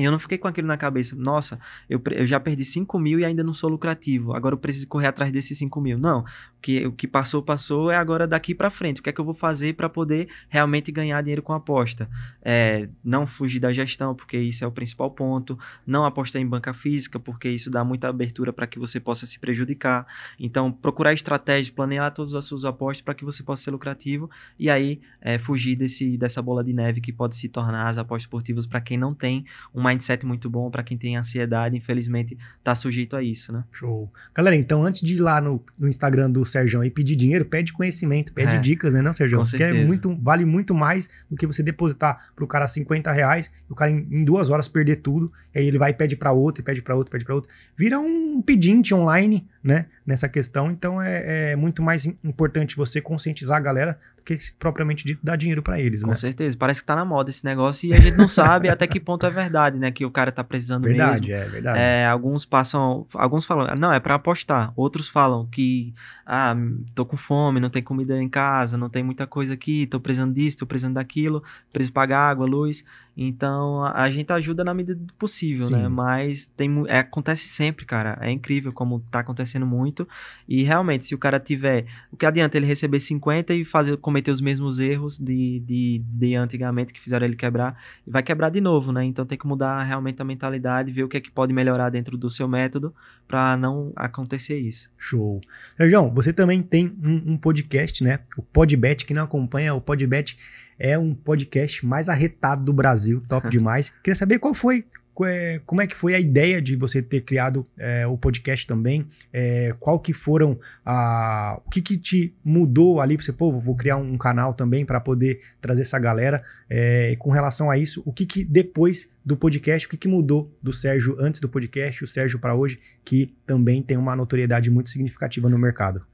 E 0.00 0.04
eu 0.04 0.10
não 0.10 0.18
fiquei 0.18 0.38
com 0.38 0.48
aquilo 0.48 0.66
na 0.66 0.78
cabeça, 0.78 1.14
nossa, 1.14 1.58
eu, 1.88 2.00
eu 2.12 2.26
já 2.26 2.40
perdi 2.40 2.64
5 2.64 2.98
mil 2.98 3.20
e 3.20 3.24
ainda 3.24 3.44
não 3.44 3.52
sou 3.52 3.68
lucrativo, 3.68 4.32
agora 4.32 4.54
eu 4.54 4.58
preciso 4.58 4.86
correr 4.86 5.08
atrás 5.08 5.30
desses 5.30 5.58
5 5.58 5.78
mil. 5.78 5.98
Não, 5.98 6.24
que, 6.60 6.86
o 6.86 6.92
que 6.92 7.06
passou, 7.06 7.42
passou, 7.42 7.90
é 7.90 7.96
agora 7.96 8.26
daqui 8.26 8.54
para 8.54 8.70
frente. 8.70 9.00
O 9.00 9.02
que 9.02 9.10
é 9.10 9.12
que 9.12 9.20
eu 9.20 9.24
vou 9.24 9.34
fazer 9.34 9.74
para 9.74 9.88
poder 9.88 10.28
realmente 10.48 10.90
ganhar 10.90 11.20
dinheiro 11.22 11.42
com 11.42 11.52
aposta? 11.52 12.08
É, 12.42 12.88
não 13.04 13.26
fugir 13.26 13.60
da 13.60 13.72
gestão, 13.72 14.14
porque 14.14 14.38
isso 14.38 14.64
é 14.64 14.66
o 14.66 14.72
principal 14.72 15.10
ponto. 15.10 15.58
Não 15.86 16.04
apostar 16.04 16.40
em 16.40 16.46
banca 16.46 16.72
física, 16.72 17.20
porque 17.20 17.48
isso 17.48 17.70
dá 17.70 17.84
muita 17.84 18.08
abertura 18.08 18.52
para 18.52 18.66
que 18.66 18.78
você 18.78 18.98
possa 18.98 19.26
se 19.26 19.38
prejudicar. 19.38 20.06
Então, 20.38 20.72
procurar 20.72 21.12
estratégias, 21.12 21.70
planejar 21.70 22.10
todas 22.10 22.34
as 22.34 22.44
suas 22.44 22.64
apostas 22.64 23.02
para 23.02 23.14
que 23.14 23.24
você 23.24 23.42
possa 23.42 23.64
ser 23.64 23.70
lucrativo 23.70 24.30
e 24.58 24.70
aí 24.70 25.00
é, 25.20 25.38
fugir 25.38 25.76
desse, 25.76 26.16
dessa 26.16 26.40
bola 26.40 26.64
de 26.64 26.72
neve 26.72 27.00
que 27.00 27.12
pode 27.12 27.36
se 27.36 27.48
tornar 27.48 27.88
as 27.88 27.98
apostas 27.98 28.22
esportivas 28.22 28.66
para 28.66 28.80
quem 28.80 28.96
não 28.96 29.14
tem 29.14 29.44
uma 29.74 29.90
mindset 29.90 30.24
muito 30.24 30.48
bom 30.48 30.70
para 30.70 30.82
quem 30.82 30.96
tem 30.96 31.16
ansiedade, 31.16 31.76
infelizmente, 31.76 32.38
tá 32.62 32.74
sujeito 32.74 33.16
a 33.16 33.22
isso, 33.22 33.52
né? 33.52 33.64
Show. 33.72 34.10
Galera, 34.34 34.56
então 34.56 34.84
antes 34.84 35.00
de 35.00 35.14
ir 35.14 35.20
lá 35.20 35.40
no, 35.40 35.62
no 35.78 35.88
Instagram 35.88 36.30
do 36.30 36.44
Sérgio 36.50 36.84
e 36.84 36.90
pedir 36.90 37.16
dinheiro, 37.16 37.44
pede 37.44 37.72
conhecimento, 37.72 38.32
pede 38.32 38.52
é, 38.52 38.58
dicas, 38.58 38.92
né, 38.92 39.00
não, 39.00 39.12
Sérgio? 39.12 39.40
Porque 39.42 39.62
é 39.62 39.84
muito, 39.84 40.16
vale 40.20 40.44
muito 40.44 40.74
mais 40.74 41.08
do 41.30 41.36
que 41.36 41.46
você 41.46 41.62
depositar 41.62 42.30
pro 42.34 42.46
cara 42.46 42.66
50 42.66 43.10
reais 43.12 43.50
e 43.68 43.72
o 43.72 43.74
cara 43.74 43.90
em, 43.90 44.06
em 44.10 44.24
duas 44.24 44.50
horas 44.50 44.68
perder 44.68 44.96
tudo, 44.96 45.32
e 45.54 45.58
aí 45.58 45.66
ele 45.66 45.78
vai 45.78 45.90
e 45.90 45.94
pede 45.94 46.16
para 46.16 46.32
outro, 46.32 46.62
e 46.62 46.64
pede 46.64 46.82
para 46.82 46.94
outro, 46.94 47.10
pede 47.10 47.24
para 47.24 47.34
outro. 47.34 47.50
Vira 47.76 47.98
um 47.98 48.42
pedinte 48.42 48.94
online, 48.94 49.46
né, 49.62 49.86
nessa 50.06 50.28
questão. 50.28 50.70
Então 50.70 51.00
é, 51.00 51.52
é 51.52 51.56
muito 51.56 51.82
mais 51.82 52.06
importante 52.06 52.76
você 52.76 53.00
conscientizar 53.00 53.58
a 53.58 53.60
galera 53.60 53.98
do 54.16 54.22
que 54.22 54.36
propriamente 54.58 55.04
dito 55.04 55.20
dar 55.22 55.36
dinheiro 55.36 55.62
para 55.62 55.80
eles, 55.80 56.02
Com 56.02 56.10
né? 56.10 56.14
certeza. 56.14 56.56
Parece 56.56 56.80
que 56.80 56.86
tá 56.86 56.94
na 56.94 57.04
moda 57.04 57.30
esse 57.30 57.44
negócio 57.44 57.88
e 57.88 57.94
a 57.94 58.00
gente 58.00 58.16
não 58.16 58.28
sabe 58.28 58.68
até 58.68 58.86
que 58.86 59.00
ponto 59.00 59.26
é 59.26 59.30
verdade, 59.30 59.78
né? 59.78 59.90
Que 59.90 60.04
o 60.04 60.10
cara 60.10 60.30
tá 60.30 60.44
precisando 60.44 60.84
verdade, 60.84 61.20
mesmo. 61.20 61.26
Verdade, 61.26 61.48
é 61.48 61.52
verdade. 61.52 61.78
É, 61.78 62.06
alguns 62.06 62.44
passam, 62.44 63.06
alguns 63.14 63.44
falam, 63.44 63.74
não, 63.76 63.92
é 63.92 64.00
para 64.00 64.14
apostar. 64.14 64.72
Outros 64.76 65.08
falam 65.08 65.46
que, 65.46 65.94
ah, 66.26 66.56
tô 66.94 67.04
com 67.04 67.16
fome, 67.16 67.60
não 67.60 67.70
tem 67.70 67.82
comida 67.82 68.20
em 68.20 68.28
casa, 68.28 68.78
não 68.78 68.88
tem 68.88 69.02
muita 69.02 69.26
coisa 69.26 69.54
aqui, 69.54 69.86
tô 69.86 70.00
precisando 70.00 70.34
disso, 70.34 70.58
tô 70.58 70.66
precisando 70.66 70.94
daquilo, 70.94 71.42
preciso 71.72 71.92
pagar 71.92 72.30
água, 72.30 72.46
luz. 72.46 72.84
Então 73.16 73.84
a, 73.84 74.02
a 74.02 74.10
gente 74.10 74.32
ajuda 74.32 74.64
na 74.64 74.72
medida 74.72 74.98
do 74.98 75.12
possível, 75.14 75.68
né? 75.70 75.76
Sim. 75.76 75.82
né? 75.82 75.88
Mas 75.88 76.46
tem, 76.46 76.84
é, 76.88 76.98
acontece 76.98 77.48
sempre, 77.48 77.84
cara. 77.84 78.18
É 78.20 78.30
incrível 78.30 78.72
como 78.72 79.00
tá 79.10 79.20
acontecendo 79.20 79.66
muito. 79.66 80.08
E 80.48 80.62
realmente, 80.62 81.06
se 81.06 81.14
o 81.14 81.18
cara 81.18 81.38
tiver. 81.38 81.86
O 82.10 82.16
que 82.16 82.26
adianta 82.26 82.56
ele 82.56 82.66
receber 82.66 83.00
50 83.00 83.54
e 83.54 83.64
fazer, 83.64 83.96
cometer 83.96 84.30
os 84.30 84.40
mesmos 84.40 84.78
erros 84.78 85.18
de, 85.18 85.60
de, 85.60 86.02
de 86.04 86.34
antigamente 86.34 86.92
que 86.92 87.00
fizeram 87.00 87.26
ele 87.26 87.36
quebrar, 87.36 87.76
e 88.06 88.10
vai 88.10 88.22
quebrar 88.22 88.50
de 88.50 88.60
novo, 88.60 88.92
né? 88.92 89.04
Então 89.04 89.26
tem 89.26 89.38
que 89.38 89.46
mudar 89.46 89.82
realmente 89.82 90.20
a 90.20 90.24
mentalidade, 90.24 90.92
ver 90.92 91.04
o 91.04 91.08
que 91.08 91.16
é 91.16 91.20
que 91.20 91.30
pode 91.30 91.52
melhorar 91.52 91.90
dentro 91.90 92.16
do 92.16 92.30
seu 92.30 92.48
método 92.48 92.94
para 93.26 93.56
não 93.56 93.92
acontecer 93.94 94.58
isso. 94.58 94.90
Show. 94.98 95.40
Sérgio, 95.76 96.10
você 96.10 96.32
também 96.32 96.62
tem 96.62 96.86
um, 97.02 97.32
um 97.32 97.36
podcast, 97.36 98.02
né? 98.02 98.20
O 98.36 98.42
Podbet, 98.42 99.04
que 99.04 99.14
não 99.14 99.24
acompanha 99.24 99.74
o 99.74 99.80
Podbet 99.80 100.36
é 100.80 100.98
um 100.98 101.14
podcast 101.14 101.84
mais 101.84 102.08
arretado 102.08 102.64
do 102.64 102.72
Brasil, 102.72 103.22
top 103.28 103.48
demais. 103.50 103.90
Queria 104.02 104.16
saber 104.16 104.38
qual 104.38 104.54
foi, 104.54 104.86
é, 105.26 105.60
como 105.66 105.82
é 105.82 105.86
que 105.86 105.94
foi 105.94 106.14
a 106.14 106.18
ideia 106.18 106.62
de 106.62 106.74
você 106.74 107.02
ter 107.02 107.20
criado 107.20 107.66
é, 107.76 108.06
o 108.06 108.16
podcast 108.16 108.66
também? 108.66 109.06
É, 109.30 109.74
qual 109.78 110.00
que 110.00 110.14
foram 110.14 110.58
a, 110.84 111.60
o 111.66 111.70
que, 111.70 111.82
que 111.82 111.98
te 111.98 112.34
mudou 112.42 112.98
ali 112.98 113.16
para 113.16 113.26
você, 113.26 113.32
pô, 113.32 113.52
vou 113.52 113.76
criar 113.76 113.98
um 113.98 114.16
canal 114.16 114.54
também 114.54 114.86
para 114.86 114.98
poder 114.98 115.42
trazer 115.60 115.82
essa 115.82 115.98
galera. 115.98 116.42
É, 116.70 117.14
com 117.18 117.30
relação 117.30 117.70
a 117.70 117.76
isso, 117.76 118.02
o 118.06 118.12
que, 118.12 118.24
que 118.24 118.42
depois 118.42 119.12
do 119.22 119.36
podcast, 119.36 119.86
o 119.86 119.90
que, 119.90 119.98
que 119.98 120.08
mudou 120.08 120.50
do 120.62 120.72
Sérgio 120.72 121.16
antes 121.20 121.40
do 121.40 121.48
podcast, 121.48 122.02
o 122.02 122.06
Sérgio 122.06 122.38
para 122.38 122.54
hoje, 122.54 122.80
que 123.04 123.34
também 123.46 123.82
tem 123.82 123.98
uma 123.98 124.16
notoriedade 124.16 124.70
muito 124.70 124.88
significativa 124.88 125.48
no 125.50 125.58
mercado? 125.58 126.06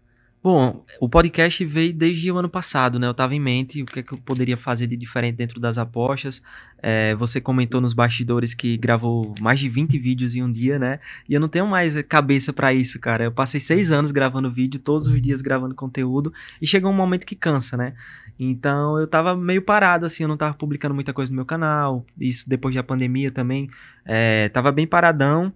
Bom, 0.48 0.84
o 1.00 1.08
podcast 1.08 1.64
veio 1.64 1.92
desde 1.92 2.30
o 2.30 2.38
ano 2.38 2.48
passado, 2.48 3.00
né? 3.00 3.08
Eu 3.08 3.10
estava 3.10 3.34
em 3.34 3.40
mente 3.40 3.82
o 3.82 3.84
que, 3.84 3.98
é 3.98 4.02
que 4.04 4.14
eu 4.14 4.18
poderia 4.18 4.56
fazer 4.56 4.86
de 4.86 4.96
diferente 4.96 5.34
dentro 5.34 5.58
das 5.58 5.76
apostas. 5.76 6.40
É, 6.80 7.16
você 7.16 7.40
comentou 7.40 7.80
nos 7.80 7.92
bastidores 7.92 8.54
que 8.54 8.76
gravou 8.76 9.34
mais 9.40 9.58
de 9.58 9.68
20 9.68 9.98
vídeos 9.98 10.36
em 10.36 10.44
um 10.44 10.52
dia, 10.52 10.78
né? 10.78 11.00
E 11.28 11.34
eu 11.34 11.40
não 11.40 11.48
tenho 11.48 11.66
mais 11.66 12.00
cabeça 12.02 12.52
para 12.52 12.72
isso, 12.72 13.00
cara. 13.00 13.24
Eu 13.24 13.32
passei 13.32 13.58
seis 13.58 13.90
anos 13.90 14.12
gravando 14.12 14.48
vídeo, 14.48 14.78
todos 14.78 15.08
os 15.08 15.20
dias 15.20 15.42
gravando 15.42 15.74
conteúdo, 15.74 16.32
e 16.62 16.64
chegou 16.64 16.92
um 16.92 16.94
momento 16.94 17.26
que 17.26 17.34
cansa, 17.34 17.76
né? 17.76 17.94
Então 18.38 19.00
eu 19.00 19.08
tava 19.08 19.34
meio 19.34 19.62
parado, 19.62 20.06
assim, 20.06 20.22
eu 20.22 20.28
não 20.28 20.36
tava 20.36 20.54
publicando 20.54 20.94
muita 20.94 21.12
coisa 21.12 21.28
no 21.28 21.34
meu 21.34 21.44
canal. 21.44 22.06
Isso 22.16 22.48
depois 22.48 22.72
da 22.72 22.84
pandemia 22.84 23.32
também. 23.32 23.68
É, 24.04 24.48
tava 24.50 24.70
bem 24.70 24.86
paradão, 24.86 25.52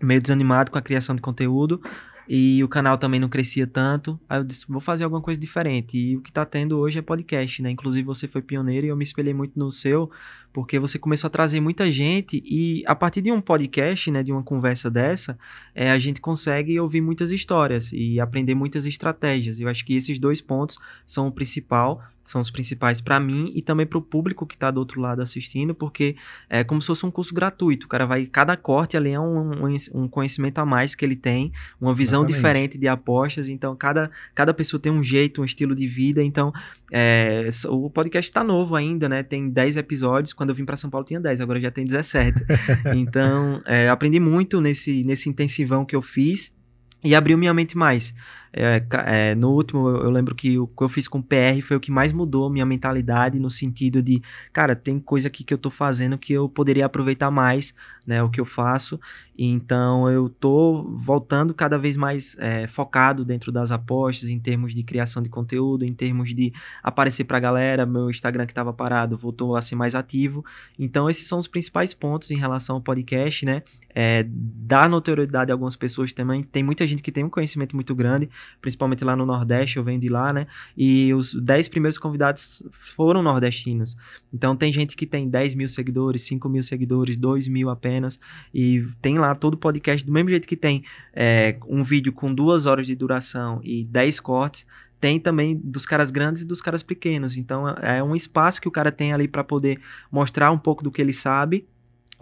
meio 0.00 0.22
desanimado 0.22 0.70
com 0.70 0.78
a 0.78 0.82
criação 0.82 1.16
de 1.16 1.20
conteúdo. 1.20 1.82
E 2.28 2.62
o 2.62 2.68
canal 2.68 2.98
também 2.98 3.18
não 3.18 3.28
crescia 3.28 3.66
tanto. 3.66 4.20
Aí 4.28 4.38
eu 4.38 4.44
disse, 4.44 4.66
vou 4.68 4.80
fazer 4.80 5.04
alguma 5.04 5.22
coisa 5.22 5.40
diferente. 5.40 5.96
E 5.96 6.16
o 6.16 6.20
que 6.20 6.30
tá 6.30 6.44
tendo 6.44 6.78
hoje 6.78 6.98
é 6.98 7.02
podcast, 7.02 7.62
né? 7.62 7.70
Inclusive 7.70 8.04
você 8.04 8.28
foi 8.28 8.42
pioneiro 8.42 8.86
e 8.86 8.90
eu 8.90 8.96
me 8.96 9.04
espelhei 9.04 9.32
muito 9.32 9.58
no 9.58 9.72
seu, 9.72 10.10
porque 10.52 10.78
você 10.78 10.98
começou 10.98 11.28
a 11.28 11.30
trazer 11.30 11.60
muita 11.60 11.90
gente 11.90 12.42
e 12.44 12.82
a 12.86 12.94
partir 12.94 13.22
de 13.22 13.30
um 13.30 13.40
podcast, 13.40 14.10
né, 14.10 14.22
de 14.22 14.32
uma 14.32 14.42
conversa 14.42 14.90
dessa, 14.90 15.38
é, 15.74 15.90
a 15.90 15.98
gente 15.98 16.20
consegue 16.20 16.78
ouvir 16.80 17.00
muitas 17.00 17.30
histórias 17.30 17.92
e 17.92 18.18
aprender 18.20 18.54
muitas 18.54 18.86
estratégias. 18.86 19.60
Eu 19.60 19.68
acho 19.68 19.84
que 19.84 19.94
esses 19.94 20.18
dois 20.18 20.40
pontos 20.40 20.78
são 21.06 21.26
o 21.28 21.32
principal 21.32 22.02
são 22.28 22.40
os 22.42 22.50
principais 22.50 23.00
para 23.00 23.18
mim 23.18 23.50
e 23.54 23.62
também 23.62 23.86
para 23.86 23.98
o 23.98 24.02
público 24.02 24.46
que 24.46 24.54
está 24.54 24.70
do 24.70 24.78
outro 24.78 25.00
lado 25.00 25.22
assistindo, 25.22 25.74
porque 25.74 26.14
é 26.48 26.62
como 26.62 26.80
se 26.80 26.88
fosse 26.88 27.06
um 27.06 27.10
curso 27.10 27.34
gratuito. 27.34 27.86
O 27.86 27.88
cara 27.88 28.04
vai, 28.04 28.26
cada 28.26 28.54
corte 28.56 28.96
ali 28.96 29.10
é 29.10 29.20
um, 29.20 29.66
um, 29.66 29.76
um 29.94 30.08
conhecimento 30.08 30.58
a 30.58 30.66
mais 30.66 30.94
que 30.94 31.04
ele 31.04 31.16
tem, 31.16 31.50
uma 31.80 31.94
visão 31.94 32.20
Exatamente. 32.20 32.36
diferente 32.36 32.78
de 32.78 32.86
apostas. 32.86 33.48
Então, 33.48 33.74
cada, 33.74 34.10
cada 34.34 34.52
pessoa 34.52 34.78
tem 34.78 34.92
um 34.92 35.02
jeito, 35.02 35.40
um 35.40 35.44
estilo 35.44 35.74
de 35.74 35.88
vida. 35.88 36.22
Então, 36.22 36.52
é, 36.90 37.48
o 37.68 37.90
podcast 37.90 38.30
está 38.30 38.42
novo 38.42 38.74
ainda, 38.74 39.08
né? 39.08 39.22
Tem 39.22 39.48
10 39.48 39.76
episódios. 39.76 40.32
Quando 40.32 40.50
eu 40.50 40.54
vim 40.54 40.64
para 40.64 40.76
São 40.76 40.88
Paulo 40.90 41.06
tinha 41.06 41.20
10, 41.20 41.40
agora 41.40 41.60
já 41.60 41.70
tem 41.70 41.84
17. 41.84 42.44
então, 42.96 43.62
é, 43.66 43.88
aprendi 43.88 44.18
muito 44.18 44.60
nesse, 44.60 45.04
nesse 45.04 45.28
intensivão 45.28 45.84
que 45.84 45.94
eu 45.94 46.02
fiz 46.02 46.56
e 47.04 47.14
abriu 47.14 47.38
minha 47.38 47.54
mente 47.54 47.76
mais. 47.76 48.14
É, 48.52 48.82
é, 49.06 49.34
no 49.34 49.50
último, 49.50 49.88
eu, 49.88 50.10
lembro 50.10 50.34
que 50.34 50.58
o 50.58 50.66
que 50.66 50.82
eu 50.82 50.88
fiz 50.88 51.06
com 51.06 51.18
o 51.18 51.22
PR 51.22 51.60
foi 51.62 51.76
o 51.76 51.80
que 51.80 51.90
mais 51.90 52.12
mudou 52.12 52.50
minha 52.50 52.66
mentalidade 52.66 53.38
no 53.38 53.50
sentido 53.50 54.02
de, 54.02 54.22
cara, 54.52 54.74
tem 54.74 54.98
coisa 54.98 55.28
aqui 55.28 55.44
que 55.44 55.52
eu 55.52 55.58
tô 55.58 55.70
fazendo 55.70 56.18
que 56.18 56.32
eu 56.32 56.48
poderia 56.48 56.86
aproveitar 56.86 57.30
mais, 57.30 57.74
né, 58.06 58.22
o 58.22 58.30
que 58.30 58.40
eu 58.40 58.46
faço. 58.46 58.98
Então 59.38 60.10
eu 60.10 60.28
tô 60.28 60.82
voltando 60.94 61.54
cada 61.54 61.78
vez 61.78 61.94
mais 61.94 62.36
é, 62.40 62.66
focado 62.66 63.24
dentro 63.24 63.52
das 63.52 63.70
apostas, 63.70 64.28
em 64.28 64.40
termos 64.40 64.74
de 64.74 64.82
criação 64.82 65.22
de 65.22 65.28
conteúdo, 65.28 65.84
em 65.84 65.94
termos 65.94 66.34
de 66.34 66.52
aparecer 66.82 67.22
pra 67.22 67.38
galera. 67.38 67.86
Meu 67.86 68.10
Instagram 68.10 68.46
que 68.46 68.54
tava 68.54 68.72
parado 68.72 69.16
voltou 69.16 69.54
a 69.54 69.62
ser 69.62 69.76
mais 69.76 69.94
ativo. 69.94 70.44
Então 70.76 71.08
esses 71.08 71.28
são 71.28 71.38
os 71.38 71.46
principais 71.46 71.94
pontos 71.94 72.32
em 72.32 72.36
relação 72.36 72.76
ao 72.76 72.82
podcast, 72.82 73.44
né? 73.46 73.62
É, 73.94 74.24
dar 74.28 74.88
notoriedade 74.88 75.52
a 75.52 75.54
algumas 75.54 75.76
pessoas 75.76 76.12
também. 76.12 76.42
Tem 76.42 76.62
muita 76.62 76.86
gente 76.86 77.02
que 77.02 77.12
tem 77.12 77.22
um 77.22 77.30
conhecimento 77.30 77.76
muito 77.76 77.94
grande, 77.94 78.28
principalmente 78.60 79.04
lá 79.04 79.14
no 79.16 79.24
Nordeste, 79.24 79.76
eu 79.76 79.84
venho 79.84 80.00
de 80.00 80.08
lá, 80.08 80.32
né? 80.32 80.46
E 80.76 81.12
os 81.14 81.34
10 81.34 81.68
primeiros 81.68 81.98
convidados 81.98 82.62
foram 82.72 83.22
nordestinos. 83.22 83.96
Então 84.32 84.56
tem 84.56 84.72
gente 84.72 84.96
que 84.96 85.06
tem 85.06 85.28
10 85.28 85.54
mil 85.54 85.68
seguidores, 85.68 86.22
5 86.22 86.48
mil 86.48 86.62
seguidores, 86.62 87.16
2 87.16 87.48
mil 87.48 87.70
apenas, 87.70 88.18
e 88.52 88.84
tem 89.00 89.18
lá 89.18 89.34
todo 89.34 89.54
o 89.54 89.58
podcast, 89.58 90.04
do 90.04 90.12
mesmo 90.12 90.30
jeito 90.30 90.46
que 90.46 90.56
tem 90.56 90.84
é, 91.12 91.56
um 91.66 91.82
vídeo 91.82 92.12
com 92.12 92.32
duas 92.32 92.66
horas 92.66 92.86
de 92.86 92.94
duração 92.94 93.60
e 93.62 93.84
10 93.84 94.20
cortes, 94.20 94.66
tem 95.00 95.20
também 95.20 95.56
dos 95.56 95.86
caras 95.86 96.10
grandes 96.10 96.42
e 96.42 96.44
dos 96.44 96.60
caras 96.60 96.82
pequenos. 96.82 97.36
Então 97.36 97.68
é 97.68 98.02
um 98.02 98.16
espaço 98.16 98.60
que 98.60 98.68
o 98.68 98.70
cara 98.70 98.90
tem 98.90 99.12
ali 99.12 99.28
para 99.28 99.44
poder 99.44 99.80
mostrar 100.10 100.50
um 100.50 100.58
pouco 100.58 100.82
do 100.82 100.90
que 100.90 101.00
ele 101.00 101.12
sabe 101.12 101.66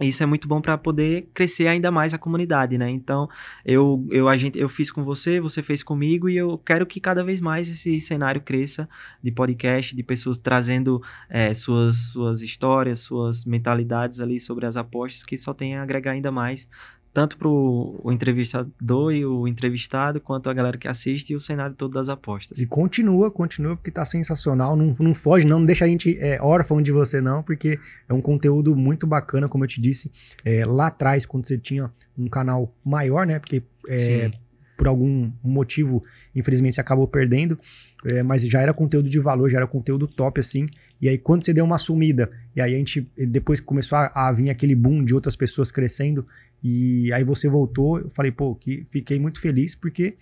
isso 0.05 0.21
é 0.21 0.25
muito 0.25 0.47
bom 0.47 0.61
para 0.61 0.77
poder 0.77 1.27
crescer 1.33 1.67
ainda 1.67 1.89
mais 1.89 2.13
a 2.13 2.17
comunidade, 2.17 2.77
né? 2.77 2.89
Então, 2.89 3.27
eu, 3.65 4.05
eu, 4.11 4.29
a 4.29 4.37
gente, 4.37 4.57
eu 4.59 4.69
fiz 4.69 4.91
com 4.91 5.03
você, 5.03 5.39
você 5.39 5.63
fez 5.63 5.81
comigo, 5.81 6.29
e 6.29 6.37
eu 6.37 6.57
quero 6.59 6.85
que 6.85 6.99
cada 6.99 7.23
vez 7.23 7.39
mais 7.39 7.67
esse 7.67 7.99
cenário 7.99 8.41
cresça 8.41 8.87
de 9.23 9.31
podcast, 9.31 9.95
de 9.95 10.03
pessoas 10.03 10.37
trazendo 10.37 11.01
é, 11.29 11.53
suas, 11.53 12.11
suas 12.11 12.41
histórias, 12.41 12.99
suas 12.99 13.43
mentalidades 13.45 14.19
ali 14.19 14.39
sobre 14.39 14.65
as 14.65 14.77
apostas, 14.77 15.23
que 15.23 15.35
só 15.35 15.53
tem 15.53 15.75
a 15.75 15.83
agregar 15.83 16.11
ainda 16.11 16.31
mais 16.31 16.67
tanto 17.13 17.37
para 17.37 17.47
o 17.47 18.11
entrevistador 18.11 19.11
e 19.13 19.25
o 19.25 19.47
entrevistado, 19.47 20.21
quanto 20.21 20.49
a 20.49 20.53
galera 20.53 20.77
que 20.77 20.87
assiste 20.87 21.31
e 21.31 21.35
o 21.35 21.39
cenário 21.39 21.75
todo 21.75 21.93
das 21.93 22.09
apostas. 22.09 22.59
E 22.59 22.65
continua, 22.65 23.31
continua, 23.31 23.75
porque 23.75 23.89
tá 23.89 24.05
sensacional. 24.05 24.75
Não, 24.75 24.95
não 24.99 25.13
foge, 25.13 25.45
não, 25.45 25.59
não 25.59 25.65
deixa 25.65 25.85
a 25.85 25.87
gente 25.87 26.17
é, 26.19 26.39
órfão 26.41 26.81
de 26.81 26.91
você, 26.91 27.19
não, 27.19 27.41
porque 27.41 27.79
é 28.07 28.13
um 28.13 28.21
conteúdo 28.21 28.75
muito 28.75 29.07
bacana, 29.07 29.47
como 29.47 29.63
eu 29.63 29.67
te 29.67 29.81
disse, 29.81 30.11
é, 30.45 30.65
lá 30.65 30.87
atrás, 30.87 31.25
quando 31.25 31.47
você 31.47 31.57
tinha 31.57 31.91
um 32.17 32.27
canal 32.27 32.73
maior, 32.83 33.25
né? 33.25 33.39
Porque 33.39 33.63
é, 33.87 34.31
por 34.77 34.87
algum 34.87 35.31
motivo, 35.43 36.03
infelizmente, 36.35 36.75
você 36.75 36.81
acabou 36.81 37.07
perdendo, 37.07 37.59
é, 38.05 38.21
mas 38.21 38.43
já 38.43 38.61
era 38.61 38.73
conteúdo 38.73 39.09
de 39.09 39.19
valor, 39.19 39.49
já 39.49 39.57
era 39.57 39.67
conteúdo 39.67 40.07
top, 40.07 40.39
assim. 40.39 40.67
E 41.01 41.09
aí, 41.09 41.17
quando 41.17 41.43
você 41.43 41.53
deu 41.53 41.65
uma 41.65 41.79
sumida, 41.79 42.29
e 42.55 42.61
aí 42.61 42.75
a 42.75 42.77
gente, 42.77 43.09
depois 43.17 43.59
começou 43.59 43.97
a, 43.97 44.11
a 44.13 44.31
vir 44.31 44.49
aquele 44.49 44.75
boom 44.75 45.03
de 45.03 45.15
outras 45.15 45.35
pessoas 45.35 45.71
crescendo, 45.71 46.25
e 46.63 47.11
aí 47.11 47.23
você 47.23 47.49
voltou, 47.49 47.99
eu 47.99 48.09
falei, 48.11 48.31
pô, 48.31 48.55
que 48.55 48.85
fiquei 48.91 49.19
muito 49.19 49.41
feliz 49.41 49.75
porque 49.75 50.15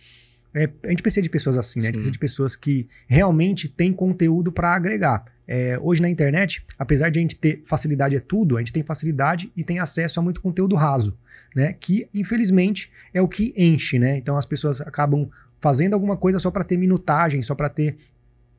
é, 0.56 0.70
a 0.84 0.89
gente 0.89 1.03
precisa 1.03 1.22
de 1.22 1.30
pessoas 1.30 1.58
assim, 1.58 1.82
né? 1.82 1.86
A 1.86 1.88
gente 1.88 1.95
precisa 1.95 2.12
de 2.14 2.20
pessoas 2.20 2.56
que 2.56 2.88
realmente 3.08 3.68
têm 3.68 3.91
conteúdo 3.91 4.53
para 4.53 4.74
agregar. 4.74 5.26
É, 5.45 5.78
hoje 5.80 6.01
na 6.01 6.10
internet, 6.10 6.66
apesar 6.80 7.10
de 7.10 7.20
a 7.20 7.22
gente 7.22 7.36
ter 7.36 7.62
facilidade 7.66 8.16
é 8.16 8.20
tudo, 8.22 8.56
a 8.56 8.60
gente 8.60 8.72
tem 8.72 8.82
facilidade 8.82 9.51
e 9.56 9.64
tem 9.64 9.80
acesso 9.80 10.20
a 10.20 10.24
muito 10.24 10.41
conteúdo 10.41 10.76
raso, 10.76 11.18
né? 11.53 11.74
Que 11.74 12.08
infelizmente 12.14 12.89
é 13.14 13.22
o 13.22 13.28
que 13.28 13.53
enche, 13.58 13.99
né? 13.99 14.18
Então 14.18 14.38
as 14.38 14.45
pessoas 14.45 14.80
acabam 14.80 15.30
fazendo 15.60 15.93
alguma 15.93 16.16
coisa 16.16 16.39
só 16.39 16.49
para 16.49 16.64
ter 16.64 16.78
minutagem, 16.78 17.41
só 17.41 17.53
para 17.53 17.68
ter 17.68 17.97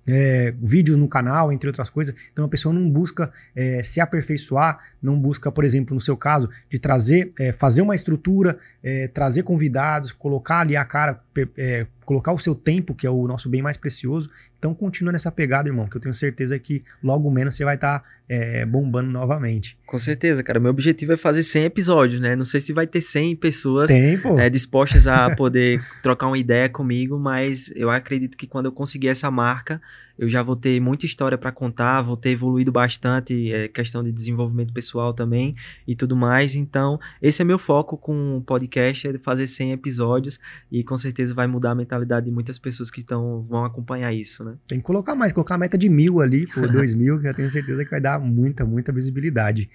é, 0.07 0.55
vídeos 0.62 0.99
no 0.99 1.09
canal, 1.09 1.51
entre 1.51 1.68
outras 1.68 1.88
coisas. 1.88 2.14
Então 2.30 2.44
a 2.44 2.49
pessoa 2.49 2.74
não 2.74 2.88
busca 2.90 3.32
é, 3.55 3.82
se 3.82 4.01
aperfeiçoar, 4.01 4.78
não 5.03 5.18
busca, 5.18 5.51
por 5.51 5.64
exemplo, 5.64 5.94
no 5.94 6.01
seu 6.01 6.16
caso, 6.16 6.49
de 6.70 6.78
trazer, 6.78 7.32
é, 7.38 7.53
fazer 7.53 7.80
uma 7.80 7.94
estrutura, 7.94 8.59
é, 8.82 9.09
trazer 9.09 9.42
convidados, 9.42 10.12
colocar 10.12 10.61
ali 10.61 10.76
a 10.76 10.84
cara, 10.84 11.24
é, 11.57 11.87
colocar 12.05 12.32
o 12.32 12.39
seu 12.39 12.55
tempo, 12.55 12.95
que 12.95 13.07
é 13.07 13.11
o 13.11 13.26
nosso 13.26 13.49
bem 13.49 13.62
mais 13.62 13.76
precioso. 13.76 14.30
Então 14.59 14.74
continua 14.74 15.12
nessa 15.12 15.30
pegada, 15.30 15.68
irmão, 15.68 15.87
que 15.87 15.97
eu 15.97 16.01
tenho 16.01 16.14
certeza 16.14 16.59
que 16.59 16.84
logo 17.03 17.30
menos 17.30 17.55
você 17.55 17.64
vai 17.64 17.74
estar 17.74 18.01
tá, 18.01 18.05
é, 18.28 18.64
bombando 18.64 19.11
novamente. 19.11 19.78
Com 19.87 19.99
certeza, 19.99 20.43
cara. 20.43 20.59
Meu 20.59 20.70
objetivo 20.70 21.12
é 21.12 21.16
fazer 21.16 21.43
100 21.43 21.64
episódios, 21.64 22.20
né? 22.20 22.34
Não 22.34 22.45
sei 22.45 22.61
se 22.61 22.72
vai 22.72 22.87
ter 22.87 23.01
100 23.01 23.37
pessoas 23.37 23.91
é, 23.91 24.51
dispostas 24.51 25.07
a 25.07 25.34
poder 25.34 25.84
trocar 26.03 26.28
uma 26.28 26.39
ideia 26.39 26.68
comigo, 26.68 27.18
mas 27.18 27.70
eu 27.76 27.91
acredito 27.91 28.37
que 28.37 28.47
quando 28.47 28.66
eu 28.66 28.72
conseguir 28.72 29.09
essa 29.09 29.30
marca, 29.30 29.80
eu 30.18 30.28
já 30.28 30.42
vou 30.42 30.56
ter 30.56 30.80
muita 30.80 31.06
história 31.06 31.36
para 31.36 31.52
contar, 31.52 32.02
vou 32.02 32.16
ter 32.16 32.30
evoluído 32.30 32.72
bastante, 32.72 33.52
é, 33.52 33.68
questão 33.68 34.02
de 34.02 34.10
desenvolvimento 34.10 34.72
pessoal 34.72 35.12
também 35.12 35.54
e 35.86 35.94
tudo 35.94 36.16
mais. 36.16 36.54
Então, 36.54 36.98
esse 37.20 37.42
é 37.42 37.44
meu 37.44 37.58
foco 37.58 37.96
com 37.96 38.38
o 38.38 38.40
podcast, 38.40 39.08
é 39.08 39.18
fazer 39.18 39.46
100 39.46 39.72
episódios 39.72 40.40
e 40.70 40.82
com 40.82 40.96
certeza 40.96 41.34
vai 41.34 41.46
mudar 41.46 41.72
a 41.72 41.74
mentalidade 41.74 42.26
de 42.26 42.32
muitas 42.32 42.58
pessoas 42.58 42.90
que 42.90 43.02
tão, 43.02 43.42
vão 43.48 43.64
acompanhar 43.64 44.12
isso, 44.12 44.42
né? 44.42 44.54
Tem 44.66 44.78
que 44.78 44.84
colocar 44.84 45.14
mais, 45.14 45.32
colocar 45.32 45.56
a 45.56 45.58
meta 45.58 45.76
de 45.76 45.88
mil 45.88 46.20
ali, 46.20 46.46
por 46.46 46.66
dois 46.72 46.94
mil, 46.94 47.20
que 47.20 47.28
eu 47.28 47.34
tenho 47.34 47.50
certeza 47.50 47.84
que 47.84 47.90
vai 47.90 48.00
dar 48.00 48.18
muita, 48.18 48.64
muita 48.64 48.92
visibilidade. 48.92 49.68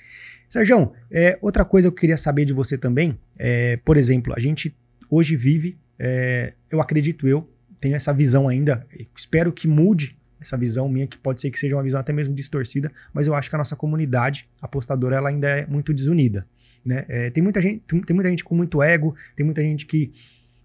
Sérgio, 0.49 0.91
é, 1.09 1.37
outra 1.41 1.63
coisa 1.63 1.87
que 1.89 1.93
eu 1.95 1.99
queria 1.99 2.17
saber 2.17 2.45
de 2.45 2.51
você 2.51 2.77
também, 2.77 3.17
é, 3.37 3.77
por 3.85 3.95
exemplo, 3.95 4.33
a 4.35 4.39
gente 4.39 4.75
hoje 5.09 5.35
vive, 5.35 5.77
é, 5.97 6.53
eu 6.69 6.81
acredito 6.81 7.27
eu, 7.27 7.49
tenho 7.79 7.95
essa 7.95 8.13
visão 8.13 8.47
ainda, 8.47 8.85
espero 9.15 9.51
que 9.51 9.67
mude 9.67 10.17
essa 10.41 10.57
visão 10.57 10.89
minha, 10.89 11.07
que 11.07 11.17
pode 11.17 11.39
ser 11.39 11.51
que 11.51 11.59
seja 11.59 11.75
uma 11.75 11.83
visão 11.83 11.99
até 11.99 12.11
mesmo 12.11 12.33
distorcida, 12.33 12.91
mas 13.13 13.27
eu 13.27 13.35
acho 13.35 13.49
que 13.49 13.55
a 13.55 13.59
nossa 13.59 13.75
comunidade 13.75 14.49
apostadora 14.61 15.15
ela 15.15 15.29
ainda 15.29 15.47
é 15.47 15.65
muito 15.67 15.93
desunida. 15.93 16.45
Né? 16.83 17.05
É, 17.07 17.29
tem, 17.29 17.43
muita 17.43 17.61
gente, 17.61 17.83
tem 17.87 18.15
muita 18.15 18.29
gente 18.29 18.43
com 18.43 18.55
muito 18.55 18.81
ego, 18.81 19.15
tem 19.35 19.45
muita 19.45 19.61
gente 19.61 19.85
que 19.85 20.11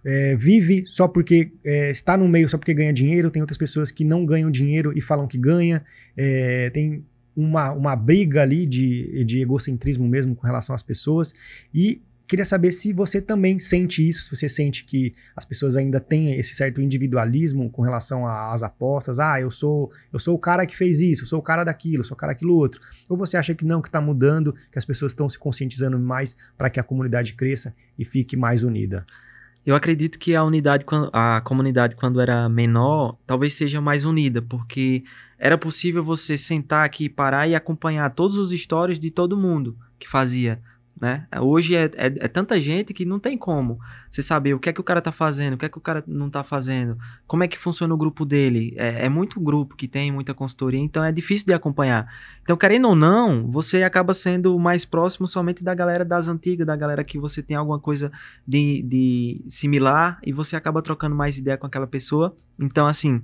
é, 0.04 0.34
vive 0.34 0.84
só 0.86 1.06
porque 1.06 1.50
é, 1.62 1.90
está 1.90 2.16
no 2.16 2.26
meio, 2.26 2.48
só 2.48 2.56
porque 2.56 2.72
ganha 2.72 2.92
dinheiro, 2.92 3.30
tem 3.30 3.42
outras 3.42 3.58
pessoas 3.58 3.90
que 3.90 4.04
não 4.04 4.24
ganham 4.24 4.50
dinheiro 4.50 4.96
e 4.96 5.00
falam 5.00 5.26
que 5.26 5.36
ganha, 5.36 5.84
é, 6.16 6.70
tem 6.70 7.04
uma, 7.36 7.70
uma 7.72 7.94
briga 7.94 8.40
ali 8.40 8.64
de, 8.66 9.24
de 9.24 9.42
egocentrismo 9.42 10.08
mesmo 10.08 10.34
com 10.34 10.46
relação 10.46 10.74
às 10.74 10.82
pessoas, 10.82 11.34
e 11.74 12.00
Queria 12.26 12.44
saber 12.44 12.72
se 12.72 12.92
você 12.92 13.20
também 13.20 13.56
sente 13.56 14.06
isso, 14.06 14.24
se 14.24 14.36
você 14.36 14.48
sente 14.48 14.84
que 14.84 15.14
as 15.36 15.44
pessoas 15.44 15.76
ainda 15.76 16.00
têm 16.00 16.36
esse 16.36 16.56
certo 16.56 16.80
individualismo 16.80 17.70
com 17.70 17.82
relação 17.82 18.26
às 18.26 18.64
apostas. 18.64 19.20
Ah, 19.20 19.40
eu 19.40 19.50
sou 19.50 19.92
eu 20.12 20.18
sou 20.18 20.34
o 20.34 20.38
cara 20.38 20.66
que 20.66 20.76
fez 20.76 21.00
isso, 21.00 21.22
eu 21.22 21.26
sou 21.26 21.38
o 21.38 21.42
cara 21.42 21.62
daquilo, 21.62 22.00
eu 22.00 22.04
sou 22.04 22.16
o 22.16 22.18
cara 22.18 22.32
daquilo 22.32 22.56
outro. 22.56 22.80
Ou 23.08 23.16
você 23.16 23.36
acha 23.36 23.54
que 23.54 23.64
não, 23.64 23.80
que 23.80 23.88
está 23.88 24.00
mudando, 24.00 24.52
que 24.72 24.78
as 24.78 24.84
pessoas 24.84 25.12
estão 25.12 25.28
se 25.28 25.38
conscientizando 25.38 25.98
mais 25.98 26.34
para 26.58 26.68
que 26.68 26.80
a 26.80 26.82
comunidade 26.82 27.34
cresça 27.34 27.72
e 27.96 28.04
fique 28.04 28.36
mais 28.36 28.64
unida? 28.64 29.06
Eu 29.64 29.74
acredito 29.74 30.18
que 30.18 30.34
a 30.34 30.42
unidade, 30.42 30.84
a 31.12 31.40
comunidade 31.44 31.96
quando 31.96 32.20
era 32.20 32.48
menor, 32.48 33.18
talvez 33.26 33.52
seja 33.54 33.80
mais 33.80 34.04
unida, 34.04 34.42
porque 34.42 35.04
era 35.38 35.58
possível 35.58 36.02
você 36.02 36.36
sentar 36.36 36.84
aqui, 36.84 37.08
parar 37.08 37.46
e 37.46 37.54
acompanhar 37.54 38.10
todos 38.10 38.36
os 38.36 38.50
stories 38.50 38.98
de 38.98 39.10
todo 39.10 39.36
mundo 39.36 39.76
que 39.98 40.08
fazia 40.08 40.60
né? 41.00 41.26
Hoje 41.40 41.76
é, 41.76 41.84
é, 41.84 42.06
é, 42.06 42.28
tanta 42.28 42.58
gente 42.60 42.94
que 42.94 43.04
não 43.04 43.18
tem 43.18 43.36
como 43.36 43.78
você 44.10 44.22
saber 44.22 44.54
o 44.54 44.58
que 44.58 44.70
é 44.70 44.72
que 44.72 44.80
o 44.80 44.84
cara 44.84 45.02
tá 45.02 45.12
fazendo, 45.12 45.54
o 45.54 45.58
que 45.58 45.66
é 45.66 45.68
que 45.68 45.76
o 45.76 45.80
cara 45.80 46.02
não 46.06 46.30
tá 46.30 46.42
fazendo, 46.42 46.96
como 47.26 47.44
é 47.44 47.48
que 47.48 47.58
funciona 47.58 47.92
o 47.92 47.96
grupo 47.98 48.24
dele. 48.24 48.74
É, 48.76 49.04
é 49.04 49.08
muito 49.08 49.38
grupo 49.38 49.76
que 49.76 49.86
tem 49.86 50.10
muita 50.10 50.32
consultoria, 50.32 50.80
então 50.80 51.04
é 51.04 51.12
difícil 51.12 51.46
de 51.46 51.52
acompanhar. 51.52 52.10
Então, 52.40 52.56
querendo 52.56 52.88
ou 52.88 52.96
não, 52.96 53.50
você 53.50 53.82
acaba 53.82 54.14
sendo 54.14 54.58
mais 54.58 54.84
próximo 54.84 55.26
somente 55.26 55.62
da 55.62 55.74
galera 55.74 56.04
das 56.04 56.28
antigas, 56.28 56.66
da 56.66 56.76
galera 56.76 57.04
que 57.04 57.18
você 57.18 57.42
tem 57.42 57.56
alguma 57.56 57.78
coisa 57.78 58.10
de, 58.46 58.82
de 58.82 59.44
similar 59.48 60.18
e 60.24 60.32
você 60.32 60.56
acaba 60.56 60.80
trocando 60.80 61.14
mais 61.14 61.36
ideia 61.36 61.58
com 61.58 61.66
aquela 61.66 61.86
pessoa. 61.86 62.34
Então, 62.58 62.86
assim, 62.86 63.22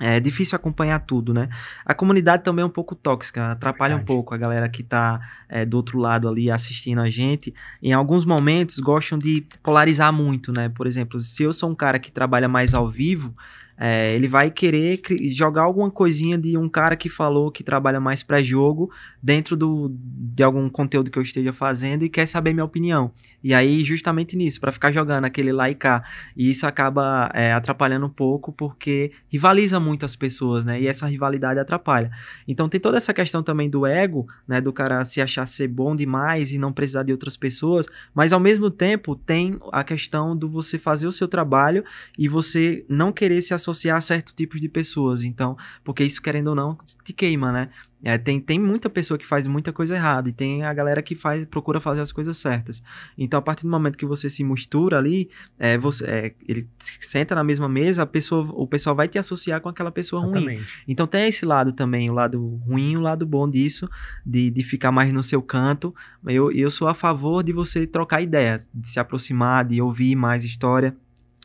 é 0.00 0.20
difícil 0.20 0.56
acompanhar 0.56 1.00
tudo, 1.00 1.34
né? 1.34 1.48
A 1.84 1.92
comunidade 1.92 2.44
também 2.44 2.62
é 2.62 2.66
um 2.66 2.70
pouco 2.70 2.94
tóxica, 2.94 3.52
atrapalha 3.52 3.96
Verdade. 3.96 4.12
um 4.12 4.14
pouco 4.16 4.34
a 4.34 4.38
galera 4.38 4.68
que 4.68 4.82
tá 4.82 5.20
é, 5.48 5.64
do 5.64 5.76
outro 5.76 5.98
lado 5.98 6.28
ali 6.28 6.50
assistindo 6.50 7.00
a 7.00 7.10
gente. 7.10 7.52
Em 7.82 7.92
alguns 7.92 8.24
momentos 8.24 8.78
gostam 8.78 9.18
de 9.18 9.44
polarizar 9.62 10.12
muito, 10.12 10.52
né? 10.52 10.68
Por 10.68 10.86
exemplo, 10.86 11.20
se 11.20 11.42
eu 11.42 11.52
sou 11.52 11.70
um 11.70 11.74
cara 11.74 11.98
que 11.98 12.12
trabalha 12.12 12.48
mais 12.48 12.74
ao 12.74 12.88
vivo, 12.88 13.34
é, 13.78 14.14
ele 14.14 14.26
vai 14.26 14.50
querer 14.50 15.00
jogar 15.28 15.62
alguma 15.62 15.90
coisinha 15.90 16.36
de 16.36 16.58
um 16.58 16.68
cara 16.68 16.96
que 16.96 17.08
falou 17.08 17.52
que 17.52 17.62
trabalha 17.62 18.00
mais 18.00 18.22
para 18.22 18.42
jogo 18.42 18.90
dentro 19.22 19.56
do, 19.56 19.94
de 19.94 20.42
algum 20.42 20.68
conteúdo 20.68 21.10
que 21.10 21.18
eu 21.18 21.22
esteja 21.22 21.52
fazendo 21.52 22.02
e 22.02 22.08
quer 22.08 22.26
saber 22.26 22.52
minha 22.52 22.64
opinião. 22.64 23.12
E 23.42 23.54
aí, 23.54 23.84
justamente 23.84 24.36
nisso, 24.36 24.60
para 24.60 24.72
ficar 24.72 24.90
jogando 24.90 25.24
aquele 25.26 25.52
lá 25.52 25.70
e 25.70 25.74
cá. 25.74 26.02
E 26.36 26.50
isso 26.50 26.66
acaba 26.66 27.30
é, 27.32 27.52
atrapalhando 27.52 28.06
um 28.06 28.10
pouco 28.10 28.52
porque 28.52 29.12
rivaliza 29.28 29.78
muito 29.78 30.04
as 30.04 30.16
pessoas, 30.16 30.64
né? 30.64 30.80
E 30.80 30.88
essa 30.88 31.06
rivalidade 31.06 31.60
atrapalha. 31.60 32.10
Então 32.48 32.68
tem 32.68 32.80
toda 32.80 32.96
essa 32.96 33.14
questão 33.14 33.42
também 33.42 33.70
do 33.70 33.86
ego, 33.86 34.26
né? 34.46 34.60
Do 34.60 34.72
cara 34.72 35.04
se 35.04 35.20
achar 35.20 35.46
ser 35.46 35.68
bom 35.68 35.94
demais 35.94 36.52
e 36.52 36.58
não 36.58 36.72
precisar 36.72 37.04
de 37.04 37.12
outras 37.12 37.36
pessoas, 37.36 37.86
mas 38.12 38.32
ao 38.32 38.40
mesmo 38.40 38.70
tempo 38.70 39.14
tem 39.14 39.58
a 39.72 39.84
questão 39.84 40.36
do 40.36 40.48
você 40.48 40.78
fazer 40.78 41.06
o 41.06 41.12
seu 41.12 41.28
trabalho 41.28 41.84
e 42.18 42.28
você 42.28 42.84
não 42.88 43.12
querer 43.12 43.40
se 43.40 43.54
associar 43.68 43.98
a 43.98 44.00
certo 44.00 44.34
tipos 44.34 44.60
de 44.60 44.68
pessoas. 44.68 45.22
Então, 45.22 45.56
porque 45.84 46.04
isso, 46.04 46.22
querendo 46.22 46.48
ou 46.48 46.54
não, 46.54 46.76
te 47.04 47.12
queima, 47.12 47.52
né? 47.52 47.68
É, 48.00 48.16
tem, 48.16 48.40
tem 48.40 48.60
muita 48.60 48.88
pessoa 48.88 49.18
que 49.18 49.26
faz 49.26 49.48
muita 49.48 49.72
coisa 49.72 49.96
errada 49.96 50.28
e 50.28 50.32
tem 50.32 50.62
a 50.62 50.72
galera 50.72 51.02
que 51.02 51.16
faz, 51.16 51.44
procura 51.46 51.80
fazer 51.80 52.00
as 52.00 52.12
coisas 52.12 52.36
certas. 52.36 52.80
Então, 53.16 53.40
a 53.40 53.42
partir 53.42 53.64
do 53.64 53.70
momento 53.70 53.98
que 53.98 54.06
você 54.06 54.30
se 54.30 54.44
mistura 54.44 54.98
ali, 54.98 55.28
é, 55.58 55.76
você, 55.76 56.04
é, 56.06 56.34
ele 56.46 56.68
senta 56.78 57.34
na 57.34 57.42
mesma 57.42 57.68
mesa, 57.68 58.02
a 58.02 58.06
pessoa, 58.06 58.48
o 58.52 58.68
pessoal 58.68 58.94
vai 58.94 59.08
te 59.08 59.18
associar 59.18 59.60
com 59.60 59.68
aquela 59.68 59.90
pessoa 59.90 60.22
Exatamente. 60.22 60.58
ruim. 60.58 60.66
Então, 60.86 61.08
tem 61.08 61.26
esse 61.26 61.44
lado 61.44 61.72
também, 61.72 62.08
o 62.08 62.12
lado 62.12 62.60
ruim 62.68 62.92
e 62.92 62.96
o 62.96 63.00
lado 63.00 63.26
bom 63.26 63.48
disso, 63.48 63.90
de, 64.24 64.48
de 64.48 64.62
ficar 64.62 64.92
mais 64.92 65.12
no 65.12 65.22
seu 65.22 65.42
canto. 65.42 65.92
Eu, 66.24 66.52
eu 66.52 66.70
sou 66.70 66.86
a 66.86 66.94
favor 66.94 67.42
de 67.42 67.52
você 67.52 67.84
trocar 67.84 68.22
ideias, 68.22 68.68
de 68.72 68.88
se 68.88 69.00
aproximar, 69.00 69.64
de 69.64 69.82
ouvir 69.82 70.14
mais 70.14 70.44
história 70.44 70.96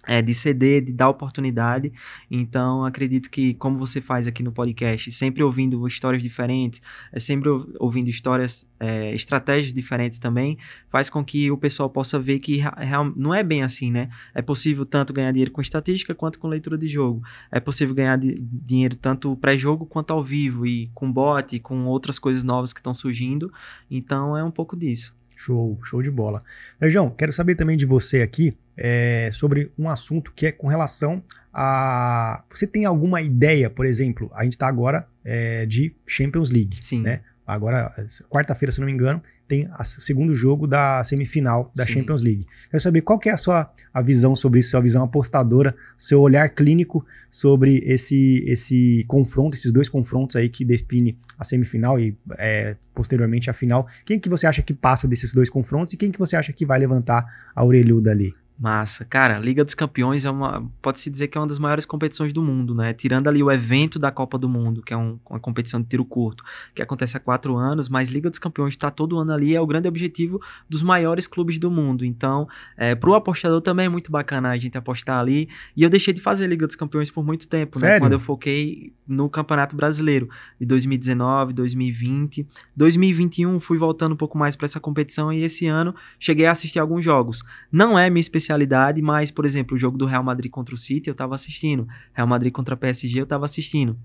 é, 0.05 0.21
de 0.21 0.33
ceder, 0.33 0.83
de 0.83 0.91
dar 0.91 1.09
oportunidade. 1.09 1.91
Então, 2.29 2.83
acredito 2.83 3.29
que, 3.29 3.53
como 3.55 3.77
você 3.77 4.01
faz 4.01 4.27
aqui 4.27 4.43
no 4.43 4.51
podcast, 4.51 5.11
sempre 5.11 5.43
ouvindo 5.43 5.85
histórias 5.87 6.21
diferentes, 6.21 6.81
é 7.11 7.19
sempre 7.19 7.49
ouvindo 7.79 8.09
histórias, 8.09 8.67
é, 8.79 9.13
estratégias 9.13 9.73
diferentes 9.73 10.19
também, 10.19 10.57
faz 10.89 11.09
com 11.09 11.23
que 11.23 11.49
o 11.49 11.57
pessoal 11.57 11.89
possa 11.89 12.19
ver 12.19 12.39
que 12.39 12.57
real, 12.77 13.11
não 13.15 13.33
é 13.33 13.43
bem 13.43 13.63
assim, 13.63 13.91
né? 13.91 14.09
É 14.33 14.41
possível 14.41 14.85
tanto 14.85 15.13
ganhar 15.13 15.31
dinheiro 15.31 15.51
com 15.51 15.61
estatística 15.61 16.13
quanto 16.13 16.39
com 16.39 16.47
leitura 16.47 16.77
de 16.77 16.87
jogo. 16.87 17.23
É 17.51 17.59
possível 17.59 17.95
ganhar 17.95 18.19
dinheiro 18.19 18.95
tanto 18.95 19.35
pré-jogo 19.37 19.85
quanto 19.85 20.11
ao 20.11 20.23
vivo, 20.23 20.65
e 20.65 20.89
com 20.93 21.11
bot, 21.11 21.55
e 21.55 21.59
com 21.59 21.85
outras 21.85 22.19
coisas 22.19 22.43
novas 22.43 22.73
que 22.73 22.79
estão 22.79 22.93
surgindo. 22.93 23.51
Então, 23.89 24.37
é 24.37 24.43
um 24.43 24.51
pouco 24.51 24.75
disso. 24.75 25.15
Show, 25.35 25.79
show 25.83 26.01
de 26.01 26.11
bola. 26.11 26.43
Sérgio, 26.79 27.11
quero 27.11 27.33
saber 27.33 27.55
também 27.55 27.75
de 27.75 27.85
você 27.85 28.21
aqui 28.21 28.55
é, 28.77 29.29
sobre 29.31 29.71
um 29.77 29.89
assunto 29.89 30.31
que 30.35 30.47
é 30.47 30.51
com 30.51 30.67
relação 30.67 31.23
a. 31.53 32.43
Você 32.49 32.65
tem 32.65 32.85
alguma 32.85 33.21
ideia, 33.21 33.69
por 33.69 33.85
exemplo, 33.85 34.31
a 34.33 34.43
gente 34.43 34.53
está 34.53 34.67
agora 34.67 35.07
é, 35.23 35.65
de 35.65 35.95
Champions 36.07 36.49
League. 36.49 36.77
Sim. 36.81 37.01
Né? 37.01 37.21
Agora, 37.45 37.93
quarta-feira, 38.29 38.71
se 38.71 38.79
não 38.79 38.85
me 38.85 38.93
engano, 38.93 39.21
tem 39.47 39.67
o 39.67 39.83
segundo 39.83 40.33
jogo 40.33 40.65
da 40.65 41.03
semifinal 41.03 41.71
da 41.75 41.85
Sim. 41.85 41.93
Champions 41.93 42.21
League. 42.21 42.47
Quero 42.71 42.81
saber 42.81 43.01
qual 43.01 43.19
que 43.19 43.27
é 43.27 43.33
a 43.33 43.37
sua 43.37 43.71
a 43.93 44.01
visão 44.01 44.35
sobre 44.35 44.59
isso, 44.59 44.71
sua 44.71 44.79
visão 44.81 45.03
apostadora, 45.03 45.75
seu 45.97 46.21
olhar 46.21 46.49
clínico 46.49 47.05
sobre 47.29 47.83
esse, 47.85 48.43
esse 48.47 49.03
confronto, 49.07 49.57
esses 49.57 49.71
dois 49.71 49.89
confrontos 49.89 50.37
aí 50.37 50.47
que 50.47 50.63
define 50.63 51.17
a 51.37 51.43
semifinal 51.43 51.99
e 51.99 52.17
é, 52.37 52.77
posteriormente 52.95 53.49
a 53.49 53.53
final. 53.53 53.87
Quem 54.05 54.19
que 54.19 54.29
você 54.29 54.47
acha 54.47 54.61
que 54.61 54.73
passa 54.73 55.07
desses 55.07 55.33
dois 55.33 55.49
confrontos 55.49 55.93
e 55.93 55.97
quem 55.97 56.11
que 56.11 56.19
você 56.19 56.37
acha 56.37 56.53
que 56.53 56.65
vai 56.65 56.79
levantar 56.79 57.25
a 57.53 57.63
orelhuda 57.63 58.11
ali? 58.11 58.33
Massa. 58.57 59.03
Cara, 59.03 59.39
Liga 59.39 59.63
dos 59.63 59.73
Campeões 59.73 60.23
é 60.23 60.29
uma. 60.29 60.69
Pode-se 60.81 61.09
dizer 61.09 61.27
que 61.27 61.37
é 61.37 61.41
uma 61.41 61.47
das 61.47 61.57
maiores 61.57 61.85
competições 61.85 62.31
do 62.31 62.41
mundo, 62.41 62.75
né? 62.75 62.93
Tirando 62.93 63.27
ali 63.27 63.41
o 63.41 63.51
evento 63.51 63.97
da 63.97 64.11
Copa 64.11 64.37
do 64.37 64.47
Mundo, 64.47 64.81
que 64.83 64.93
é 64.93 64.97
um, 64.97 65.19
uma 65.29 65.39
competição 65.39 65.81
de 65.81 65.87
tiro 65.87 66.05
curto, 66.05 66.43
que 66.73 66.81
acontece 66.81 67.17
há 67.17 67.19
quatro 67.19 67.57
anos, 67.57 67.89
mas 67.89 68.09
Liga 68.09 68.29
dos 68.29 68.39
Campeões 68.39 68.73
está 68.73 68.91
todo 68.91 69.17
ano 69.17 69.33
ali, 69.33 69.55
é 69.55 69.59
o 69.59 69.65
grande 69.65 69.87
objetivo 69.87 70.39
dos 70.69 70.83
maiores 70.83 71.27
clubes 71.27 71.57
do 71.57 71.71
mundo. 71.71 72.05
Então, 72.05 72.47
é, 72.77 72.95
pro 72.95 73.15
apostador 73.15 73.59
também 73.59 73.87
é 73.87 73.89
muito 73.89 74.11
bacana 74.11 74.51
a 74.51 74.57
gente 74.57 74.77
apostar 74.77 75.19
ali. 75.19 75.49
E 75.75 75.83
eu 75.83 75.89
deixei 75.89 76.13
de 76.13 76.21
fazer 76.21 76.47
Liga 76.47 76.65
dos 76.65 76.75
Campeões 76.75 77.11
por 77.11 77.23
muito 77.23 77.47
tempo, 77.47 77.79
né? 77.79 77.87
Sério? 77.87 78.01
Quando 78.01 78.13
eu 78.13 78.19
foquei 78.19 78.93
no 79.07 79.29
Campeonato 79.29 79.75
Brasileiro 79.75 80.29
de 80.59 80.65
2019, 80.65 81.53
2020. 81.53 82.47
2021 82.75 83.59
fui 83.59 83.77
voltando 83.77 84.13
um 84.13 84.17
pouco 84.17 84.37
mais 84.37 84.55
para 84.55 84.65
essa 84.65 84.79
competição 84.79 85.33
e 85.33 85.43
esse 85.43 85.67
ano 85.67 85.93
cheguei 86.19 86.45
a 86.45 86.51
assistir 86.51 86.79
alguns 86.79 87.03
jogos. 87.03 87.43
Não 87.71 87.99
é 87.99 88.09
minha 88.09 88.21
especialidade 88.21 88.52
mas, 89.01 89.31
por 89.31 89.45
exemplo, 89.45 89.75
o 89.75 89.79
jogo 89.79 89.97
do 89.97 90.05
Real 90.05 90.23
Madrid 90.23 90.51
contra 90.51 90.73
o 90.75 90.77
City 90.77 91.09
eu 91.09 91.15
tava 91.15 91.35
assistindo. 91.35 91.87
Real 92.13 92.27
Madrid 92.27 92.51
contra 92.51 92.73
a 92.73 92.77
PSG 92.77 93.21
eu 93.21 93.25
tava 93.25 93.45
assistindo. 93.45 93.97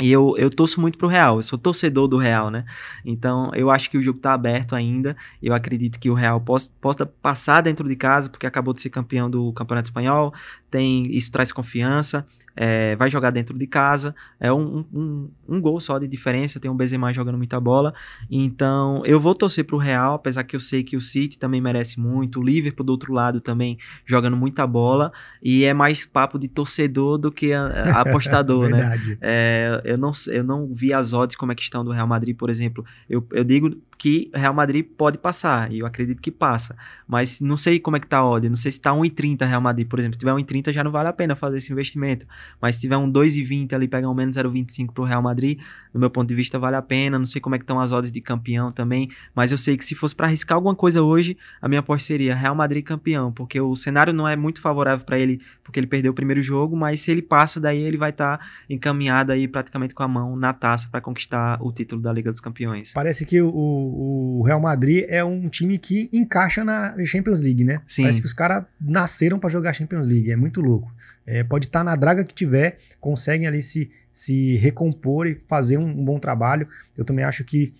E 0.00 0.10
eu, 0.10 0.34
eu 0.38 0.48
torço 0.48 0.80
muito 0.80 0.96
pro 0.96 1.08
Real, 1.08 1.36
eu 1.36 1.42
sou 1.42 1.58
torcedor 1.58 2.08
do 2.08 2.16
Real, 2.16 2.50
né? 2.50 2.64
Então 3.04 3.50
eu 3.54 3.70
acho 3.70 3.90
que 3.90 3.98
o 3.98 4.02
jogo 4.02 4.18
tá 4.18 4.32
aberto 4.32 4.74
ainda. 4.74 5.14
Eu 5.42 5.52
acredito 5.52 6.00
que 6.00 6.08
o 6.08 6.14
Real 6.14 6.40
possa, 6.40 6.70
possa 6.80 7.04
passar 7.04 7.60
dentro 7.60 7.86
de 7.86 7.94
casa, 7.94 8.28
porque 8.30 8.46
acabou 8.46 8.72
de 8.72 8.80
ser 8.80 8.88
campeão 8.88 9.28
do 9.28 9.52
Campeonato 9.52 9.88
Espanhol. 9.88 10.32
Tem, 10.70 11.02
isso 11.14 11.30
traz 11.30 11.52
confiança 11.52 12.24
é, 12.62 12.94
vai 12.94 13.10
jogar 13.10 13.30
dentro 13.30 13.56
de 13.56 13.66
casa, 13.66 14.14
é 14.38 14.52
um, 14.52 14.84
um, 14.92 15.30
um, 15.48 15.60
gol 15.62 15.80
só 15.80 15.98
de 15.98 16.06
diferença, 16.06 16.60
tem 16.60 16.70
um 16.70 16.76
Benzema 16.76 17.10
jogando 17.10 17.38
muita 17.38 17.58
bola, 17.58 17.94
então 18.30 19.02
eu 19.06 19.18
vou 19.18 19.34
torcer 19.34 19.64
pro 19.64 19.78
Real, 19.78 20.12
apesar 20.12 20.44
que 20.44 20.54
eu 20.54 20.60
sei 20.60 20.84
que 20.84 20.94
o 20.94 21.00
City 21.00 21.38
também 21.38 21.58
merece 21.58 21.98
muito, 21.98 22.38
o 22.38 22.42
Liverpool 22.42 22.84
do 22.84 22.90
outro 22.90 23.14
lado 23.14 23.40
também 23.40 23.78
jogando 24.04 24.36
muita 24.36 24.66
bola, 24.66 25.10
e 25.42 25.64
é 25.64 25.72
mais 25.72 26.04
papo 26.04 26.38
de 26.38 26.48
torcedor 26.48 27.16
do 27.16 27.32
que 27.32 27.50
a, 27.50 27.64
a 27.64 28.00
apostador, 28.04 28.68
né? 28.68 29.00
É, 29.22 29.80
eu, 29.82 29.96
não, 29.96 30.10
eu 30.26 30.44
não 30.44 30.68
vi 30.70 30.92
as 30.92 31.14
odds 31.14 31.36
como 31.36 31.52
é 31.52 31.54
que 31.54 31.62
estão 31.62 31.82
do 31.82 31.92
Real 31.92 32.06
Madrid, 32.06 32.36
por 32.36 32.50
exemplo, 32.50 32.84
eu, 33.08 33.26
eu 33.32 33.42
digo 33.42 33.74
que 34.00 34.30
Real 34.34 34.54
Madrid 34.54 34.82
pode 34.96 35.18
passar, 35.18 35.70
e 35.70 35.80
eu 35.80 35.84
acredito 35.84 36.22
que 36.22 36.30
passa. 36.30 36.74
Mas 37.06 37.38
não 37.38 37.54
sei 37.54 37.78
como 37.78 37.98
é 37.98 38.00
que 38.00 38.06
tá 38.06 38.16
a 38.16 38.26
odd, 38.26 38.48
não 38.48 38.56
sei 38.56 38.72
se 38.72 38.80
tá 38.80 38.92
1,30 38.92 39.46
Real 39.46 39.60
Madrid, 39.60 39.86
por 39.86 39.98
exemplo. 39.98 40.14
Se 40.14 40.20
tiver 40.20 40.32
1,30 40.32 40.72
já 40.72 40.82
não 40.82 40.90
vale 40.90 41.10
a 41.10 41.12
pena 41.12 41.36
fazer 41.36 41.58
esse 41.58 41.70
investimento. 41.70 42.26
Mas 42.62 42.76
se 42.76 42.80
tiver 42.80 42.96
um 42.96 43.12
2,20 43.12 43.74
ali, 43.74 43.86
pegar 43.86 44.08
um 44.08 44.14
menos 44.14 44.36
0,25 44.36 44.94
pro 44.94 45.04
Real 45.04 45.20
Madrid, 45.20 45.60
no 45.92 46.00
meu 46.00 46.08
ponto 46.08 46.26
de 46.26 46.34
vista 46.34 46.58
vale 46.58 46.76
a 46.76 46.82
pena. 46.82 47.18
Não 47.18 47.26
sei 47.26 47.42
como 47.42 47.54
é 47.56 47.58
que 47.58 47.62
estão 47.62 47.78
as 47.78 47.92
odds 47.92 48.10
de 48.10 48.22
campeão 48.22 48.70
também, 48.70 49.10
mas 49.34 49.52
eu 49.52 49.58
sei 49.58 49.76
que 49.76 49.84
se 49.84 49.94
fosse 49.94 50.14
para 50.14 50.28
arriscar 50.28 50.56
alguma 50.56 50.74
coisa 50.74 51.02
hoje, 51.02 51.36
a 51.60 51.68
minha 51.68 51.80
aposta 51.80 52.06
seria 52.06 52.34
Real 52.34 52.54
Madrid 52.54 52.82
campeão, 52.82 53.30
porque 53.30 53.60
o 53.60 53.76
cenário 53.76 54.14
não 54.14 54.26
é 54.26 54.34
muito 54.34 54.62
favorável 54.62 55.04
para 55.04 55.18
ele, 55.18 55.42
porque 55.62 55.78
ele 55.78 55.86
perdeu 55.86 56.12
o 56.12 56.14
primeiro 56.14 56.42
jogo, 56.42 56.74
mas 56.74 57.00
se 57.00 57.10
ele 57.10 57.20
passa, 57.20 57.60
daí 57.60 57.82
ele 57.82 57.98
vai 57.98 58.08
estar 58.08 58.38
tá 58.38 58.46
encaminhado 58.70 59.30
aí 59.30 59.46
praticamente 59.46 59.94
com 59.94 60.02
a 60.02 60.08
mão 60.08 60.36
na 60.36 60.54
taça 60.54 60.88
para 60.90 61.02
conquistar 61.02 61.58
o 61.60 61.70
título 61.70 62.00
da 62.00 62.10
Liga 62.10 62.30
dos 62.30 62.40
Campeões. 62.40 62.94
Parece 62.94 63.26
que 63.26 63.42
o 63.42 63.89
o 63.90 64.42
Real 64.42 64.60
Madrid 64.60 65.04
é 65.08 65.22
um 65.24 65.48
time 65.48 65.78
que 65.78 66.08
encaixa 66.12 66.64
na 66.64 66.94
Champions 67.04 67.40
League, 67.40 67.64
né? 67.64 67.80
Sim. 67.86 68.02
Parece 68.02 68.20
que 68.20 68.26
os 68.26 68.32
caras 68.32 68.64
nasceram 68.80 69.38
para 69.38 69.50
jogar 69.50 69.72
Champions 69.72 70.06
League, 70.06 70.30
é 70.30 70.36
muito 70.36 70.60
louco. 70.60 70.92
É, 71.26 71.44
pode 71.44 71.66
estar 71.66 71.80
tá 71.80 71.84
na 71.84 71.96
draga 71.96 72.24
que 72.24 72.34
tiver, 72.34 72.78
conseguem 73.00 73.46
ali 73.46 73.62
se, 73.62 73.90
se 74.12 74.56
recompor 74.56 75.26
e 75.26 75.40
fazer 75.48 75.78
um, 75.78 75.86
um 75.86 76.04
bom 76.04 76.18
trabalho. 76.18 76.66
Eu 76.96 77.04
também 77.04 77.24
acho 77.24 77.44
que 77.44 77.74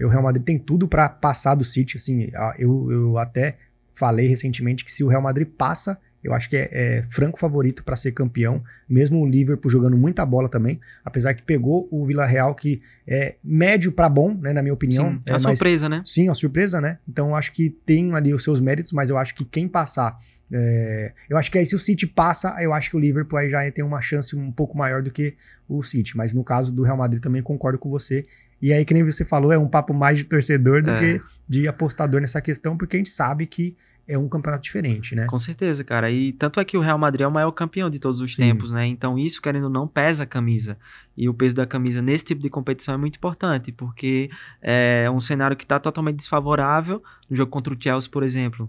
o 0.00 0.08
Real 0.08 0.22
Madrid 0.22 0.44
tem 0.44 0.58
tudo 0.58 0.88
para 0.88 1.08
passar 1.08 1.54
do 1.54 1.64
City. 1.64 1.96
Assim, 1.96 2.30
eu, 2.58 2.90
eu 2.90 3.18
até 3.18 3.56
falei 3.94 4.26
recentemente 4.26 4.84
que 4.84 4.92
se 4.92 5.04
o 5.04 5.08
Real 5.08 5.22
Madrid 5.22 5.46
passa, 5.46 5.98
eu 6.22 6.32
acho 6.34 6.48
que 6.48 6.56
é, 6.56 6.68
é 6.72 7.04
franco 7.10 7.38
favorito 7.38 7.82
para 7.82 7.96
ser 7.96 8.12
campeão, 8.12 8.62
mesmo 8.88 9.20
o 9.20 9.26
Liverpool 9.26 9.70
jogando 9.70 9.96
muita 9.96 10.24
bola 10.24 10.48
também, 10.48 10.80
apesar 11.04 11.34
que 11.34 11.42
pegou 11.42 11.88
o 11.90 12.04
Vila 12.06 12.24
Real 12.24 12.54
que 12.54 12.80
é 13.06 13.36
médio 13.42 13.92
para 13.92 14.08
bom, 14.08 14.34
né, 14.34 14.52
na 14.52 14.62
minha 14.62 14.74
opinião. 14.74 15.12
Sim, 15.12 15.22
é, 15.26 15.32
uma 15.32 15.38
surpresa, 15.38 15.88
né? 15.88 16.02
Sim, 16.04 16.28
uma 16.28 16.34
surpresa, 16.34 16.80
né? 16.80 16.98
Então 17.08 17.30
eu 17.30 17.34
acho 17.34 17.52
que 17.52 17.70
tem 17.70 18.14
ali 18.14 18.32
os 18.32 18.44
seus 18.44 18.60
méritos, 18.60 18.92
mas 18.92 19.10
eu 19.10 19.18
acho 19.18 19.34
que 19.34 19.44
quem 19.44 19.66
passar 19.66 20.18
é, 20.54 21.12
eu 21.30 21.38
acho 21.38 21.50
que 21.50 21.56
aí 21.56 21.64
se 21.64 21.74
o 21.74 21.78
City 21.78 22.06
passa, 22.06 22.54
eu 22.60 22.74
acho 22.74 22.90
que 22.90 22.96
o 22.96 23.00
Liverpool 23.00 23.38
aí 23.38 23.48
já 23.48 23.68
tem 23.70 23.82
uma 23.82 24.02
chance 24.02 24.36
um 24.36 24.52
pouco 24.52 24.76
maior 24.76 25.02
do 25.02 25.10
que 25.10 25.34
o 25.66 25.82
City. 25.82 26.14
Mas 26.14 26.34
no 26.34 26.44
caso 26.44 26.70
do 26.70 26.82
Real 26.82 26.96
Madrid 26.96 27.22
também 27.22 27.42
concordo 27.42 27.78
com 27.78 27.88
você. 27.88 28.26
E 28.60 28.72
aí, 28.72 28.84
que 28.84 28.94
nem 28.94 29.02
você 29.02 29.24
falou, 29.24 29.50
é 29.50 29.58
um 29.58 29.66
papo 29.66 29.94
mais 29.94 30.18
de 30.18 30.24
torcedor 30.24 30.82
do 30.82 30.90
é. 30.90 30.98
que 30.98 31.22
de 31.48 31.66
apostador 31.66 32.20
nessa 32.20 32.40
questão, 32.40 32.76
porque 32.76 32.96
a 32.96 32.98
gente 32.98 33.10
sabe 33.10 33.46
que 33.46 33.76
é 34.06 34.18
um 34.18 34.28
campeonato 34.28 34.64
diferente, 34.64 35.14
né? 35.14 35.26
Com 35.26 35.38
certeza, 35.38 35.84
cara. 35.84 36.10
E 36.10 36.32
tanto 36.32 36.58
é 36.58 36.64
que 36.64 36.76
o 36.76 36.80
Real 36.80 36.98
Madrid 36.98 37.22
é 37.22 37.26
o 37.26 37.30
maior 37.30 37.50
campeão 37.52 37.88
de 37.88 37.98
todos 37.98 38.20
os 38.20 38.34
Sim. 38.34 38.42
tempos, 38.42 38.70
né? 38.70 38.86
Então 38.86 39.18
isso, 39.18 39.40
querendo 39.40 39.64
ou 39.64 39.70
não, 39.70 39.86
pesa 39.86 40.24
a 40.24 40.26
camisa. 40.26 40.76
E 41.16 41.28
o 41.28 41.34
peso 41.34 41.54
da 41.54 41.66
camisa 41.66 42.02
nesse 42.02 42.24
tipo 42.24 42.42
de 42.42 42.50
competição 42.50 42.94
é 42.94 42.96
muito 42.96 43.16
importante, 43.16 43.70
porque 43.70 44.30
é 44.60 45.08
um 45.10 45.20
cenário 45.20 45.56
que 45.56 45.64
está 45.64 45.78
totalmente 45.78 46.16
desfavorável. 46.16 47.02
No 47.28 47.36
jogo 47.36 47.50
contra 47.50 47.72
o 47.72 47.76
Chelsea, 47.78 48.10
por 48.10 48.22
exemplo, 48.22 48.68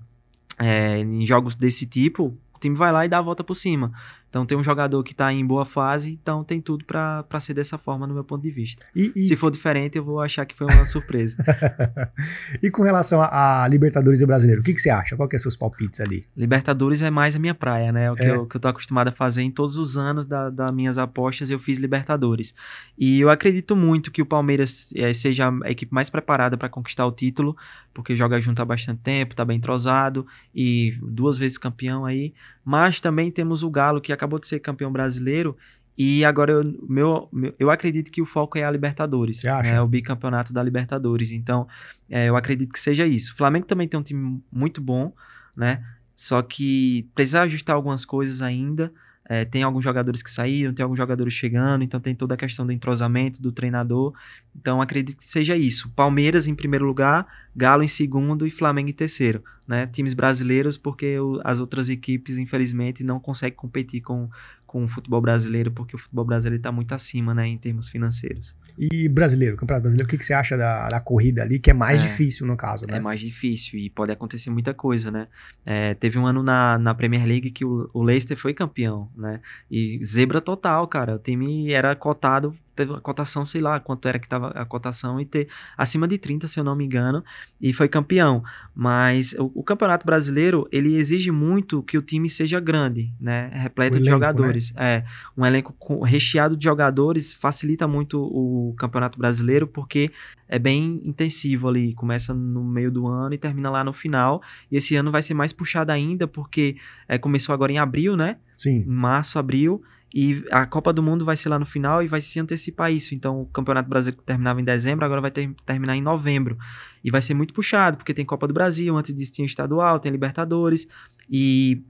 é, 0.60 1.00
em 1.00 1.26
jogos 1.26 1.56
desse 1.56 1.86
tipo, 1.86 2.38
o 2.54 2.60
time 2.60 2.76
vai 2.76 2.92
lá 2.92 3.06
e 3.06 3.10
dá 3.10 3.18
a 3.18 3.22
volta 3.22 3.44
por 3.44 3.56
cima. 3.56 3.92
Então 4.34 4.48
tem 4.48 4.58
um 4.58 4.64
jogador 4.64 5.04
que 5.04 5.12
está 5.12 5.32
em 5.32 5.46
boa 5.46 5.64
fase, 5.64 6.18
então 6.20 6.44
tem 6.44 6.60
tudo 6.60 6.84
para 6.86 7.40
ser 7.40 7.54
dessa 7.54 7.78
forma 7.78 8.08
no 8.08 8.16
meu 8.16 8.24
ponto 8.24 8.42
de 8.42 8.50
vista. 8.50 8.84
E, 8.96 9.12
e... 9.16 9.26
Se 9.26 9.36
for 9.36 9.52
diferente, 9.52 9.96
eu 9.96 10.04
vou 10.04 10.20
achar 10.20 10.44
que 10.44 10.56
foi 10.56 10.66
uma 10.66 10.88
surpresa. 10.88 11.38
e 12.60 12.72
com 12.72 12.82
relação 12.82 13.22
a, 13.22 13.64
a, 13.64 13.68
Libertadores 13.68 14.22
e 14.22 14.26
Brasileiro, 14.26 14.62
o 14.62 14.64
que, 14.64 14.74
que 14.74 14.82
você 14.82 14.90
acha? 14.90 15.16
Qual 15.16 15.30
que 15.30 15.36
é 15.36 15.38
os 15.38 15.44
seus 15.44 15.56
palpites 15.56 16.02
ali? 16.02 16.26
Libertadores 16.36 17.04
é 17.04 17.12
mais 17.12 17.36
a 17.36 17.40
minha 17.40 17.54
praia, 17.54 17.92
né? 17.92 18.12
O 18.12 18.16
que, 18.16 18.24
é. 18.24 18.32
eu, 18.32 18.48
que 18.48 18.56
eu 18.56 18.60
tô 18.60 18.68
acostumado 18.70 19.10
a 19.10 19.12
fazer 19.12 19.44
em 19.44 19.52
todos 19.52 19.78
os 19.78 19.98
anos 19.98 20.26
das 20.26 20.52
da 20.52 20.72
minhas 20.72 20.98
apostas, 20.98 21.52
eu 21.52 21.60
fiz 21.60 21.78
Libertadores. 21.78 22.56
E 22.98 23.20
eu 23.20 23.30
acredito 23.30 23.76
muito 23.76 24.12
que 24.12 24.24
o 24.24 24.26
Palmeiras 24.26 24.92
é, 24.96 25.14
seja 25.14 25.54
a 25.64 25.70
equipe 25.70 25.94
mais 25.94 26.10
preparada 26.10 26.58
para 26.58 26.70
conquistar 26.70 27.06
o 27.06 27.12
título, 27.12 27.56
porque 27.94 28.16
joga 28.16 28.42
junto 28.42 28.60
há 28.60 28.66
bastante 28.66 29.02
tempo, 29.04 29.36
tá 29.36 29.46
bem 29.46 29.58
entrosado 29.58 30.26
e 30.56 30.98
duas 31.04 31.38
vezes 31.38 31.60
campeão 31.60 32.04
aí. 32.04 32.34
Mas 32.66 33.02
também 33.02 33.30
temos 33.30 33.62
o 33.62 33.70
Galo, 33.70 34.00
que 34.00 34.14
acabou 34.24 34.40
de 34.40 34.48
ser 34.48 34.60
campeão 34.60 34.92
brasileiro. 34.92 35.56
E 35.98 36.26
agora 36.26 36.54
eu, 36.54 36.64
meu, 36.88 37.30
meu, 37.32 37.54
eu 37.60 37.70
acredito 37.70 38.12
que 38.12 38.22
o 38.22 38.26
foco 38.26 38.58
é 38.58 38.64
a 38.64 38.72
Libertadores. 38.72 39.40
Você 39.40 39.48
acha? 39.48 39.70
É 39.70 39.82
o 39.82 39.88
bicampeonato 39.88 40.52
da 40.52 40.64
Libertadores. 40.64 41.30
Então, 41.32 41.68
é, 42.10 42.30
eu 42.30 42.36
acredito 42.36 42.74
que 42.74 42.80
seja 42.80 43.06
isso. 43.06 43.34
O 43.34 43.36
Flamengo 43.36 43.66
também 43.66 43.88
tem 43.88 44.00
um 44.00 44.04
time 44.04 44.42
muito 44.52 44.82
bom, 44.82 45.14
né? 45.56 45.84
Só 46.16 46.42
que 46.42 47.08
precisa 47.14 47.42
ajustar 47.42 47.76
algumas 47.76 48.06
coisas 48.06 48.42
ainda. 48.42 48.92
É, 49.26 49.46
tem 49.46 49.64
alguns 49.64 49.84
jogadores 49.84 50.22
que 50.22 50.30
saíram, 50.30 50.74
tem 50.74 50.84
alguns 50.84 50.98
jogadores 50.98 51.34
chegando, 51.34 51.84
então 51.84 52.00
tem 52.00 52.14
toda 52.14 52.34
a 52.34 52.38
questão 52.38 52.66
do 52.66 52.72
entrosamento 52.72 53.42
do 53.42 53.52
treinador. 53.52 54.14
Então 54.56 54.82
acredito 54.82 55.18
que 55.18 55.24
seja 55.24 55.56
isso. 55.56 55.90
Palmeiras 55.92 56.48
em 56.48 56.56
primeiro 56.56 56.86
lugar, 56.86 57.26
Galo 57.56 57.84
em 57.84 57.88
segundo 57.88 58.46
e 58.46 58.52
Flamengo 58.52 58.90
em 58.90 58.94
terceiro. 58.94 59.44
Né? 59.66 59.88
Times 59.88 60.14
brasileiros, 60.14 60.78
porque 60.78 61.18
o, 61.20 61.40
as 61.44 61.60
outras 61.60 61.88
equipes, 61.88 62.38
infelizmente, 62.38 63.04
não 63.04 63.20
conseguem 63.20 63.56
competir 63.56 64.02
com, 64.02 64.30
com 64.68 64.84
o 64.84 64.88
futebol 64.88 65.22
brasileiro, 65.22 65.72
porque 65.72 65.96
o 65.96 66.00
futebol 66.00 66.26
brasileiro 66.26 66.60
está 66.60 66.72
muito 66.72 66.94
acima 66.94 67.34
né, 67.34 67.48
em 67.48 67.58
termos 67.58 67.88
financeiros. 67.90 68.54
E 68.78 69.08
brasileiro, 69.08 69.56
Campeonato 69.56 69.84
Brasileiro, 69.84 70.06
o 70.06 70.10
que, 70.10 70.18
que 70.18 70.26
você 70.26 70.34
acha 70.34 70.58
da, 70.58 70.88
da 70.88 71.00
corrida 71.00 71.42
ali, 71.42 71.60
que 71.60 71.70
é 71.70 71.74
mais 71.74 72.02
é, 72.02 72.08
difícil 72.08 72.48
no 72.48 72.58
caso, 72.58 72.86
né? 72.88 72.98
É 72.98 73.00
mais 73.00 73.22
difícil 73.22 73.80
e 73.80 73.90
pode 73.90 74.12
acontecer 74.12 74.50
muita 74.50 74.74
coisa, 74.74 75.12
né? 75.12 75.28
É, 75.66 75.94
teve 75.94 76.18
um 76.18 76.26
ano 76.26 76.42
na, 76.42 76.78
na 76.78 76.96
Premier 76.96 77.26
League 77.26 77.52
que 77.52 77.64
o, 77.64 77.90
o 77.94 78.02
Leicester 78.02 78.38
foi 78.38 78.54
campeão, 78.54 79.10
né? 79.16 79.40
E 79.70 80.00
zebra 80.04 80.42
total, 80.42 80.88
cara. 80.88 81.16
O 81.16 81.20
time 81.20 81.72
era 81.72 81.96
cotado 81.96 82.56
ter 82.76 82.90
a 82.92 83.00
cotação, 83.00 83.46
sei 83.46 83.62
lá 83.62 83.80
quanto 83.80 84.08
era 84.08 84.20
que 84.20 84.28
tava 84.28 84.50
a 84.50 84.66
cotação, 84.66 85.20
e 85.20 85.26
ter 85.26 85.48
acima 85.78 86.08
de 86.08 86.18
30, 86.18 86.48
se 86.48 86.60
eu 86.60 86.64
não 86.64 86.76
me 86.76 86.86
engano, 86.86 87.24
e 87.62 87.72
foi 87.74 87.88
campeão. 87.88 88.44
Mas 88.76 89.34
o, 89.34 89.52
o 89.56 89.64
Campeonato 89.64 90.06
Brasileiro, 90.06 90.68
ele 90.72 90.96
exige 90.96 91.32
muito 91.32 91.84
que 91.84 91.98
o 91.98 92.02
time 92.02 92.30
seja 92.30 92.60
grande, 92.60 93.14
né? 93.20 93.50
Repleto 93.54 94.00
de 94.00 94.10
jogadores. 94.10 94.72
Né? 94.74 94.98
É, 94.98 95.06
um 95.38 95.46
elenco 95.46 95.74
com, 95.78 96.02
recheado 96.02 96.58
de 96.58 96.64
jogadores 96.64 97.34
facilita 97.34 97.88
muito 97.88 98.22
o 98.22 98.74
Campeonato 98.78 99.18
Brasileiro, 99.18 99.68
porque 99.68 100.12
é 100.48 100.60
bem 100.60 101.02
intensivo 101.04 101.68
ali, 101.68 101.94
começa 101.94 102.34
no 102.34 102.64
meio 102.64 102.92
do 102.92 103.08
ano 103.08 103.34
e 103.34 103.38
termina 103.38 103.70
lá 103.70 103.84
no 103.84 103.94
final. 103.94 104.42
E 104.72 104.78
esse 104.78 104.96
ano 104.96 105.12
vai 105.12 105.22
ser 105.22 105.34
mais 105.34 105.52
puxado 105.52 105.92
ainda, 105.92 106.28
porque 106.28 106.76
é, 107.08 107.18
começou 107.18 107.54
agora 107.54 107.72
em 107.72 107.78
abril, 107.78 108.16
né? 108.16 108.38
Sim. 108.58 108.84
Em 108.88 108.94
março, 108.94 109.40
abril. 109.40 109.82
E 110.14 110.44
a 110.52 110.66
Copa 110.66 110.94
do 110.94 111.02
Mundo 111.02 111.26
vai 111.26 111.36
ser 111.36 111.50
lá 111.50 111.58
no 111.58 111.66
final 111.66 112.04
e 112.04 112.08
vai 112.08 112.22
se 112.22 112.40
antecipar 112.40 112.92
isso. 112.92 113.16
Então, 113.16 113.42
o 113.42 113.46
Campeonato 113.48 113.90
Brasileiro 113.90 114.18
que 114.18 114.24
terminava 114.24 114.62
em 114.62 114.64
dezembro, 114.64 115.06
agora 115.06 115.22
vai 115.22 115.32
ter, 115.32 115.52
terminar 115.66 115.96
em 115.96 116.02
novembro. 116.02 116.58
E 117.04 117.10
vai 117.10 117.22
ser 117.22 117.34
muito 117.34 117.54
puxado, 117.54 117.98
porque 117.98 118.14
tem 118.14 118.24
Copa 118.24 118.48
do 118.48 118.54
Brasil, 118.54 118.96
antes 118.96 119.14
disso 119.14 119.34
tinha 119.34 119.46
estadual, 119.46 120.00
tem 120.00 120.12
Libertadores. 120.12 120.88
E 121.30 121.84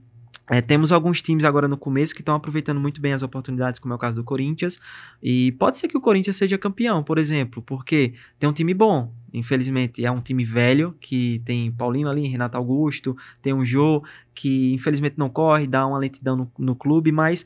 é, 0.50 0.60
temos 0.60 0.92
alguns 0.92 1.22
times 1.22 1.42
agora 1.44 1.66
no 1.66 1.76
começo 1.76 2.14
que 2.14 2.20
estão 2.20 2.34
aproveitando 2.34 2.78
muito 2.78 3.00
bem 3.00 3.14
as 3.14 3.22
oportunidades, 3.22 3.80
como 3.80 3.94
é 3.94 3.96
o 3.96 3.98
caso 3.98 4.16
do 4.16 4.24
Corinthians. 4.24 4.78
E 5.22 5.52
pode 5.52 5.78
ser 5.78 5.88
que 5.88 5.96
o 5.96 6.00
Corinthians 6.00 6.36
seja 6.36 6.58
campeão, 6.58 7.02
por 7.02 7.18
exemplo, 7.18 7.62
porque 7.62 8.14
tem 8.38 8.48
um 8.48 8.52
time 8.52 8.74
bom. 8.74 9.12
Infelizmente, 9.32 10.04
é 10.04 10.10
um 10.10 10.20
time 10.20 10.44
velho, 10.44 10.94
que 11.00 11.40
tem 11.44 11.72
Paulinho 11.72 12.08
ali, 12.08 12.28
Renato 12.28 12.56
Augusto, 12.56 13.16
tem 13.40 13.52
um 13.52 13.64
Jô, 13.64 14.04
que 14.34 14.72
infelizmente 14.74 15.16
não 15.16 15.30
corre, 15.30 15.66
dá 15.66 15.86
uma 15.86 15.98
lentidão 15.98 16.36
no, 16.36 16.52
no 16.58 16.76
clube, 16.76 17.10
mas 17.10 17.44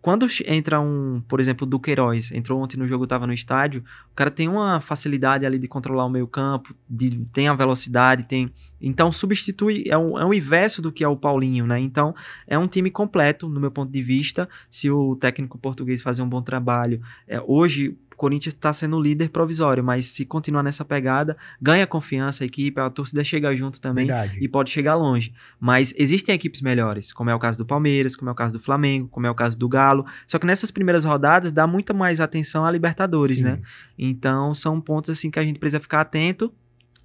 quando 0.00 0.26
entra 0.46 0.80
um, 0.80 1.22
por 1.28 1.40
exemplo, 1.40 1.66
o 1.66 1.70
Duqueiroz, 1.70 2.32
entrou 2.32 2.60
ontem 2.60 2.76
no 2.76 2.86
jogo, 2.86 3.04
estava 3.04 3.26
no 3.26 3.32
estádio, 3.32 3.84
o 4.10 4.14
cara 4.14 4.30
tem 4.30 4.48
uma 4.48 4.80
facilidade 4.80 5.44
ali 5.44 5.58
de 5.58 5.68
controlar 5.68 6.04
o 6.04 6.10
meio 6.10 6.26
campo, 6.26 6.74
de, 6.88 7.24
tem 7.32 7.48
a 7.48 7.54
velocidade, 7.54 8.24
tem... 8.24 8.52
Então, 8.80 9.10
substitui, 9.12 9.84
é 9.86 9.98
um, 9.98 10.18
é 10.18 10.24
um 10.24 10.32
inverso 10.32 10.80
do 10.80 10.92
que 10.92 11.04
é 11.04 11.08
o 11.08 11.16
Paulinho, 11.16 11.66
né? 11.66 11.78
Então, 11.78 12.14
é 12.46 12.58
um 12.58 12.66
time 12.66 12.90
completo, 12.90 13.48
no 13.48 13.60
meu 13.60 13.70
ponto 13.70 13.90
de 13.90 14.02
vista, 14.02 14.48
se 14.70 14.90
o 14.90 15.16
técnico 15.16 15.58
português 15.58 16.00
fazer 16.00 16.22
um 16.22 16.28
bom 16.28 16.42
trabalho. 16.42 17.00
É, 17.26 17.40
hoje, 17.46 17.96
Corinthians 18.18 18.52
está 18.52 18.72
sendo 18.72 19.00
líder 19.00 19.30
provisório, 19.30 19.82
mas 19.82 20.06
se 20.06 20.26
continuar 20.26 20.62
nessa 20.62 20.84
pegada, 20.84 21.36
ganha 21.62 21.86
confiança 21.86 22.42
a 22.42 22.46
equipe, 22.46 22.78
a 22.80 22.90
torcida 22.90 23.22
chega 23.22 23.56
junto 23.56 23.80
também 23.80 24.06
Verdade. 24.06 24.38
e 24.40 24.48
pode 24.48 24.70
chegar 24.70 24.96
longe. 24.96 25.32
Mas 25.58 25.94
existem 25.96 26.34
equipes 26.34 26.60
melhores, 26.60 27.12
como 27.12 27.30
é 27.30 27.34
o 27.34 27.38
caso 27.38 27.56
do 27.56 27.64
Palmeiras, 27.64 28.16
como 28.16 28.28
é 28.28 28.32
o 28.32 28.34
caso 28.34 28.52
do 28.52 28.60
Flamengo, 28.60 29.08
como 29.08 29.26
é 29.26 29.30
o 29.30 29.34
caso 29.34 29.56
do 29.56 29.68
Galo. 29.68 30.04
Só 30.26 30.38
que 30.38 30.46
nessas 30.46 30.70
primeiras 30.70 31.04
rodadas 31.04 31.52
dá 31.52 31.66
muita 31.66 31.94
mais 31.94 32.20
atenção 32.20 32.64
a 32.64 32.70
Libertadores, 32.70 33.38
Sim. 33.38 33.44
né? 33.44 33.60
Então 33.96 34.52
são 34.52 34.80
pontos 34.80 35.10
assim 35.10 35.30
que 35.30 35.38
a 35.38 35.44
gente 35.44 35.60
precisa 35.60 35.78
ficar 35.78 36.00
atento 36.00 36.52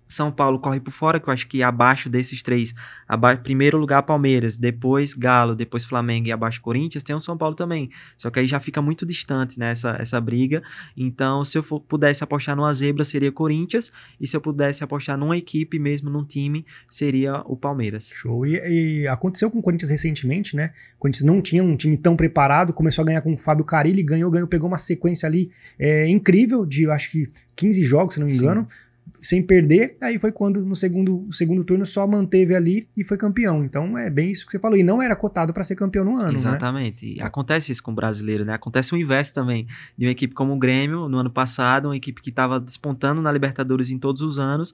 são 0.08 0.32
Paulo 0.32 0.60
corre 0.60 0.80
por 0.80 0.92
fora, 0.92 1.20
que 1.20 1.28
eu 1.28 1.34
acho 1.34 1.48
que 1.48 1.64
abaixo 1.64 2.10
desses 2.10 2.44
três, 2.44 2.74
aba 3.08 3.36
primeiro 3.36 3.78
lugar 3.78 4.04
Palmeiras, 4.04 4.58
depois 4.58 5.14
Galo, 5.14 5.56
depois 5.56 5.86
Flamengo 5.86 6.28
e 6.28 6.32
abaixo 6.32 6.62
Corinthians, 6.62 7.04
tem 7.04 7.16
o 7.16 7.20
São 7.20 7.38
Paulo 7.38 7.56
também. 7.56 7.90
Só 8.18 8.30
que 8.30 8.40
aí 8.40 8.48
já 8.48 8.60
fica 8.60 8.82
muito 8.82 9.06
distante 9.06 9.60
né, 9.60 9.72
essa, 9.72 9.98
essa 10.00 10.22
briga. 10.22 10.62
Então, 10.96 11.44
se 11.44 11.58
eu 11.58 11.64
for, 11.64 11.80
pudesse 11.80 12.24
apostar 12.24 12.56
numa 12.56 12.74
zebra, 12.74 13.04
seria 13.04 13.32
Corinthians, 13.32 13.92
e 14.20 14.28
se 14.28 14.36
eu 14.36 14.42
pudesse 14.42 14.84
apostar 14.84 15.18
numa 15.18 15.38
equipe 15.38 15.80
mesmo, 15.80 16.10
num 16.10 16.24
time, 16.24 16.66
seria 16.90 17.42
o 17.46 17.56
Palmeiras. 17.56 18.10
Show. 18.14 18.46
E, 18.46 19.02
e 19.02 19.08
aconteceu 19.08 19.50
com 19.50 19.60
o 19.60 19.62
Corinthians 19.62 19.90
recentemente, 19.90 20.56
né? 20.56 20.74
O 20.98 21.00
Corinthians 21.00 21.26
não 21.26 21.42
tinha 21.42 21.64
um 21.64 21.76
time 21.76 21.98
tão 21.98 22.16
preparado, 22.16 22.72
começou 22.74 23.02
a 23.02 23.06
ganhar 23.06 23.22
com 23.22 23.34
o 23.34 23.38
Fábio 23.38 23.66
Carilli, 23.66 24.04
ganhou, 24.04 24.30
ganhou, 24.30 24.48
pegou 24.48 24.68
uma 24.68 24.78
sequência 24.78 25.28
ali 25.28 25.52
é, 25.80 26.08
incrível 26.08 26.66
de, 26.66 26.90
acho 26.90 27.12
que 27.12 27.30
15 27.56 27.84
jogos, 27.84 28.14
se 28.16 28.20
não 28.20 28.28
me 28.28 28.34
engano. 28.34 28.68
Sim 28.70 28.83
sem 29.24 29.42
perder. 29.42 29.98
Aí 30.02 30.20
foi 30.20 30.32
quando 30.32 30.64
no 30.64 30.76
segundo, 30.76 31.28
segundo 31.32 31.64
turno 31.64 31.86
só 31.86 32.06
manteve 32.06 32.56
ali 32.56 32.88
e 32.96 33.04
foi 33.04 33.18
campeão. 33.18 33.64
Então 33.64 33.98
é 33.98 34.10
bem 34.10 34.30
isso 34.30 34.46
que 34.46 34.52
você 34.52 34.60
falou. 34.60 34.78
E 34.78 34.84
não 34.84 35.02
era 35.02 35.16
cotado 35.16 35.54
para 35.54 35.64
ser 35.64 35.76
campeão 35.76 36.04
no 36.04 36.18
ano. 36.18 36.34
Né? 36.34 36.34
Exatamente. 36.34 37.16
Né? 37.16 37.24
Acontece 37.24 37.72
isso 37.72 37.82
com 37.82 37.92
o 37.92 37.96
brasileiro, 37.96 38.44
né? 38.44 38.54
Acontece 38.54 38.94
o 38.94 38.98
inverso 38.98 39.34
também. 39.34 39.66
De 39.98 40.06
uma 40.06 40.12
equipe 40.12 40.34
como 40.34 40.54
o 40.54 40.60
Grêmio, 40.60 41.08
no 41.08 41.18
ano 41.18 41.30
passado, 41.30 41.88
uma 41.88 41.98
equipe 41.98 42.22
que 42.22 42.30
estava 42.30 42.60
despontando 42.60 43.22
na 43.22 43.32
Libertadores 43.32 43.90
em 43.90 43.98
todos 43.98 44.22
os 44.22 44.38
anos 44.38 44.74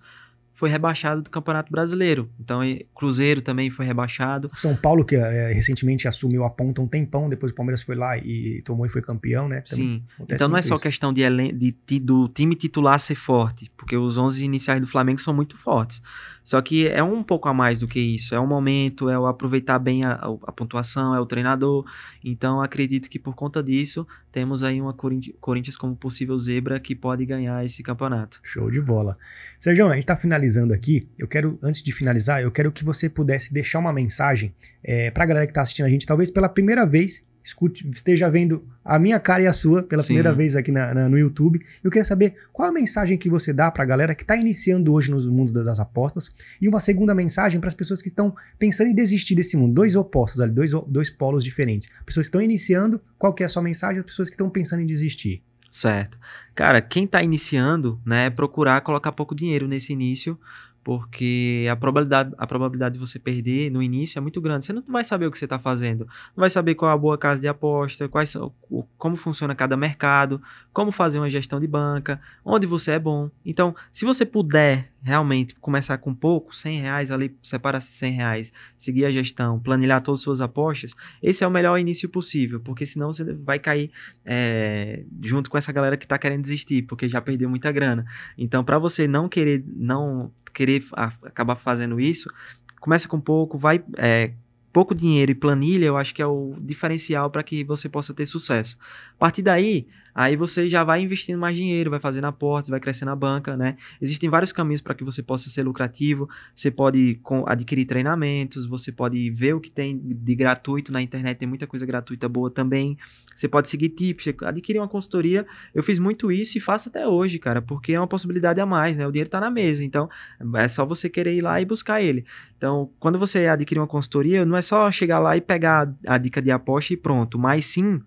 foi 0.60 0.70
rebaixado 0.70 1.22
do 1.22 1.30
Campeonato 1.30 1.72
Brasileiro. 1.72 2.30
Então, 2.38 2.60
Cruzeiro 2.94 3.42
também 3.42 3.70
foi 3.70 3.86
rebaixado. 3.86 4.52
São 4.56 4.76
Paulo, 4.76 5.06
que 5.06 5.16
é, 5.16 5.54
recentemente 5.54 6.06
assumiu 6.06 6.44
a 6.44 6.50
ponta 6.50 6.82
um 6.82 6.88
tempão, 6.88 7.30
depois 7.30 7.54
o 7.54 7.56
Palmeiras 7.56 7.82
foi 7.82 7.96
lá 7.96 8.18
e 8.18 8.62
tomou 8.66 8.86
e 8.86 8.90
foi 8.90 9.02
campeão, 9.02 9.48
né? 9.48 9.62
Também 9.62 10.04
Sim. 10.20 10.26
Então 10.30 10.50
não 10.50 10.58
é 10.58 10.62
só 10.62 10.76
isso. 10.76 10.84
questão 10.84 11.14
de, 11.14 11.24
de, 11.54 11.78
de, 11.88 12.00
do 12.02 12.28
time 12.28 12.56
titular 12.56 13.00
ser 13.00 13.16
forte, 13.16 13.72
porque 13.78 13.96
os 13.96 14.18
11 14.18 14.44
iniciais 14.44 14.82
do 14.82 14.88
Flamengo 14.88 15.22
são 15.22 15.34
muito 15.34 15.58
fortes. 15.58 16.02
Só 16.44 16.62
que 16.62 16.88
é 16.88 17.04
um 17.04 17.24
pouco 17.24 17.48
a 17.48 17.54
mais 17.54 17.78
do 17.80 17.88
que 17.88 18.00
isso. 18.00 18.34
É 18.34 18.40
o 18.40 18.48
momento, 18.48 19.08
é 19.08 19.18
o 19.18 19.28
aproveitar 19.28 19.78
bem 19.78 20.04
a, 20.04 20.14
a 20.48 20.52
pontuação, 20.52 21.16
é 21.16 21.20
o 21.20 21.26
treinador. 21.26 21.86
Então, 22.24 22.60
acredito 22.60 23.08
que 23.08 23.20
por 23.20 23.36
conta 23.36 23.62
disso, 23.62 24.06
temos 24.32 24.64
aí 24.64 24.82
uma 24.82 24.94
Corinthians 24.94 25.78
como 25.78 25.96
possível 25.96 26.36
zebra 26.40 26.80
que 26.80 26.96
pode 26.96 27.24
ganhar 27.24 27.64
esse 27.64 27.84
campeonato. 27.84 28.40
Show 28.44 28.72
de 28.72 28.82
bola. 28.82 29.16
Sérgio, 29.60 29.88
a 29.88 29.94
gente 29.94 30.00
está 30.00 30.18
finalizando 30.18 30.49
aqui. 30.74 31.08
Eu 31.18 31.28
quero, 31.28 31.58
antes 31.62 31.82
de 31.82 31.92
finalizar, 31.92 32.42
eu 32.42 32.52
quero 32.52 32.72
que 32.72 32.84
você 32.84 33.10
pudesse 33.10 33.54
deixar 33.54 33.80
uma 33.80 33.94
mensagem 33.94 34.54
é, 34.84 35.12
para 35.12 35.24
a 35.24 35.28
galera 35.28 35.46
que 35.46 35.52
está 35.52 35.62
assistindo 35.62 35.86
a 35.86 35.90
gente, 35.90 36.06
talvez 36.06 36.32
pela 36.32 36.50
primeira 36.50 36.86
vez 36.86 37.24
escute, 37.44 37.88
esteja 37.90 38.30
vendo 38.30 38.64
a 38.84 39.00
minha 39.00 39.20
cara 39.20 39.44
e 39.44 39.48
a 39.48 39.54
sua 39.54 39.84
pela 39.84 40.02
Sim. 40.02 40.08
primeira 40.08 40.34
vez 40.34 40.56
aqui 40.56 40.72
na, 40.72 40.94
na, 40.94 41.10
no 41.10 41.18
YouTube. 41.18 41.60
Eu 41.84 41.90
queria 41.90 42.04
saber 42.04 42.36
qual 42.52 42.70
a 42.70 42.72
mensagem 42.72 43.18
que 43.18 43.30
você 43.30 43.52
dá 43.52 43.72
para 43.72 43.84
a 43.84 43.86
galera 43.86 44.16
que 44.16 44.24
está 44.24 44.36
iniciando 44.36 44.94
hoje 44.94 45.12
no 45.12 45.20
mundo 45.32 45.64
das 45.64 45.80
apostas 45.80 46.30
e 46.62 46.68
uma 46.68 46.80
segunda 46.80 47.14
mensagem 47.14 47.60
para 47.60 47.68
as 47.68 47.74
pessoas 47.74 48.02
que 48.02 48.10
estão 48.10 48.34
pensando 48.58 48.90
em 48.90 48.96
desistir 48.96 49.36
desse 49.36 49.58
mundo. 49.58 49.74
Dois 49.74 49.96
opostos 49.96 50.42
ali, 50.42 50.52
dois, 50.52 50.72
dois 50.88 51.10
polos 51.10 51.44
diferentes. 51.44 51.90
Pessoas 52.06 52.26
que 52.26 52.30
estão 52.30 52.42
iniciando, 52.42 53.02
qual 53.18 53.34
que 53.34 53.44
é 53.44 53.46
a 53.46 53.50
sua 53.50 53.62
mensagem? 53.62 54.00
As 54.00 54.06
pessoas 54.06 54.30
que 54.30 54.36
estão 54.36 54.50
pensando 54.50 54.82
em 54.82 54.86
desistir. 54.86 55.44
Certo. 55.70 56.18
Cara, 56.56 56.82
quem 56.82 57.06
está 57.06 57.22
iniciando, 57.24 58.02
né, 58.06 58.26
é 58.26 58.30
procurar 58.30 58.82
colocar 58.82 59.12
pouco 59.12 59.36
dinheiro 59.36 59.68
nesse 59.68 59.94
início, 59.94 60.38
porque 60.84 61.68
a 61.70 61.76
probabilidade, 61.76 62.34
a 62.38 62.48
probabilidade 62.48 62.94
de 62.94 63.00
você 63.00 63.20
perder 63.20 63.70
no 63.70 63.84
início 63.84 64.18
é 64.18 64.22
muito 64.22 64.40
grande. 64.40 64.66
Você 64.66 64.74
não 64.74 64.84
vai 64.88 65.04
saber 65.04 65.28
o 65.28 65.32
que 65.32 65.38
você 65.38 65.46
está 65.46 65.60
fazendo, 65.60 66.06
não 66.36 66.42
vai 66.42 66.50
saber 66.50 66.76
qual 66.76 66.90
é 66.90 66.94
a 66.94 66.98
boa 66.98 67.18
casa 67.18 67.42
de 67.42 67.48
aposta, 67.48 68.08
quais 68.08 68.30
são, 68.30 68.54
como 68.98 69.16
funciona 69.16 69.54
cada 69.54 69.76
mercado, 69.76 70.42
como 70.74 70.92
fazer 70.92 71.20
uma 71.20 71.30
gestão 71.30 71.60
de 71.60 71.68
banca, 71.68 72.20
onde 72.44 72.66
você 72.66 72.94
é 72.94 73.00
bom. 73.00 73.30
Então, 73.46 73.76
se 73.92 74.06
você 74.06 74.26
puder 74.26 74.92
realmente 75.02 75.56
começar 75.56 75.98
com 75.98 76.14
pouco, 76.14 76.56
100 76.56 76.82
reais 76.82 77.12
ali, 77.12 77.36
separa 77.42 77.80
100 77.80 78.12
reais, 78.12 78.54
seguir 78.78 79.06
a 79.06 79.12
gestão, 79.12 79.60
planilhar 79.60 80.02
todas 80.02 80.20
as 80.20 80.24
suas 80.24 80.42
apostas, 80.42 80.94
esse 81.22 81.44
é 81.44 81.48
o 81.48 81.52
melhor 81.52 81.78
início 81.78 82.10
possível, 82.10 82.60
porque 82.60 82.86
senão 82.86 83.12
você 83.12 83.24
vai 83.34 83.60
cair 83.60 83.92
é, 84.26 85.04
junto 85.24 85.50
com 85.50 85.58
essa 85.58 85.72
galera 85.72 85.98
que 85.98 86.06
está 86.06 86.18
querendo 86.18 86.42
desistir, 86.42 86.84
porque 86.84 87.08
já 87.08 87.22
perdeu 87.22 87.50
muita 87.50 87.72
grana. 87.72 88.06
Então, 88.38 88.64
para 88.64 88.78
você 88.78 89.08
não 89.08 89.30
querer, 89.30 89.64
não 89.68 90.32
querer 90.54 90.84
acabar 90.94 91.56
fazendo 91.56 92.00
isso, 92.00 92.32
começa 92.80 93.08
com 93.08 93.20
pouco, 93.20 93.58
vai 93.58 93.84
é, 93.98 94.32
pouco 94.72 94.94
dinheiro 94.94 95.32
e 95.32 95.36
planilha, 95.36 95.86
eu 95.86 95.98
acho 95.98 96.14
que 96.14 96.22
é 96.22 96.26
o 96.26 96.56
diferencial 96.60 97.30
para 97.30 97.44
que 97.44 97.64
você 97.64 97.90
possa 97.90 98.14
ter 98.14 98.26
sucesso. 98.26 98.78
A 99.14 99.18
partir 99.18 99.42
daí, 99.42 99.88
Aí 100.14 100.36
você 100.36 100.68
já 100.68 100.84
vai 100.84 101.02
investindo 101.02 101.40
mais 101.40 101.56
dinheiro, 101.56 101.90
vai 101.90 102.00
fazendo 102.00 102.26
aportes, 102.26 102.70
vai 102.70 102.80
crescendo 102.80 103.12
a 103.12 103.16
banca, 103.16 103.56
né? 103.56 103.78
Existem 104.02 104.30
vários 104.30 104.52
caminhos 104.52 104.82
para 104.82 104.94
que 104.94 105.04
você 105.04 105.22
possa 105.22 105.50
ser 105.50 105.64
lucrativo. 105.64 106.30
Você 106.56 106.72
pode 106.72 107.20
adquirir 107.46 107.86
treinamentos, 107.86 108.66
você 108.66 108.92
pode 108.92 109.30
ver 109.32 109.54
o 109.54 109.60
que 109.60 109.72
tem 109.72 110.00
de 110.00 110.36
gratuito 110.36 110.92
na 110.92 111.02
internet, 111.02 111.38
tem 111.38 111.48
muita 111.48 111.68
coisa 111.68 111.86
gratuita 111.86 112.28
boa 112.28 112.50
também. 112.50 112.98
Você 113.36 113.48
pode 113.48 113.70
seguir 113.70 113.90
tips, 113.90 114.34
adquirir 114.44 114.80
uma 114.80 114.88
consultoria. 114.88 115.46
Eu 115.74 115.84
fiz 115.84 116.00
muito 116.00 116.32
isso 116.32 116.58
e 116.58 116.62
faço 116.62 116.90
até 116.90 117.08
hoje, 117.08 117.40
cara, 117.40 117.62
porque 117.62 117.94
é 117.94 118.00
uma 118.00 118.08
possibilidade 118.08 118.60
a 118.60 118.66
mais, 118.66 118.98
né? 118.98 119.08
O 119.08 119.12
dinheiro 119.12 119.28
está 119.28 119.40
na 119.40 119.50
mesa, 119.50 119.84
então 119.84 120.10
é 120.56 120.68
só 120.68 120.86
você 120.86 121.10
querer 121.10 121.36
ir 121.36 121.42
lá 121.42 121.62
e 121.62 121.66
buscar 121.66 122.02
ele. 122.02 122.26
Então, 122.58 122.92
quando 123.00 123.18
você 123.18 123.48
adquirir 123.48 123.80
uma 123.80 123.88
consultoria, 123.88 124.46
não 124.46 124.58
é 124.58 124.62
só 124.62 124.92
chegar 124.92 125.20
lá 125.20 125.38
e 125.38 125.42
pegar 125.42 125.94
a 126.06 126.18
dica 126.18 126.42
de 126.42 126.52
aposta 126.52 126.94
e 126.94 126.98
pronto, 126.98 127.40
mas 127.40 127.66
sim 127.66 128.02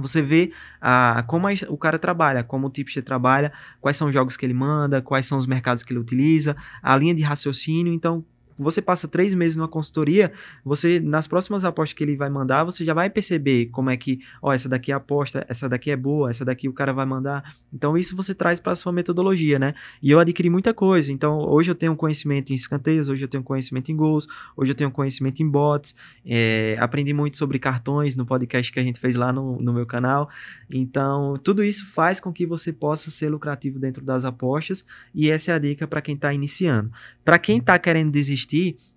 você 0.00 0.22
vê 0.22 0.52
ah, 0.80 1.24
como 1.26 1.46
a, 1.46 1.50
o 1.68 1.76
cara 1.76 1.98
trabalha, 1.98 2.42
como 2.42 2.66
o 2.66 2.70
tipster 2.70 3.02
trabalha, 3.02 3.52
quais 3.80 3.96
são 3.96 4.08
os 4.08 4.14
jogos 4.14 4.36
que 4.36 4.44
ele 4.46 4.54
manda, 4.54 5.00
quais 5.02 5.26
são 5.26 5.38
os 5.38 5.46
mercados 5.46 5.82
que 5.82 5.92
ele 5.92 6.00
utiliza, 6.00 6.56
a 6.82 6.96
linha 6.96 7.14
de 7.14 7.22
raciocínio. 7.22 7.92
Então, 7.92 8.24
você 8.62 8.82
passa 8.82 9.08
três 9.08 9.34
meses 9.34 9.56
numa 9.56 9.68
consultoria, 9.68 10.32
você, 10.64 11.00
nas 11.00 11.26
próximas 11.26 11.64
apostas 11.64 11.96
que 11.96 12.04
ele 12.04 12.16
vai 12.16 12.28
mandar, 12.28 12.64
você 12.64 12.84
já 12.84 12.94
vai 12.94 13.08
perceber 13.08 13.66
como 13.66 13.90
é 13.90 13.96
que, 13.96 14.20
ó, 14.42 14.52
essa 14.52 14.68
daqui 14.68 14.92
é 14.92 14.94
aposta, 14.94 15.44
essa 15.48 15.68
daqui 15.68 15.90
é 15.90 15.96
boa, 15.96 16.30
essa 16.30 16.44
daqui 16.44 16.68
o 16.68 16.72
cara 16.72 16.92
vai 16.92 17.06
mandar. 17.06 17.56
Então, 17.72 17.96
isso 17.96 18.14
você 18.14 18.34
traz 18.34 18.60
para 18.60 18.74
sua 18.74 18.92
metodologia, 18.92 19.58
né? 19.58 19.74
E 20.02 20.10
eu 20.10 20.18
adquiri 20.18 20.50
muita 20.50 20.74
coisa. 20.74 21.12
Então, 21.12 21.38
hoje 21.38 21.70
eu 21.70 21.74
tenho 21.74 21.96
conhecimento 21.96 22.50
em 22.52 22.54
escanteios, 22.54 23.08
hoje 23.08 23.24
eu 23.24 23.28
tenho 23.28 23.42
conhecimento 23.42 23.90
em 23.90 23.96
gols, 23.96 24.26
hoje 24.56 24.72
eu 24.72 24.76
tenho 24.76 24.90
conhecimento 24.90 25.42
em 25.42 25.48
bots, 25.48 25.94
é, 26.24 26.76
aprendi 26.80 27.12
muito 27.12 27.36
sobre 27.36 27.58
cartões 27.58 28.16
no 28.16 28.26
podcast 28.26 28.70
que 28.72 28.78
a 28.78 28.82
gente 28.82 29.00
fez 29.00 29.14
lá 29.14 29.32
no, 29.32 29.60
no 29.60 29.72
meu 29.72 29.86
canal. 29.86 30.28
Então, 30.70 31.38
tudo 31.42 31.64
isso 31.64 31.86
faz 31.86 32.20
com 32.20 32.32
que 32.32 32.46
você 32.46 32.72
possa 32.72 33.10
ser 33.10 33.28
lucrativo 33.28 33.78
dentro 33.78 34.04
das 34.04 34.24
apostas 34.24 34.84
e 35.14 35.30
essa 35.30 35.52
é 35.52 35.54
a 35.54 35.58
dica 35.58 35.86
para 35.86 36.00
quem 36.00 36.14
está 36.14 36.32
iniciando. 36.32 36.90
Para 37.24 37.38
quem 37.38 37.58
está 37.58 37.78
querendo 37.78 38.10
desistir, 38.10 38.49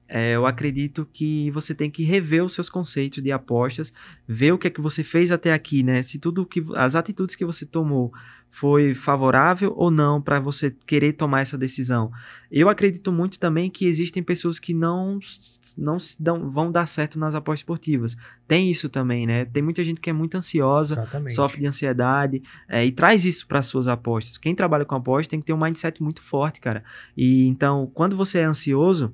é, 0.08 0.36
eu 0.36 0.46
acredito 0.46 1.08
que 1.12 1.50
você 1.52 1.74
tem 1.74 1.90
que 1.90 2.04
rever 2.04 2.44
os 2.44 2.54
seus 2.54 2.70
conceitos 2.70 3.24
de 3.24 3.32
apostas, 3.32 3.92
ver 4.28 4.52
o 4.52 4.60
que 4.60 4.68
é 4.68 4.70
que 4.70 4.80
você 4.80 5.04
fez 5.04 5.32
até 5.32 5.52
aqui, 5.52 5.82
né? 5.82 6.04
Se 6.04 6.20
tudo 6.20 6.46
que 6.46 6.64
as 6.76 6.94
atitudes 6.94 7.36
que 7.36 7.44
você 7.44 7.66
tomou 7.66 8.14
foi 8.52 8.94
favorável 8.94 9.74
ou 9.76 9.90
não 9.90 10.22
para 10.22 10.40
você 10.40 10.70
querer 10.86 11.14
tomar 11.14 11.42
essa 11.42 11.58
decisão. 11.58 12.12
Eu 12.52 12.70
acredito 12.70 13.12
muito 13.12 13.40
também 13.40 13.68
que 13.68 13.88
existem 13.88 14.22
pessoas 14.22 14.60
que 14.60 14.76
não 14.76 15.18
não 15.76 15.98
dão, 16.20 16.48
vão 16.48 16.72
dar 16.72 16.86
certo 16.86 17.18
nas 17.18 17.34
apostas 17.34 17.62
esportivas. 17.62 18.16
Tem 18.48 18.70
isso 18.70 18.90
também, 18.90 19.26
né? 19.26 19.46
Tem 19.46 19.64
muita 19.64 19.84
gente 19.84 20.00
que 20.00 20.12
é 20.12 20.14
muito 20.14 20.36
ansiosa, 20.36 20.94
Exatamente. 20.94 21.34
sofre 21.34 21.62
de 21.62 21.66
ansiedade 21.66 22.44
é, 22.70 22.86
e 22.86 22.92
traz 22.92 23.26
isso 23.26 23.48
para 23.48 23.64
suas 23.64 23.88
apostas. 23.88 24.38
Quem 24.38 24.54
trabalha 24.54 24.86
com 24.86 24.94
apostas 24.94 25.28
tem 25.28 25.40
que 25.40 25.46
ter 25.48 25.54
um 25.54 25.60
mindset 25.60 26.04
muito 26.04 26.22
forte, 26.22 26.62
cara. 26.62 26.84
E 27.18 27.48
então, 27.48 27.90
quando 27.96 28.16
você 28.16 28.38
é 28.38 28.44
ansioso, 28.44 29.12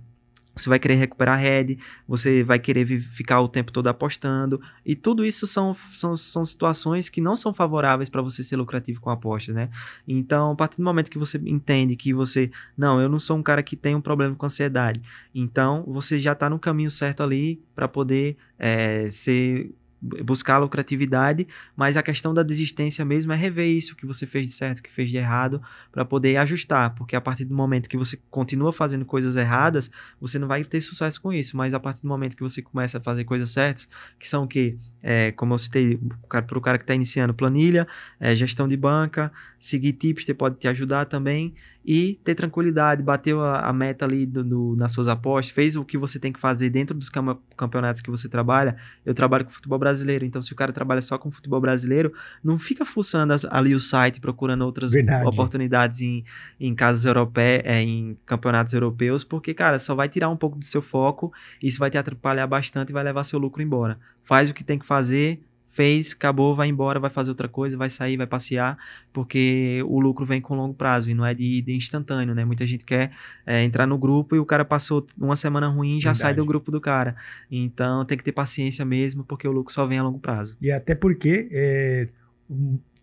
você 0.61 0.69
vai 0.69 0.80
querer 0.80 0.95
recuperar 0.95 1.36
a 1.36 1.38
head, 1.38 1.77
você 2.07 2.44
vai 2.44 2.60
querer 2.60 2.86
ficar 2.86 3.41
o 3.41 3.48
tempo 3.48 3.72
todo 3.72 3.88
apostando, 3.88 4.61
e 4.86 4.95
tudo 4.95 5.26
isso 5.26 5.48
são, 5.48 5.73
são, 5.73 6.15
são 6.15 6.45
situações 6.45 7.10
que 7.10 7.22
não 7.22 7.36
são 7.36 7.53
favoráveis 7.53 8.10
para 8.10 8.22
você 8.22 8.44
ser 8.44 8.56
lucrativo 8.56 9.02
com 9.02 9.10
apostas, 9.10 9.56
né? 9.56 9.69
Então, 10.07 10.52
a 10.52 10.56
partir 10.56 10.77
do 10.77 10.84
momento 10.84 11.10
que 11.10 11.18
você 11.18 11.40
entende 11.45 11.95
que 11.95 12.14
você, 12.14 12.52
não, 12.77 13.02
eu 13.02 13.10
não 13.10 13.19
sou 13.19 13.38
um 13.38 13.44
cara 13.44 13.64
que 13.64 13.76
tem 13.76 13.95
um 13.95 14.02
problema 14.02 14.36
com 14.36 14.45
ansiedade, 14.45 15.02
então 15.34 15.84
você 15.88 16.19
já 16.19 16.34
está 16.34 16.49
no 16.49 16.60
caminho 16.60 16.91
certo 16.91 17.23
ali 17.23 17.61
para 17.76 17.88
poder 17.88 18.38
é, 18.57 19.07
ser 19.11 19.72
buscar 20.01 20.57
lucratividade, 20.57 21.47
mas 21.76 21.97
a 21.97 22.03
questão 22.03 22.34
da 22.34 22.41
desistência 22.41 23.03
mesmo 23.03 23.34
é 23.34 23.35
rever 23.35 23.67
isso 23.67 23.95
que 23.95 24.05
você 24.05 24.26
fez 24.26 24.47
de 24.47 24.53
certo, 24.53 24.81
que 24.81 24.91
fez 24.91 25.09
de 25.09 25.17
errado, 25.17 25.61
para 25.91 26.05
poder 26.05 26.38
ajustar, 26.38 26.95
porque 26.95 27.15
a 27.15 27.21
partir 27.21 27.45
do 27.45 27.53
momento 27.53 27.89
que 27.89 27.97
você 27.97 28.17
continua 28.30 28.71
fazendo 28.71 29.05
coisas 29.05 29.35
erradas, 29.35 29.91
você 30.19 30.39
não 30.39 30.47
vai 30.47 30.63
ter 30.63 30.81
sucesso 30.81 31.21
com 31.21 31.34
isso, 31.34 31.57
mas 31.57 31.73
a 31.73 31.80
partir 31.80 32.01
do 32.01 32.07
momento 32.07 32.35
que 32.38 32.43
você 32.43 32.61
começa 32.61 32.97
a 32.97 33.01
fazer 33.01 33.26
coisas 33.26 33.49
certas, 33.49 33.89
que 34.17 34.27
são 34.27 34.43
o 34.43 34.47
que, 34.47 34.77
é, 35.03 35.31
como 35.34 35.53
eu 35.53 35.57
citei, 35.57 35.99
para 36.27 36.57
o 36.57 36.61
cara 36.61 36.77
que 36.77 36.84
está 36.84 36.95
iniciando 36.95 37.34
planilha, 37.34 37.88
é, 38.19 38.35
gestão 38.35 38.67
de 38.67 38.77
banca, 38.77 39.31
seguir 39.59 39.93
tips 39.93 40.30
pode 40.38 40.57
te 40.57 40.67
ajudar 40.67 41.05
também, 41.05 41.53
e 41.85 42.19
ter 42.23 42.35
tranquilidade, 42.35 43.01
bateu 43.01 43.41
a, 43.41 43.61
a 43.61 43.73
meta 43.73 44.06
ali 44.06 44.26
do, 44.26 44.43
do, 44.43 44.76
nas 44.76 44.91
suas 44.91 45.07
apostas, 45.07 45.53
fez 45.53 45.76
o 45.76 45.84
que 45.84 45.97
você 45.97 46.19
tem 46.19 46.31
que 46.31 46.39
fazer 46.39 46.69
dentro 46.69 46.95
dos 46.95 47.10
campeonatos 47.10 48.01
que 48.01 48.11
você 48.11 48.27
trabalha. 48.27 48.76
Eu 49.06 49.14
trabalho 49.14 49.45
com 49.45 49.51
futebol 49.51 49.80
brasileiro, 49.80 50.26
então 50.26 50.41
se 50.41 50.51
o 50.51 50.56
cara 50.56 50.73
trabalha 50.73 51.01
só 51.01 51.18
com 51.18 51.31
futebol 51.31 51.60
brasileiro, 51.61 52.14
não 52.43 52.60
fica 52.60 52.85
fuçando 52.85 53.34
ali 53.49 53.73
o 53.73 53.80
site 53.80 54.19
procurando 54.19 54.61
outras 54.64 54.91
Verdade. 54.91 55.27
oportunidades 55.27 56.01
em, 56.01 56.23
em 56.60 56.76
casas 56.76 57.06
europeias, 57.06 57.64
é, 57.65 57.81
em 57.81 58.18
campeonatos 58.26 58.73
europeus, 58.73 59.23
porque, 59.23 59.53
cara, 59.53 59.80
só 59.80 59.95
vai 59.95 60.10
tirar 60.10 60.30
um 60.30 60.38
pouco 60.38 60.57
do 60.60 60.65
seu 60.65 60.81
foco, 60.81 61.31
isso 61.64 61.80
vai 61.80 61.89
te 61.89 61.97
atrapalhar 61.97 62.45
bastante 62.45 62.89
e 62.89 62.93
vai 62.93 63.03
levar 63.03 63.23
seu 63.23 63.39
lucro 63.39 63.61
embora. 63.61 63.97
Faz 64.23 64.49
o 64.49 64.53
que 64.53 64.64
tem 64.64 64.77
que 64.77 64.85
fazer, 64.85 65.41
fez, 65.70 66.14
acabou, 66.14 66.56
vai 66.56 66.68
embora, 66.68 67.00
vai 67.00 67.10
fazer 67.10 67.30
outra 67.30 67.48
coisa, 67.48 67.78
vai 67.78 67.90
sair, 67.90 68.18
vai 68.18 68.28
passear, 68.28 68.78
porque 69.14 69.82
o 69.88 70.00
lucro 70.00 70.26
vem 70.26 70.41
com 70.41 70.56
longo 70.56 70.74
prazo 70.74 71.10
e 71.10 71.14
não 71.14 71.26
é 71.26 71.34
de, 71.34 71.62
de 71.62 71.76
instantâneo, 71.76 72.34
né? 72.34 72.44
Muita 72.44 72.66
gente 72.66 72.84
quer 72.84 73.12
é, 73.46 73.64
entrar 73.64 73.86
no 73.86 73.98
grupo 73.98 74.36
e 74.36 74.40
o 74.40 74.46
cara 74.46 74.66
passou 74.66 75.06
uma 75.18 75.36
semana 75.36 75.68
ruim 75.68 75.98
e 75.98 76.02
já 76.02 76.10
Verdade. 76.10 76.18
sai 76.18 76.34
do 76.34 76.46
grupo 76.46 76.72
do 76.72 76.82
cara. 76.82 77.16
Então 77.50 78.04
tem 78.04 78.18
que 78.18 78.24
ter 78.24 78.32
paciência 78.32 78.84
mesmo, 78.84 79.24
porque 79.24 79.48
o 79.48 79.52
lucro 79.52 79.72
só 79.74 79.86
vem 79.86 80.00
a 80.00 80.04
longo 80.04 80.20
prazo. 80.20 80.58
E 80.60 80.72
até 80.72 80.96
porque 80.96 81.48
é, 81.52 82.08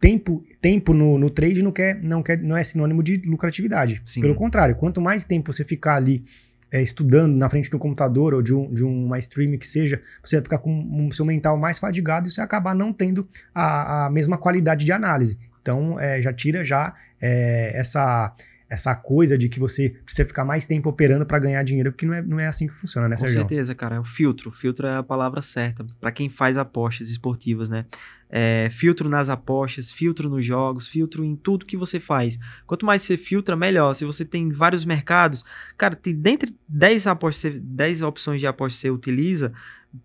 tempo, 0.01 0.45
tempo 0.61 0.93
no, 0.93 1.19
no 1.19 1.31
trade 1.31 1.63
não, 1.63 1.73
quer, 1.73 2.03
não, 2.03 2.23
quer, 2.23 2.41
não 2.43 2.57
é 2.57 2.63
sinônimo 2.63 3.03
de 3.03 3.17
lucratividade. 3.19 4.03
Sim. 4.05 4.21
Pelo 4.21 4.35
contrário, 4.35 4.75
quanto 4.77 5.01
mais 5.01 5.25
tempo 5.25 5.53
você 5.53 5.65
ficar 5.65 5.97
ali 5.97 6.25
é, 6.71 6.83
estudando 6.83 7.35
na 7.35 7.49
frente 7.49 7.71
do 7.71 7.79
computador 7.79 8.35
ou 8.35 8.43
de, 8.43 8.55
um, 8.55 8.73
de 8.73 8.85
uma 8.85 9.19
stream 9.19 9.57
que 9.59 9.67
seja, 9.67 10.01
você 10.23 10.37
vai 10.37 10.43
ficar 10.43 10.59
com 10.59 11.09
o 11.09 11.13
seu 11.13 11.25
mental 11.25 11.57
mais 11.57 11.79
fadigado 11.79 12.29
e 12.29 12.31
você 12.31 12.37
vai 12.37 12.45
acabar 12.47 12.75
não 12.75 12.93
tendo 12.93 13.29
a, 13.55 14.07
a 14.07 14.11
mesma 14.11 14.37
qualidade 14.37 14.85
de 14.85 14.93
análise. 14.93 15.39
Então, 15.63 15.99
é, 15.99 16.21
já 16.23 16.33
tira 16.33 16.65
já 16.65 16.95
é, 17.21 17.73
essa 17.79 18.35
essa 18.69 18.95
coisa 18.95 19.39
de 19.39 19.49
que 19.49 19.61
você 19.61 19.91
precisa 20.05 20.27
ficar 20.27 20.45
mais 20.45 20.67
tempo 20.67 20.89
operando 20.89 21.25
para 21.25 21.39
ganhar 21.39 21.63
dinheiro, 21.63 21.93
porque 21.93 22.05
não 22.05 22.15
é, 22.15 22.23
não 22.23 22.41
é 22.41 22.49
assim 22.49 22.67
que 22.67 22.75
funciona, 22.75 23.09
né, 23.09 23.17
Sérgio? 23.17 23.37
Com 23.37 23.49
certeza, 23.49 23.75
cara. 23.75 23.97
É 23.97 24.01
o 24.01 24.05
filtro. 24.05 24.51
O 24.51 24.53
filtro 24.53 24.87
é 24.87 24.97
a 24.97 25.03
palavra 25.03 25.41
certa 25.41 25.87
para 26.01 26.11
quem 26.11 26.29
faz 26.29 26.57
apostas 26.57 27.09
esportivas, 27.09 27.69
né? 27.69 27.85
É, 28.29 28.69
filtro 28.71 29.09
nas 29.09 29.29
apostas, 29.29 29.91
filtro 29.91 30.29
nos 30.29 30.45
jogos, 30.45 30.89
filtro 30.89 31.25
em 31.25 31.37
tudo 31.37 31.67
que 31.67 31.77
você 31.77 32.01
faz. 32.01 32.39
Quanto 32.67 32.85
mais 32.85 33.03
você 33.03 33.17
filtra, 33.17 33.57
melhor. 33.57 33.95
Se 33.95 34.05
você 34.05 34.25
tem 34.25 34.51
vários 34.51 34.85
mercados, 34.85 35.45
cara, 35.77 35.95
tem, 35.95 36.15
dentre 36.15 36.55
10, 36.69 37.07
apostas, 37.07 37.55
10 37.61 38.03
opções 38.03 38.41
de 38.41 38.47
aposta 38.47 38.77
que 38.77 38.81
você 38.81 38.91
utiliza, 38.91 39.53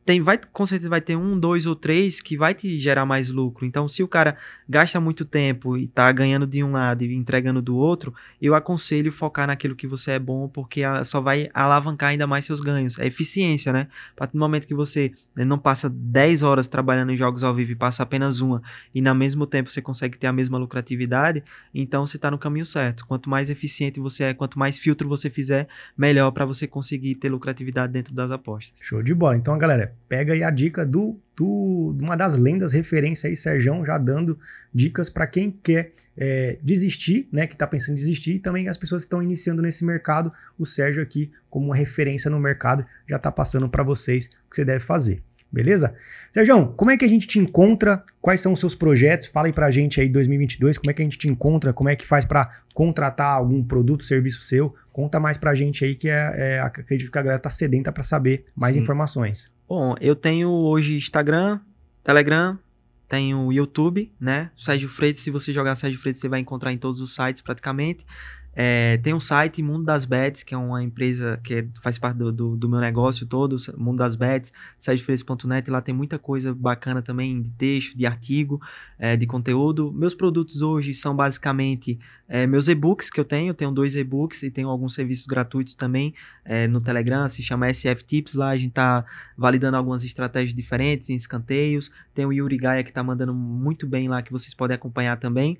tem, 0.05 0.22
vai, 0.22 0.38
com 0.38 0.65
certeza 0.65 0.89
vai 0.89 1.01
ter 1.01 1.15
um, 1.15 1.39
dois 1.39 1.65
ou 1.65 1.76
três 1.76 2.22
que 2.22 2.38
vai 2.38 2.53
te 2.53 2.77
gerar 2.80 3.05
mais 3.05 3.30
lucro. 3.30 3.65
Então, 3.65 3.88
se 3.88 4.03
o 4.03 4.07
cara 4.07 4.38
gasta 4.68 4.99
muito 4.99 5.26
tempo 5.26 5.77
e 5.77 5.88
tá 5.88 6.11
ganhando 6.11 6.45
de 6.47 6.63
um 6.63 6.72
lado 6.72 7.03
e 7.03 7.13
entregando 7.13 7.61
do 7.61 7.76
outro, 7.76 8.13
eu 8.41 8.55
aconselho 8.55 9.11
focar 9.11 9.47
naquilo 9.47 9.76
que 9.76 9.88
você 9.88 10.11
é 10.11 10.19
bom, 10.19 10.47
porque 10.47 10.81
só 11.05 11.22
vai 11.22 11.49
alavancar 11.53 12.09
ainda 12.09 12.27
mais 12.27 12.45
seus 12.45 12.59
ganhos. 12.59 12.97
É 12.99 13.05
eficiência, 13.05 13.72
né? 13.72 13.88
A 14.15 14.19
partir 14.19 14.34
do 14.34 14.39
momento 14.39 14.68
que 14.68 14.73
você 14.73 15.11
né, 15.35 15.45
não 15.45 15.57
passa 15.57 15.89
10 15.89 16.43
horas 16.43 16.68
trabalhando 16.68 17.11
em 17.11 17.18
jogos 17.18 17.43
ao 17.43 17.53
vivo 17.53 17.72
e 17.72 17.76
passa 17.76 18.03
apenas 18.03 18.39
uma, 18.39 18.61
e 18.93 19.01
no 19.01 19.13
mesmo 19.15 19.45
tempo 19.45 19.69
você 19.69 19.81
consegue 19.81 20.18
ter 20.18 20.27
a 20.27 20.34
mesma 20.34 20.57
lucratividade, 20.57 21.43
então 21.73 22.05
você 22.05 22.18
está 22.18 22.31
no 22.31 22.38
caminho 22.38 22.65
certo. 22.65 23.05
Quanto 23.05 23.30
mais 23.30 23.49
eficiente 23.49 23.99
você 23.99 24.26
é, 24.26 24.34
quanto 24.34 24.57
mais 24.57 24.77
filtro 24.77 25.07
você 25.07 25.30
fizer, 25.30 25.68
melhor 25.97 26.31
para 26.31 26.45
você 26.45 26.68
conseguir 26.68 27.15
ter 27.15 27.30
lucratividade 27.30 27.93
dentro 27.93 28.13
das 28.13 28.31
apostas. 28.31 28.80
Show 28.81 29.01
de 29.03 29.13
bola. 29.13 29.35
Então, 29.35 29.57
galera, 29.57 29.81
pega 30.10 30.34
aí 30.34 30.44
a 30.44 30.49
dica 30.49 30.86
do, 30.86 31.20
do 31.36 31.95
uma 31.99 32.16
das 32.16 32.38
lendas, 32.38 32.74
referência 32.74 33.30
aí, 33.30 33.36
Serjão, 33.36 33.86
já 33.86 33.98
dando 33.98 34.38
dicas 34.74 35.10
para 35.10 35.28
quem 35.28 35.52
quer 35.52 35.91
é, 36.18 36.58
desistir, 36.62 37.28
né, 37.32 37.48
que 37.48 37.53
está 37.53 37.66
pensando 37.66 37.94
em 37.94 37.95
desistir, 37.95 38.36
e 38.36 38.40
também 38.40 38.68
as 38.68 38.78
pessoas 38.78 39.03
que 39.03 39.08
estão 39.08 39.24
iniciando 39.24 39.62
nesse 39.62 39.86
mercado. 39.86 40.32
O 40.58 40.66
Sérgio 40.66 41.02
aqui, 41.02 41.32
como 41.49 41.68
uma 41.68 41.76
referência 41.76 42.30
no 42.30 42.40
mercado, 42.40 42.86
já 43.08 43.18
está 43.18 43.32
passando 43.32 43.70
para 43.70 43.84
vocês 43.84 44.26
o 44.26 44.49
que 44.49 44.56
você 44.56 44.66
deve 44.66 44.84
fazer. 44.84 45.22
Beleza? 45.52 45.94
Sérgio, 46.32 46.68
como 46.78 46.91
é 46.91 46.98
que 46.98 47.03
a 47.03 47.08
gente 47.10 47.28
te 47.28 47.38
encontra? 47.38 48.02
Quais 48.22 48.40
são 48.40 48.53
os 48.53 48.60
seus 48.60 48.74
projetos? 48.74 49.28
Fala 49.28 49.48
aí 49.48 49.53
pra 49.53 49.70
gente 49.70 49.99
aí 49.99 50.08
2022, 50.08 50.78
como 50.78 50.90
é 50.90 50.94
que 50.94 51.02
a 51.02 51.06
gente 51.06 51.18
te 51.18 51.28
encontra? 51.28 51.74
Como 51.74 51.90
é 51.90 51.95
que 51.95 52.08
faz 52.08 52.24
para 52.24 52.62
contratar 52.74 53.36
algum 53.36 53.62
produto, 53.62 54.06
serviço 54.06 54.40
seu? 54.40 54.74
Conta 54.94 55.20
mais 55.20 55.38
pra 55.38 55.53
gente 55.53 55.84
aí 55.84 55.95
que 55.95 56.08
é, 56.08 56.34
é 56.38 56.60
acredito 56.62 57.12
que 57.12 57.18
a 57.18 57.22
galera 57.22 57.41
tá 57.41 57.49
sedenta 57.49 57.91
para 57.91 58.03
saber 58.03 58.45
mais 58.56 58.76
Sim. 58.76 58.82
informações. 58.82 59.52
Bom, 59.73 59.95
eu 60.02 60.18
tenho 60.18 60.49
hoje 60.52 60.98
Instagram, 60.98 61.61
Telegram, 62.03 62.60
tenho 63.07 63.53
YouTube, 63.53 64.11
né? 64.19 64.52
Sérgio 64.57 64.89
Freitas, 64.89 65.22
se 65.22 65.31
você 65.31 65.53
jogar 65.53 65.77
Sérgio 65.77 65.98
Freitas, 65.98 66.19
você 66.19 66.27
vai 66.27 66.41
encontrar 66.41 66.73
em 66.73 66.77
todos 66.77 66.99
os 66.99 67.15
sites 67.15 67.41
praticamente. 67.41 68.06
É, 68.53 68.98
tem 68.98 69.14
um 69.14 69.19
site, 69.19 69.64
Mundo 69.64 69.86
das 69.86 70.03
Bets, 70.03 70.44
que 70.44 70.53
é 70.53 70.57
uma 70.57 70.84
empresa 70.84 71.40
que 71.44 71.69
faz 71.82 71.98
parte 71.98 72.18
do, 72.18 72.32
do, 72.32 72.56
do, 72.57 72.69
meu 72.69 72.80
negócio 72.80 73.26
todo, 73.26 73.56
Mundo 73.78 73.99
das 73.99 74.15
Bets, 74.15 74.52
sitefreitas.net, 74.78 75.69
lá 75.72 75.82
tem 75.82 75.95
muita 75.95 76.19
coisa 76.19 76.53
bacana 76.53 77.02
também 77.02 77.41
de 77.41 77.49
texto, 77.52 77.95
de 77.95 78.06
artigo, 78.06 78.60
é, 78.99 79.15
de 79.15 79.26
conteúdo. 79.26 79.91
Meus 79.94 80.14
produtos 80.14 80.61
hoje 80.61 80.94
são 80.94 81.15
basicamente 81.15 81.98
é, 82.28 82.45
meus 82.45 82.68
e-books 82.68 83.10
que 83.10 83.19
eu 83.19 83.26
tenho, 83.26 83.53
tenho 83.53 83.72
dois 83.72 83.95
e-books 83.95 84.44
e 84.44 84.52
tenho 84.52 84.69
alguns 84.69 84.94
serviços 84.94 85.26
gratuitos 85.26 85.73
também 85.73 86.14
é, 86.44 86.68
no 86.68 86.82
Telegram, 86.82 87.30
se 87.30 87.41
chama 87.41 87.73
SF 87.73 88.03
Tips, 88.03 88.34
lá 88.34 88.49
a 88.49 88.57
gente 88.57 88.73
tá 88.73 89.06
validando 89.38 89.78
algumas 89.78 90.03
estratégias 90.03 90.53
diferentes 90.53 91.10
em 91.10 91.15
escanteios. 91.15 91.91
Tem 92.14 92.26
o 92.26 92.34
Yuri 92.34 92.57
Gaia 92.57 92.84
que 92.84 92.91
tá 92.91 93.02
mandando 93.02 93.34
muito 93.34 93.88
bem 93.88 94.10
lá, 94.10 94.22
que 94.22 94.32
vocês 94.32 94.53
podem 94.53 94.76
acompanhar 94.76 95.18
também. 95.18 95.57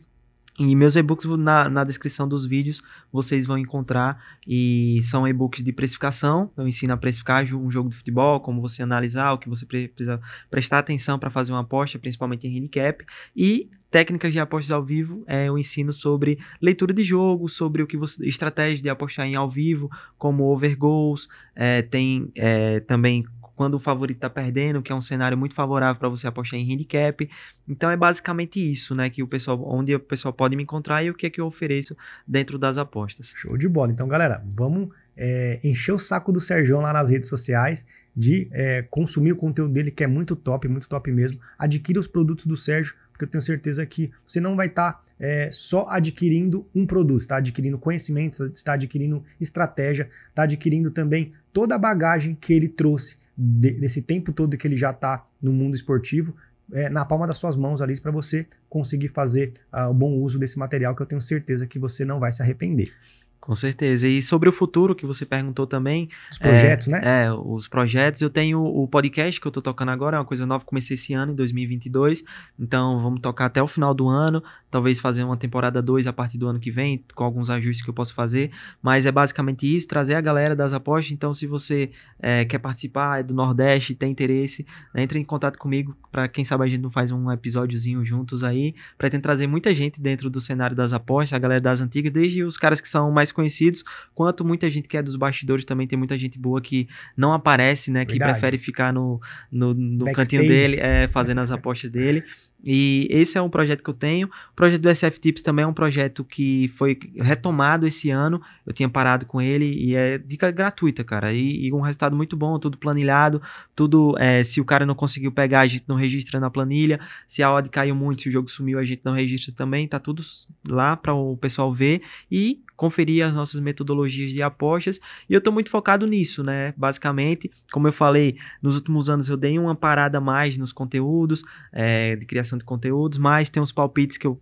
E 0.60 0.76
meus 0.76 0.96
e-books 0.96 1.26
na, 1.38 1.70
na 1.70 1.84
descrição 1.84 2.28
dos 2.28 2.46
vídeos 2.46 2.82
vocês 3.12 3.46
vão 3.46 3.58
encontrar 3.58 4.24
e 4.48 5.00
são 5.04 5.28
e-books 5.28 5.64
de 5.64 5.72
precificação. 5.72 6.52
Eu 6.58 6.68
ensino 6.68 6.94
a 6.94 6.98
precificar 6.98 7.44
um 7.56 7.72
jogo 7.72 7.90
de 7.90 7.96
futebol, 7.96 8.40
como 8.40 8.62
você 8.62 8.84
analisar, 8.84 9.34
o 9.34 9.38
que 9.38 9.50
você 9.50 9.66
precisa 9.66 10.20
prestar 10.50 10.80
atenção 10.80 11.18
para 11.18 11.30
fazer 11.30 11.52
uma 11.52 11.62
aposta, 11.62 11.98
principalmente 12.00 12.48
em 12.48 12.58
handicap. 12.58 13.04
E 13.36 13.70
técnicas 13.90 14.32
de 14.32 14.40
apostas 14.40 14.72
ao 14.72 14.84
vivo, 14.84 15.24
é, 15.28 15.50
eu 15.50 15.58
ensino 15.58 15.92
sobre 15.92 16.40
leitura 16.62 16.94
de 16.94 17.04
jogo, 17.04 17.50
sobre 17.50 17.84
o 17.84 17.88
que 17.88 17.98
você, 17.98 18.26
estratégia 18.26 18.82
de 18.82 18.90
apostar 18.90 19.28
em 19.28 19.36
ao 19.36 19.50
vivo, 19.50 19.92
como 20.18 20.46
over 20.46 20.78
goals, 20.78 21.28
é, 21.54 21.82
tem 21.82 22.32
é, 22.36 22.80
também 22.80 23.26
quando 23.62 23.76
o 23.76 23.80
favorito 23.80 24.18
está 24.18 24.28
perdendo, 24.28 24.82
que 24.82 24.92
é 24.92 24.96
um 24.96 25.02
cenário 25.02 25.38
muito 25.38 25.54
favorável 25.54 26.00
para 26.00 26.10
você 26.10 26.26
apostar 26.26 26.60
em 26.60 26.74
handicap. 26.74 27.30
Então 27.70 27.92
é 27.92 27.96
basicamente 27.96 28.60
isso, 28.60 28.96
né, 28.96 29.08
que 29.08 29.22
o 29.22 29.28
pessoal, 29.28 29.62
onde 29.64 29.94
o 29.94 30.00
pessoal 30.00 30.34
pode 30.34 30.56
me 30.56 30.64
encontrar 30.64 31.04
e 31.04 31.12
o 31.12 31.14
que 31.14 31.28
é 31.28 31.30
que 31.30 31.40
eu 31.40 31.46
ofereço 31.46 31.96
dentro 32.28 32.58
das 32.58 32.80
apostas. 32.80 33.32
Show 33.36 33.56
de 33.56 33.70
bola. 33.70 33.92
Então, 33.92 34.08
galera, 34.08 34.44
vamos 34.56 34.90
é, 35.16 35.60
encher 35.64 35.92
o 35.92 36.00
saco 36.00 36.32
do 36.32 36.42
Sérgio 36.42 36.82
lá 36.82 36.92
nas 36.92 37.12
redes 37.12 37.30
sociais 37.30 37.86
de 38.18 38.48
é, 38.52 38.82
consumir 38.90 39.34
o 39.34 39.36
conteúdo 39.36 39.72
dele, 39.72 39.92
que 39.92 40.04
é 40.04 40.08
muito 40.08 40.36
top, 40.36 40.68
muito 40.68 40.90
top 40.90 41.12
mesmo. 41.12 41.40
Adquira 41.56 42.00
os 42.00 42.08
produtos 42.08 42.48
do 42.48 42.58
Sérgio, 42.58 42.96
porque 43.12 43.26
eu 43.26 43.30
tenho 43.30 43.44
certeza 43.44 43.86
que 43.86 44.10
você 44.26 44.42
não 44.42 44.56
vai 44.56 44.66
estar 44.70 44.94
tá, 44.94 45.04
é, 45.20 45.50
só 45.52 45.88
adquirindo 45.88 46.68
um 46.74 46.84
produto, 46.84 47.22
está 47.22 47.38
adquirindo 47.38 47.78
conhecimento, 47.78 48.44
está 48.48 48.74
adquirindo 48.74 49.24
estratégia, 49.40 50.10
está 50.30 50.44
adquirindo 50.44 50.90
também 50.90 51.32
toda 51.54 51.76
a 51.76 51.78
bagagem 51.78 52.34
que 52.34 52.52
ele 52.52 52.68
trouxe 52.68 53.21
de, 53.38 53.72
desse 53.72 54.02
tempo 54.02 54.32
todo 54.32 54.58
que 54.58 54.68
ele 54.68 54.78
já 54.78 54.92
está 54.92 55.26
no 55.42 55.52
mundo 55.52 55.76
esportivo, 55.76 56.36
é, 56.74 56.90
na 56.90 57.04
palma 57.04 57.28
das 57.28 57.38
suas 57.38 57.56
mãos 57.56 57.82
ali 57.82 58.00
para 58.00 58.12
você 58.12 58.46
conseguir 58.70 59.10
fazer 59.10 59.54
uh, 59.74 59.90
o 59.90 59.94
bom 59.94 60.14
uso 60.14 60.40
desse 60.40 60.58
material 60.58 60.96
que 60.96 61.02
eu 61.02 61.06
tenho 61.06 61.22
certeza 61.22 61.68
que 61.68 61.78
você 61.78 62.06
não 62.06 62.20
vai 62.20 62.32
se 62.32 62.42
arrepender. 62.42 62.94
Com 63.42 63.56
certeza. 63.56 64.08
E 64.08 64.22
sobre 64.22 64.48
o 64.48 64.52
futuro, 64.52 64.94
que 64.94 65.04
você 65.04 65.26
perguntou 65.26 65.66
também. 65.66 66.08
Os 66.32 66.38
projetos, 66.38 66.88
é, 66.88 66.92
né? 66.92 67.26
É, 67.26 67.34
os 67.34 67.68
projetos. 67.68 68.22
Eu 68.22 68.30
tenho 68.30 68.64
o 68.64 68.88
podcast 68.88 69.42
que 69.42 69.48
eu 69.48 69.52
tô 69.52 69.60
tocando 69.60 69.90
agora, 69.90 70.16
é 70.16 70.20
uma 70.20 70.26
coisa 70.26 70.46
nova, 70.46 70.64
comecei 70.64 70.94
esse 70.94 71.12
ano, 71.16 71.32
em 71.32 71.36
2022. 71.36 72.24
Então, 72.60 73.02
vamos 73.02 73.20
tocar 73.20 73.48
até 73.48 73.62
o 73.62 73.66
final 73.66 73.96
do 73.96 74.08
ano. 74.08 74.44
Talvez 74.70 75.00
fazer 75.00 75.24
uma 75.24 75.36
temporada 75.36 75.82
2 75.82 76.06
a 76.06 76.14
partir 76.14 76.38
do 76.38 76.48
ano 76.48 76.60
que 76.60 76.70
vem, 76.70 77.04
com 77.16 77.24
alguns 77.24 77.50
ajustes 77.50 77.84
que 77.84 77.90
eu 77.90 77.94
posso 77.96 78.14
fazer. 78.14 78.52
Mas 78.80 79.08
é 79.08 79.12
basicamente 79.12 79.76
isso, 79.76 79.88
trazer 79.88 80.14
a 80.14 80.22
galera 80.22 80.56
das 80.56 80.72
apostas. 80.72 81.12
Então, 81.12 81.34
se 81.34 81.48
você 81.48 81.90
é, 82.20 82.46
quer 82.46 82.60
participar, 82.60 83.22
é 83.22 83.24
do 83.24 83.34
Nordeste, 83.34 83.96
tem 83.96 84.12
interesse, 84.12 84.68
né, 84.94 85.02
entre 85.02 85.18
em 85.18 85.24
contato 85.24 85.58
comigo, 85.58 85.98
para 86.12 86.28
quem 86.28 86.46
sabe 86.46 86.64
a 86.66 86.68
gente 86.68 86.82
não 86.82 86.92
faz 86.92 87.10
um 87.10 87.32
episódiozinho 87.32 88.06
juntos 88.06 88.44
aí. 88.44 88.76
Pretendo 89.00 89.24
trazer 89.24 89.48
muita 89.48 89.74
gente 89.74 90.00
dentro 90.00 90.30
do 90.30 90.40
cenário 90.40 90.76
das 90.76 90.94
apostas, 90.94 91.34
a 91.34 91.40
galera 91.40 91.60
das 91.60 91.82
antigas, 91.82 92.12
desde 92.12 92.44
os 92.44 92.56
caras 92.56 92.80
que 92.80 92.88
são 92.88 93.12
mais 93.12 93.31
mais 93.32 93.34
conhecidos, 93.34 93.84
quanto 94.14 94.46
muita 94.46 94.70
gente 94.70 94.88
que 94.88 94.98
é 94.98 95.02
dos 95.02 95.16
bastidores 95.16 95.66
também 95.66 95.88
tem 95.88 95.98
muita 95.98 96.18
gente 96.18 96.38
boa 96.38 96.62
que 96.62 96.88
não 97.16 97.34
aparece, 97.34 97.92
né? 97.92 98.06
Que 98.06 98.14
Verdade. 98.14 98.34
prefere 98.34 98.58
ficar 98.58 98.94
no, 98.94 99.20
no, 99.52 99.74
no 99.74 100.12
cantinho 100.12 100.48
dele, 100.48 100.78
é, 100.80 101.08
fazendo 101.08 101.40
as 101.40 101.52
apostas 101.52 101.90
dele. 101.90 102.24
E 102.64 103.08
esse 103.10 103.38
é 103.38 103.42
um 103.42 103.50
projeto 103.50 103.84
que 103.84 103.90
eu 103.90 103.94
tenho. 103.94 104.28
O 104.28 104.56
projeto 104.56 104.82
do 104.82 104.94
SF 104.94 105.20
Tips 105.20 105.42
também 105.42 105.64
é 105.64 105.68
um 105.68 105.74
projeto 105.74 106.24
que 106.24 106.68
foi 106.76 106.98
retomado 107.16 107.88
esse 107.88 108.10
ano. 108.10 108.42
Eu 108.66 108.74
tinha 108.74 108.88
parado 108.88 109.26
com 109.26 109.42
ele 109.42 109.66
e 109.66 109.96
é 109.96 110.18
dica 110.18 110.52
gratuita, 110.52 111.04
cara. 111.04 111.32
E, 111.32 111.68
e 111.68 111.74
um 111.74 111.82
resultado 111.82 112.16
muito 112.16 112.38
bom, 112.38 112.60
tudo 112.60 112.78
planilhado. 112.78 113.42
Tudo, 113.76 114.16
é, 114.20 114.44
se 114.44 114.62
o 114.62 114.66
cara 114.66 114.86
não 114.86 114.96
conseguiu 114.96 115.32
pegar, 115.32 115.62
a 115.62 115.68
gente 115.68 115.86
não 115.88 115.96
registra 115.96 116.40
na 116.40 116.50
planilha. 116.50 117.00
Se 117.28 117.42
a 117.42 117.52
odd 117.52 117.70
caiu 117.70 117.96
muito, 117.96 118.22
se 118.22 118.30
o 118.30 118.32
jogo 118.32 118.50
sumiu, 118.50 118.78
a 118.78 118.86
gente 118.86 119.02
não 119.04 119.14
registra 119.14 119.54
também. 119.54 119.88
Tá 119.88 120.00
tudo 120.00 120.22
lá 120.68 120.96
para 120.96 121.14
o 121.14 121.36
pessoal 121.38 121.74
ver 121.74 122.02
e 122.32 122.62
conferir 122.82 123.24
as 123.24 123.32
nossas 123.32 123.60
metodologias 123.60 124.32
de 124.32 124.42
apostas. 124.42 125.00
E 125.30 125.34
eu 125.36 125.38
estou 125.38 125.54
muito 125.54 125.70
focado 125.70 126.08
nisso, 126.08 126.44
né? 126.44 126.74
Basicamente, 126.76 127.52
como 127.72 127.88
eu 127.88 127.94
falei, 127.94 128.38
nos 128.60 128.74
últimos 128.74 129.08
anos 129.08 129.30
eu 129.30 129.38
dei 129.38 129.60
uma 129.60 129.76
parada 129.76 130.20
mais 130.20 130.58
nos 130.58 130.72
conteúdos 130.72 131.44
é, 131.72 132.16
de 132.16 132.26
criação 132.26 132.51
de 132.58 132.66
conteúdos, 132.66 133.18
mas 133.18 133.50
tem 133.50 133.62
uns 133.62 133.72
palpites 133.72 134.18
que 134.18 134.28
eu 134.28 134.40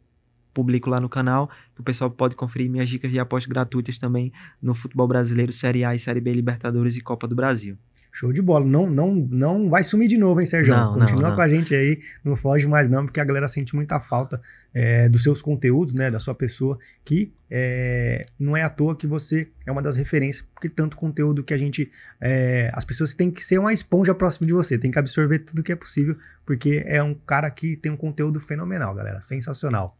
publico 0.53 0.89
lá 0.89 0.99
no 0.99 1.09
canal, 1.09 1.49
que 1.75 1.81
o 1.81 1.83
pessoal 1.83 2.09
pode 2.09 2.35
conferir 2.35 2.69
minhas 2.69 2.89
dicas 2.89 3.11
de 3.11 3.19
apostas 3.19 3.49
gratuitas 3.49 3.97
também 3.97 4.31
no 4.61 4.73
futebol 4.73 5.07
brasileiro, 5.07 5.53
Série 5.53 5.83
A 5.85 5.95
e 5.95 5.99
Série 5.99 6.19
B, 6.19 6.33
Libertadores 6.33 6.95
e 6.95 7.01
Copa 7.01 7.27
do 7.27 7.35
Brasil. 7.35 7.77
Show 8.19 8.33
de 8.33 8.41
bola. 8.41 8.65
Não, 8.65 8.89
não, 8.89 9.15
não 9.15 9.69
vai 9.69 9.81
sumir 9.81 10.09
de 10.09 10.17
novo, 10.17 10.41
hein, 10.41 10.45
Sérgio? 10.45 10.75
Continua 10.75 11.21
não, 11.21 11.29
não. 11.29 11.35
com 11.37 11.41
a 11.41 11.47
gente 11.47 11.73
aí, 11.73 12.01
não 12.21 12.35
foge 12.35 12.67
mais 12.67 12.89
não, 12.89 13.05
porque 13.05 13.17
a 13.17 13.23
galera 13.23 13.47
sente 13.47 13.73
muita 13.73 13.97
falta 14.01 14.41
é, 14.73 15.07
dos 15.07 15.23
seus 15.23 15.41
conteúdos, 15.41 15.93
né, 15.93 16.11
da 16.11 16.19
sua 16.19 16.35
pessoa, 16.35 16.77
que 17.05 17.31
é, 17.49 18.25
não 18.37 18.57
é 18.57 18.61
à 18.61 18.69
toa 18.69 18.93
que 18.93 19.07
você 19.07 19.47
é 19.65 19.71
uma 19.71 19.81
das 19.81 19.95
referências, 19.95 20.45
porque 20.53 20.67
tanto 20.67 20.97
conteúdo 20.97 21.45
que 21.45 21.53
a 21.53 21.57
gente, 21.57 21.89
é, 22.19 22.69
as 22.73 22.83
pessoas 22.83 23.13
têm 23.13 23.31
que 23.31 23.41
ser 23.41 23.57
uma 23.57 23.71
esponja 23.71 24.13
próximo 24.13 24.45
de 24.45 24.51
você, 24.51 24.77
tem 24.77 24.91
que 24.91 24.99
absorver 24.99 25.39
tudo 25.39 25.63
que 25.63 25.71
é 25.71 25.75
possível, 25.77 26.17
porque 26.45 26.83
é 26.85 27.01
um 27.01 27.13
cara 27.13 27.49
que 27.49 27.77
tem 27.77 27.89
um 27.89 27.97
conteúdo 27.97 28.41
fenomenal, 28.41 28.93
galera, 28.93 29.21
sensacional. 29.21 29.97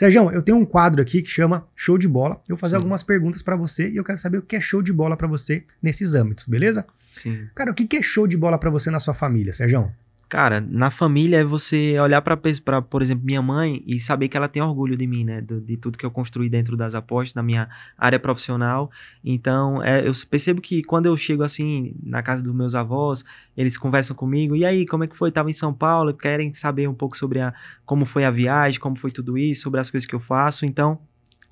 Sérgio, 0.00 0.30
eu 0.30 0.40
tenho 0.40 0.56
um 0.56 0.64
quadro 0.64 1.02
aqui 1.02 1.20
que 1.20 1.28
chama 1.28 1.68
Show 1.76 1.98
de 1.98 2.08
Bola. 2.08 2.40
Eu 2.48 2.56
vou 2.56 2.58
fazer 2.58 2.76
Sim. 2.76 2.78
algumas 2.78 3.02
perguntas 3.02 3.42
para 3.42 3.54
você 3.54 3.90
e 3.90 3.96
eu 3.96 4.02
quero 4.02 4.18
saber 4.18 4.38
o 4.38 4.42
que 4.42 4.56
é 4.56 4.60
show 4.60 4.80
de 4.80 4.94
bola 4.94 5.14
para 5.14 5.28
você 5.28 5.62
nesses 5.82 6.14
âmbitos, 6.14 6.46
beleza? 6.46 6.86
Sim. 7.10 7.46
Cara, 7.54 7.70
o 7.70 7.74
que 7.74 7.98
é 7.98 8.00
show 8.00 8.26
de 8.26 8.34
bola 8.34 8.56
para 8.56 8.70
você 8.70 8.90
na 8.90 8.98
sua 8.98 9.12
família, 9.12 9.52
Sérgio? 9.52 9.92
Cara, 10.30 10.60
na 10.60 10.92
família 10.92 11.38
é 11.38 11.44
você 11.44 11.98
olhar 11.98 12.22
para, 12.22 12.36
por 12.36 13.02
exemplo, 13.02 13.24
minha 13.26 13.42
mãe 13.42 13.82
e 13.84 13.98
saber 13.98 14.28
que 14.28 14.36
ela 14.36 14.46
tem 14.46 14.62
orgulho 14.62 14.96
de 14.96 15.04
mim, 15.04 15.24
né? 15.24 15.40
De, 15.40 15.60
de, 15.60 15.76
tudo 15.76 15.98
que 15.98 16.06
eu 16.06 16.10
construí 16.10 16.48
dentro 16.48 16.76
das 16.76 16.94
apostas, 16.94 17.34
na 17.34 17.42
minha 17.42 17.68
área 17.98 18.16
profissional. 18.16 18.92
Então, 19.24 19.82
é, 19.82 20.06
eu 20.06 20.12
percebo 20.30 20.60
que 20.60 20.84
quando 20.84 21.06
eu 21.06 21.16
chego 21.16 21.42
assim 21.42 21.96
na 22.00 22.22
casa 22.22 22.44
dos 22.44 22.54
meus 22.54 22.76
avós, 22.76 23.24
eles 23.56 23.76
conversam 23.76 24.14
comigo. 24.14 24.54
E 24.54 24.64
aí, 24.64 24.86
como 24.86 25.02
é 25.02 25.08
que 25.08 25.16
foi? 25.16 25.32
Tava 25.32 25.50
em 25.50 25.52
São 25.52 25.74
Paulo, 25.74 26.14
querem 26.14 26.54
saber 26.54 26.88
um 26.88 26.94
pouco 26.94 27.16
sobre 27.16 27.40
a, 27.40 27.52
como 27.84 28.06
foi 28.06 28.24
a 28.24 28.30
viagem, 28.30 28.78
como 28.78 28.94
foi 28.94 29.10
tudo 29.10 29.36
isso, 29.36 29.62
sobre 29.62 29.80
as 29.80 29.90
coisas 29.90 30.06
que 30.06 30.14
eu 30.14 30.20
faço. 30.20 30.64
Então, 30.64 31.00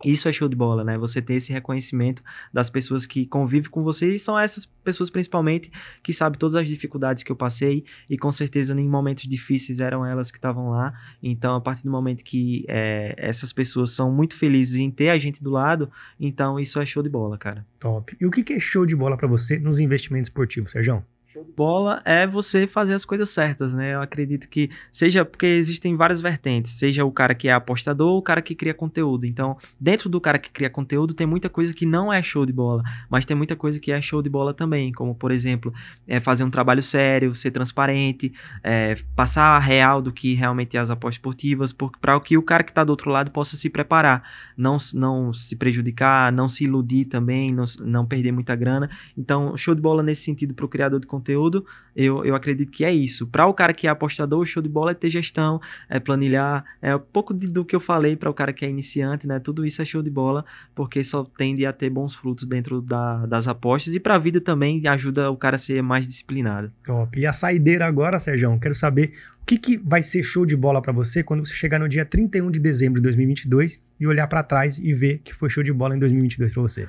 isso 0.04 0.28
é 0.28 0.32
show 0.32 0.48
de 0.48 0.56
bola, 0.56 0.84
né? 0.84 0.96
Você 0.96 1.20
ter 1.20 1.34
esse 1.34 1.52
reconhecimento 1.52 2.22
das 2.52 2.70
pessoas 2.70 3.04
que 3.04 3.26
convivem 3.26 3.70
com 3.70 3.82
você 3.82 4.14
e 4.14 4.18
são 4.18 4.38
essas 4.38 4.66
pessoas 4.66 5.10
principalmente 5.10 5.70
que 6.02 6.12
sabem 6.12 6.38
todas 6.38 6.54
as 6.54 6.68
dificuldades 6.68 7.22
que 7.22 7.32
eu 7.32 7.36
passei 7.36 7.84
e 8.08 8.16
com 8.16 8.30
certeza 8.30 8.78
em 8.78 8.88
momentos 8.88 9.24
difíceis 9.24 9.80
eram 9.80 10.04
elas 10.04 10.30
que 10.30 10.38
estavam 10.38 10.70
lá. 10.70 10.92
Então, 11.22 11.56
a 11.56 11.60
partir 11.60 11.84
do 11.84 11.90
momento 11.90 12.22
que 12.22 12.64
é, 12.68 13.14
essas 13.16 13.52
pessoas 13.52 13.90
são 13.90 14.12
muito 14.12 14.34
felizes 14.34 14.76
em 14.76 14.90
ter 14.90 15.10
a 15.10 15.18
gente 15.18 15.42
do 15.42 15.50
lado, 15.50 15.90
então 16.18 16.60
isso 16.60 16.80
é 16.80 16.86
show 16.86 17.02
de 17.02 17.08
bola, 17.08 17.36
cara. 17.36 17.66
Top. 17.80 18.16
E 18.20 18.26
o 18.26 18.30
que 18.30 18.52
é 18.52 18.60
show 18.60 18.86
de 18.86 18.94
bola 18.94 19.16
para 19.16 19.26
você 19.26 19.58
nos 19.58 19.78
investimentos 19.78 20.28
esportivos, 20.28 20.70
Sérgio? 20.70 21.04
Bola 21.56 22.02
é 22.04 22.26
você 22.26 22.66
fazer 22.66 22.94
as 22.94 23.04
coisas 23.04 23.28
certas, 23.30 23.72
né? 23.72 23.94
Eu 23.94 24.02
acredito 24.02 24.48
que 24.48 24.68
seja 24.92 25.24
porque 25.24 25.46
existem 25.46 25.96
várias 25.96 26.20
vertentes, 26.20 26.72
seja 26.72 27.04
o 27.04 27.12
cara 27.12 27.34
que 27.34 27.48
é 27.48 27.52
apostador 27.52 28.12
ou 28.12 28.18
o 28.18 28.22
cara 28.22 28.42
que 28.42 28.54
cria 28.54 28.74
conteúdo. 28.74 29.24
Então, 29.24 29.56
dentro 29.80 30.08
do 30.08 30.20
cara 30.20 30.38
que 30.38 30.50
cria 30.50 30.68
conteúdo, 30.68 31.14
tem 31.14 31.26
muita 31.26 31.48
coisa 31.48 31.72
que 31.72 31.86
não 31.86 32.12
é 32.12 32.22
show 32.22 32.44
de 32.44 32.52
bola, 32.52 32.82
mas 33.08 33.24
tem 33.24 33.36
muita 33.36 33.56
coisa 33.56 33.78
que 33.78 33.92
é 33.92 34.00
show 34.00 34.20
de 34.20 34.28
bola 34.28 34.52
também, 34.52 34.92
como 34.92 35.14
por 35.14 35.30
exemplo, 35.30 35.72
é 36.06 36.20
fazer 36.20 36.44
um 36.44 36.50
trabalho 36.50 36.82
sério, 36.82 37.34
ser 37.34 37.50
transparente, 37.50 38.32
é, 38.62 38.96
passar 39.14 39.56
a 39.56 39.58
real 39.58 40.02
do 40.02 40.12
que 40.12 40.34
realmente 40.34 40.76
é 40.76 40.80
as 40.80 40.90
apostas 40.90 41.16
esportivas, 41.16 41.72
para 41.72 42.18
que 42.20 42.36
o 42.36 42.42
cara 42.42 42.62
que 42.62 42.70
está 42.70 42.84
do 42.84 42.90
outro 42.90 43.10
lado 43.10 43.30
possa 43.30 43.56
se 43.56 43.70
preparar, 43.70 44.22
não, 44.56 44.76
não 44.94 45.32
se 45.32 45.56
prejudicar, 45.56 46.32
não 46.32 46.48
se 46.48 46.64
iludir 46.64 47.04
também, 47.04 47.52
não, 47.52 47.64
não 47.80 48.04
perder 48.04 48.32
muita 48.32 48.54
grana. 48.54 48.90
Então, 49.16 49.56
show 49.56 49.74
de 49.74 49.80
bola 49.80 50.02
nesse 50.02 50.22
sentido 50.22 50.54
para 50.54 50.64
o 50.64 50.68
criador 50.68 51.00
de 51.00 51.06
conteúdo 51.06 51.27
conteúdo, 51.28 51.66
eu, 51.94 52.24
eu 52.24 52.34
acredito 52.34 52.70
que 52.70 52.84
é 52.84 52.92
isso. 52.92 53.26
Para 53.26 53.46
o 53.46 53.52
cara 53.52 53.74
que 53.74 53.86
é 53.86 53.90
apostador, 53.90 54.44
show 54.46 54.62
de 54.62 54.68
bola 54.68 54.92
é 54.92 54.94
ter 54.94 55.10
gestão, 55.10 55.60
é 55.88 56.00
planilhar, 56.00 56.64
é 56.80 56.94
um 56.94 56.98
pouco 56.98 57.34
de, 57.34 57.48
do 57.48 57.64
que 57.64 57.76
eu 57.76 57.80
falei 57.80 58.16
para 58.16 58.30
o 58.30 58.34
cara 58.34 58.52
que 58.52 58.64
é 58.64 58.70
iniciante, 58.70 59.26
né? 59.26 59.38
Tudo 59.38 59.66
isso 59.66 59.82
é 59.82 59.84
show 59.84 60.02
de 60.02 60.10
bola, 60.10 60.44
porque 60.74 61.02
só 61.04 61.24
tende 61.24 61.66
a 61.66 61.72
ter 61.72 61.90
bons 61.90 62.14
frutos 62.14 62.46
dentro 62.46 62.80
da, 62.80 63.26
das 63.26 63.46
apostas 63.46 63.94
e 63.94 64.00
para 64.00 64.14
a 64.14 64.18
vida 64.18 64.40
também 64.40 64.86
ajuda 64.86 65.30
o 65.30 65.36
cara 65.36 65.56
a 65.56 65.58
ser 65.58 65.82
mais 65.82 66.06
disciplinado. 66.06 66.72
Top. 66.84 67.18
E 67.18 67.26
a 67.26 67.32
saideira 67.32 67.86
agora, 67.86 68.18
Sérgio, 68.18 68.58
quero 68.60 68.74
saber 68.74 69.12
o 69.42 69.46
que, 69.46 69.58
que 69.58 69.76
vai 69.76 70.02
ser 70.02 70.22
show 70.22 70.46
de 70.46 70.56
bola 70.56 70.80
para 70.80 70.92
você 70.92 71.22
quando 71.22 71.46
você 71.46 71.54
chegar 71.54 71.78
no 71.78 71.88
dia 71.88 72.04
31 72.04 72.50
de 72.50 72.58
dezembro 72.58 73.00
de 73.00 73.08
2022 73.08 73.80
e 73.98 74.06
olhar 74.06 74.26
para 74.26 74.42
trás 74.42 74.78
e 74.78 74.94
ver 74.94 75.18
que 75.24 75.34
foi 75.34 75.50
show 75.50 75.64
de 75.64 75.72
bola 75.72 75.96
em 75.96 75.98
2022 75.98 76.52
para 76.52 76.62
você. 76.62 76.88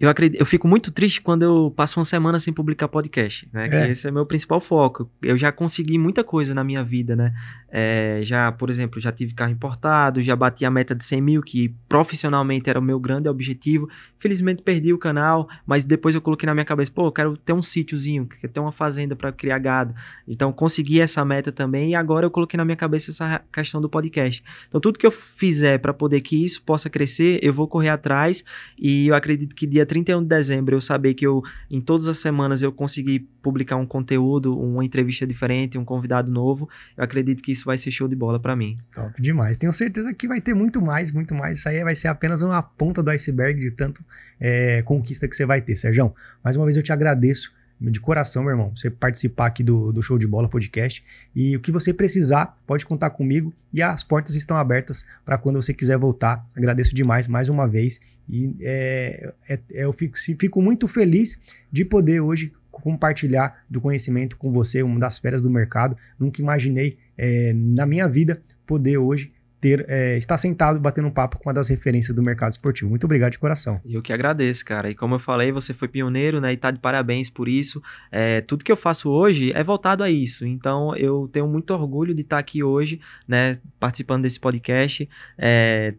Eu, 0.00 0.08
acredito, 0.08 0.40
eu 0.40 0.46
fico 0.46 0.66
muito 0.66 0.90
triste 0.90 1.20
quando 1.20 1.42
eu 1.42 1.70
passo 1.76 2.00
uma 2.00 2.06
semana 2.06 2.40
sem 2.40 2.54
publicar 2.54 2.88
podcast, 2.88 3.46
né? 3.52 3.66
É. 3.66 3.68
Que 3.68 3.76
esse 3.92 4.08
é 4.08 4.10
meu 4.10 4.24
principal 4.24 4.58
foco. 4.58 5.10
Eu 5.22 5.36
já 5.36 5.52
consegui 5.52 5.98
muita 5.98 6.24
coisa 6.24 6.54
na 6.54 6.64
minha 6.64 6.82
vida, 6.82 7.14
né? 7.14 7.34
É, 7.70 8.20
já, 8.22 8.50
por 8.50 8.68
exemplo, 8.68 9.00
já 9.00 9.12
tive 9.12 9.32
carro 9.32 9.52
importado, 9.52 10.22
já 10.22 10.34
bati 10.34 10.64
a 10.64 10.70
meta 10.70 10.94
de 10.94 11.04
100 11.04 11.20
mil, 11.20 11.42
que 11.42 11.74
profissionalmente 11.88 12.68
era 12.68 12.78
o 12.78 12.82
meu 12.82 12.98
grande 12.98 13.28
objetivo. 13.28 13.88
Felizmente 14.18 14.62
perdi 14.62 14.92
o 14.92 14.98
canal, 14.98 15.48
mas 15.64 15.84
depois 15.84 16.14
eu 16.14 16.20
coloquei 16.20 16.46
na 16.46 16.54
minha 16.54 16.64
cabeça, 16.64 16.90
pô, 16.90 17.06
eu 17.06 17.12
quero 17.12 17.36
ter 17.36 17.52
um 17.52 17.62
sítiozinho, 17.62 18.26
quero 18.26 18.52
ter 18.52 18.60
uma 18.60 18.72
fazenda 18.72 19.14
para 19.14 19.32
criar 19.32 19.58
gado. 19.58 19.94
Então 20.26 20.52
consegui 20.52 21.00
essa 21.00 21.24
meta 21.24 21.52
também 21.52 21.90
e 21.90 21.94
agora 21.94 22.26
eu 22.26 22.30
coloquei 22.30 22.58
na 22.58 22.64
minha 22.64 22.76
cabeça 22.76 23.10
essa 23.10 23.42
questão 23.52 23.80
do 23.80 23.88
podcast. 23.88 24.42
Então 24.68 24.80
tudo 24.80 24.98
que 24.98 25.06
eu 25.06 25.10
fizer 25.10 25.78
para 25.78 25.94
poder 25.94 26.20
que 26.20 26.44
isso 26.44 26.62
possa 26.62 26.90
crescer, 26.90 27.38
eu 27.42 27.52
vou 27.52 27.68
correr 27.68 27.88
atrás 27.88 28.44
e 28.78 29.08
eu 29.08 29.14
acredito 29.14 29.54
que 29.54 29.66
dia 29.66 29.86
31 29.86 30.22
de 30.22 30.28
dezembro 30.28 30.74
eu 30.74 30.80
saber 30.80 31.14
que 31.14 31.26
eu 31.26 31.42
em 31.70 31.80
todas 31.80 32.08
as 32.08 32.18
semanas 32.18 32.62
eu 32.62 32.72
consegui 32.72 33.20
publicar 33.40 33.76
um 33.76 33.86
conteúdo, 33.86 34.58
uma 34.58 34.84
entrevista 34.84 35.26
diferente, 35.26 35.78
um 35.78 35.84
convidado 35.84 36.30
novo. 36.30 36.68
Eu 36.96 37.04
acredito 37.04 37.42
que 37.42 37.52
isso 37.52 37.59
vai 37.64 37.78
ser 37.78 37.90
show 37.90 38.08
de 38.08 38.16
bola 38.16 38.38
para 38.40 38.54
mim. 38.56 38.78
Top 38.94 39.20
demais. 39.20 39.56
Tenho 39.56 39.72
certeza 39.72 40.12
que 40.14 40.26
vai 40.28 40.40
ter 40.40 40.54
muito 40.54 40.80
mais, 40.80 41.10
muito 41.10 41.34
mais. 41.34 41.58
Isso 41.58 41.68
aí 41.68 41.82
vai 41.82 41.94
ser 41.94 42.08
apenas 42.08 42.42
uma 42.42 42.62
ponta 42.62 43.02
do 43.02 43.10
iceberg 43.10 43.60
de 43.60 43.70
tanto 43.70 44.04
é, 44.38 44.82
conquista 44.82 45.28
que 45.28 45.36
você 45.36 45.46
vai 45.46 45.60
ter, 45.60 45.76
Sérgio. 45.76 46.14
Mais 46.42 46.56
uma 46.56 46.64
vez 46.64 46.76
eu 46.76 46.82
te 46.82 46.92
agradeço 46.92 47.52
de 47.80 47.98
coração, 47.98 48.42
meu 48.42 48.50
irmão, 48.50 48.72
você 48.76 48.90
participar 48.90 49.46
aqui 49.46 49.62
do, 49.62 49.90
do 49.90 50.02
Show 50.02 50.18
de 50.18 50.26
Bola 50.26 50.48
Podcast. 50.48 51.02
E 51.34 51.56
o 51.56 51.60
que 51.60 51.72
você 51.72 51.94
precisar, 51.94 52.58
pode 52.66 52.84
contar 52.84 53.10
comigo. 53.10 53.54
E 53.72 53.82
as 53.82 54.02
portas 54.02 54.34
estão 54.34 54.56
abertas 54.56 55.04
para 55.24 55.38
quando 55.38 55.62
você 55.62 55.72
quiser 55.72 55.96
voltar. 55.96 56.46
Agradeço 56.54 56.94
demais 56.94 57.26
mais 57.26 57.48
uma 57.48 57.66
vez. 57.66 58.00
E 58.28 58.54
é, 58.60 59.32
é, 59.48 59.54
é 59.72 59.84
eu 59.84 59.92
fico, 59.92 60.18
fico 60.18 60.60
muito 60.60 60.86
feliz 60.86 61.40
de 61.72 61.84
poder 61.84 62.20
hoje 62.20 62.52
compartilhar 62.70 63.64
do 63.68 63.80
conhecimento 63.80 64.36
com 64.36 64.50
você, 64.52 64.82
uma 64.82 64.98
das 64.98 65.18
feras 65.18 65.40
do 65.40 65.50
mercado. 65.50 65.96
Nunca 66.18 66.40
imaginei 66.40 66.98
é, 67.20 67.52
na 67.54 67.84
minha 67.84 68.08
vida 68.08 68.40
poder 68.66 68.96
hoje 68.96 69.30
ter 69.60 69.84
é, 69.88 70.16
estar 70.16 70.38
sentado 70.38 70.80
batendo 70.80 71.08
um 71.08 71.10
papo 71.10 71.36
com 71.36 71.48
uma 71.48 71.54
das 71.54 71.68
referências 71.68 72.16
do 72.16 72.22
mercado 72.22 72.52
esportivo. 72.52 72.88
Muito 72.88 73.04
obrigado 73.04 73.32
de 73.32 73.38
coração. 73.38 73.78
Eu 73.84 74.00
que 74.00 74.10
agradeço, 74.10 74.64
cara. 74.64 74.90
E 74.90 74.94
como 74.94 75.16
eu 75.16 75.18
falei, 75.18 75.52
você 75.52 75.74
foi 75.74 75.86
pioneiro, 75.86 76.40
né? 76.40 76.52
E 76.54 76.56
tá 76.56 76.70
de 76.70 76.78
parabéns 76.78 77.28
por 77.28 77.46
isso. 77.46 77.82
É, 78.10 78.40
tudo 78.40 78.64
que 78.64 78.72
eu 78.72 78.76
faço 78.76 79.10
hoje 79.10 79.52
é 79.52 79.62
voltado 79.62 80.02
a 80.02 80.10
isso. 80.10 80.46
Então 80.46 80.96
eu 80.96 81.28
tenho 81.30 81.46
muito 81.46 81.74
orgulho 81.74 82.14
de 82.14 82.22
estar 82.22 82.38
aqui 82.38 82.62
hoje, 82.62 83.00
né? 83.28 83.58
Participando 83.78 84.22
desse 84.22 84.40
podcast. 84.40 85.06
É, 85.36 85.94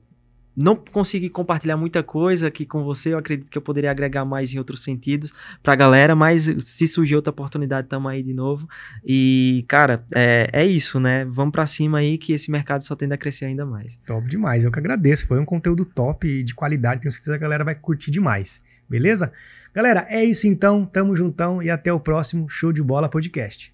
não 0.64 0.76
consegui 0.76 1.30
compartilhar 1.30 1.78
muita 1.78 2.04
coisa 2.04 2.48
aqui 2.48 2.66
com 2.66 2.84
você. 2.84 3.14
Eu 3.14 3.18
acredito 3.18 3.50
que 3.50 3.58
eu 3.58 3.62
poderia 3.62 3.92
agregar 3.92 4.26
mais 4.26 4.54
em 4.54 4.58
outros 4.58 4.84
sentidos 4.84 5.34
pra 5.62 5.76
galera, 5.76 6.16
mas 6.16 6.44
se 6.60 6.88
surgir 6.88 7.16
outra 7.16 7.32
oportunidade, 7.32 7.88
tamo 7.88 8.08
aí 8.08 8.24
de 8.24 8.34
novo. 8.34 8.68
E, 9.06 9.66
cara, 9.68 10.04
é, 10.14 10.50
é 10.52 10.66
isso, 10.66 11.00
né? 11.00 11.26
Vamos 11.26 11.52
para 11.52 11.66
cima 11.66 12.00
aí 12.00 12.18
que 12.18 12.34
esse 12.34 12.52
mercado 12.52 12.84
só 12.84 12.96
tende 12.96 13.14
a 13.14 13.18
crescer 13.18 13.46
ainda 13.46 13.66
mais. 13.66 14.00
Top 14.06 14.28
demais, 14.28 14.64
eu 14.64 14.72
que 14.72 14.80
agradeço. 14.80 15.28
Foi 15.28 15.40
um 15.40 15.46
conteúdo 15.46 15.86
top 15.86 16.44
de 16.44 16.54
qualidade, 16.54 17.02
tenho 17.02 17.12
certeza 17.12 17.38
que 17.38 17.44
a 17.44 17.48
galera 17.48 17.64
vai 17.64 17.76
curtir 17.76 18.12
demais. 18.12 18.62
Beleza? 18.90 19.32
Galera, 19.74 20.06
é 20.10 20.22
isso 20.24 20.48
então. 20.48 20.86
Tamo 20.86 21.16
juntão 21.16 21.64
e 21.64 21.70
até 21.70 21.94
o 21.94 22.00
próximo 22.00 22.50
Show 22.50 22.74
de 22.74 22.84
Bola 22.84 23.08
Podcast. 23.08 23.71